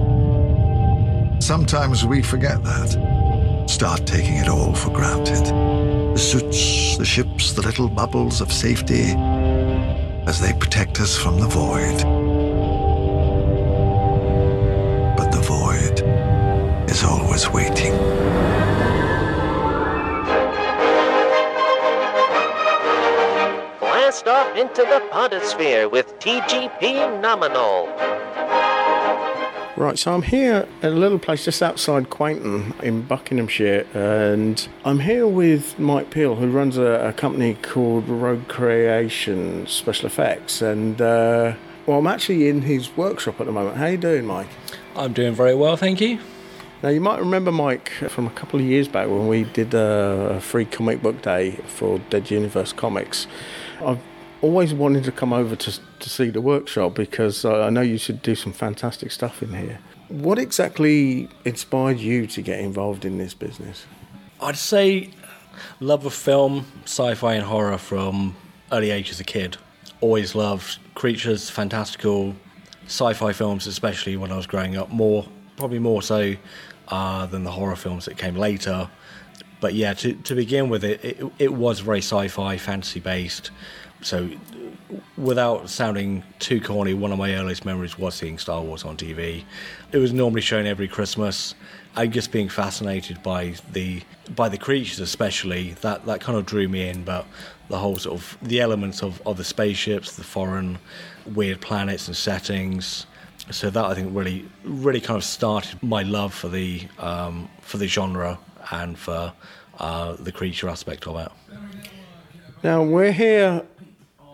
Sometimes 1.46 2.06
we 2.06 2.24
forget 2.24 2.64
that. 2.64 3.43
Start 3.68 4.06
taking 4.06 4.36
it 4.36 4.48
all 4.48 4.74
for 4.74 4.90
granted. 4.92 5.46
The 6.14 6.18
suits, 6.18 6.98
the 6.98 7.06
ships, 7.06 7.54
the 7.54 7.62
little 7.62 7.90
bubbles 7.90 8.40
of 8.42 8.52
safety 8.52 9.14
as 10.26 10.40
they 10.40 10.54
protect 10.54 11.00
us 11.00 11.18
from 11.18 11.40
the 11.40 11.48
void. 11.48 12.04
But 15.18 15.32
the 15.32 15.42
void 15.42 16.02
is 16.90 17.04
always 17.04 17.50
waiting. 17.50 17.94
Blast 23.80 24.28
off 24.28 24.56
into 24.56 24.84
the 24.84 25.02
podosphere 25.12 25.90
with 25.90 26.20
TGP 26.20 27.20
Nominal. 27.20 27.88
Right, 29.76 29.98
so 29.98 30.14
I'm 30.14 30.22
here 30.22 30.68
at 30.84 30.92
a 30.92 30.96
little 30.96 31.18
place 31.18 31.46
just 31.46 31.64
outside 31.64 32.12
Quainton 32.12 32.80
in 32.84 33.02
Buckinghamshire, 33.02 33.88
and 33.96 34.68
I'm 34.86 35.00
here 35.00 35.26
with 35.26 35.80
Mike 35.80 36.12
Peel, 36.12 36.36
who 36.36 36.48
runs 36.52 36.78
a, 36.78 37.08
a 37.08 37.12
company 37.12 37.56
called 37.56 38.08
Rogue 38.08 38.48
Creation 38.48 39.66
Special 39.66 40.06
Effects. 40.06 40.62
And 40.62 41.02
uh, 41.02 41.56
well, 41.88 41.98
I'm 41.98 42.06
actually 42.06 42.50
in 42.50 42.62
his 42.62 42.96
workshop 42.96 43.40
at 43.40 43.48
the 43.48 43.52
moment. 43.52 43.78
How 43.78 43.88
you 43.88 43.98
doing, 43.98 44.28
Mike? 44.28 44.50
I'm 44.96 45.12
doing 45.12 45.34
very 45.34 45.56
well, 45.56 45.76
thank 45.76 46.00
you. 46.00 46.20
Now, 46.84 46.90
you 46.90 47.02
might 47.02 47.20
remember 47.20 47.52
Mike 47.52 47.90
from 48.10 48.28
a 48.28 48.32
couple 48.32 48.60
of 48.60 48.66
years 48.68 48.88
back 48.88 49.08
when 49.08 49.28
we 49.28 49.46
did 49.46 49.74
a 49.74 50.40
free 50.40 50.66
comic 50.66 51.02
book 51.02 51.24
day 51.24 51.52
for 51.66 51.98
Dead 52.12 52.30
Universe 52.30 52.74
Comics. 52.74 53.26
I've 53.84 54.00
always 54.44 54.74
wanted 54.74 55.06
to 55.06 55.12
come 55.12 55.32
over 55.32 55.56
to, 55.56 55.80
to 56.00 56.10
see 56.10 56.30
the 56.30 56.42
workshop 56.42 56.94
because 56.94 57.46
uh, 57.46 57.64
I 57.64 57.70
know 57.70 57.82
you 57.82 57.98
should 57.98 58.22
do 58.22 58.36
some 58.36 58.52
fantastic 58.52 59.10
stuff 59.12 59.42
in 59.42 59.54
here. 59.54 59.80
What 60.10 60.38
exactly 60.38 61.30
inspired 61.46 62.00
you 62.00 62.28
to 62.28 62.42
get 62.42 62.60
involved 62.60 63.06
in 63.06 63.18
this 63.18 63.34
business? 63.34 63.86
I'd 64.42 64.58
say 64.58 65.12
love 65.80 66.06
of 66.06 66.14
film, 66.14 66.66
sci 66.84 67.16
fi, 67.16 67.36
and 67.36 67.46
horror 67.46 67.78
from 67.78 68.36
early 68.72 68.92
age 68.92 69.10
as 69.10 69.20
a 69.22 69.24
kid. 69.24 69.56
Always 70.02 70.36
loved 70.36 70.78
creatures, 70.94 71.50
fantastical, 71.50 72.36
sci 72.86 73.14
fi 73.14 73.32
films, 73.32 73.66
especially 73.66 74.18
when 74.18 74.30
I 74.32 74.36
was 74.36 74.46
growing 74.46 74.76
up, 74.76 74.90
more, 74.90 75.26
probably 75.56 75.80
more 75.80 76.02
so 76.02 76.36
uh, 76.90 77.26
than 77.28 77.46
the 77.46 77.52
horror 77.52 77.78
films 77.78 78.06
that 78.06 78.18
came 78.18 78.36
later. 78.36 78.90
But 79.62 79.74
yeah, 79.74 79.94
to, 79.94 80.14
to 80.14 80.36
begin 80.36 80.68
with, 80.68 80.84
it, 80.84 81.04
it, 81.06 81.32
it 81.40 81.54
was 81.54 81.80
very 81.80 82.00
sci 82.00 82.28
fi, 82.28 82.58
fantasy 82.58 83.00
based. 83.00 83.52
So, 84.04 84.30
without 85.18 85.70
sounding 85.70 86.24
too 86.40 86.60
corny, 86.60 86.94
one 86.94 87.12
of 87.12 87.18
my 87.18 87.34
earliest 87.36 87.64
memories 87.66 87.98
was 87.98 88.16
seeing 88.16 88.38
Star 88.38 88.62
Wars 88.62 88.84
on 88.84 88.98
TV. 88.98 89.44
It 89.92 89.98
was 89.98 90.12
normally 90.12 90.42
shown 90.42 90.66
every 90.66 90.88
Christmas. 90.88 91.56
I 91.96 92.08
just 92.08 92.32
being 92.32 92.50
fascinated 92.50 93.24
by 93.24 93.56
the 93.72 94.02
by 94.36 94.50
the 94.50 94.58
creatures, 94.58 95.00
especially 95.00 95.72
that 95.82 96.06
that 96.06 96.20
kind 96.20 96.38
of 96.38 96.46
drew 96.46 96.68
me 96.68 96.90
in. 96.90 97.04
But 97.04 97.26
the 97.70 97.78
whole 97.78 97.98
sort 97.98 98.20
of 98.20 98.38
the 98.42 98.60
elements 98.60 99.02
of, 99.02 99.22
of 99.26 99.38
the 99.38 99.44
spaceships, 99.44 100.16
the 100.16 100.24
foreign 100.24 100.80
weird 101.26 101.62
planets 101.62 102.08
and 102.08 102.18
settings. 102.18 103.06
So 103.52 103.70
that 103.70 103.86
I 103.86 103.94
think 103.94 104.16
really 104.16 104.50
really 104.64 105.02
kind 105.02 105.18
of 105.18 105.24
started 105.24 105.82
my 105.82 106.04
love 106.04 106.34
for 106.34 106.50
the 106.50 106.88
um, 107.00 107.50
for 107.62 107.78
the 107.78 107.88
genre 107.88 108.38
and 108.72 108.98
for 108.98 109.32
uh, 109.80 110.14
the 110.14 110.32
creature 110.32 110.68
aspect 110.68 111.08
of 111.08 111.18
it. 111.18 111.32
Now 112.64 112.82
we're 112.84 113.12
here 113.12 113.64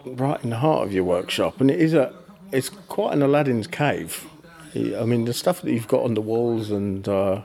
right 0.06 0.44
in 0.44 0.50
the 0.50 0.58
heart 0.58 0.88
of 0.88 0.94
your 0.94 1.04
workshop, 1.04 1.62
and 1.62 1.70
it 1.70 1.80
is 1.80 1.94
a 1.94 2.14
it's 2.52 2.70
quite 2.70 3.14
an 3.14 3.22
Aladdin's 3.22 3.68
cave. 3.68 4.28
I 4.76 5.04
mean, 5.06 5.26
the 5.26 5.34
stuff 5.34 5.62
that 5.62 5.72
you've 5.72 5.88
got 5.88 6.04
on 6.04 6.14
the 6.14 6.22
walls 6.22 6.70
and 6.70 7.08
uh, 7.08 7.42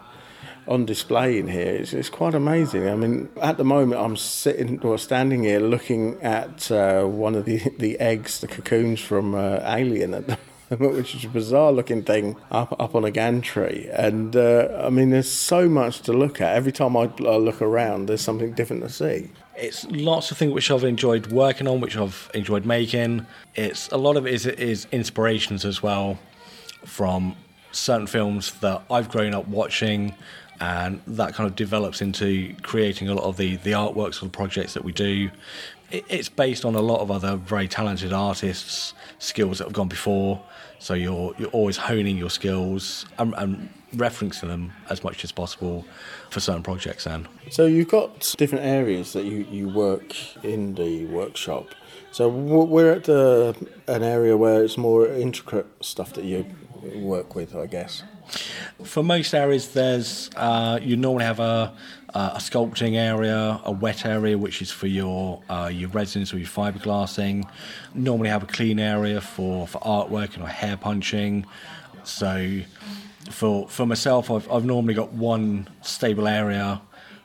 on 0.67 0.85
display 0.85 1.39
in 1.39 1.49
here 1.49 1.75
is 1.75 1.95
it's 1.95 2.11
quite 2.11 2.35
amazing. 2.35 2.89
I 2.89 2.95
mean, 2.95 3.29
at 3.41 3.57
the 3.57 3.65
moment, 3.65 4.01
I'm 4.01 4.17
sitting 4.17 4.81
or 4.81 4.99
standing 4.99 5.45
here 5.45 5.61
looking 5.61 6.21
at 6.23 6.71
uh, 6.71 7.05
one 7.05 7.35
of 7.35 7.45
the 7.45 7.59
the 7.79 7.99
eggs, 8.01 8.41
the 8.41 8.49
cocoons 8.49 9.01
from 9.01 9.35
uh, 9.35 9.61
Alien 9.65 10.15
at 10.15 10.27
the 10.27 10.39
which 10.79 11.15
is 11.15 11.25
a 11.25 11.29
bizarre 11.29 11.73
looking 11.73 12.03
thing 12.03 12.37
up 12.51 12.75
up 12.81 12.95
on 12.95 13.05
a 13.05 13.11
gantry. 13.11 13.89
And 13.93 14.35
uh, 14.35 14.83
I 14.85 14.91
mean, 14.91 15.11
there's 15.11 15.31
so 15.31 15.69
much 15.69 16.01
to 16.03 16.13
look 16.13 16.41
at. 16.41 16.57
Every 16.57 16.73
time 16.73 16.97
I 16.97 17.05
look 17.19 17.61
around, 17.61 18.07
there's 18.07 18.23
something 18.23 18.53
different 18.53 18.83
to 18.83 18.89
see. 18.89 19.31
It's 19.57 19.85
lots 19.87 20.31
of 20.31 20.39
things 20.39 20.53
which 20.53 20.71
I've 20.71 20.85
enjoyed 20.85 21.29
working 21.29 21.69
on, 21.69 21.81
which 21.81 21.97
I've 21.97 22.31
enjoyed 22.35 22.65
making. 22.65 23.27
It's 23.55 23.89
a 23.89 23.97
lot 23.97 24.17
of 24.17 24.27
it 24.27 24.35
is, 24.35 24.47
is 24.47 24.87
inspirations 24.91 25.65
as 25.65 25.83
well 25.83 26.19
from 26.85 27.37
certain 27.73 28.07
films 28.07 28.53
that 28.61 28.83
I've 28.91 29.09
grown 29.09 29.35
up 29.35 29.47
watching, 29.49 30.15
and 30.61 31.01
that 31.07 31.35
kind 31.35 31.49
of 31.49 31.57
develops 31.57 32.01
into 32.01 32.55
creating 32.63 33.09
a 33.09 33.15
lot 33.15 33.25
of 33.25 33.37
the 33.37 33.57
the 33.57 33.73
artworks 33.73 34.17
for 34.19 34.25
the 34.25 34.31
projects 34.31 34.75
that 34.75 34.85
we 34.85 34.93
do. 34.93 35.31
It, 35.91 36.05
it's 36.09 36.29
based 36.29 36.65
on 36.65 36.75
a 36.75 36.81
lot 36.81 37.01
of 37.01 37.11
other 37.11 37.37
very 37.37 37.69
talented 37.69 38.13
artists' 38.13 38.95
skills 39.19 39.59
that 39.59 39.65
have 39.65 39.73
gone 39.73 39.89
before. 39.89 40.43
So 40.79 40.95
you're 40.95 41.35
you're 41.39 41.51
always 41.51 41.77
honing 41.77 42.17
your 42.17 42.31
skills 42.31 43.07
and, 43.19 43.35
and 43.37 43.69
referencing 43.95 44.49
them 44.49 44.73
as 44.91 45.05
much 45.05 45.25
as 45.25 45.33
possible 45.33 45.85
for 46.35 46.40
certain 46.40 46.62
projects. 46.62 47.05
Then. 47.05 47.27
So 47.51 47.65
you've 47.65 47.89
got 47.89 48.35
different 48.36 48.65
areas 48.65 49.12
that 49.15 49.24
you, 49.24 49.47
you 49.51 49.69
work 49.69 50.15
in 50.44 50.74
the 50.74 51.06
workshop. 51.06 51.69
So 52.11 52.28
we're 52.28 52.93
at 52.93 53.05
the, 53.05 53.56
an 53.89 54.02
area 54.02 54.36
where 54.36 54.62
it's 54.62 54.77
more 54.77 55.06
intricate 55.06 55.66
stuff 55.81 56.12
that 56.12 56.24
you 56.24 56.47
work 56.97 57.35
with, 57.35 57.56
I 57.56 57.66
guess. 57.66 58.02
For 58.85 59.02
most 59.02 59.35
areas, 59.35 59.69
there's 59.73 60.31
uh, 60.36 60.78
you 60.82 60.97
normally 60.97 61.24
have 61.24 61.40
a, 61.40 61.73
a 62.15 62.39
sculpting 62.39 62.94
area, 62.94 63.61
a 63.65 63.73
wet 63.73 64.06
area, 64.06 64.36
which 64.39 64.62
is 64.62 64.70
for 64.70 64.86
your 64.86 65.43
uh, 65.48 65.70
your 65.73 65.90
resins 65.90 66.32
or 66.32 66.39
your 66.39 66.48
fiberglassing. 66.48 67.48
Normally 67.94 68.31
have 68.31 68.43
a 68.43 68.47
clean 68.47 68.78
area 68.78 69.20
for, 69.20 69.66
for 69.66 69.78
artwork 69.81 70.35
and 70.35 70.43
or 70.43 70.48
hair 70.48 70.77
punching. 70.77 71.47
So 72.05 72.61
for 73.31 73.69
for 73.69 73.87
myself, 73.87 74.31
I've 74.31 74.51
I've 74.51 74.65
normally 74.65 74.95
got 74.95 75.13
one 75.13 75.69
stable 75.83 76.29
area, 76.29 76.81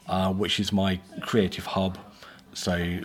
uh, 0.07 0.31
which 0.33 0.59
is 0.59 0.71
my 0.71 0.99
creative 1.21 1.65
hub. 1.65 1.97
So 2.53 2.99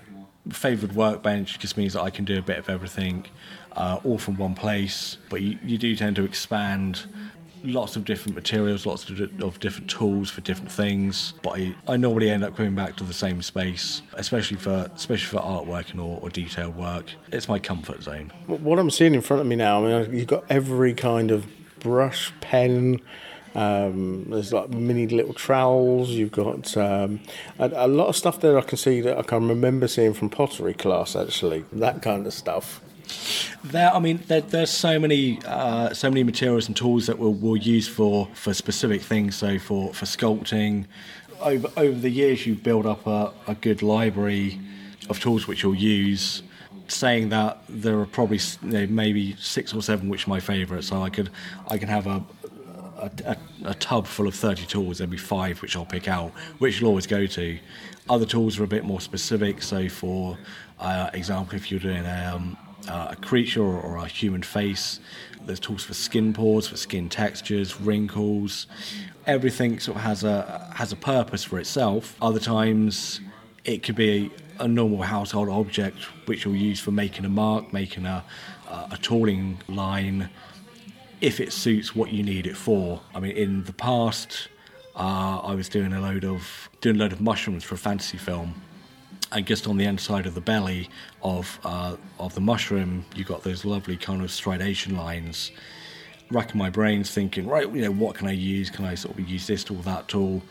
favoured 0.50 0.94
workbench 0.94 1.58
just 1.58 1.76
means 1.76 1.94
that 1.94 2.02
I 2.02 2.10
can 2.10 2.24
do 2.24 2.38
a 2.38 2.42
bit 2.42 2.58
of 2.58 2.68
everything, 2.68 3.26
uh, 3.72 4.00
all 4.04 4.18
from 4.18 4.36
one 4.36 4.54
place. 4.54 5.16
But 5.30 5.42
you, 5.42 5.58
you 5.64 5.78
do 5.78 5.96
tend 5.96 6.16
to 6.16 6.24
expand 6.24 7.06
lots 7.64 7.96
of 7.96 8.04
different 8.04 8.34
materials, 8.34 8.84
lots 8.84 9.08
of, 9.08 9.20
of 9.42 9.58
different 9.58 9.88
tools 9.88 10.30
for 10.30 10.42
different 10.42 10.70
things. 10.70 11.32
But 11.42 11.58
I, 11.58 11.74
I, 11.88 11.96
normally 11.96 12.30
end 12.30 12.44
up 12.44 12.56
coming 12.56 12.74
back 12.74 12.96
to 12.96 13.04
the 13.04 13.14
same 13.14 13.40
space, 13.40 14.02
especially 14.14 14.58
for 14.58 14.90
especially 14.94 15.38
for 15.38 15.42
artwork 15.42 15.90
and 15.90 16.00
or, 16.00 16.18
or 16.20 16.28
detailed 16.28 16.76
work. 16.76 17.06
It's 17.32 17.48
my 17.48 17.58
comfort 17.58 18.02
zone. 18.02 18.32
What 18.46 18.78
I'm 18.78 18.90
seeing 18.90 19.14
in 19.14 19.22
front 19.22 19.40
of 19.40 19.46
me 19.46 19.56
now, 19.56 19.84
I 19.84 20.02
mean, 20.02 20.18
you've 20.18 20.26
got 20.26 20.44
every 20.50 20.94
kind 20.94 21.30
of 21.30 21.46
brush, 21.84 22.32
pen, 22.40 23.00
Um, 23.54 24.26
there's 24.30 24.52
like 24.52 24.70
mini 24.70 25.06
little 25.06 25.32
trowels. 25.34 26.10
You've 26.10 26.32
got 26.32 26.76
um, 26.76 27.20
a, 27.58 27.70
a 27.86 27.86
lot 27.86 28.08
of 28.08 28.16
stuff 28.16 28.40
there. 28.40 28.58
I 28.58 28.62
can 28.62 28.78
see 28.78 29.00
that 29.02 29.16
I 29.16 29.22
can 29.22 29.48
remember 29.48 29.86
seeing 29.86 30.12
from 30.12 30.28
pottery 30.28 30.74
class 30.74 31.14
actually. 31.14 31.64
That 31.72 32.02
kind 32.02 32.26
of 32.26 32.32
stuff. 32.32 32.80
There, 33.62 33.94
I 33.94 34.00
mean, 34.00 34.20
there, 34.26 34.40
there's 34.40 34.70
so 34.70 34.98
many, 34.98 35.38
uh, 35.46 35.94
so 35.94 36.08
many 36.10 36.24
materials 36.24 36.66
and 36.66 36.76
tools 36.76 37.06
that 37.06 37.18
we'll, 37.18 37.34
we'll 37.34 37.56
use 37.56 37.86
for, 37.86 38.28
for 38.34 38.52
specific 38.54 39.02
things. 39.02 39.36
So 39.36 39.58
for, 39.58 39.94
for 39.94 40.06
sculpting, 40.06 40.86
over 41.40 41.68
over 41.76 41.98
the 41.98 42.10
years, 42.10 42.46
you 42.46 42.54
build 42.54 42.86
up 42.86 43.06
a, 43.06 43.32
a 43.46 43.54
good 43.54 43.82
library 43.82 44.58
of 45.10 45.20
tools 45.20 45.46
which 45.46 45.62
you'll 45.62 45.74
use. 45.74 46.42
Saying 46.88 47.30
that, 47.30 47.62
there 47.68 47.98
are 47.98 48.06
probably 48.06 48.38
you 48.62 48.68
know, 48.68 48.86
maybe 48.86 49.36
six 49.36 49.72
or 49.72 49.82
seven 49.82 50.08
which 50.08 50.26
are 50.26 50.30
my 50.30 50.40
favourite. 50.40 50.84
So 50.84 51.02
I 51.02 51.10
could, 51.10 51.30
I 51.68 51.78
can 51.78 51.88
have 51.88 52.06
a, 52.06 52.22
a, 52.98 53.10
a, 53.24 53.36
a 53.64 53.74
tub 53.74 54.06
full 54.06 54.26
of 54.26 54.34
30 54.34 54.66
tools. 54.66 54.98
There'll 54.98 55.10
be 55.10 55.16
five 55.16 55.62
which 55.62 55.76
I'll 55.76 55.86
pick 55.86 56.08
out, 56.08 56.30
which 56.58 56.80
you'll 56.80 56.90
always 56.90 57.06
go 57.06 57.26
to. 57.26 57.58
Other 58.08 58.26
tools 58.26 58.58
are 58.58 58.64
a 58.64 58.68
bit 58.68 58.84
more 58.84 59.00
specific. 59.00 59.62
So 59.62 59.88
for 59.88 60.38
uh, 60.78 61.10
example, 61.14 61.56
if 61.56 61.70
you're 61.70 61.80
doing 61.80 62.06
um, 62.06 62.56
uh, 62.88 63.08
a 63.10 63.16
creature 63.16 63.62
or, 63.62 63.80
or, 63.80 63.96
a 63.98 64.06
human 64.06 64.42
face. 64.42 65.00
There's 65.46 65.60
tools 65.60 65.84
for 65.84 65.94
skin 65.94 66.32
pores, 66.32 66.68
for 66.68 66.76
skin 66.76 67.08
textures, 67.08 67.80
wrinkles. 67.80 68.66
Everything 69.26 69.80
sort 69.80 69.96
of 69.96 70.02
has 70.02 70.24
a 70.24 70.70
has 70.74 70.92
a 70.92 70.96
purpose 70.96 71.44
for 71.44 71.58
itself. 71.58 72.16
Other 72.20 72.40
times, 72.40 73.20
it 73.64 73.82
could 73.82 73.96
be 73.96 74.30
a 74.58 74.68
normal 74.68 75.02
household 75.02 75.48
object 75.48 75.98
which 76.26 76.44
you'll 76.44 76.56
use 76.56 76.80
for 76.80 76.90
making 76.90 77.24
a 77.24 77.28
mark, 77.28 77.72
making 77.72 78.06
a 78.06 78.24
a 78.90 78.96
tooling 78.96 79.58
line, 79.68 80.28
if 81.20 81.38
it 81.38 81.52
suits 81.52 81.94
what 81.94 82.12
you 82.12 82.22
need 82.22 82.46
it 82.46 82.56
for. 82.56 83.00
I 83.14 83.20
mean, 83.20 83.36
in 83.36 83.64
the 83.64 83.72
past, 83.72 84.48
uh, 84.96 85.38
I 85.38 85.54
was 85.54 85.68
doing 85.68 85.92
a 85.92 86.00
load 86.00 86.24
of 86.24 86.68
doing 86.80 86.96
a 86.96 86.98
load 86.98 87.12
of 87.12 87.20
mushrooms 87.20 87.62
for 87.62 87.76
a 87.76 87.78
fantasy 87.78 88.18
film 88.18 88.60
and 89.34 89.46
just 89.46 89.66
on 89.66 89.76
the 89.76 89.84
inside 89.84 90.26
of 90.26 90.34
the 90.34 90.40
belly 90.40 90.88
of 91.22 91.58
uh, 91.64 91.96
of 92.18 92.34
the 92.34 92.40
mushroom, 92.40 93.04
you 93.14 93.24
got 93.24 93.42
those 93.42 93.64
lovely 93.64 93.96
kind 93.96 94.22
of 94.22 94.30
stridation 94.30 94.96
lines. 94.96 95.50
Racking 96.30 96.58
my 96.58 96.70
brains, 96.70 97.10
thinking, 97.10 97.46
right, 97.46 97.70
you 97.70 97.82
know, 97.82 97.90
what 97.90 98.14
can 98.14 98.28
I 98.28 98.32
use? 98.32 98.70
Can 98.70 98.86
I 98.86 98.94
sort 98.94 99.18
of 99.18 99.28
use 99.28 99.46
this 99.46 99.62
tool, 99.62 99.76
that 99.78 100.08
tool? 100.08 100.42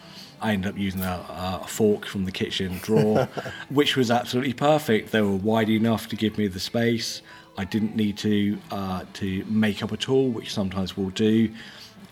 I 0.43 0.51
ended 0.53 0.71
up 0.73 0.77
using 0.77 1.01
a, 1.01 1.61
a 1.63 1.67
fork 1.67 2.05
from 2.05 2.25
the 2.25 2.31
kitchen 2.31 2.77
drawer, 2.81 3.29
which 3.69 3.95
was 3.95 4.11
absolutely 4.11 4.53
perfect. 4.53 5.11
They 5.11 5.21
were 5.21 5.35
wide 5.35 5.69
enough 5.69 6.09
to 6.09 6.17
give 6.17 6.37
me 6.37 6.47
the 6.47 6.59
space. 6.59 7.21
I 7.57 7.63
didn't 7.63 7.95
need 7.95 8.17
to 8.19 8.57
uh, 8.69 9.05
to 9.13 9.45
make 9.45 9.81
up 9.81 9.91
a 9.93 9.97
tool, 9.97 10.29
which 10.29 10.53
sometimes 10.53 10.97
we'll 10.97 11.11
do. 11.11 11.49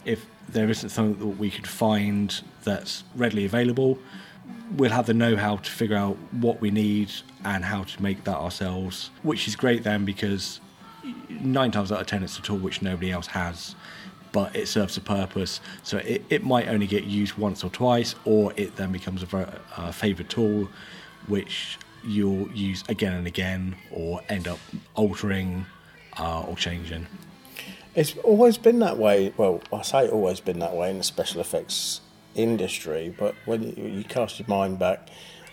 If 0.06 0.26
there 0.48 0.70
isn't 0.70 0.90
something 0.90 1.20
that 1.20 1.38
we 1.38 1.52
could 1.52 1.68
find 1.68 2.42
that's 2.64 3.04
readily 3.16 3.46
available, 3.46 4.00
we'll 4.78 4.92
have 4.92 5.08
the 5.08 5.14
know-how 5.14 5.58
to 5.58 5.72
figure 5.72 5.98
out 5.98 6.18
what 6.32 6.62
we 6.62 6.72
need 6.72 7.12
and 7.44 7.66
how 7.66 7.84
to 7.84 8.02
make 8.02 8.24
that 8.24 8.38
ourselves, 8.38 9.10
which 9.24 9.48
is 9.48 9.56
great 9.56 9.84
then 9.84 10.06
because 10.06 10.62
nine 11.30 11.72
times 11.72 11.92
out 11.92 12.00
of 12.00 12.08
ten 12.08 12.24
it's 12.24 12.38
a 12.38 12.42
tool 12.42 12.58
which 12.58 12.82
nobody 12.82 13.12
else 13.12 13.28
has, 13.28 13.76
but 14.32 14.56
it 14.56 14.68
serves 14.68 14.98
a 14.98 15.02
purpose. 15.02 15.62
So 15.84 15.98
it, 15.98 16.24
it 16.30 16.44
might 16.44 16.68
only 16.68 16.88
get 16.88 17.04
used 17.04 17.38
once 17.38 17.64
or 17.64 17.70
twice, 17.70 18.16
or 18.26 18.54
it 18.56 18.76
then 18.76 18.92
becomes 18.92 19.24
a, 19.24 19.62
a 19.78 19.94
favourite 19.94 20.30
tool, 20.30 20.70
which 21.28 21.78
you'll 22.04 22.50
use 22.52 22.84
again 22.90 23.14
and 23.14 23.28
again, 23.28 23.76
or 23.92 24.22
end 24.30 24.48
up 24.48 24.60
altering 24.96 25.66
uh, 26.18 26.42
or 26.42 26.56
changing. 26.56 27.08
It's 27.94 28.16
always 28.24 28.58
been 28.58 28.80
that 28.80 28.98
way. 28.98 29.34
Well, 29.38 29.62
I 29.74 29.82
say 29.82 30.08
always 30.08 30.40
been 30.40 30.60
that 30.60 30.74
way 30.74 30.90
in 30.90 30.98
the 30.98 31.04
special 31.04 31.42
effects 31.42 32.02
industry, 32.36 33.14
but 33.18 33.36
when 33.46 33.64
you, 33.64 33.86
you 33.86 34.04
cast 34.04 34.40
your 34.40 34.48
mind 34.48 34.80
back, 34.80 35.10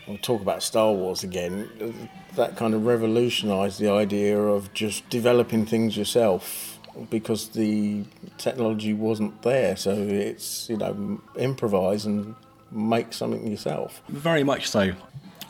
we'll 0.06 0.18
talk 0.18 0.40
about 0.40 0.62
Star 0.62 0.92
Wars 0.92 1.24
again, 1.24 2.08
that 2.36 2.56
kind 2.56 2.74
of 2.74 2.86
revolutionised 2.86 3.80
the 3.80 3.90
idea 3.90 4.40
of 4.40 4.72
just 4.72 5.08
developing 5.10 5.66
things 5.66 5.96
yourself 5.96 6.77
because 7.10 7.48
the 7.48 8.04
technology 8.36 8.94
wasn't 8.94 9.42
there. 9.42 9.76
So 9.76 9.92
it's, 9.92 10.68
you 10.68 10.76
know, 10.76 11.20
improvise 11.36 12.06
and 12.06 12.34
make 12.70 13.12
something 13.12 13.46
yourself. 13.50 14.02
Very 14.08 14.44
much 14.44 14.68
so. 14.68 14.92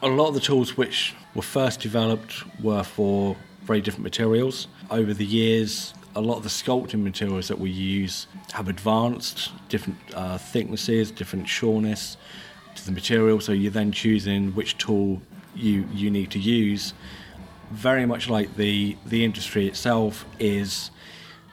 A 0.03 0.09
lot 0.09 0.29
of 0.29 0.35
the 0.35 0.41
tools 0.41 0.77
which 0.77 1.15
were 1.35 1.43
first 1.43 1.81
developed 1.81 2.45
were 2.63 2.85
for 2.85 3.37
very 3.63 3.81
different 3.81 4.05
materials. 4.05 4.69
Over 4.91 5.13
the 5.13 5.25
years, 5.25 5.93
a 6.15 6.21
lot 6.21 6.37
of 6.37 6.43
the 6.43 6.49
sculpting 6.49 7.03
materials 7.03 7.49
that 7.49 7.59
we 7.59 7.71
use 7.71 8.27
have 8.53 8.69
advanced 8.69 9.53
different 9.69 9.99
uh, 10.15 10.39
thicknesses, 10.39 11.11
different 11.11 11.49
sureness 11.49 12.17
to 12.77 12.85
the 12.87 12.93
material. 12.93 13.41
So 13.41 13.53
you're 13.53 13.71
then 13.71 13.93
choosing 13.93 14.53
which 14.53 14.79
tool 14.79 15.21
you 15.55 15.87
you 15.93 16.11
need 16.11 16.31
to 16.31 16.39
use. 16.39 16.95
Very 17.71 18.07
much 18.07 18.29
like 18.29 18.57
the 18.57 18.97
the 19.07 19.25
industry 19.25 19.67
itself 19.67 20.25
is, 20.39 20.91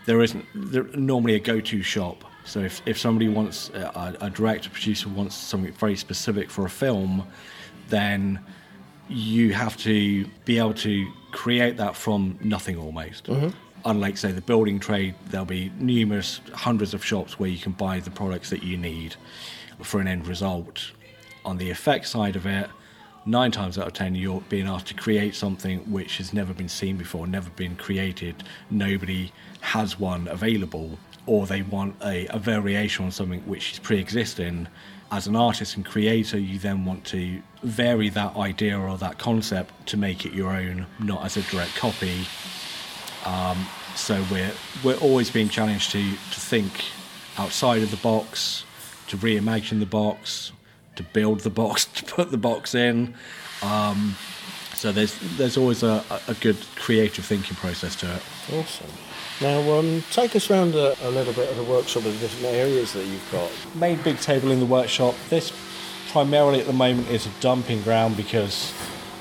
there 0.05 0.21
isn't 0.21 0.45
there, 0.53 0.83
normally 0.95 1.35
a 1.35 1.39
go-to 1.39 1.81
shop. 1.81 2.23
So 2.43 2.59
if, 2.59 2.81
if 2.85 2.97
somebody 2.97 3.27
wants 3.27 3.69
a, 3.69 4.17
a 4.21 4.29
director 4.29 4.69
producer 4.69 5.09
wants 5.09 5.35
something 5.35 5.73
very 5.73 5.95
specific 5.95 6.49
for 6.49 6.65
a 6.65 6.69
film, 6.69 7.27
then 7.89 8.39
you 9.09 9.53
have 9.53 9.77
to 9.77 10.25
be 10.45 10.57
able 10.57 10.73
to 10.73 11.11
create 11.31 11.77
that 11.77 11.95
from 11.95 12.37
nothing 12.41 12.77
almost. 12.77 13.25
Mm-hmm 13.25 13.49
unlike 13.85 14.17
say 14.17 14.31
the 14.31 14.41
building 14.41 14.79
trade 14.79 15.15
there'll 15.29 15.45
be 15.45 15.71
numerous 15.79 16.41
hundreds 16.53 16.93
of 16.93 17.05
shops 17.05 17.39
where 17.39 17.49
you 17.49 17.57
can 17.57 17.71
buy 17.71 17.99
the 17.99 18.11
products 18.11 18.49
that 18.49 18.63
you 18.63 18.77
need 18.77 19.15
for 19.81 20.01
an 20.01 20.07
end 20.07 20.27
result 20.27 20.91
on 21.45 21.57
the 21.57 21.69
effect 21.69 22.07
side 22.07 22.35
of 22.35 22.45
it 22.45 22.69
nine 23.27 23.51
times 23.51 23.77
out 23.77 23.87
of 23.87 23.93
ten 23.93 24.15
you're 24.15 24.41
being 24.49 24.67
asked 24.67 24.87
to 24.87 24.93
create 24.93 25.35
something 25.35 25.79
which 25.91 26.17
has 26.17 26.33
never 26.33 26.53
been 26.53 26.69
seen 26.69 26.97
before 26.97 27.27
never 27.27 27.49
been 27.51 27.75
created 27.75 28.43
nobody 28.71 29.31
has 29.65 29.99
one 29.99 30.27
available 30.27 30.97
or 31.25 31.45
they 31.45 31.61
want 31.61 31.95
a, 32.03 32.27
a 32.27 32.39
variation 32.39 33.05
on 33.05 33.11
something 33.11 33.41
which 33.41 33.73
is 33.73 33.79
pre-existing 33.79 34.67
as 35.11 35.27
an 35.27 35.35
artist 35.35 35.75
and 35.75 35.85
creator 35.85 36.37
you 36.37 36.57
then 36.59 36.85
want 36.85 37.03
to 37.05 37.41
vary 37.63 38.09
that 38.09 38.35
idea 38.35 38.77
or 38.77 38.97
that 38.97 39.17
concept 39.17 39.71
to 39.87 39.97
make 39.97 40.25
it 40.25 40.33
your 40.33 40.51
own 40.51 40.85
not 40.99 41.23
as 41.25 41.37
a 41.37 41.41
direct 41.43 41.75
copy 41.75 42.25
um, 43.25 43.67
so 43.95 44.23
we're 44.31 44.51
we're 44.83 44.97
always 44.97 45.31
being 45.31 45.49
challenged 45.49 45.91
to 45.91 46.01
to 46.11 46.39
think 46.39 46.71
outside 47.37 47.81
of 47.81 47.91
the 47.91 47.97
box, 47.97 48.63
to 49.07 49.17
reimagine 49.17 49.79
the 49.79 49.85
box, 49.85 50.51
to 50.95 51.03
build 51.03 51.41
the 51.41 51.49
box, 51.49 51.85
to 51.95 52.05
put 52.05 52.31
the 52.31 52.37
box 52.37 52.75
in. 52.75 53.13
Um, 53.61 54.15
so 54.73 54.91
there's 54.91 55.17
there's 55.37 55.57
always 55.57 55.83
a, 55.83 56.03
a 56.27 56.33
good 56.35 56.57
creative 56.75 57.25
thinking 57.25 57.55
process 57.55 57.95
to 57.97 58.15
it. 58.15 58.21
Awesome. 58.53 58.87
Now, 59.41 59.59
um, 59.77 60.01
take 60.11 60.33
us 60.35 60.49
around 60.49 60.75
a, 60.75 60.95
a, 61.05 61.11
little 61.11 61.33
bit 61.33 61.49
of 61.49 61.57
the 61.57 61.63
workshop 61.63 62.05
of 62.05 62.13
the 62.13 62.19
different 62.19 62.55
areas 62.55 62.93
that 62.93 63.05
you've 63.05 63.31
got. 63.33 63.51
Main 63.75 64.01
big 64.01 64.17
table 64.19 64.49
in 64.49 64.61
the 64.61 64.65
workshop. 64.65 65.13
This 65.29 65.51
primarily 66.11 66.61
at 66.61 66.67
the 66.67 66.73
moment 66.73 67.09
is 67.09 67.25
a 67.25 67.29
dumping 67.41 67.81
ground 67.81 68.15
because 68.15 68.73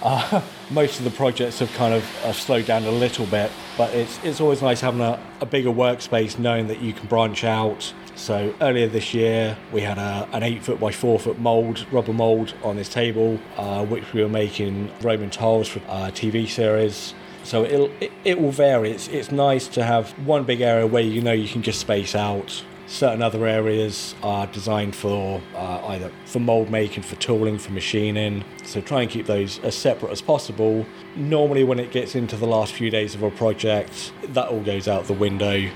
uh, 0.05 0.41
most 0.71 0.99
of 0.99 1.05
the 1.05 1.11
projects 1.11 1.59
have 1.59 1.73
kind 1.73 1.93
of 1.93 2.05
slowed 2.37 2.67
down 2.67 2.85
a 2.85 2.93
little 2.93 3.27
bit, 3.27 3.51
but 3.77 3.93
it's, 3.93 4.23
it's 4.23 4.41
always 4.41 4.63
nice 4.63 4.81
having 4.81 5.01
a, 5.01 5.21
a 5.41 5.47
bigger 5.47 5.71
workspace 5.71 6.39
knowing 6.39 6.69
that 6.69 6.81
you 6.81 6.93
can 6.93 7.09
branch 7.09 7.43
out. 7.43 7.93
So 8.15 8.55
earlier 8.61 8.87
this 8.87 9.13
year, 9.15 9.59
we 9.73 9.81
had 9.81 9.99
a, 9.99 10.29
an 10.33 10.45
eight 10.45 10.63
foot 10.63 10.79
by 10.79 10.93
four 10.93 11.19
foot 11.19 11.41
mold, 11.41 11.85
rubber 11.91 12.13
mold 12.13 12.55
on 12.63 12.77
this 12.77 12.89
table, 12.89 13.41
uh, 13.57 13.85
which 13.85 14.13
we 14.13 14.23
were 14.23 14.29
making 14.29 14.93
Roman 15.01 15.31
tiles 15.31 15.67
for 15.67 15.81
a 15.81 15.91
uh, 15.91 16.11
TV 16.13 16.49
series. 16.49 17.15
So 17.45 17.65
it'll, 17.65 17.91
it, 18.01 18.11
it 18.25 18.41
will 18.41 18.51
vary. 18.51 18.91
It's, 18.91 19.09
it's 19.09 19.31
nice 19.31 19.69
to 19.69 19.85
have 19.85 20.11
one 20.27 20.45
big 20.45 20.61
area 20.61 20.87
where 20.87 21.03
you 21.03 21.21
know 21.21 21.33
you 21.33 21.49
can 21.49 21.63
just 21.63 21.81
space 21.81 22.15
out 22.15 22.65
Certain 22.87 23.23
other 23.23 23.47
areas 23.47 24.15
are 24.23 24.47
designed 24.49 24.95
for 24.95 25.41
uh, 25.57 25.87
either 25.87 26.13
for 26.27 26.39
mold 26.39 26.71
making, 26.71 27.03
for 27.03 27.17
tooling, 27.17 27.57
for 27.59 27.73
machining. 27.73 28.45
So 28.63 28.83
try 28.83 29.01
and 29.01 29.11
keep 29.11 29.25
those 29.25 29.59
as 29.61 29.75
separate 29.75 30.13
as 30.13 30.21
possible. 30.21 30.85
Normally, 31.17 31.65
when 31.65 31.79
it 31.79 31.93
gets 31.93 32.15
into 32.15 32.37
the 32.37 32.47
last 32.47 32.75
few 32.75 32.91
days 32.91 33.15
of 33.15 33.23
a 33.23 33.31
project, 33.31 34.13
that 34.29 34.49
all 34.49 34.61
goes 34.61 34.87
out 34.87 35.05
the 35.07 35.15
window 35.15 35.71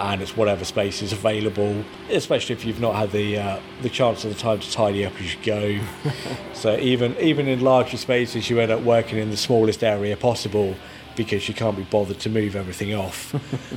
and 0.00 0.20
it's 0.20 0.36
whatever 0.36 0.64
space 0.64 1.02
is 1.02 1.12
available, 1.12 1.84
especially 2.10 2.54
if 2.54 2.64
you've 2.64 2.80
not 2.80 2.96
had 2.96 3.12
the 3.12 3.38
uh, 3.38 3.60
the 3.82 3.90
chance 3.90 4.24
or 4.24 4.30
the 4.30 4.34
time 4.34 4.58
to 4.58 4.72
tidy 4.72 5.04
up 5.04 5.12
as 5.20 5.34
you 5.34 5.40
go. 5.44 5.78
so 6.54 6.78
even 6.78 7.14
even 7.18 7.46
in 7.46 7.60
larger 7.60 7.98
spaces, 7.98 8.48
you 8.48 8.58
end 8.58 8.72
up 8.72 8.80
working 8.80 9.18
in 9.18 9.30
the 9.30 9.36
smallest 9.36 9.84
area 9.84 10.16
possible 10.16 10.74
because 11.16 11.48
you 11.48 11.54
can't 11.54 11.76
be 11.76 11.84
bothered 11.84 12.18
to 12.20 12.30
move 12.30 12.56
everything 12.56 12.94
off. 12.94 13.34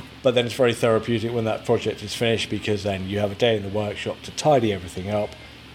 but 0.22 0.34
then 0.34 0.46
it's 0.46 0.54
very 0.54 0.74
therapeutic 0.74 1.32
when 1.32 1.44
that 1.44 1.64
project 1.64 2.02
is 2.02 2.14
finished 2.14 2.50
because 2.50 2.82
then 2.82 3.08
you 3.08 3.18
have 3.18 3.32
a 3.32 3.34
day 3.34 3.56
in 3.56 3.62
the 3.62 3.68
workshop 3.68 4.20
to 4.22 4.30
tidy 4.32 4.72
everything 4.72 5.10
up, 5.10 5.30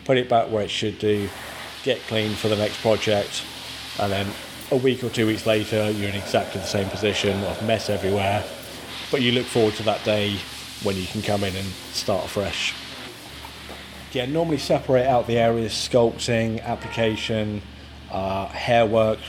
put 0.05 0.17
it 0.17 0.29
back 0.29 0.51
where 0.51 0.63
it 0.63 0.69
should 0.69 0.99
do, 0.99 1.29
get 1.83 1.99
clean 2.07 2.33
for 2.33 2.47
the 2.47 2.55
next 2.55 2.81
project, 2.81 3.43
and 3.99 4.11
then 4.11 4.27
a 4.71 4.77
week 4.77 5.03
or 5.03 5.09
two 5.09 5.27
weeks 5.27 5.45
later 5.45 5.91
you're 5.91 6.09
in 6.09 6.15
exactly 6.15 6.59
the 6.59 6.67
same 6.67 6.89
position 6.89 7.43
of 7.43 7.65
mess 7.65 7.89
everywhere. 7.89 8.43
But 9.11 9.21
you 9.21 9.31
look 9.31 9.45
forward 9.45 9.75
to 9.75 9.83
that 9.83 10.03
day 10.03 10.37
when 10.83 10.95
you 10.95 11.05
can 11.05 11.21
come 11.21 11.43
in 11.43 11.55
and 11.55 11.67
start 11.91 12.25
afresh. 12.25 12.73
Yeah, 14.11 14.25
normally 14.25 14.57
separate 14.57 15.07
out 15.07 15.27
the 15.27 15.39
areas 15.39 15.73
sculpting, 15.73 16.63
application, 16.63 17.61
uh, 18.11 18.47
hair 18.47 18.85
work, 18.85 19.19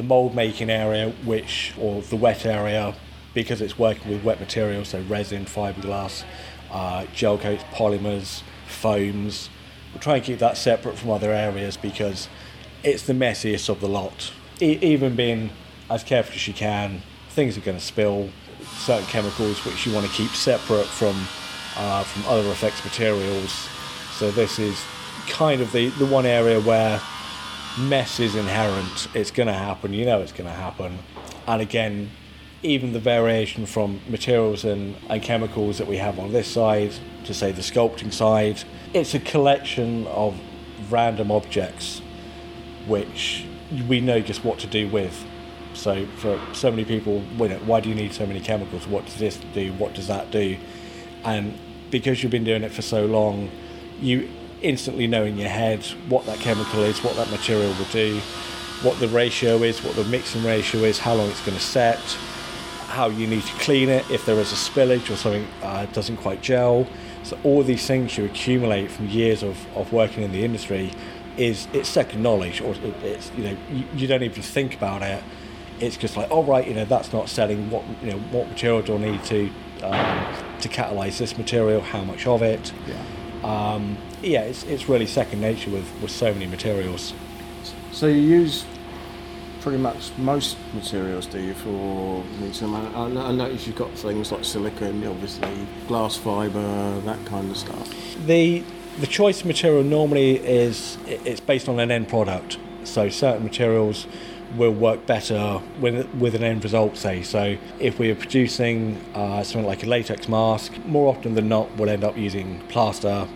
the 0.00 0.06
mold 0.06 0.34
making 0.34 0.70
area, 0.70 1.10
which 1.26 1.74
or 1.78 2.00
the 2.00 2.16
wet 2.16 2.46
area, 2.46 2.94
because 3.34 3.60
it's 3.60 3.78
working 3.78 4.10
with 4.10 4.24
wet 4.24 4.40
materials, 4.40 4.88
so 4.88 5.02
resin, 5.02 5.44
fiberglass, 5.44 6.24
uh, 6.72 7.04
gel 7.14 7.36
coats, 7.36 7.62
polymers, 7.74 8.42
foams. 8.66 9.50
We'll 9.92 10.00
try 10.00 10.16
and 10.16 10.24
keep 10.24 10.38
that 10.38 10.56
separate 10.56 10.96
from 10.96 11.10
other 11.10 11.32
areas 11.32 11.76
because 11.76 12.30
it's 12.82 13.02
the 13.02 13.12
messiest 13.12 13.68
of 13.68 13.80
the 13.80 13.88
lot. 13.88 14.32
E- 14.62 14.78
even 14.80 15.16
being 15.16 15.50
as 15.90 16.02
careful 16.02 16.34
as 16.34 16.48
you 16.48 16.54
can, 16.54 17.02
things 17.28 17.58
are 17.58 17.60
going 17.60 17.76
to 17.76 17.84
spill. 17.84 18.30
Certain 18.78 19.06
chemicals 19.06 19.62
which 19.66 19.86
you 19.86 19.92
want 19.92 20.06
to 20.06 20.12
keep 20.12 20.30
separate 20.30 20.86
from 20.86 21.14
uh, 21.76 22.04
from 22.04 22.24
other 22.26 22.48
effects 22.50 22.82
materials. 22.84 23.68
So 24.12 24.30
this 24.30 24.58
is 24.58 24.82
kind 25.28 25.60
of 25.60 25.72
the, 25.72 25.88
the 25.90 26.06
one 26.06 26.24
area 26.24 26.58
where 26.58 27.00
mess 27.78 28.20
is 28.20 28.34
inherent. 28.34 29.08
It's 29.14 29.30
going 29.30 29.46
to 29.46 29.52
happen. 29.52 29.92
You 29.92 30.04
know 30.04 30.20
it's 30.20 30.32
going 30.32 30.48
to 30.48 30.56
happen. 30.56 30.98
And 31.46 31.62
again, 31.62 32.10
even 32.62 32.92
the 32.92 33.00
variation 33.00 33.66
from 33.66 34.00
materials 34.08 34.64
and, 34.64 34.96
and 35.08 35.22
chemicals 35.22 35.78
that 35.78 35.86
we 35.86 35.96
have 35.96 36.18
on 36.18 36.32
this 36.32 36.48
side 36.48 36.92
to 37.24 37.34
say 37.34 37.52
the 37.52 37.62
sculpting 37.62 38.12
side, 38.12 38.62
it's 38.92 39.14
a 39.14 39.20
collection 39.20 40.06
of 40.08 40.38
random 40.90 41.30
objects 41.30 42.02
which 42.86 43.46
we 43.88 44.00
know 44.00 44.20
just 44.20 44.44
what 44.44 44.58
to 44.58 44.66
do 44.66 44.88
with. 44.88 45.24
So 45.74 46.06
for 46.16 46.40
so 46.52 46.70
many 46.70 46.84
people, 46.84 47.20
why 47.20 47.80
do 47.80 47.88
you 47.88 47.94
need 47.94 48.12
so 48.12 48.26
many 48.26 48.40
chemicals? 48.40 48.86
What 48.86 49.06
does 49.06 49.18
this 49.18 49.38
do? 49.54 49.72
What 49.74 49.94
does 49.94 50.08
that 50.08 50.30
do? 50.30 50.58
And 51.24 51.56
because 51.90 52.22
you've 52.22 52.32
been 52.32 52.44
doing 52.44 52.62
it 52.62 52.72
for 52.72 52.82
so 52.82 53.06
long, 53.06 53.50
you 54.00 54.28
instantly 54.62 55.06
know 55.06 55.24
in 55.24 55.36
your 55.36 55.48
head 55.48 55.84
what 56.08 56.26
that 56.26 56.38
chemical 56.38 56.82
is, 56.82 57.02
what 57.02 57.16
that 57.16 57.30
material 57.30 57.72
will 57.74 57.84
do, 57.92 58.18
what 58.82 58.98
the 59.00 59.08
ratio 59.08 59.62
is, 59.62 59.82
what 59.82 59.94
the 59.96 60.04
mixing 60.04 60.44
ratio 60.44 60.80
is, 60.82 60.98
how 60.98 61.14
long 61.14 61.28
it's 61.28 61.44
going 61.44 61.56
to 61.56 61.62
set, 61.62 61.98
how 62.88 63.08
you 63.08 63.26
need 63.26 63.42
to 63.42 63.52
clean 63.54 63.88
it 63.88 64.08
if 64.10 64.26
there 64.26 64.36
is 64.36 64.52
a 64.52 64.56
spillage 64.56 65.10
or 65.10 65.16
something 65.16 65.46
uh, 65.62 65.86
doesn't 65.86 66.16
quite 66.16 66.42
gel. 66.42 66.86
So 67.22 67.38
all 67.44 67.62
these 67.62 67.86
things 67.86 68.16
you 68.16 68.24
accumulate 68.24 68.90
from 68.90 69.08
years 69.08 69.42
of, 69.42 69.58
of 69.76 69.92
working 69.92 70.22
in 70.22 70.32
the 70.32 70.44
industry 70.44 70.90
is 71.36 71.68
it's 71.72 71.88
second 71.88 72.22
knowledge, 72.22 72.60
or 72.60 72.74
it's 73.02 73.30
you 73.36 73.44
know 73.44 73.56
you, 73.70 73.84
you 73.94 74.06
don't 74.06 74.22
even 74.22 74.42
think 74.42 74.74
about 74.74 75.02
it. 75.02 75.22
It's 75.78 75.96
just 75.96 76.16
like, 76.16 76.28
oh 76.30 76.42
right, 76.42 76.66
you 76.66 76.74
know 76.74 76.84
that's 76.84 77.12
not 77.12 77.28
selling. 77.28 77.70
What 77.70 77.84
you 78.02 78.10
know, 78.12 78.18
what 78.30 78.48
material 78.48 78.82
do 78.82 78.94
I 78.96 78.98
need 78.98 79.24
to 79.24 79.50
um, 79.82 80.34
to 80.60 80.68
catalyze 80.68 81.18
this 81.18 81.38
material? 81.38 81.80
How 81.80 82.02
much 82.02 82.26
of 82.26 82.42
it? 82.42 82.72
Yeah. 82.86 83.74
Um, 83.74 83.96
yeah, 84.22 84.42
it's, 84.42 84.64
it's 84.64 84.88
really 84.88 85.06
second 85.06 85.40
nature 85.40 85.70
with, 85.70 85.88
with 86.00 86.10
so 86.10 86.32
many 86.32 86.46
materials. 86.46 87.14
So 87.92 88.06
you 88.06 88.20
use 88.20 88.64
pretty 89.60 89.78
much 89.78 90.16
most 90.16 90.56
materials, 90.74 91.26
do 91.26 91.40
you, 91.40 91.54
for 91.54 92.24
I 92.42 93.04
I 93.04 93.32
notice 93.32 93.66
you've 93.66 93.76
got 93.76 93.90
things 93.92 94.32
like 94.32 94.44
silicon, 94.44 95.06
obviously, 95.06 95.66
glass 95.86 96.16
fibre, 96.16 97.00
that 97.00 97.24
kind 97.26 97.50
of 97.50 97.56
stuff. 97.56 97.94
The 98.26 98.64
the 98.98 99.06
choice 99.06 99.40
of 99.40 99.46
material 99.46 99.82
normally 99.82 100.36
is 100.38 100.98
it's 101.06 101.40
based 101.40 101.68
on 101.68 101.78
an 101.78 101.90
end 101.90 102.08
product. 102.08 102.58
So 102.84 103.08
certain 103.08 103.44
materials 103.44 104.06
will 104.56 104.72
work 104.72 105.06
better 105.06 105.60
with 105.80 106.12
with 106.14 106.34
an 106.34 106.42
end 106.42 106.64
result. 106.64 106.96
Say 106.96 107.22
so 107.22 107.56
if 107.78 107.98
we 107.98 108.10
are 108.10 108.16
producing 108.16 109.00
uh, 109.14 109.42
something 109.42 109.66
like 109.66 109.82
a 109.82 109.86
latex 109.86 110.28
mask, 110.28 110.72
more 110.86 111.08
often 111.14 111.34
than 111.34 111.48
not 111.48 111.76
we'll 111.76 111.90
end 111.90 112.04
up 112.04 112.16
using 112.16 112.60
plaster, 112.68 113.28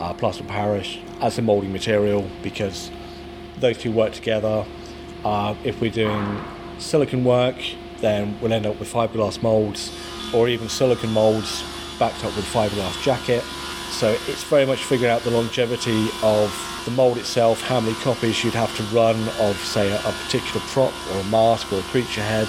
uh, 0.00 0.12
plaster 0.14 0.44
Paris 0.44 0.98
as 1.20 1.38
a 1.38 1.42
moulding 1.42 1.72
material 1.72 2.28
because 2.42 2.90
those 3.58 3.78
two 3.78 3.92
work 3.92 4.12
together. 4.12 4.64
Uh, 5.24 5.54
if 5.64 5.80
we're 5.80 5.90
doing 5.90 6.42
silicon 6.78 7.22
work, 7.22 7.56
then 7.98 8.36
we'll 8.40 8.52
end 8.52 8.64
up 8.64 8.78
with 8.80 8.90
fiberglass 8.90 9.42
molds 9.42 9.94
or 10.32 10.48
even 10.48 10.68
silicon 10.68 11.12
molds 11.12 11.62
backed 11.98 12.24
up 12.24 12.34
with 12.34 12.46
fiberglass 12.46 13.02
jacket. 13.02 13.44
So 13.90 14.16
it's 14.26 14.44
very 14.44 14.64
much 14.64 14.82
figuring 14.84 15.12
out 15.12 15.22
the 15.22 15.30
longevity 15.30 16.08
of 16.22 16.82
the 16.86 16.90
mold 16.92 17.18
itself, 17.18 17.60
how 17.60 17.80
many 17.80 17.94
copies 17.96 18.42
you'd 18.42 18.54
have 18.54 18.74
to 18.78 18.82
run 18.84 19.16
of, 19.40 19.56
say, 19.58 19.90
a, 19.90 19.98
a 19.98 20.12
particular 20.24 20.64
prop 20.68 20.94
or 21.12 21.20
a 21.20 21.24
mask 21.24 21.70
or 21.72 21.80
a 21.80 21.82
creature 21.82 22.22
head. 22.22 22.48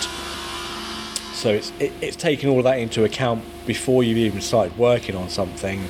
So 1.34 1.50
it's 1.50 1.74
it, 1.80 1.92
it's 2.00 2.16
taking 2.16 2.50
all 2.50 2.60
of 2.60 2.64
that 2.64 2.80
into 2.80 3.04
account 3.04 3.44
before 3.66 4.04
you've 4.04 4.20
even 4.20 4.40
started 4.40 4.78
working 4.78 5.16
on 5.16 5.28
something, 5.28 5.84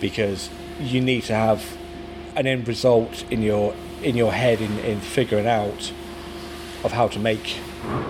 because 0.00 0.50
you 0.80 1.00
need 1.00 1.24
to 1.24 1.34
have 1.34 1.76
an 2.36 2.46
end 2.46 2.66
result 2.66 3.24
in 3.30 3.42
your 3.42 3.74
in 4.02 4.16
your 4.16 4.32
head 4.32 4.60
in, 4.60 4.78
in 4.80 5.00
figuring 5.00 5.46
out 5.46 5.92
of 6.84 6.92
how 6.92 7.06
to 7.06 7.18
make, 7.20 7.58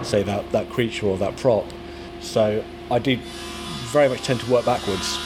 say, 0.03 0.23
that, 0.23 0.51
that 0.53 0.71
creature 0.71 1.07
or 1.07 1.19
that 1.19 1.37
prop. 1.37 1.67
So 2.21 2.65
I 2.91 2.99
do 2.99 3.19
very 3.91 4.09
much 4.09 4.23
tend 4.23 4.41
to 4.41 4.51
work 4.51 4.65
backwards. 4.65 5.19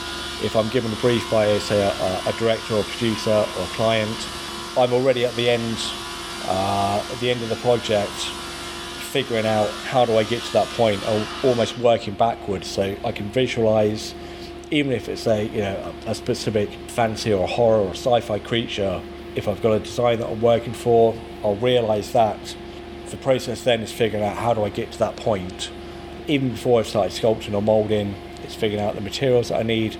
If 0.43 0.55
I'm 0.55 0.69
given 0.69 0.91
a 0.91 0.95
brief 0.97 1.23
by, 1.31 1.57
say, 1.59 1.81
a, 1.81 2.29
a 2.29 2.33
director 2.37 2.75
or 2.75 2.83
producer 2.83 3.31
or 3.31 3.63
a 3.63 3.67
client, 3.75 4.27
I'm 4.77 4.91
already 4.91 5.25
at 5.25 5.33
the 5.35 5.49
end, 5.49 5.77
uh, 6.45 7.07
at 7.09 7.19
the 7.19 7.31
end 7.31 7.41
of 7.41 7.49
the 7.49 7.55
project, 7.55 8.11
figuring 9.11 9.45
out 9.45 9.69
how 9.85 10.05
do 10.05 10.17
I 10.17 10.23
get 10.23 10.43
to 10.43 10.53
that 10.53 10.67
point, 10.75 11.01
or 11.07 11.25
almost 11.43 11.77
working 11.79 12.13
backwards, 12.13 12.67
so 12.67 12.95
I 13.05 13.11
can 13.13 13.29
visualize, 13.29 14.13
even 14.71 14.91
if 14.91 15.07
it's 15.07 15.27
a 15.27 15.45
you 15.45 15.61
know 15.61 15.93
a, 16.05 16.15
specific 16.15 16.69
fantasy 16.87 17.33
or 17.33 17.47
horror 17.47 17.79
or 17.79 17.91
sci-fi 17.91 18.39
creature. 18.39 19.01
If 19.35 19.47
I've 19.47 19.61
got 19.61 19.73
a 19.73 19.79
design 19.79 20.19
that 20.19 20.27
I'm 20.27 20.41
working 20.41 20.73
for, 20.73 21.15
I'll 21.43 21.55
realize 21.57 22.11
that. 22.13 22.55
The 23.11 23.17
process 23.17 23.63
then 23.63 23.81
is 23.81 23.91
figuring 23.91 24.25
out 24.25 24.35
how 24.35 24.53
do 24.53 24.63
I 24.63 24.69
get 24.69 24.91
to 24.93 24.99
that 24.99 25.15
point. 25.15 25.69
Even 26.27 26.49
before 26.49 26.79
I've 26.79 26.87
started 26.87 27.11
sculpting 27.11 27.53
or 27.53 27.61
molding, 27.61 28.15
it's 28.43 28.55
figuring 28.55 28.83
out 28.83 28.95
the 28.95 29.01
materials 29.01 29.49
that 29.49 29.59
I 29.59 29.63
need, 29.63 29.97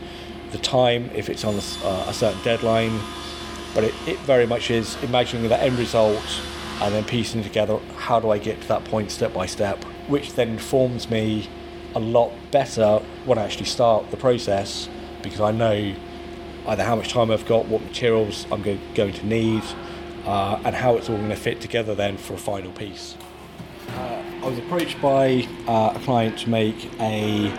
the 0.51 0.57
time, 0.57 1.09
if 1.13 1.29
it's 1.29 1.45
on 1.45 1.53
a, 1.53 1.87
uh, 1.87 2.05
a 2.07 2.13
certain 2.13 2.41
deadline. 2.43 2.99
But 3.75 3.85
it, 3.85 3.93
it 4.07 4.17
very 4.19 4.47
much 4.47 4.71
is 4.71 5.01
imagining 5.03 5.47
the 5.47 5.61
end 5.61 5.77
result 5.77 6.41
and 6.81 6.93
then 6.93 7.05
piecing 7.05 7.43
together 7.43 7.79
how 7.95 8.19
do 8.19 8.31
I 8.31 8.39
get 8.39 8.61
to 8.61 8.67
that 8.69 8.83
point 8.85 9.11
step 9.11 9.33
by 9.33 9.45
step, 9.45 9.83
which 10.07 10.33
then 10.33 10.49
informs 10.49 11.09
me 11.09 11.47
a 11.97 11.99
lot 11.99 12.31
better 12.51 12.99
when 13.25 13.39
I 13.39 13.43
actually 13.43 13.65
start 13.65 14.11
the 14.11 14.17
process 14.17 14.87
because 15.23 15.41
I 15.41 15.51
know 15.51 15.95
either 16.67 16.83
how 16.83 16.95
much 16.95 17.09
time 17.09 17.31
I've 17.31 17.47
got, 17.47 17.65
what 17.67 17.81
materials 17.81 18.45
I'm 18.51 18.61
go- 18.61 18.77
going 18.93 19.13
to 19.13 19.25
need, 19.25 19.63
uh, 20.25 20.61
and 20.63 20.75
how 20.75 20.95
it's 20.95 21.09
all 21.09 21.17
going 21.17 21.29
to 21.29 21.35
fit 21.35 21.59
together 21.59 21.95
then 21.95 22.17
for 22.17 22.35
a 22.35 22.37
final 22.37 22.71
piece. 22.71 23.15
Uh, 23.89 24.23
I 24.43 24.45
was 24.47 24.59
approached 24.59 25.01
by 25.01 25.47
uh, 25.67 25.93
a 25.95 25.99
client 26.03 26.37
to 26.39 26.49
make 26.49 26.87
a 26.99 27.51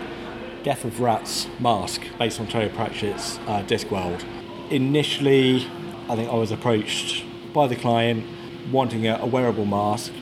Death 0.63 0.85
of 0.85 1.01
Rats 1.01 1.47
mask 1.59 2.01
based 2.17 2.39
on 2.39 2.47
Terry 2.47 2.69
Pratchett's 2.69 3.39
uh, 3.39 3.63
Discworld. 3.63 4.23
Initially, 4.69 5.67
I 6.07 6.15
think 6.15 6.29
I 6.29 6.35
was 6.35 6.51
approached 6.51 7.25
by 7.53 7.67
the 7.67 7.75
client 7.75 8.25
wanting 8.71 9.05
a, 9.05 9.17
a 9.17 9.25
wearable 9.25 9.65
mask, 9.65 10.13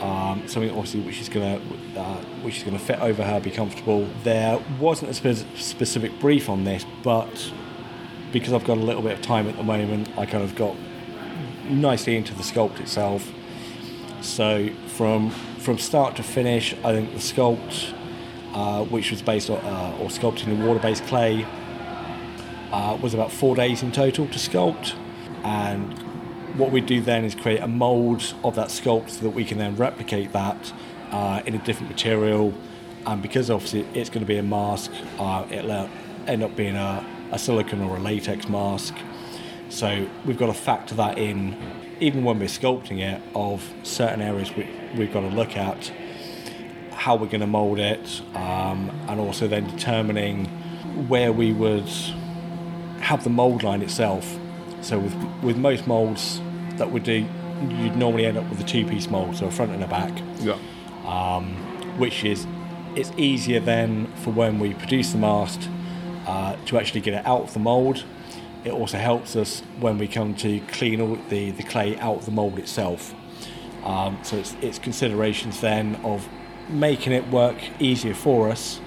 um, 0.00 0.46
something 0.46 0.70
obviously 0.70 1.00
which 1.00 1.20
is 1.20 1.28
going 1.28 1.60
to 1.60 2.00
uh, 2.00 2.16
which 2.42 2.58
is 2.58 2.64
to 2.64 2.78
fit 2.78 3.00
over 3.00 3.24
her, 3.24 3.40
be 3.40 3.50
comfortable. 3.50 4.08
There 4.22 4.58
wasn't 4.78 5.10
a 5.10 5.14
spe- 5.14 5.46
specific 5.56 6.18
brief 6.20 6.48
on 6.48 6.64
this, 6.64 6.84
but 7.02 7.52
because 8.32 8.52
I've 8.52 8.64
got 8.64 8.76
a 8.76 8.80
little 8.80 9.02
bit 9.02 9.12
of 9.12 9.22
time 9.22 9.48
at 9.48 9.56
the 9.56 9.62
moment, 9.62 10.08
I 10.18 10.26
kind 10.26 10.44
of 10.44 10.54
got 10.54 10.76
nicely 11.64 12.16
into 12.16 12.34
the 12.34 12.42
sculpt 12.42 12.80
itself. 12.80 13.32
So 14.20 14.70
from 14.88 15.30
from 15.30 15.78
start 15.78 16.16
to 16.16 16.22
finish, 16.22 16.74
I 16.84 16.92
think 16.92 17.12
the 17.12 17.18
sculpt, 17.18 17.94
uh, 18.54 18.84
which 18.84 19.10
was 19.10 19.22
based 19.22 19.50
on 19.50 19.58
uh, 19.58 19.98
or 20.00 20.08
sculpting 20.08 20.48
in 20.48 20.64
water-based 20.64 21.04
clay, 21.06 21.46
uh, 22.72 22.98
was 23.00 23.14
about 23.14 23.32
four 23.32 23.56
days 23.56 23.82
in 23.82 23.92
total 23.92 24.26
to 24.26 24.38
sculpt, 24.38 24.94
and 25.44 26.05
what 26.56 26.70
we 26.70 26.80
do 26.80 27.00
then 27.00 27.24
is 27.24 27.34
create 27.34 27.60
a 27.60 27.68
mold 27.68 28.34
of 28.42 28.54
that 28.54 28.68
sculpt 28.68 29.10
so 29.10 29.22
that 29.22 29.30
we 29.30 29.44
can 29.44 29.58
then 29.58 29.76
replicate 29.76 30.32
that 30.32 30.72
uh, 31.10 31.42
in 31.46 31.54
a 31.54 31.58
different 31.58 31.90
material. 31.90 32.54
And 33.04 33.22
because 33.22 33.50
obviously 33.50 33.86
it's 33.94 34.10
going 34.10 34.20
to 34.20 34.26
be 34.26 34.38
a 34.38 34.42
mask, 34.42 34.90
uh, 35.18 35.46
it'll 35.50 35.88
end 36.26 36.42
up 36.42 36.56
being 36.56 36.76
a, 36.76 37.06
a 37.30 37.38
silicon 37.38 37.82
or 37.82 37.96
a 37.96 38.00
latex 38.00 38.48
mask. 38.48 38.94
So 39.68 40.08
we've 40.24 40.38
got 40.38 40.46
to 40.46 40.54
factor 40.54 40.94
that 40.94 41.18
in, 41.18 41.56
even 42.00 42.24
when 42.24 42.38
we're 42.38 42.46
sculpting 42.46 43.00
it, 43.00 43.20
of 43.34 43.62
certain 43.82 44.22
areas 44.22 44.54
we, 44.56 44.68
we've 44.96 45.12
got 45.12 45.20
to 45.20 45.28
look 45.28 45.56
at, 45.56 45.92
how 46.92 47.16
we're 47.16 47.26
going 47.26 47.40
to 47.40 47.46
mold 47.46 47.78
it, 47.78 48.22
um, 48.34 48.90
and 49.08 49.20
also 49.20 49.46
then 49.46 49.66
determining 49.66 50.46
where 51.08 51.32
we 51.32 51.52
would 51.52 51.88
have 53.00 53.22
the 53.22 53.30
mold 53.30 53.62
line 53.62 53.82
itself. 53.82 54.38
So 54.80 54.98
with 54.98 55.14
with 55.42 55.56
most 55.56 55.86
molds 55.86 56.40
that 56.78 56.90
would 56.90 57.02
do, 57.04 57.26
you'd 57.68 57.96
normally 57.96 58.26
end 58.26 58.36
up 58.38 58.48
with 58.50 58.60
a 58.60 58.64
two-piece 58.64 59.08
mold, 59.10 59.36
so 59.36 59.46
a 59.46 59.50
front 59.50 59.72
and 59.72 59.82
a 59.82 59.88
back. 59.88 60.12
Yeah. 60.40 60.58
Um, 61.04 61.54
which 61.98 62.24
is 62.24 62.46
it's 62.94 63.12
easier 63.16 63.60
then 63.60 64.06
for 64.16 64.30
when 64.30 64.58
we 64.58 64.74
produce 64.74 65.12
the 65.12 65.18
mask 65.18 65.60
uh, 66.26 66.56
to 66.66 66.78
actually 66.78 67.00
get 67.00 67.14
it 67.14 67.26
out 67.26 67.42
of 67.42 67.52
the 67.52 67.60
mold. 67.60 68.04
it 68.66 68.72
also 68.72 68.98
helps 68.98 69.36
us 69.36 69.60
when 69.78 69.96
we 69.96 70.08
come 70.08 70.34
to 70.34 70.58
clean 70.72 71.00
all 71.00 71.16
the, 71.28 71.52
the 71.52 71.62
clay 71.62 71.96
out 71.98 72.16
of 72.16 72.24
the 72.24 72.32
mould 72.32 72.58
itself. 72.58 73.14
Um, 73.84 74.18
so 74.24 74.36
it's, 74.36 74.56
it's 74.60 74.78
considerations 74.80 75.60
then 75.60 75.94
of 76.02 76.28
making 76.68 77.12
it 77.12 77.28
work 77.28 77.56
easier 77.78 78.12
for 78.12 78.50
us 78.50 78.80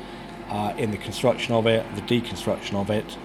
uh, 0.50 0.74
in 0.78 0.92
the 0.92 0.98
construction 0.98 1.54
of 1.56 1.66
it, 1.66 1.86
the 1.96 2.02
deconstruction 2.02 2.76
of 2.76 2.90
it. 2.90 3.18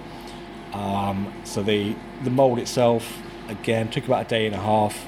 Um, 0.73 1.33
so 1.43 1.61
the 1.61 1.95
the 2.23 2.29
mould 2.29 2.59
itself, 2.59 3.21
again, 3.49 3.89
took 3.89 4.05
about 4.05 4.25
a 4.25 4.29
day 4.29 4.45
and 4.45 4.55
a 4.55 4.59
half 4.59 5.05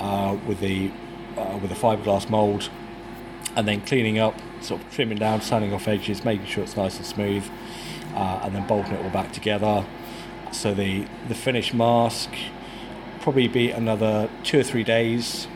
uh, 0.00 0.36
with 0.46 0.60
the 0.60 0.90
uh, 1.36 1.58
with 1.60 1.70
the 1.70 1.76
fiberglass 1.76 2.28
mould, 2.28 2.68
and 3.56 3.66
then 3.68 3.80
cleaning 3.82 4.18
up, 4.18 4.34
sort 4.60 4.80
of 4.82 4.90
trimming 4.90 5.18
down, 5.18 5.40
sanding 5.40 5.72
off 5.72 5.86
edges, 5.86 6.24
making 6.24 6.46
sure 6.46 6.64
it's 6.64 6.76
nice 6.76 6.96
and 6.96 7.06
smooth, 7.06 7.44
uh, 8.14 8.40
and 8.42 8.54
then 8.54 8.66
bolting 8.66 8.94
it 8.94 9.04
all 9.04 9.10
back 9.10 9.32
together. 9.32 9.84
So 10.52 10.74
the 10.74 11.06
the 11.28 11.34
finished 11.34 11.74
mask 11.74 12.30
probably 13.20 13.48
be 13.48 13.70
another 13.70 14.28
two 14.42 14.60
or 14.60 14.62
three 14.62 14.84
days. 14.84 15.46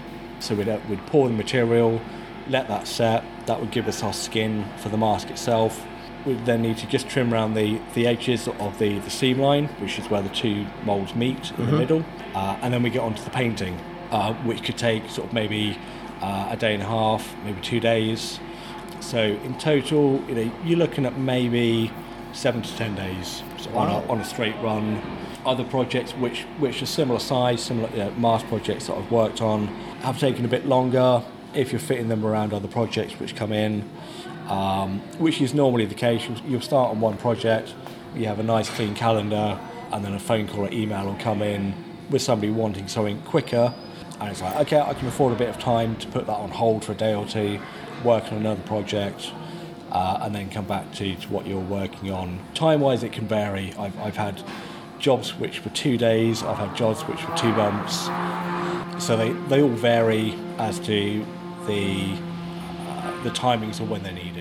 So 0.40 0.54
we'd, 0.54 0.68
uh, 0.68 0.80
we'd 0.88 1.06
pour 1.06 1.28
the 1.28 1.34
material, 1.34 2.00
let 2.48 2.68
that 2.68 2.86
set. 2.86 3.24
That 3.46 3.60
would 3.60 3.70
give 3.70 3.88
us 3.88 4.02
our 4.02 4.12
skin 4.12 4.64
for 4.78 4.88
the 4.88 4.98
mask 4.98 5.30
itself. 5.30 5.86
We'd 6.24 6.44
then 6.46 6.62
need 6.62 6.78
to 6.78 6.86
just 6.86 7.08
trim 7.08 7.32
around 7.34 7.54
the, 7.54 7.80
the 7.94 8.06
edges 8.06 8.46
of 8.46 8.78
the, 8.78 8.98
the 9.00 9.10
seam 9.10 9.38
line, 9.40 9.66
which 9.80 9.98
is 9.98 10.08
where 10.08 10.22
the 10.22 10.28
two 10.28 10.66
moulds 10.84 11.14
meet 11.16 11.50
in 11.58 11.66
the 11.66 11.72
Mhm. 11.72 11.78
middle. 11.78 12.04
Uh, 12.34 12.56
and 12.62 12.72
then 12.72 12.82
we 12.82 12.90
get 12.90 13.00
onto 13.02 13.22
the 13.24 13.30
painting, 13.30 13.76
uh, 14.12 14.32
which 14.44 14.62
could 14.62 14.78
take 14.78 15.08
sort 15.10 15.28
of 15.28 15.32
maybe 15.34 15.76
uh, 16.22 16.48
a 16.50 16.56
day 16.56 16.74
and 16.74 16.82
a 16.82 16.86
half, 16.86 17.34
maybe 17.44 17.60
two 17.60 17.80
days. 17.80 18.38
So 19.00 19.18
in 19.18 19.58
total, 19.58 20.22
you 20.28 20.34
know, 20.36 20.52
you're 20.64 20.78
looking 20.78 21.04
at 21.04 21.18
maybe 21.18 21.90
seven 22.32 22.62
to 22.62 22.76
ten 22.76 22.94
days 22.94 23.42
so 23.58 23.68
on, 23.76 23.88
a, 23.90 24.08
on 24.10 24.20
a 24.20 24.24
straight 24.24 24.54
run. 24.62 25.02
Other 25.44 25.64
projects 25.64 26.12
which 26.12 26.42
which 26.60 26.80
are 26.82 26.86
similar 26.86 27.18
size, 27.18 27.60
similar 27.60 27.90
you 27.90 27.96
know, 28.04 28.10
mass 28.12 28.44
projects 28.44 28.86
that 28.86 28.96
I've 28.96 29.10
worked 29.10 29.42
on, 29.42 29.66
have 30.02 30.20
taken 30.20 30.44
a 30.44 30.48
bit 30.48 30.66
longer. 30.66 31.22
If 31.52 31.72
you're 31.72 31.80
fitting 31.80 32.06
them 32.08 32.24
around 32.24 32.54
other 32.54 32.68
projects 32.68 33.18
which 33.18 33.34
come 33.34 33.52
in, 33.52 33.82
um, 34.48 35.00
which 35.18 35.40
is 35.40 35.54
normally 35.54 35.86
the 35.86 35.94
case, 35.94 36.28
you'll, 36.46 36.60
start 36.60 36.90
on 36.90 37.00
one 37.00 37.16
project, 37.16 37.74
you 38.14 38.26
have 38.26 38.38
a 38.38 38.42
nice 38.42 38.68
clean 38.70 38.94
calendar, 38.94 39.58
and 39.92 40.04
then 40.04 40.14
a 40.14 40.18
phone 40.18 40.48
call 40.48 40.66
or 40.66 40.72
email 40.72 41.06
will 41.06 41.14
come 41.16 41.42
in 41.42 41.74
with 42.10 42.22
somebody 42.22 42.50
wanting 42.52 42.88
something 42.88 43.20
quicker, 43.22 43.72
and 44.20 44.30
it's 44.30 44.40
like, 44.40 44.56
okay, 44.56 44.80
I 44.80 44.94
can 44.94 45.08
afford 45.08 45.32
a 45.32 45.36
bit 45.36 45.48
of 45.48 45.58
time 45.58 45.96
to 45.96 46.06
put 46.08 46.26
that 46.26 46.36
on 46.36 46.50
hold 46.50 46.84
for 46.84 46.92
a 46.92 46.94
day 46.94 47.14
or 47.14 47.26
two, 47.26 47.60
work 48.04 48.24
on 48.32 48.38
another 48.38 48.62
project, 48.62 49.32
uh, 49.90 50.20
and 50.22 50.34
then 50.34 50.48
come 50.48 50.64
back 50.64 50.92
to, 50.94 51.14
to 51.14 51.28
what 51.28 51.46
you're 51.46 51.60
working 51.60 52.10
on. 52.10 52.40
Time 52.54 52.80
wise, 52.80 53.02
it 53.02 53.12
can 53.12 53.26
vary. 53.28 53.74
I've, 53.78 53.98
I've 53.98 54.16
had 54.16 54.42
jobs 54.98 55.34
which 55.34 55.64
were 55.64 55.70
two 55.72 55.98
days, 55.98 56.42
I've 56.42 56.56
had 56.56 56.76
jobs 56.76 57.02
which 57.02 57.26
were 57.28 57.36
two 57.36 57.52
months. 57.52 58.08
So 59.04 59.16
they, 59.16 59.32
they 59.48 59.60
all 59.60 59.68
vary 59.68 60.34
as 60.58 60.78
to 60.80 61.26
the, 61.66 62.16
uh, 62.86 63.22
the 63.24 63.30
timings 63.30 63.80
of 63.80 63.90
when 63.90 64.02
they're 64.02 64.12
needed. 64.12 64.31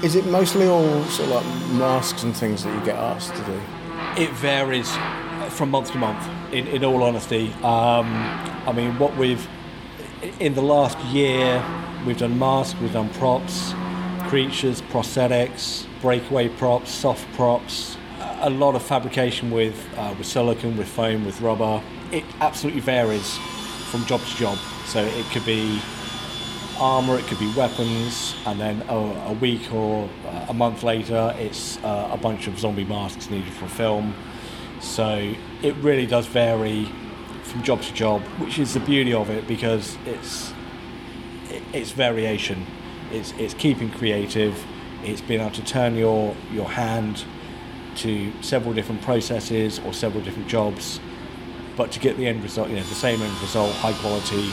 Is 0.00 0.14
it 0.14 0.26
mostly 0.26 0.68
all 0.68 1.02
sort 1.06 1.28
of 1.28 1.44
like 1.44 1.72
masks 1.72 2.22
and 2.22 2.36
things 2.36 2.62
that 2.62 2.72
you 2.72 2.84
get 2.84 2.94
asked 2.94 3.34
to 3.34 3.44
do? 3.44 3.60
It 4.16 4.30
varies 4.34 4.88
from 5.50 5.72
month 5.72 5.90
to 5.90 5.98
month, 5.98 6.24
in, 6.52 6.68
in 6.68 6.84
all 6.84 7.02
honesty. 7.02 7.52
Um, 7.64 8.06
I 8.64 8.72
mean, 8.72 8.96
what 9.00 9.16
we've, 9.16 9.48
in 10.38 10.54
the 10.54 10.62
last 10.62 10.96
year, 11.06 11.64
we've 12.06 12.16
done 12.16 12.38
masks, 12.38 12.78
we've 12.80 12.92
done 12.92 13.08
props, 13.14 13.74
creatures, 14.28 14.82
prosthetics, 14.82 15.84
breakaway 16.00 16.48
props, 16.48 16.92
soft 16.92 17.26
props, 17.32 17.96
a 18.40 18.50
lot 18.50 18.76
of 18.76 18.82
fabrication 18.84 19.50
with, 19.50 19.84
uh, 19.96 20.14
with 20.16 20.28
silicon, 20.28 20.76
with 20.76 20.86
foam, 20.86 21.24
with 21.24 21.40
rubber. 21.40 21.82
It 22.12 22.22
absolutely 22.40 22.82
varies 22.82 23.36
from 23.90 24.04
job 24.04 24.20
to 24.20 24.36
job. 24.36 24.58
So 24.86 25.04
it 25.04 25.26
could 25.32 25.44
be 25.44 25.80
armor, 26.78 27.18
it 27.18 27.26
could 27.26 27.38
be 27.38 27.52
weapons, 27.54 28.34
and 28.46 28.60
then 28.60 28.82
a, 28.88 29.32
week 29.34 29.72
or 29.72 30.08
uh, 30.26 30.46
a 30.48 30.54
month 30.54 30.82
later, 30.82 31.34
it's 31.38 31.78
uh, 31.78 32.10
a 32.12 32.16
bunch 32.16 32.46
of 32.46 32.58
zombie 32.58 32.84
masks 32.84 33.30
needed 33.30 33.52
for 33.52 33.66
film. 33.68 34.14
So 34.80 35.34
it 35.62 35.74
really 35.76 36.06
does 36.06 36.26
vary 36.26 36.88
from 37.42 37.62
job 37.62 37.82
to 37.82 37.94
job, 37.94 38.22
which 38.38 38.58
is 38.58 38.74
the 38.74 38.80
beauty 38.80 39.12
of 39.12 39.30
it 39.30 39.46
because 39.46 39.96
it's 40.06 40.52
it's 41.72 41.90
variation. 41.90 42.66
It's 43.10 43.32
it's 43.32 43.54
keeping 43.54 43.90
creative. 43.90 44.62
It's 45.02 45.20
being 45.20 45.40
able 45.40 45.54
to 45.56 45.64
turn 45.64 45.96
your 45.96 46.36
your 46.52 46.68
hand 46.68 47.24
to 47.96 48.32
several 48.42 48.74
different 48.74 49.02
processes 49.02 49.80
or 49.80 49.92
several 49.92 50.22
different 50.22 50.48
jobs, 50.48 51.00
but 51.76 51.90
to 51.92 51.98
get 51.98 52.16
the 52.16 52.26
end 52.26 52.42
result, 52.42 52.68
you 52.68 52.76
know, 52.76 52.82
the 52.82 52.94
same 52.94 53.20
end 53.20 53.40
result, 53.40 53.72
high 53.76 53.94
quality 53.94 54.52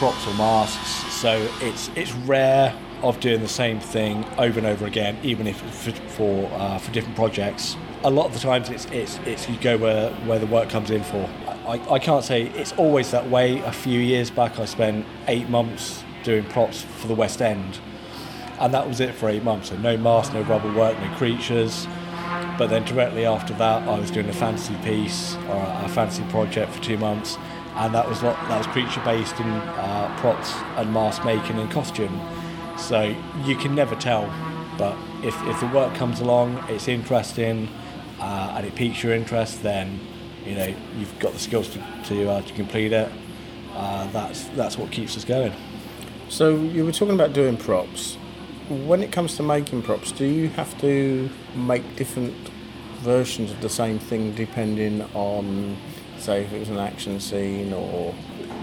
props 0.00 0.26
or 0.26 0.32
masks. 0.32 1.12
So 1.12 1.46
it's 1.60 1.90
it's 1.94 2.12
rare 2.26 2.74
of 3.02 3.20
doing 3.20 3.42
the 3.42 3.48
same 3.48 3.78
thing 3.80 4.24
over 4.38 4.58
and 4.58 4.66
over 4.66 4.86
again, 4.86 5.18
even 5.22 5.46
if 5.46 5.58
for 5.58 5.92
for, 6.16 6.50
uh, 6.54 6.78
for 6.78 6.90
different 6.90 7.16
projects. 7.16 7.76
A 8.02 8.10
lot 8.10 8.24
of 8.24 8.32
the 8.32 8.38
times 8.38 8.70
it's 8.70 8.86
it's, 8.86 9.18
it's 9.26 9.46
you 9.46 9.58
go 9.58 9.76
where, 9.76 10.10
where 10.24 10.38
the 10.38 10.46
work 10.46 10.70
comes 10.70 10.90
in 10.90 11.04
for. 11.04 11.28
I, 11.66 11.78
I 11.90 11.98
can't 11.98 12.24
say 12.24 12.44
it's 12.44 12.72
always 12.78 13.10
that 13.10 13.28
way. 13.28 13.58
A 13.60 13.72
few 13.72 14.00
years 14.00 14.30
back, 14.30 14.58
I 14.58 14.64
spent 14.64 15.04
eight 15.28 15.50
months 15.50 16.02
doing 16.24 16.44
props 16.44 16.80
for 16.80 17.06
the 17.06 17.14
West 17.14 17.42
End, 17.42 17.78
and 18.58 18.72
that 18.72 18.88
was 18.88 19.00
it 19.00 19.14
for 19.14 19.28
eight 19.28 19.44
months. 19.44 19.68
So 19.68 19.76
no 19.76 19.98
mask, 19.98 20.32
no 20.32 20.40
rubber 20.42 20.72
work, 20.72 20.98
no 20.98 21.14
creatures. 21.16 21.86
But 22.56 22.68
then 22.68 22.84
directly 22.84 23.26
after 23.26 23.52
that, 23.54 23.86
I 23.86 23.98
was 23.98 24.10
doing 24.10 24.30
a 24.30 24.32
fantasy 24.32 24.76
piece 24.76 25.34
or 25.50 25.56
a, 25.56 25.82
a 25.84 25.88
fantasy 25.88 26.22
project 26.30 26.72
for 26.72 26.82
two 26.82 26.96
months, 26.96 27.36
and 27.80 27.94
that 27.94 28.06
was 28.06 28.20
that 28.20 28.58
was 28.58 28.66
creature 28.68 29.00
based 29.04 29.38
in 29.40 29.46
uh, 29.46 30.14
props 30.20 30.52
and 30.76 30.92
mask 30.92 31.24
making 31.24 31.58
and 31.58 31.70
costume. 31.70 32.20
So 32.76 33.14
you 33.44 33.56
can 33.56 33.74
never 33.74 33.94
tell, 33.96 34.32
but 34.78 34.96
if, 35.22 35.34
if 35.46 35.60
the 35.60 35.66
work 35.66 35.94
comes 35.94 36.20
along, 36.20 36.64
it's 36.68 36.88
interesting, 36.88 37.68
uh, 38.20 38.54
and 38.56 38.66
it 38.66 38.74
piques 38.74 39.02
your 39.02 39.14
interest, 39.14 39.62
then 39.62 39.98
you 40.44 40.54
know 40.54 40.74
you've 40.98 41.18
got 41.18 41.32
the 41.32 41.38
skills 41.38 41.68
to 41.70 41.82
to, 42.04 42.30
uh, 42.30 42.42
to 42.42 42.52
complete 42.54 42.92
it. 42.92 43.10
Uh, 43.74 44.06
that's 44.12 44.44
that's 44.48 44.76
what 44.76 44.90
keeps 44.90 45.16
us 45.16 45.24
going. 45.24 45.52
So 46.28 46.56
you 46.56 46.84
were 46.84 46.92
talking 46.92 47.14
about 47.14 47.32
doing 47.32 47.56
props. 47.56 48.16
When 48.68 49.02
it 49.02 49.10
comes 49.10 49.36
to 49.36 49.42
making 49.42 49.82
props, 49.82 50.12
do 50.12 50.24
you 50.24 50.48
have 50.50 50.80
to 50.80 51.28
make 51.56 51.96
different 51.96 52.34
versions 53.00 53.50
of 53.50 53.60
the 53.60 53.68
same 53.68 53.98
thing 53.98 54.32
depending 54.34 55.02
on, 55.14 55.76
say, 56.20 56.44
if 56.44 56.52
it 56.52 56.58
was 56.58 56.68
an 56.68 56.78
action 56.78 57.20
scene 57.20 57.72
or? 57.72 58.14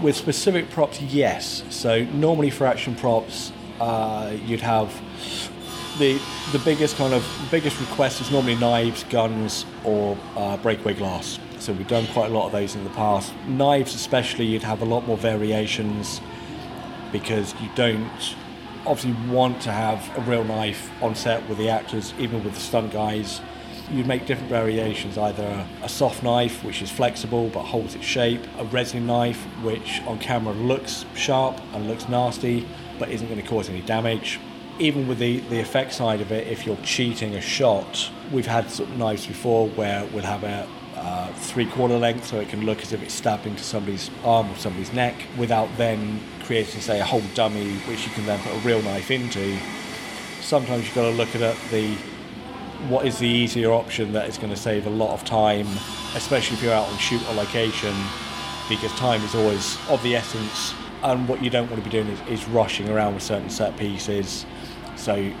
With 0.02 0.16
specific 0.16 0.70
props, 0.70 1.00
yes. 1.00 1.64
So 1.70 2.04
normally 2.04 2.50
for 2.50 2.66
action 2.66 2.94
props, 2.94 3.52
uh, 3.80 4.36
you'd 4.46 4.60
have 4.60 4.92
the 5.98 6.20
the 6.52 6.58
biggest 6.60 6.96
kind 6.96 7.12
of 7.12 7.26
biggest 7.50 7.80
request 7.80 8.20
is 8.20 8.30
normally 8.30 8.54
knives, 8.56 9.04
guns, 9.04 9.66
or 9.84 10.16
uh, 10.36 10.56
breakaway 10.58 10.94
glass. 10.94 11.38
So 11.58 11.72
we've 11.72 11.88
done 11.88 12.06
quite 12.08 12.30
a 12.30 12.34
lot 12.34 12.46
of 12.46 12.52
those 12.52 12.76
in 12.76 12.84
the 12.84 12.90
past. 12.90 13.34
Knives, 13.46 13.94
especially, 13.94 14.46
you'd 14.46 14.62
have 14.62 14.80
a 14.80 14.84
lot 14.84 15.06
more 15.06 15.16
variations 15.16 16.20
because 17.10 17.54
you 17.60 17.68
don't 17.74 18.36
obviously 18.86 19.12
want 19.28 19.60
to 19.62 19.72
have 19.72 20.16
a 20.16 20.20
real 20.22 20.44
knife 20.44 20.90
on 21.02 21.14
set 21.14 21.46
with 21.48 21.58
the 21.58 21.68
actors, 21.68 22.14
even 22.18 22.44
with 22.44 22.54
the 22.54 22.60
stunt 22.60 22.92
guys. 22.92 23.40
You'd 23.90 24.06
make 24.06 24.26
different 24.26 24.50
variations, 24.50 25.16
either 25.16 25.66
a 25.82 25.88
soft 25.88 26.22
knife, 26.22 26.62
which 26.62 26.82
is 26.82 26.90
flexible 26.90 27.48
but 27.48 27.62
holds 27.62 27.94
its 27.94 28.04
shape, 28.04 28.42
a 28.58 28.64
resin 28.64 29.06
knife, 29.06 29.42
which 29.62 30.02
on 30.06 30.18
camera 30.18 30.52
looks 30.52 31.06
sharp 31.14 31.58
and 31.72 31.88
looks 31.88 32.08
nasty 32.08 32.66
but 32.98 33.08
isn't 33.08 33.28
going 33.28 33.40
to 33.40 33.48
cause 33.48 33.68
any 33.68 33.80
damage. 33.82 34.38
Even 34.78 35.08
with 35.08 35.18
the, 35.18 35.38
the 35.48 35.58
effect 35.58 35.92
side 35.92 36.20
of 36.20 36.30
it, 36.32 36.46
if 36.46 36.66
you're 36.66 36.76
cheating 36.78 37.34
a 37.34 37.40
shot, 37.40 38.10
we've 38.30 38.46
had 38.46 38.66
of 38.66 38.96
knives 38.96 39.26
before 39.26 39.68
where 39.70 40.04
we'll 40.06 40.22
have 40.22 40.44
a 40.44 40.68
uh, 40.96 41.32
three 41.34 41.66
quarter 41.66 41.96
length 41.96 42.26
so 42.26 42.40
it 42.40 42.48
can 42.48 42.66
look 42.66 42.82
as 42.82 42.92
if 42.92 43.02
it's 43.02 43.14
stabbed 43.14 43.46
into 43.46 43.62
somebody's 43.62 44.10
arm 44.24 44.50
or 44.50 44.56
somebody's 44.56 44.92
neck 44.92 45.14
without 45.36 45.68
then 45.76 46.20
creating, 46.44 46.80
say, 46.80 47.00
a 47.00 47.04
whole 47.04 47.22
dummy 47.34 47.72
which 47.88 48.04
you 48.04 48.12
can 48.12 48.26
then 48.26 48.38
put 48.40 48.52
a 48.52 48.58
real 48.58 48.82
knife 48.82 49.10
into. 49.10 49.58
Sometimes 50.40 50.84
you've 50.84 50.94
got 50.94 51.02
to 51.02 51.16
look 51.16 51.34
at 51.34 51.56
the 51.70 51.96
what 52.86 53.06
is 53.06 53.18
the 53.18 53.26
easier 53.26 53.72
option 53.72 54.12
that 54.12 54.28
is 54.28 54.38
going 54.38 54.50
to 54.50 54.56
save 54.56 54.86
a 54.86 54.90
lot 54.90 55.12
of 55.12 55.24
time, 55.24 55.66
especially 56.14 56.56
if 56.56 56.62
you're 56.62 56.72
out 56.72 56.86
on 56.86 56.96
shoot 56.98 57.20
or 57.28 57.34
location, 57.34 57.94
because 58.68 58.92
time 58.92 59.22
is 59.22 59.34
always 59.34 59.76
of 59.88 60.00
the 60.02 60.14
essence. 60.14 60.74
And 61.02 61.28
what 61.28 61.42
you 61.42 61.50
don't 61.50 61.68
want 61.70 61.82
to 61.82 61.90
be 61.90 61.90
doing 61.90 62.08
is, 62.08 62.20
is 62.28 62.48
rushing 62.48 62.88
around 62.88 63.14
with 63.14 63.22
certain 63.22 63.50
set 63.50 63.76
pieces. 63.76 64.46
So 64.96 65.32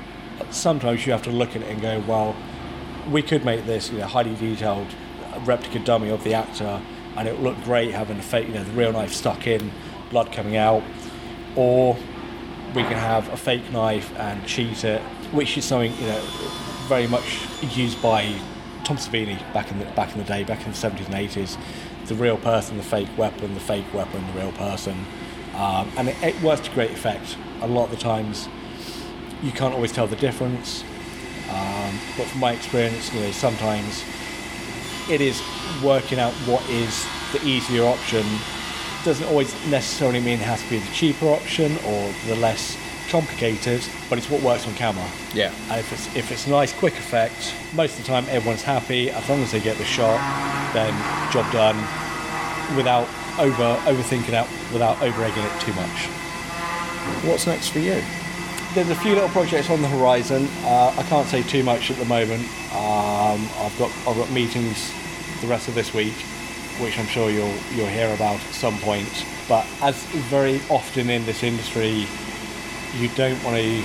sometimes 0.50 1.06
you 1.06 1.12
have 1.12 1.22
to 1.22 1.30
look 1.30 1.54
at 1.54 1.62
it 1.62 1.68
and 1.68 1.80
go, 1.80 2.00
well, 2.08 2.36
we 3.08 3.22
could 3.22 3.44
make 3.44 3.66
this 3.66 3.90
you 3.90 3.98
know, 3.98 4.06
highly 4.06 4.34
detailed 4.34 4.88
replica 5.44 5.78
dummy 5.78 6.10
of 6.10 6.24
the 6.24 6.34
actor, 6.34 6.80
and 7.16 7.28
it 7.28 7.34
would 7.34 7.42
look 7.42 7.64
great 7.64 7.92
having 7.92 8.18
a 8.18 8.22
fake, 8.22 8.48
you 8.48 8.54
know, 8.54 8.64
the 8.64 8.72
real 8.72 8.92
knife 8.92 9.12
stuck 9.12 9.46
in, 9.46 9.70
blood 10.10 10.32
coming 10.32 10.56
out, 10.56 10.82
or 11.54 11.96
we 12.74 12.82
can 12.82 12.94
have 12.94 13.28
a 13.32 13.36
fake 13.36 13.70
knife 13.70 14.12
and 14.16 14.44
cheat 14.46 14.84
it, 14.84 15.00
which 15.32 15.56
is 15.56 15.64
something 15.64 15.94
you 15.94 16.06
know 16.06 16.22
very 16.88 17.06
much 17.06 17.46
used 17.76 18.00
by 18.02 18.34
Tom 18.84 18.96
Savini 18.96 19.38
back 19.52 19.70
in 19.70 19.78
the 19.78 19.84
back 19.84 20.12
in 20.12 20.18
the 20.18 20.24
day, 20.24 20.42
back 20.44 20.64
in 20.64 20.70
the 20.70 20.76
seventies 20.76 21.06
and 21.06 21.14
eighties, 21.14 21.58
the 22.06 22.14
real 22.14 22.38
person, 22.38 22.76
the 22.78 22.82
fake 22.82 23.08
weapon, 23.16 23.54
the 23.54 23.60
fake 23.60 23.84
weapon, 23.92 24.26
the 24.32 24.40
real 24.40 24.52
person, 24.52 25.04
um, 25.54 25.90
and 25.96 26.08
it, 26.08 26.16
it 26.22 26.42
works 26.42 26.62
to 26.62 26.70
great 26.72 26.90
effect. 26.90 27.36
A 27.60 27.68
lot 27.68 27.84
of 27.84 27.90
the 27.90 27.96
times, 27.96 28.48
you 29.42 29.52
can't 29.52 29.74
always 29.74 29.92
tell 29.92 30.06
the 30.06 30.16
difference, 30.16 30.82
um, 31.50 31.98
but 32.16 32.26
from 32.26 32.40
my 32.40 32.52
experience, 32.52 33.12
you 33.12 33.20
know, 33.20 33.30
sometimes 33.32 34.02
it 35.10 35.20
is 35.20 35.42
working 35.82 36.18
out 36.18 36.32
what 36.46 36.66
is 36.70 37.06
the 37.32 37.44
easier 37.46 37.84
option. 37.84 38.24
Doesn't 39.04 39.26
always 39.28 39.52
necessarily 39.66 40.20
mean 40.20 40.40
it 40.40 40.44
has 40.44 40.62
to 40.62 40.70
be 40.70 40.78
the 40.78 40.92
cheaper 40.92 41.26
option 41.26 41.72
or 41.86 42.12
the 42.26 42.36
less 42.36 42.76
complicated, 43.08 43.82
but 44.08 44.18
it's 44.18 44.30
what 44.30 44.42
works 44.42 44.66
on 44.66 44.74
camera. 44.74 45.06
Yeah. 45.34 45.52
And 45.70 45.80
if 45.80 45.92
it's 45.92 46.16
if 46.16 46.30
it's 46.30 46.46
a 46.46 46.50
nice 46.50 46.72
quick 46.72 46.94
effect, 46.94 47.54
most 47.74 47.98
of 47.98 48.04
the 48.04 48.08
time 48.08 48.26
everyone's 48.28 48.62
happy 48.62 49.10
as 49.10 49.28
long 49.28 49.42
as 49.42 49.52
they 49.52 49.60
get 49.60 49.76
the 49.78 49.84
shot, 49.84 50.18
then 50.72 50.92
job 51.32 51.50
done, 51.52 51.76
without 52.76 53.08
over 53.38 53.80
overthinking 53.86 54.34
it, 54.34 54.72
without 54.72 55.00
over 55.02 55.24
egging 55.24 55.44
it 55.44 55.60
too 55.60 55.72
much. 55.74 56.06
What's 57.24 57.46
next 57.46 57.68
for 57.70 57.78
you? 57.78 58.02
There's 58.74 58.90
a 58.90 58.96
few 58.96 59.14
little 59.14 59.30
projects 59.30 59.70
on 59.70 59.80
the 59.80 59.88
horizon. 59.88 60.46
Uh, 60.62 60.94
I 60.96 61.02
can't 61.08 61.26
say 61.26 61.42
too 61.42 61.62
much 61.64 61.90
at 61.90 61.96
the 61.96 62.04
moment. 62.04 62.42
Um, 62.72 63.48
I've 63.58 63.76
got 63.78 63.90
I've 64.06 64.16
got 64.16 64.30
meetings 64.30 64.92
the 65.40 65.46
rest 65.46 65.68
of 65.68 65.74
this 65.74 65.94
week, 65.94 66.14
which 66.78 66.98
I'm 66.98 67.06
sure 67.06 67.30
you'll 67.30 67.54
you'll 67.74 67.86
hear 67.86 68.12
about 68.14 68.36
at 68.36 68.54
some 68.54 68.76
point. 68.78 69.24
But 69.48 69.66
as 69.80 70.04
very 70.28 70.60
often 70.68 71.08
in 71.08 71.24
this 71.24 71.42
industry, 71.42 72.06
you 72.96 73.08
don't 73.10 73.42
want 73.44 73.56
to 73.56 73.84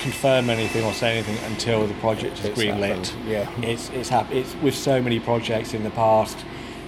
confirm 0.00 0.50
anything 0.50 0.84
or 0.84 0.92
say 0.92 1.18
anything 1.18 1.38
until 1.50 1.86
the 1.86 1.94
project 1.94 2.38
is 2.38 2.44
It's 2.44 2.60
greenlit. 2.60 3.06
happened, 3.06 3.12
yeah. 3.26 3.50
It's 3.62 3.88
it's 3.90 4.08
hap- 4.08 4.30
It's 4.32 4.54
with 4.56 4.74
so 4.74 5.00
many 5.00 5.18
projects 5.18 5.74
in 5.74 5.82
the 5.82 5.90
past. 5.90 6.36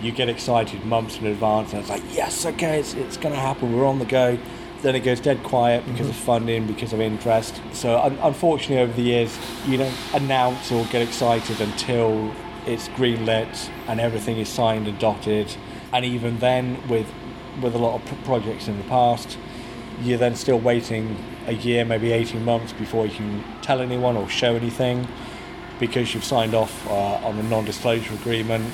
You 0.02 0.12
get 0.12 0.28
excited 0.28 0.84
months 0.84 1.18
in 1.18 1.26
advance, 1.26 1.72
and 1.72 1.80
it's 1.80 1.88
like, 1.88 2.02
yes, 2.12 2.44
okay, 2.44 2.78
it's, 2.78 2.93
it's 2.94 3.16
going 3.16 3.34
to 3.34 3.40
happen. 3.40 3.74
We're 3.74 3.86
on 3.86 3.98
the 3.98 4.05
go. 4.05 4.38
Then 4.82 4.94
it 4.94 5.01
goes 5.01 5.20
dead 5.20 5.43
quiet 5.43 5.86
because 5.86 6.09
of 6.09 6.14
mm-hmm. 6.14 6.26
funding, 6.26 6.66
because 6.66 6.93
of 6.93 7.01
interest. 7.01 7.59
So 7.72 7.98
un- 7.98 8.18
unfortunately, 8.22 8.78
over 8.78 8.93
the 8.93 9.02
years, 9.02 9.36
you 9.66 9.78
don't 9.78 9.97
announce 10.12 10.70
or 10.70 10.84
get 10.86 11.01
excited 11.01 11.62
until 11.62 12.30
it's 12.66 12.88
greenlit 12.88 13.70
and 13.88 14.01
everything 14.01 14.36
is 14.36 14.48
signed 14.51 14.86
and 14.86 14.98
dotted. 14.98 15.56
And 15.93 16.05
even 16.05 16.38
then, 16.40 16.86
with 16.88 17.10
with 17.62 17.74
a 17.74 17.78
lot 17.78 17.94
of 17.94 18.24
projects 18.24 18.68
in 18.68 18.76
the 18.76 18.84
past, 18.84 19.38
you're 20.02 20.18
then 20.18 20.35
still 20.36 20.59
waiting 20.59 21.16
a 21.47 21.52
year, 21.52 21.85
maybe 21.85 22.12
18 22.12 22.44
months 22.44 22.73
before 22.73 23.06
you 23.06 23.14
can 23.14 23.44
tell 23.62 23.81
anyone 23.81 24.16
or 24.16 24.28
show 24.28 24.55
anything 24.55 25.06
because 25.78 26.14
you've 26.14 26.24
signed 26.24 26.55
off 26.55 26.86
uh, 26.89 27.27
on 27.27 27.39
a 27.39 27.43
non-disclosure 27.44 28.14
agreement 28.14 28.64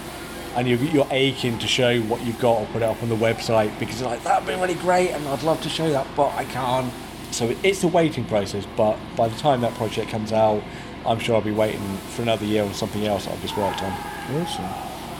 and 0.55 0.69
you're, 0.69 0.78
you're 0.78 1.09
aching 1.11 1.59
to 1.59 1.66
show 1.66 2.01
what 2.03 2.23
you've 2.23 2.39
got 2.39 2.59
or 2.59 2.66
put 2.66 2.82
it 2.82 2.85
up 2.85 3.03
on 3.03 3.09
the 3.09 3.16
website 3.16 3.77
because 3.78 4.01
you're 4.01 4.09
like 4.09 4.23
that'd 4.23 4.47
be 4.47 4.55
really 4.55 4.74
great 4.74 5.11
and 5.11 5.27
I'd 5.28 5.43
love 5.43 5.61
to 5.62 5.69
show 5.69 5.90
that 5.90 6.07
but 6.15 6.28
I 6.35 6.44
can't 6.44 6.93
so 7.31 7.55
it's 7.62 7.82
a 7.82 7.89
waiting 7.89 8.24
process 8.24 8.66
but 8.77 8.99
by 9.16 9.28
the 9.28 9.39
time 9.39 9.62
that 9.62 9.74
project 9.74 10.11
comes 10.11 10.32
out 10.32 10.62
I'm 11.07 11.19
sure 11.19 11.36
I'll 11.36 11.43
be 11.43 11.53
waiting 11.53 11.97
for 12.11 12.23
another 12.23 12.44
year 12.44 12.62
on 12.62 12.74
something 12.74 13.05
else 13.07 13.27
I've 13.27 13.40
just 13.40 13.57
worked 13.57 13.82
on 13.82 13.93
Awesome. 14.36 14.69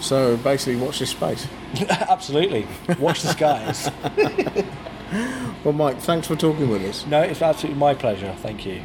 So 0.01 0.37
basically, 0.39 0.77
watch 0.77 0.99
this 0.99 1.11
space. 1.11 1.47
absolutely 1.89 2.67
watch 2.99 3.23
the 3.23 3.29
skies 3.29 3.89
Well, 5.65 5.75
Mike, 5.75 6.01
thanks 6.01 6.27
for 6.27 6.35
talking 6.35 6.69
with 6.69 6.83
us. 6.83 7.07
no 7.07 7.21
it's 7.21 7.41
absolutely 7.41 7.79
my 7.79 7.95
pleasure 7.95 8.35
thank 8.43 8.67
you 8.67 8.83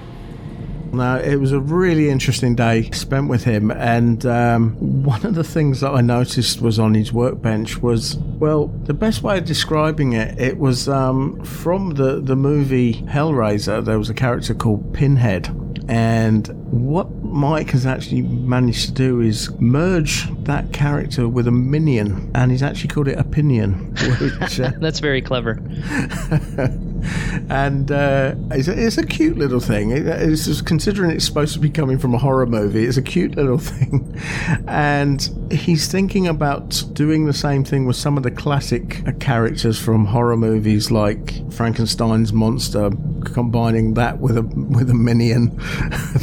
Now, 0.93 1.17
it 1.17 1.35
was 1.37 1.51
a 1.51 1.59
really 1.59 2.09
interesting 2.09 2.55
day 2.55 2.89
spent 2.91 3.27
with 3.29 3.43
him, 3.43 3.71
and 3.71 4.25
um, 4.25 5.03
one 5.03 5.25
of 5.25 5.35
the 5.35 5.43
things 5.43 5.81
that 5.81 5.91
I 5.91 6.01
noticed 6.01 6.61
was 6.61 6.79
on 6.79 6.93
his 6.93 7.11
workbench 7.11 7.81
was, 7.81 8.15
well, 8.17 8.67
the 8.67 8.93
best 8.93 9.21
way 9.21 9.37
of 9.37 9.45
describing 9.45 10.13
it, 10.13 10.39
it 10.39 10.57
was 10.57 10.87
um, 10.87 11.43
from 11.43 11.91
the, 11.91 12.21
the 12.21 12.35
movie 12.35 13.01
Hellraiser, 13.03 13.83
there 13.83 13.99
was 13.99 14.09
a 14.09 14.13
character 14.13 14.53
called 14.53 14.93
Pinhead. 14.93 15.49
And 15.89 16.47
what 16.71 17.16
Mike 17.27 17.71
has 17.71 17.85
actually 17.85 18.21
managed 18.21 18.87
to 18.87 18.91
do 18.91 19.21
is 19.21 19.51
merge 19.59 20.27
that 20.43 20.71
character 20.73 21.27
with 21.27 21.47
a 21.47 21.51
minion, 21.51 22.31
and 22.33 22.51
he's 22.51 22.63
actually 22.63 22.89
called 22.89 23.07
it 23.07 23.17
Opinion. 23.17 23.95
Which, 24.39 24.59
uh, 24.59 24.71
That's 24.79 24.99
very 24.99 25.21
clever. 25.21 25.59
and 27.49 27.91
uh, 27.91 28.35
it's, 28.51 28.67
a, 28.67 28.85
it's 28.85 28.97
a 28.97 29.05
cute 29.05 29.37
little 29.37 29.59
thing. 29.59 29.91
It, 29.91 30.07
it's 30.07 30.45
just, 30.45 30.65
considering 30.65 31.11
it's 31.11 31.25
supposed 31.25 31.53
to 31.53 31.59
be 31.59 31.69
coming 31.69 31.97
from 31.97 32.13
a 32.13 32.17
horror 32.17 32.45
movie, 32.45 32.85
it's 32.85 32.97
a 32.97 33.01
cute 33.01 33.35
little 33.35 33.57
thing. 33.57 34.19
And 34.67 35.29
he's 35.51 35.91
thinking 35.91 36.27
about 36.27 36.83
doing 36.93 37.25
the 37.25 37.33
same 37.33 37.63
thing 37.63 37.85
with 37.85 37.95
some 37.95 38.17
of 38.17 38.23
the 38.23 38.31
classic 38.31 39.07
uh, 39.07 39.11
characters 39.19 39.79
from 39.79 40.05
horror 40.05 40.37
movies, 40.37 40.91
like 40.91 41.51
Frankenstein's 41.51 42.33
monster, 42.33 42.91
combining 43.25 43.93
that 43.95 44.19
with 44.19 44.37
a 44.37 44.41
with 44.41 44.89
a 44.89 44.93
minion, 44.93 45.55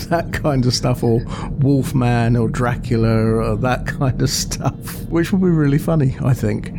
that 0.08 0.30
kind 0.32 0.66
of 0.66 0.74
stuff, 0.74 1.02
or 1.02 1.22
Wolfman 1.58 2.36
or 2.36 2.48
Dracula 2.48 3.08
or 3.08 3.56
that 3.56 3.86
kind 3.86 4.20
of 4.20 4.30
stuff, 4.30 5.04
which 5.08 5.32
would 5.32 5.40
be 5.40 5.48
really 5.48 5.78
funny, 5.78 6.16
I 6.22 6.34
think. 6.34 6.72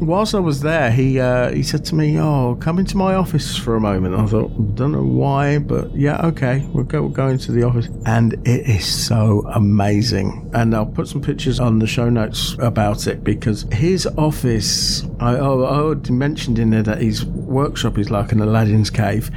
Whilst 0.00 0.34
I 0.34 0.40
was 0.40 0.60
there, 0.60 0.90
he 0.90 1.20
uh, 1.20 1.50
he 1.50 1.62
said 1.62 1.84
to 1.86 1.94
me, 1.94 2.18
"Oh, 2.18 2.56
come 2.60 2.71
into 2.78 2.96
my 2.96 3.14
office 3.14 3.56
for 3.56 3.76
a 3.76 3.80
moment." 3.80 4.14
I 4.14 4.26
thought, 4.26 4.74
don't 4.74 4.92
know 4.92 5.02
why, 5.02 5.58
but 5.58 5.94
yeah, 5.94 6.26
okay, 6.26 6.66
we'll 6.72 6.84
go 6.84 7.02
we'll 7.02 7.10
go 7.10 7.28
into 7.28 7.52
the 7.52 7.62
office, 7.62 7.88
and 8.06 8.34
it 8.46 8.68
is 8.68 8.84
so 8.84 9.46
amazing. 9.54 10.50
And 10.54 10.74
I'll 10.74 10.86
put 10.86 11.08
some 11.08 11.20
pictures 11.20 11.60
on 11.60 11.78
the 11.78 11.86
show 11.86 12.08
notes 12.08 12.56
about 12.58 13.06
it 13.06 13.24
because 13.24 13.66
his 13.72 14.06
office, 14.18 15.04
I, 15.20 15.36
oh, 15.36 15.62
I 15.62 15.76
already 15.80 16.12
mentioned 16.12 16.58
in 16.58 16.70
there 16.70 16.82
that 16.82 17.00
his 17.00 17.24
workshop 17.24 17.98
is 17.98 18.10
like 18.10 18.32
an 18.32 18.40
Aladdin's 18.40 18.90
cave. 18.90 19.30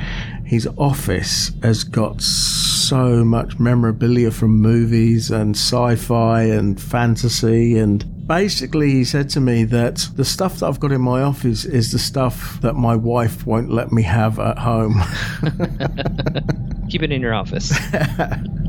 His 0.45 0.67
office 0.77 1.51
has 1.63 1.83
got 1.83 2.21
so 2.21 3.23
much 3.25 3.59
memorabilia 3.59 4.29
from 4.29 4.51
movies 4.51 5.31
and 5.31 5.55
sci-fi 5.55 6.43
and 6.43 6.79
fantasy 6.79 7.77
and 7.79 8.05
basically 8.27 8.91
he 8.91 9.03
said 9.03 9.29
to 9.29 9.39
me 9.39 9.63
that 9.65 10.09
the 10.15 10.25
stuff 10.25 10.59
that 10.59 10.67
I've 10.67 10.79
got 10.79 10.91
in 10.91 11.01
my 11.01 11.21
office 11.21 11.65
is 11.65 11.91
the 11.91 11.99
stuff 11.99 12.59
that 12.61 12.73
my 12.73 12.95
wife 12.95 13.45
won't 13.45 13.71
let 13.71 13.91
me 13.91 14.03
have 14.03 14.39
at 14.39 14.57
home. 14.57 15.01
Keep 16.89 17.03
it 17.03 17.11
in 17.11 17.21
your 17.21 17.33
office. 17.33 17.73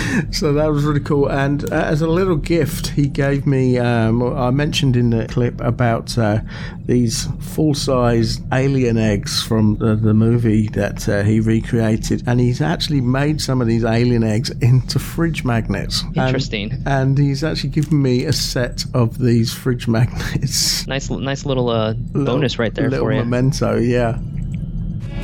so 0.30 0.52
that 0.52 0.70
was 0.70 0.84
really 0.84 1.00
cool. 1.00 1.28
And 1.30 1.70
uh, 1.72 1.76
as 1.76 2.02
a 2.02 2.06
little 2.06 2.36
gift, 2.36 2.88
he 2.88 3.08
gave 3.08 3.46
me. 3.46 3.78
Um, 3.78 4.22
I 4.22 4.50
mentioned 4.50 4.96
in 4.96 5.10
the 5.10 5.26
clip 5.26 5.60
about 5.60 6.16
uh, 6.18 6.40
these 6.86 7.28
full-size 7.40 8.40
alien 8.52 8.98
eggs 8.98 9.42
from 9.42 9.76
the, 9.76 9.94
the 9.94 10.14
movie 10.14 10.68
that 10.68 11.08
uh, 11.08 11.22
he 11.22 11.40
recreated, 11.40 12.22
and 12.26 12.40
he's 12.40 12.60
actually 12.60 13.00
made 13.00 13.40
some 13.40 13.60
of 13.60 13.66
these 13.66 13.84
alien 13.84 14.24
eggs 14.24 14.50
into 14.60 14.98
fridge 14.98 15.44
magnets. 15.44 16.04
Interesting. 16.14 16.82
And, 16.86 17.18
he's 17.22 17.44
actually 17.44 17.70
given 17.70 18.00
me 18.00 18.24
a 18.24 18.32
set 18.32 18.84
of 18.94 19.18
these 19.18 19.52
fridge 19.52 19.86
magnets. 19.88 20.86
Nice, 20.86 21.10
nice 21.10 21.44
little 21.44 21.68
uh, 21.68 21.92
bonus 21.92 22.58
right 22.58 22.74
there 22.74 22.88
little 22.88 23.06
for 23.06 23.12
you. 23.12 23.18
memento, 23.18 23.76
yeah. 23.76 24.18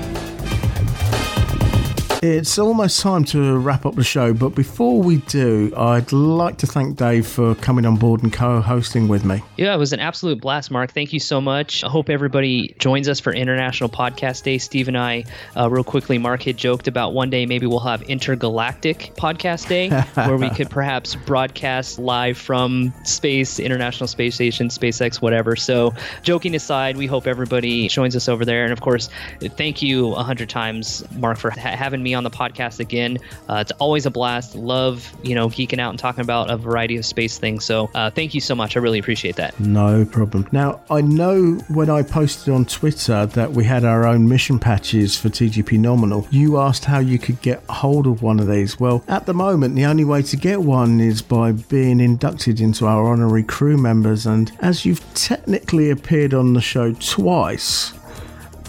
It's 2.24 2.60
almost 2.60 3.00
time 3.00 3.24
to 3.26 3.58
wrap 3.58 3.84
up 3.84 3.96
the 3.96 4.04
show, 4.04 4.32
but 4.32 4.50
before 4.50 5.02
we 5.02 5.18
do, 5.18 5.74
I'd 5.76 6.12
like 6.12 6.58
to 6.58 6.68
thank 6.68 6.96
Dave 6.96 7.26
for 7.26 7.56
coming 7.56 7.84
on 7.84 7.96
board 7.96 8.22
and 8.22 8.32
co 8.32 8.62
hosting 8.62 9.08
with 9.08 9.26
me. 9.26 9.42
Yeah, 9.58 9.74
it 9.74 9.80
was 9.80 9.92
an 9.92 10.00
absolute 10.00 10.40
blast, 10.40 10.70
Mark. 10.70 10.92
Thank 10.92 11.14
you 11.14 11.20
so 11.20 11.42
much. 11.42 11.84
I 11.84 11.90
hope 11.90 12.12
everybody 12.12 12.76
joins 12.78 13.10
us 13.10 13.20
for 13.20 13.34
International 13.34 13.90
Podcast 13.90 14.44
Day. 14.44 14.60
Steve 14.60 14.88
and 14.88 15.00
I, 15.00 15.24
uh, 15.58 15.68
real 15.68 15.84
quickly, 15.84 16.20
Mark 16.20 16.44
had 16.44 16.58
joked 16.58 16.88
about 16.88 17.16
one 17.16 17.32
day 17.32 17.48
maybe 17.48 17.66
we'll 17.66 17.80
have 17.80 18.04
Intergalactic 18.04 19.14
Podcast 19.18 19.68
Day, 19.68 19.90
where 20.14 20.38
we 20.38 20.52
could 20.52 20.70
perhaps 20.70 21.16
broadcast 21.16 21.98
live 21.98 22.38
from 22.38 22.94
space, 23.04 23.58
International 23.58 24.06
Space 24.06 24.36
Station, 24.36 24.68
SpaceX, 24.68 25.24
whatever. 25.24 25.56
So, 25.56 25.96
joking 26.22 26.54
aside, 26.54 26.98
we 26.98 27.08
hope 27.08 27.26
everybody 27.26 27.88
joins 27.88 28.16
us 28.16 28.30
over 28.30 28.46
there. 28.46 28.64
And 28.64 28.72
of 28.72 28.82
course, 28.82 29.10
thank 29.40 29.82
you 29.82 30.14
a 30.14 30.22
hundred 30.22 30.50
times, 30.50 31.04
Mark, 31.14 31.40
for 31.40 31.50
ha- 31.50 31.76
having 31.76 32.04
me 32.04 32.11
on 32.16 32.24
the 32.24 32.30
podcast 32.30 32.80
again. 32.80 33.18
Uh, 33.50 33.56
it's 33.56 33.72
always 33.74 34.06
a 34.06 34.12
blast. 34.12 34.56
Love, 34.56 35.12
you 35.24 35.36
know, 35.36 35.50
geeking 35.50 35.80
out 35.80 35.90
and 35.90 36.00
talking 36.00 36.22
about 36.22 36.50
a 36.50 36.58
variety 36.58 36.98
of 36.98 37.06
space 37.06 37.38
things. 37.38 37.66
So 37.66 37.90
uh, 37.94 38.10
thank 38.10 38.34
you 38.34 38.42
so 38.42 38.56
much. 38.56 38.76
I 38.76 38.80
really 38.80 39.00
appreciate 39.00 39.36
that. 39.38 39.60
No 39.60 40.06
problem. 40.06 40.48
Now, 40.52 40.82
I 40.90 41.02
know 41.02 41.54
when 41.70 41.90
I 41.90 42.04
posted 42.04 42.54
on 42.54 42.66
Twitter 42.66 43.26
that 43.26 43.52
we 43.52 43.64
had 43.64 43.84
our 43.84 44.06
own 44.06 44.28
mission 44.28 44.60
patches 44.60 45.18
for 45.18 45.30
TGP 45.30 45.80
Nominal, 45.80 46.28
you 46.32 46.60
asked 46.60 46.86
how 46.86 47.00
you 47.00 47.20
could 47.20 47.42
get 47.42 47.64
hold 47.70 48.08
of 48.08 48.22
one 48.22 48.40
of 48.40 48.48
these. 48.48 48.80
Well, 48.80 49.04
at 49.08 49.26
the 49.26 49.34
moment, 49.34 49.76
the 49.76 49.86
only 49.86 50.04
way 50.04 50.22
to 50.24 50.38
get 50.38 50.62
one 50.62 51.00
is 51.00 51.22
by 51.22 51.52
being 51.52 52.00
inducted 52.00 52.60
into 52.60 52.86
our 52.86 53.08
honorary 53.08 53.44
crew 53.44 53.78
members. 53.78 54.26
And 54.26 54.52
as 54.60 54.86
you've 54.86 55.02
technically 55.14 55.90
appeared 55.90 56.34
on 56.34 56.54
the 56.54 56.62
show 56.62 56.94
twice, 56.94 57.94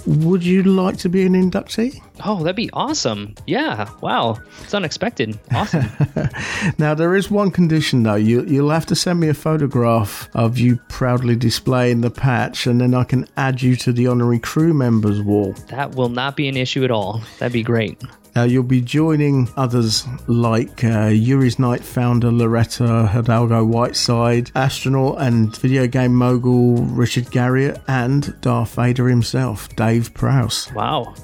would 0.06 0.44
you 0.44 0.62
like 0.62 0.96
to 0.98 1.08
be 1.08 1.24
an 1.24 1.34
inductee? 1.34 2.01
Oh, 2.24 2.38
that'd 2.38 2.56
be 2.56 2.70
awesome. 2.72 3.34
Yeah. 3.46 3.88
Wow. 4.00 4.38
It's 4.62 4.74
unexpected. 4.74 5.38
Awesome. 5.52 5.86
now, 6.78 6.94
there 6.94 7.14
is 7.14 7.30
one 7.30 7.50
condition, 7.50 8.02
though. 8.02 8.14
You, 8.14 8.44
you'll 8.44 8.70
have 8.70 8.86
to 8.86 8.96
send 8.96 9.20
me 9.20 9.28
a 9.28 9.34
photograph 9.34 10.28
of 10.34 10.58
you 10.58 10.76
proudly 10.88 11.36
displaying 11.36 12.00
the 12.00 12.10
patch, 12.10 12.66
and 12.66 12.80
then 12.80 12.94
I 12.94 13.04
can 13.04 13.26
add 13.36 13.62
you 13.62 13.76
to 13.76 13.92
the 13.92 14.06
honorary 14.06 14.38
crew 14.38 14.74
members 14.74 15.20
wall. 15.22 15.54
that 15.68 15.94
will 15.94 16.08
not 16.08 16.36
be 16.36 16.48
an 16.48 16.56
issue 16.56 16.84
at 16.84 16.90
all. 16.90 17.22
That'd 17.38 17.52
be 17.52 17.62
great. 17.62 18.02
Now, 18.34 18.44
you'll 18.44 18.62
be 18.62 18.80
joining 18.80 19.48
others 19.56 20.06
like 20.26 20.84
uh, 20.84 21.08
Yuri's 21.08 21.58
Night 21.58 21.84
founder 21.84 22.32
Loretta 22.32 23.06
Hidalgo 23.08 23.62
Whiteside, 23.64 24.50
astronaut 24.54 25.20
and 25.20 25.54
video 25.56 25.86
game 25.86 26.14
mogul 26.14 26.76
Richard 26.76 27.24
Garriott, 27.26 27.82
and 27.88 28.40
Darth 28.40 28.74
Vader 28.74 29.08
himself, 29.08 29.68
Dave 29.76 30.14
Prowse. 30.14 30.72
Wow. 30.72 31.14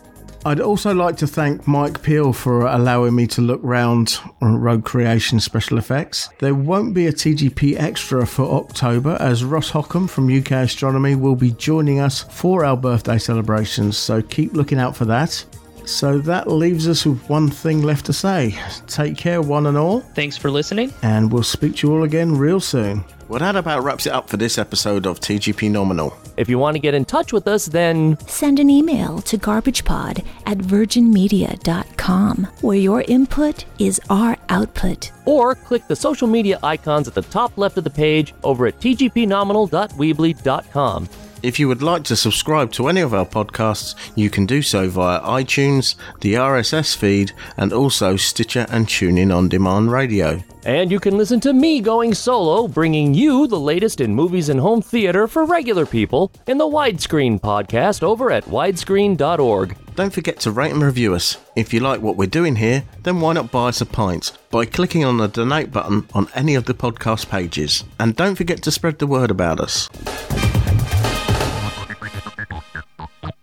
I'd 0.49 0.61
also 0.61 0.95
like 0.95 1.19
to 1.19 1.27
thank 1.27 1.69
Mike 1.69 2.03
Peel 2.03 2.33
for 2.33 2.62
allowing 2.62 3.15
me 3.15 3.27
to 3.27 3.43
look 3.43 3.61
round 3.62 4.19
Rogue 4.41 4.83
Creation 4.83 5.41
special 5.41 5.77
effects. 5.77 6.31
There 6.39 6.55
won't 6.55 6.95
be 6.95 7.07
a 7.07 7.12
TGP 7.12 7.79
extra 7.79 8.27
for 8.27 8.45
October 8.45 9.19
as 9.20 9.45
Ross 9.45 9.70
Hockham 9.70 10.09
from 10.09 10.35
UK 10.35 10.53
Astronomy 10.53 11.16
will 11.16 11.37
be 11.37 11.51
joining 11.51 12.01
us 12.01 12.23
for 12.23 12.65
our 12.65 12.79
birthday 12.79 13.19
celebrations, 13.19 13.99
so 13.99 14.23
keep 14.23 14.55
looking 14.55 14.79
out 14.79 14.97
for 14.97 15.05
that. 15.05 15.45
So 15.85 16.19
that 16.20 16.51
leaves 16.51 16.89
us 16.89 17.05
with 17.05 17.29
one 17.29 17.51
thing 17.51 17.83
left 17.83 18.07
to 18.07 18.15
say. 18.15 18.59
Take 18.87 19.19
care, 19.19 19.43
one 19.43 19.66
and 19.66 19.77
all, 19.77 20.01
Thanks 20.01 20.39
for 20.39 20.51
listening. 20.51 20.95
and 21.03 21.31
we'll 21.31 21.43
speak 21.43 21.77
to 21.77 21.87
you 21.89 21.95
all 21.95 22.05
again 22.05 22.35
real 22.35 22.59
soon. 22.61 23.05
Well, 23.29 23.41
that 23.41 23.57
about 23.57 23.83
wraps 23.85 24.07
it 24.07 24.13
up 24.13 24.31
for 24.31 24.39
this 24.39 24.57
episode 24.57 25.05
of 25.07 25.21
TGP 25.21 25.71
Nominal. 25.71 26.17
If 26.39 26.49
you 26.49 26.59
want 26.59 26.77
to 26.77 26.81
get 26.81 26.95
in 26.95 27.05
touch 27.05 27.31
with 27.33 27.47
us, 27.47 27.67
then 27.67 28.17
Send 28.27 28.59
an 28.59 28.71
email 28.71 29.21
to 29.23 29.37
garbagepod 29.37 30.25
at 30.47 30.57
virginmedia.com, 30.59 32.49
where 32.63 32.79
your 32.79 33.03
input 33.03 33.67
is 33.79 34.01
our 34.09 34.39
output. 34.49 35.13
or 35.27 35.55
click 35.55 35.87
the 35.89 35.97
social 35.97 36.27
media 36.27 36.59
icons 36.63 37.07
at 37.07 37.13
the 37.15 37.21
top 37.21 37.59
left 37.59 37.77
of 37.77 37.85
the 37.85 37.91
page 37.91 38.33
over 38.43 38.67
at 38.67 38.81
tgpnominal.weebly.com. 38.81 41.09
If 41.40 41.60
you 41.60 41.69
would 41.69 41.82
like 41.82 42.02
to 42.05 42.16
subscribe 42.16 42.73
to 42.73 42.89
any 42.89 43.01
of 43.01 43.15
our 43.15 43.24
podcasts, 43.24 43.94
you 44.16 44.28
can 44.28 44.44
do 44.44 44.60
so 44.60 44.89
via 44.89 45.20
iTunes, 45.20 45.94
the 46.20 46.35
RSS 46.35 46.97
feed, 46.97 47.31
and 47.56 47.73
also 47.73 48.16
Stitcher 48.16 48.66
and 48.70 48.89
TuneIn 48.89 49.35
on 49.35 49.48
Demand 49.48 49.93
Radio. 49.93 50.43
And 50.65 50.90
you 50.90 50.98
can 50.98 51.16
listen 51.16 51.39
to 51.40 51.52
me 51.52 51.81
going 51.81 52.12
solo, 52.12 52.66
bringing 52.66 53.15
you 53.15 53.47
the 53.47 53.60
latest 53.60 54.01
in 54.01 54.16
movies 54.16 54.48
and 54.48 54.59
home 54.59 54.82
theater 54.82 55.28
for 55.28 55.44
regular 55.44 55.86
people 55.86 56.32
in 56.48 56.59
the 56.59 56.65
Widescreen 56.65 57.40
podcast 57.40 58.02
over 58.02 58.32
at 58.32 58.44
widescreen.org. 58.47 59.77
Don't 59.94 60.12
forget 60.12 60.40
to 60.40 60.51
rate 60.51 60.73
and 60.73 60.82
review 60.82 61.15
us. 61.15 61.36
If 61.55 61.73
you 61.73 61.78
like 61.78 62.01
what 62.01 62.16
we're 62.16 62.27
doing 62.27 62.56
here, 62.56 62.82
then 63.05 63.20
why 63.20 63.35
not 63.35 63.52
buy 63.52 63.69
us 63.69 63.81
a 63.81 63.86
pint 63.86 64.32
by 64.51 64.65
clicking 64.65 65.05
on 65.05 65.19
the 65.19 65.28
donate 65.28 65.70
button 65.70 66.09
on 66.15 66.27
any 66.35 66.56
of 66.56 66.65
the 66.65 66.74
podcast 66.74 67.28
pages. 67.28 67.85
And 68.01 68.16
don't 68.16 68.35
forget 68.35 68.60
to 68.65 68.73
spread 68.73 68.98
the 68.98 69.06
word 69.06 69.31
about 69.31 69.60
us. 69.60 69.89